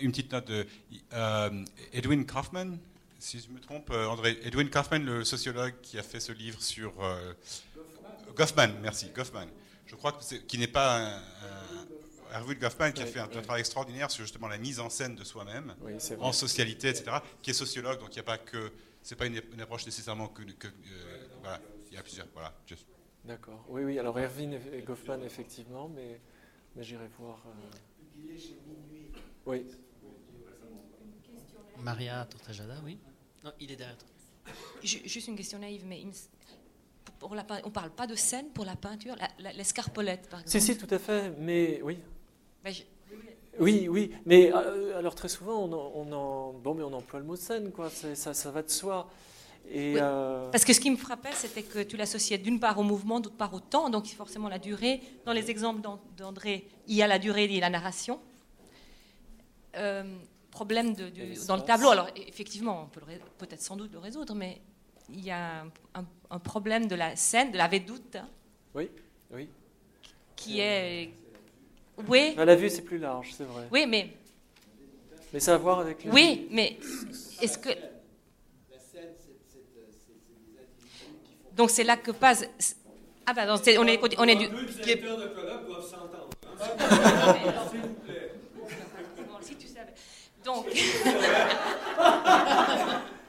Une 0.00 0.12
petite, 0.12 0.32
note 0.32 0.46
de 0.46 0.66
euh, 1.12 1.64
Edwin 1.92 2.26
Kaufman, 2.26 2.78
si 3.18 3.40
je 3.40 3.48
me 3.50 3.60
trompe, 3.60 3.90
euh, 3.90 4.06
André, 4.06 4.38
Edwin 4.42 4.70
Kaufman, 4.70 4.98
le 4.98 5.24
sociologue 5.24 5.74
qui 5.82 5.98
a 5.98 6.02
fait 6.02 6.20
ce 6.20 6.32
livre 6.32 6.60
sur. 6.60 6.92
Euh, 7.02 7.32
Goffman, 8.34 8.68
merci, 8.82 9.10
Goffman. 9.14 9.46
Je 9.86 9.94
crois 9.94 10.12
que 10.12 10.34
qui 10.34 10.58
n'est 10.58 10.66
pas 10.68 10.98
un, 10.98 11.22
un 12.34 12.54
Goffman 12.54 12.92
qui 12.92 13.02
a 13.02 13.06
fait 13.06 13.20
un, 13.20 13.28
travail 13.28 13.60
extraordinaire 13.60 14.10
sur 14.10 14.24
justement 14.24 14.48
la 14.48 14.58
mise 14.58 14.80
en 14.80 14.90
scène 14.90 15.14
de 15.14 15.24
soi-même, 15.24 15.74
en 16.20 16.32
socialité, 16.32 16.88
etc., 16.88 17.18
qui 17.42 17.50
est 17.50 17.54
sociologue, 17.54 18.00
donc 18.00 18.10
il 18.10 18.18
n'y 18.18 18.20
a 18.20 18.24
pas 18.24 18.38
que. 18.38 18.72
C'est 19.02 19.16
pas 19.16 19.26
une, 19.26 19.40
approche 19.60 19.86
nécessairement 19.86 20.28
que. 20.28 20.42
voilà, 21.42 21.60
il 21.90 21.94
y 21.94 21.98
a 21.98 22.02
plusieurs. 22.02 22.26
Voilà, 22.34 22.52
juste. 22.66 22.86
D'accord. 23.28 23.62
Oui, 23.68 23.84
oui. 23.84 23.98
Alors 23.98 24.18
Erwin 24.18 24.58
et 24.72 24.80
Goffman, 24.80 25.22
effectivement, 25.22 25.90
mais, 25.94 26.18
mais 26.74 26.82
j'irai 26.82 27.08
voir. 27.18 27.38
Euh... 27.46 28.32
Oui. 29.44 29.66
Maria 31.82 32.26
Tortajada, 32.30 32.76
oui. 32.86 32.96
Non, 33.44 33.52
il 33.60 33.70
est 33.70 33.76
derrière 33.76 33.98
toi. 33.98 34.08
Juste 34.82 35.28
une 35.28 35.36
question 35.36 35.58
naïve, 35.58 35.84
mais 35.86 36.02
pour 37.18 37.34
la, 37.34 37.46
on 37.64 37.66
ne 37.66 37.72
parle 37.72 37.90
pas 37.90 38.06
de 38.06 38.14
scène 38.14 38.48
pour 38.48 38.64
la 38.64 38.76
peinture, 38.76 39.14
l'escarpolette, 39.38 40.30
par 40.30 40.40
exemple. 40.40 40.60
Si, 40.60 40.72
si, 40.72 40.78
tout 40.78 40.92
à 40.92 40.98
fait, 40.98 41.30
mais 41.38 41.82
oui. 41.82 41.98
Oui, 43.60 43.88
oui, 43.88 44.12
mais 44.24 44.50
euh, 44.54 44.96
alors 44.98 45.14
très 45.14 45.28
souvent, 45.28 45.64
on, 45.64 46.12
en, 46.12 46.52
bon, 46.54 46.74
mais 46.74 46.82
on 46.82 46.92
emploie 46.94 47.20
le 47.20 47.26
mot 47.26 47.36
scène, 47.36 47.72
quoi. 47.72 47.90
Ça, 47.90 48.32
ça 48.32 48.50
va 48.50 48.62
de 48.62 48.70
soi. 48.70 49.10
Et, 49.70 49.96
euh, 49.98 50.50
Parce 50.50 50.64
que 50.64 50.72
ce 50.72 50.80
qui 50.80 50.90
me 50.90 50.96
frappait, 50.96 51.32
c'était 51.34 51.62
que 51.62 51.80
tu 51.80 51.96
l'associais 51.96 52.38
d'une 52.38 52.58
part 52.58 52.78
au 52.78 52.82
mouvement, 52.82 53.20
d'autre 53.20 53.36
part 53.36 53.52
au 53.52 53.60
temps, 53.60 53.90
donc 53.90 54.06
forcément 54.06 54.48
la 54.48 54.58
durée. 54.58 55.00
Dans 55.26 55.32
les 55.32 55.50
exemples 55.50 55.86
d'André, 56.16 56.66
il 56.86 56.96
y 56.96 57.02
a 57.02 57.06
la 57.06 57.18
durée 57.18 57.44
et 57.44 57.60
la 57.60 57.70
narration. 57.70 58.18
Euh, 59.76 60.04
problème 60.50 60.94
de, 60.94 61.10
dans 61.46 61.56
le 61.56 61.62
tableau, 61.62 61.90
alors 61.90 62.08
effectivement, 62.16 62.84
on 62.84 62.86
peut 62.86 63.02
peut-être 63.36 63.60
sans 63.62 63.76
doute 63.76 63.92
le 63.92 63.98
résoudre, 63.98 64.34
mais 64.34 64.60
il 65.10 65.24
y 65.24 65.30
a 65.30 65.64
un, 65.94 66.38
problème 66.38 66.86
de 66.86 66.94
la 66.94 67.14
scène, 67.16 67.52
de 67.52 67.58
la 67.58 67.68
védoute. 67.68 68.16
Hein, 68.16 68.28
oui, 68.74 68.88
oui. 69.32 69.48
Qui 70.34 70.60
est. 70.60 71.10
Oui. 72.08 72.34
la 72.36 72.54
vue, 72.54 72.70
c'est 72.70 72.82
plus 72.82 72.98
large, 72.98 73.32
c'est 73.36 73.44
vrai. 73.44 73.68
Oui, 73.70 73.86
mais. 73.86 74.14
Mais 75.32 75.40
ça 75.40 75.52
a 75.52 75.54
à 75.56 75.58
voir 75.58 75.80
avec. 75.80 76.06
Oui, 76.10 76.48
mais 76.50 76.78
est-ce 77.42 77.58
que. 77.58 77.70
Donc 81.58 81.70
c'est 81.70 81.82
là 81.82 81.96
que 81.96 82.12
passe. 82.12 82.46
Ah 83.26 83.34
bah 83.34 83.42
on 83.48 83.56
est, 83.86 84.00
on 84.16 84.24
est 84.28 84.36
du. 84.36 84.48
Qui 84.80 84.92
est... 84.92 84.94
de 84.94 85.08
colloque 85.08 85.66
doivent 85.66 85.82
s'entendre. 85.82 86.30
S'il 87.70 87.80
vous 87.80 87.94
plaît. 87.94 88.32
Bon, 89.28 89.38
si 89.40 89.56
tu 89.56 89.66
savais. 89.66 89.92
Donc. 90.44 90.66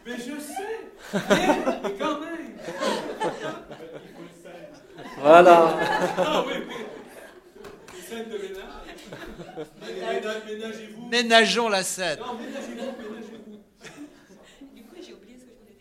Mais 0.06 0.18
je 0.18 0.40
sais. 0.40 0.92
Mais 1.14 1.96
quand 2.00 2.20
même. 2.20 2.56
Voilà. 5.18 5.78
Ah 6.18 6.46
oui, 6.46 6.54
oui. 6.70 6.76
Scène 8.08 8.30
de 8.30 8.38
ménage. 8.38 8.64
Ménagez-vous. 10.48 11.08
Ménageons 11.08 11.70
la 11.70 11.84
scène. 11.84 12.20
Non, 12.20 12.36
ménagez-vous, 12.36 12.92
ménagez-vous. 13.02 13.58
Du 14.76 14.84
coup, 14.84 14.96
j'ai 15.02 15.14
oublié 15.14 15.36
ce 15.40 15.46
que 15.46 15.52
je 15.52 15.58
voulais 15.60 15.78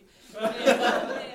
dire. 0.73 0.89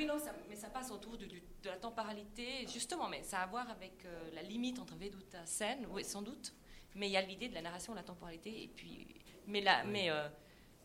Oui, 0.00 0.06
non, 0.06 0.14
mais 0.48 0.56
ça 0.56 0.68
passe 0.68 0.90
autour 0.90 1.18
de, 1.18 1.26
la 1.62 1.76
temporalité, 1.90 2.66
justement, 2.72 3.08
mais 3.08 3.22
ça 3.22 3.40
a 3.40 3.42
à 3.42 3.46
voir 3.46 3.68
avec 3.70 4.04
euh, 4.04 4.30
la 4.34 4.42
limite 4.42 4.78
entre 4.78 4.94
Veduta 4.96 5.44
scène, 5.44 5.86
oui, 5.90 6.04
sans 6.04 6.22
doute, 6.22 6.54
mais 6.94 7.08
il 7.08 7.12
y 7.12 7.16
a 7.16 7.22
l'idée 7.22 7.48
de 7.48 7.54
la 7.54 7.62
narration, 7.62 7.94
la 7.94 8.02
temporalité, 8.02 8.64
et 8.64 8.68
puis, 8.68 9.06
mais, 9.46 9.60
la, 9.60 9.84
mais, 9.84 10.10
euh, 10.10 10.28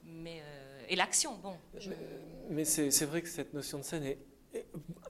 mais 0.04 0.42
euh, 0.42 0.86
et 0.90 0.96
l'action, 0.96 1.38
bon. 1.38 1.58
Mais, 2.50 2.66
c'est 2.66 3.06
vrai 3.06 3.22
que 3.22 3.30
cette 3.30 3.54
notion 3.54 3.78
de 3.78 3.84
scène 3.84 4.04
est, 4.04 4.18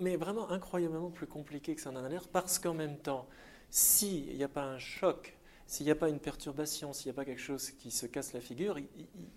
mais 0.02 0.16
vraiment 0.18 0.50
incroyablement 0.50 1.12
plus 1.12 1.28
compliquée 1.28 1.76
que 1.76 1.82
ça 1.82 1.92
en 1.92 1.96
a 1.96 2.10
l'air, 2.10 2.28
parce 2.28 2.60
qu'en 2.60 2.74
même 2.74 2.98
temps, 2.98 3.28
s'il 3.70 4.36
n'y 4.36 4.44
a 4.44 4.50
pas 4.50 4.64
un 4.64 4.80
choc, 4.80 5.38
s'il 5.68 5.86
n'y 5.86 5.92
a 5.92 5.96
pas 5.96 6.10
une 6.10 6.20
perturbation, 6.20 6.94
s'il 6.94 7.08
n'y 7.08 7.12
a 7.12 7.16
pas 7.16 7.26
quelque 7.26 7.42
chose 7.42 7.72
qui 7.72 7.90
se 7.90 8.06
casse 8.06 8.34
la 8.34 8.42
figure, 8.42 8.78
il, 8.78 8.88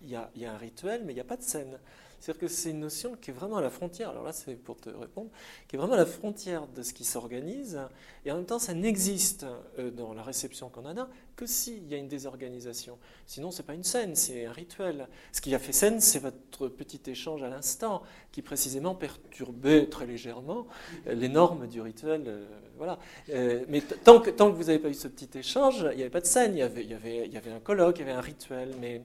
y, 0.04 0.16
a, 0.16 0.30
il 0.34 0.42
y, 0.42 0.46
a, 0.46 0.52
un 0.52 0.58
rituel, 0.58 1.04
mais 1.04 1.12
il 1.12 1.16
n'y 1.16 1.20
a 1.20 1.24
pas 1.24 1.36
de 1.36 1.42
scène. 1.42 1.78
C'est-à-dire 2.20 2.40
que 2.40 2.48
c'est 2.48 2.70
une 2.70 2.80
notion 2.80 3.16
qui 3.20 3.30
est 3.30 3.34
vraiment 3.34 3.56
à 3.56 3.62
la 3.62 3.70
frontière, 3.70 4.10
alors 4.10 4.24
là 4.24 4.32
c'est 4.32 4.54
pour 4.54 4.80
te 4.80 4.90
répondre, 4.90 5.30
qui 5.68 5.76
est 5.76 5.78
vraiment 5.78 5.94
à 5.94 5.98
la 5.98 6.06
frontière 6.06 6.66
de 6.66 6.82
ce 6.82 6.92
qui 6.92 7.04
s'organise, 7.04 7.80
et 8.24 8.32
en 8.32 8.36
même 8.36 8.46
temps 8.46 8.58
ça 8.58 8.74
n'existe 8.74 9.46
euh, 9.78 9.90
dans 9.90 10.14
la 10.14 10.22
réception 10.22 10.68
qu'on 10.68 10.84
en 10.84 10.96
a 10.96 11.08
que 11.36 11.46
s'il 11.46 11.86
y 11.88 11.94
a 11.94 11.98
une 11.98 12.08
désorganisation. 12.08 12.98
Sinon 13.26 13.50
c'est 13.50 13.62
pas 13.62 13.74
une 13.74 13.84
scène, 13.84 14.16
c'est 14.16 14.46
un 14.46 14.52
rituel. 14.52 15.08
Ce 15.32 15.40
qui 15.40 15.54
a 15.54 15.58
fait 15.58 15.72
scène, 15.72 16.00
c'est 16.00 16.18
votre 16.18 16.68
petit 16.68 17.00
échange 17.06 17.42
à 17.42 17.48
l'instant, 17.48 18.02
qui 18.32 18.42
précisément 18.42 18.94
perturbait 18.94 19.86
très 19.86 20.06
légèrement 20.06 20.66
les 21.06 21.28
normes 21.28 21.68
du 21.68 21.80
rituel. 21.80 22.24
Euh, 22.26 22.46
voilà. 22.76 22.98
Euh, 23.30 23.64
mais 23.68 23.80
tant 23.80 24.20
que, 24.20 24.30
tant 24.30 24.50
que 24.50 24.56
vous 24.56 24.64
n'avez 24.64 24.78
pas 24.78 24.88
eu 24.88 24.94
ce 24.94 25.08
petit 25.08 25.38
échange, 25.38 25.86
il 25.92 25.96
n'y 25.96 26.02
avait 26.02 26.10
pas 26.10 26.20
de 26.20 26.26
scène, 26.26 26.54
il 26.54 26.58
y 26.58 26.62
avait, 26.62 26.82
il 26.82 26.90
y 26.90 26.94
avait, 26.94 27.26
il 27.26 27.32
y 27.32 27.36
avait 27.36 27.52
un 27.52 27.60
colloque, 27.60 27.98
il 27.98 28.00
y 28.00 28.08
avait 28.08 28.18
un 28.18 28.20
rituel, 28.20 28.74
mais 28.80 29.02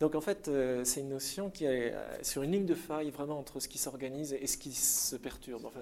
donc 0.00 0.14
en 0.14 0.22
fait, 0.22 0.48
euh, 0.48 0.82
c'est 0.84 1.00
une 1.00 1.10
notion 1.10 1.50
qui 1.50 1.66
est 1.66 1.92
euh, 1.92 2.22
sur 2.22 2.42
une 2.42 2.52
ligne 2.52 2.64
de 2.64 2.74
faille 2.74 3.10
vraiment 3.10 3.38
entre 3.38 3.60
ce 3.60 3.68
qui 3.68 3.76
s'organise 3.76 4.32
et 4.32 4.46
ce 4.46 4.56
qui 4.56 4.72
se 4.72 5.14
perturbe. 5.14 5.66
Enfin, 5.66 5.80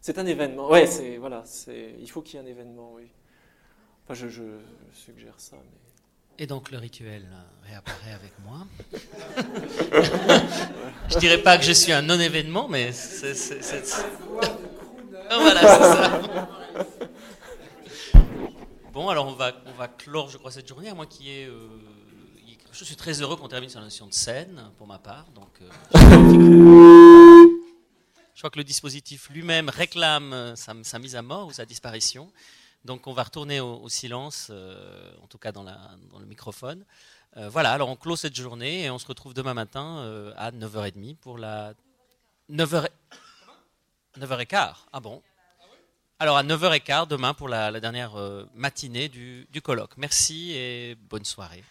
c'est 0.00 0.18
un 0.18 0.26
événement. 0.26 0.70
Ouais, 0.70 0.86
c'est 0.86 1.16
voilà, 1.16 1.42
c'est 1.44 1.96
il 2.00 2.08
faut 2.08 2.22
qu'il 2.22 2.38
y 2.38 2.42
ait 2.42 2.46
un 2.46 2.48
événement, 2.48 2.92
oui. 2.94 3.08
Enfin, 4.04 4.14
je, 4.14 4.28
suggère 4.92 5.34
ça. 5.38 5.56
Et 6.38 6.46
donc 6.46 6.70
le 6.70 6.78
rituel 6.78 7.26
réapparaît 7.64 8.12
avec 8.12 8.32
moi. 8.44 8.66
je 11.08 11.18
dirais 11.18 11.42
pas 11.42 11.58
que 11.58 11.64
je 11.64 11.72
suis 11.72 11.92
un 11.92 12.02
non-événement, 12.02 12.68
mais 12.68 12.92
c'est. 12.92 13.32
voilà, 15.28 15.60
c'est 15.60 15.82
ça. 15.82 16.48
Bon, 18.92 19.08
alors 19.08 19.26
on 19.26 19.32
va, 19.32 19.52
on 19.66 19.72
va 19.72 19.88
clore, 19.88 20.28
je 20.28 20.38
crois, 20.38 20.52
cette 20.52 20.68
journée, 20.68 20.88
à 20.88 20.94
moins 20.94 21.06
qu'il 21.06 21.26
y 21.26 21.40
ait. 21.40 21.46
Euh, 21.46 21.66
je 22.74 22.84
suis 22.84 22.96
très 22.96 23.20
heureux 23.22 23.36
qu'on 23.36 23.48
termine 23.48 23.70
sur 23.70 23.78
la 23.78 23.86
notion 23.86 24.06
de 24.06 24.12
scène, 24.12 24.70
pour 24.78 24.88
ma 24.88 24.98
part. 24.98 25.30
Donc, 25.30 25.60
euh, 25.62 25.70
je 28.34 28.40
crois 28.40 28.50
que 28.50 28.58
le 28.58 28.64
dispositif 28.64 29.30
lui-même 29.30 29.68
réclame 29.68 30.32
euh, 30.32 30.56
sa, 30.56 30.98
mise 30.98 31.14
à 31.14 31.22
mort 31.22 31.46
ou 31.46 31.52
sa 31.52 31.66
disparition. 31.66 32.32
Donc, 32.84 33.06
on 33.06 33.12
va 33.12 33.22
retourner 33.22 33.60
au, 33.60 33.88
silence, 33.88 34.48
euh, 34.50 35.14
en 35.22 35.28
tout 35.28 35.38
cas 35.38 35.52
dans, 35.52 35.62
le 35.62 36.26
microphone. 36.26 36.84
voilà, 37.36 37.72
alors 37.72 37.88
on 37.88 37.96
clôt 37.96 38.16
cette 38.16 38.36
journée 38.36 38.84
et 38.84 38.90
on 38.90 38.98
se 38.98 39.06
retrouve 39.06 39.34
demain 39.34 39.54
matin 39.54 40.32
à 40.36 40.50
9h30 40.50 41.16
pour 41.16 41.38
la. 41.38 41.74
9h... 42.50 42.88
9h15 44.18 44.74
Ah 44.92 45.00
bon? 45.00 45.22
Alors 46.18 46.36
à 46.36 46.44
9h15 46.44 47.08
demain 47.08 47.34
pour 47.34 47.48
la, 47.48 47.80
dernière 47.80 48.12
matinée 48.54 49.08
du 49.08 49.62
colloque. 49.62 49.96
Merci 49.96 50.52
et 50.52 50.94
bonne 50.94 51.24
soirée. 51.24 51.64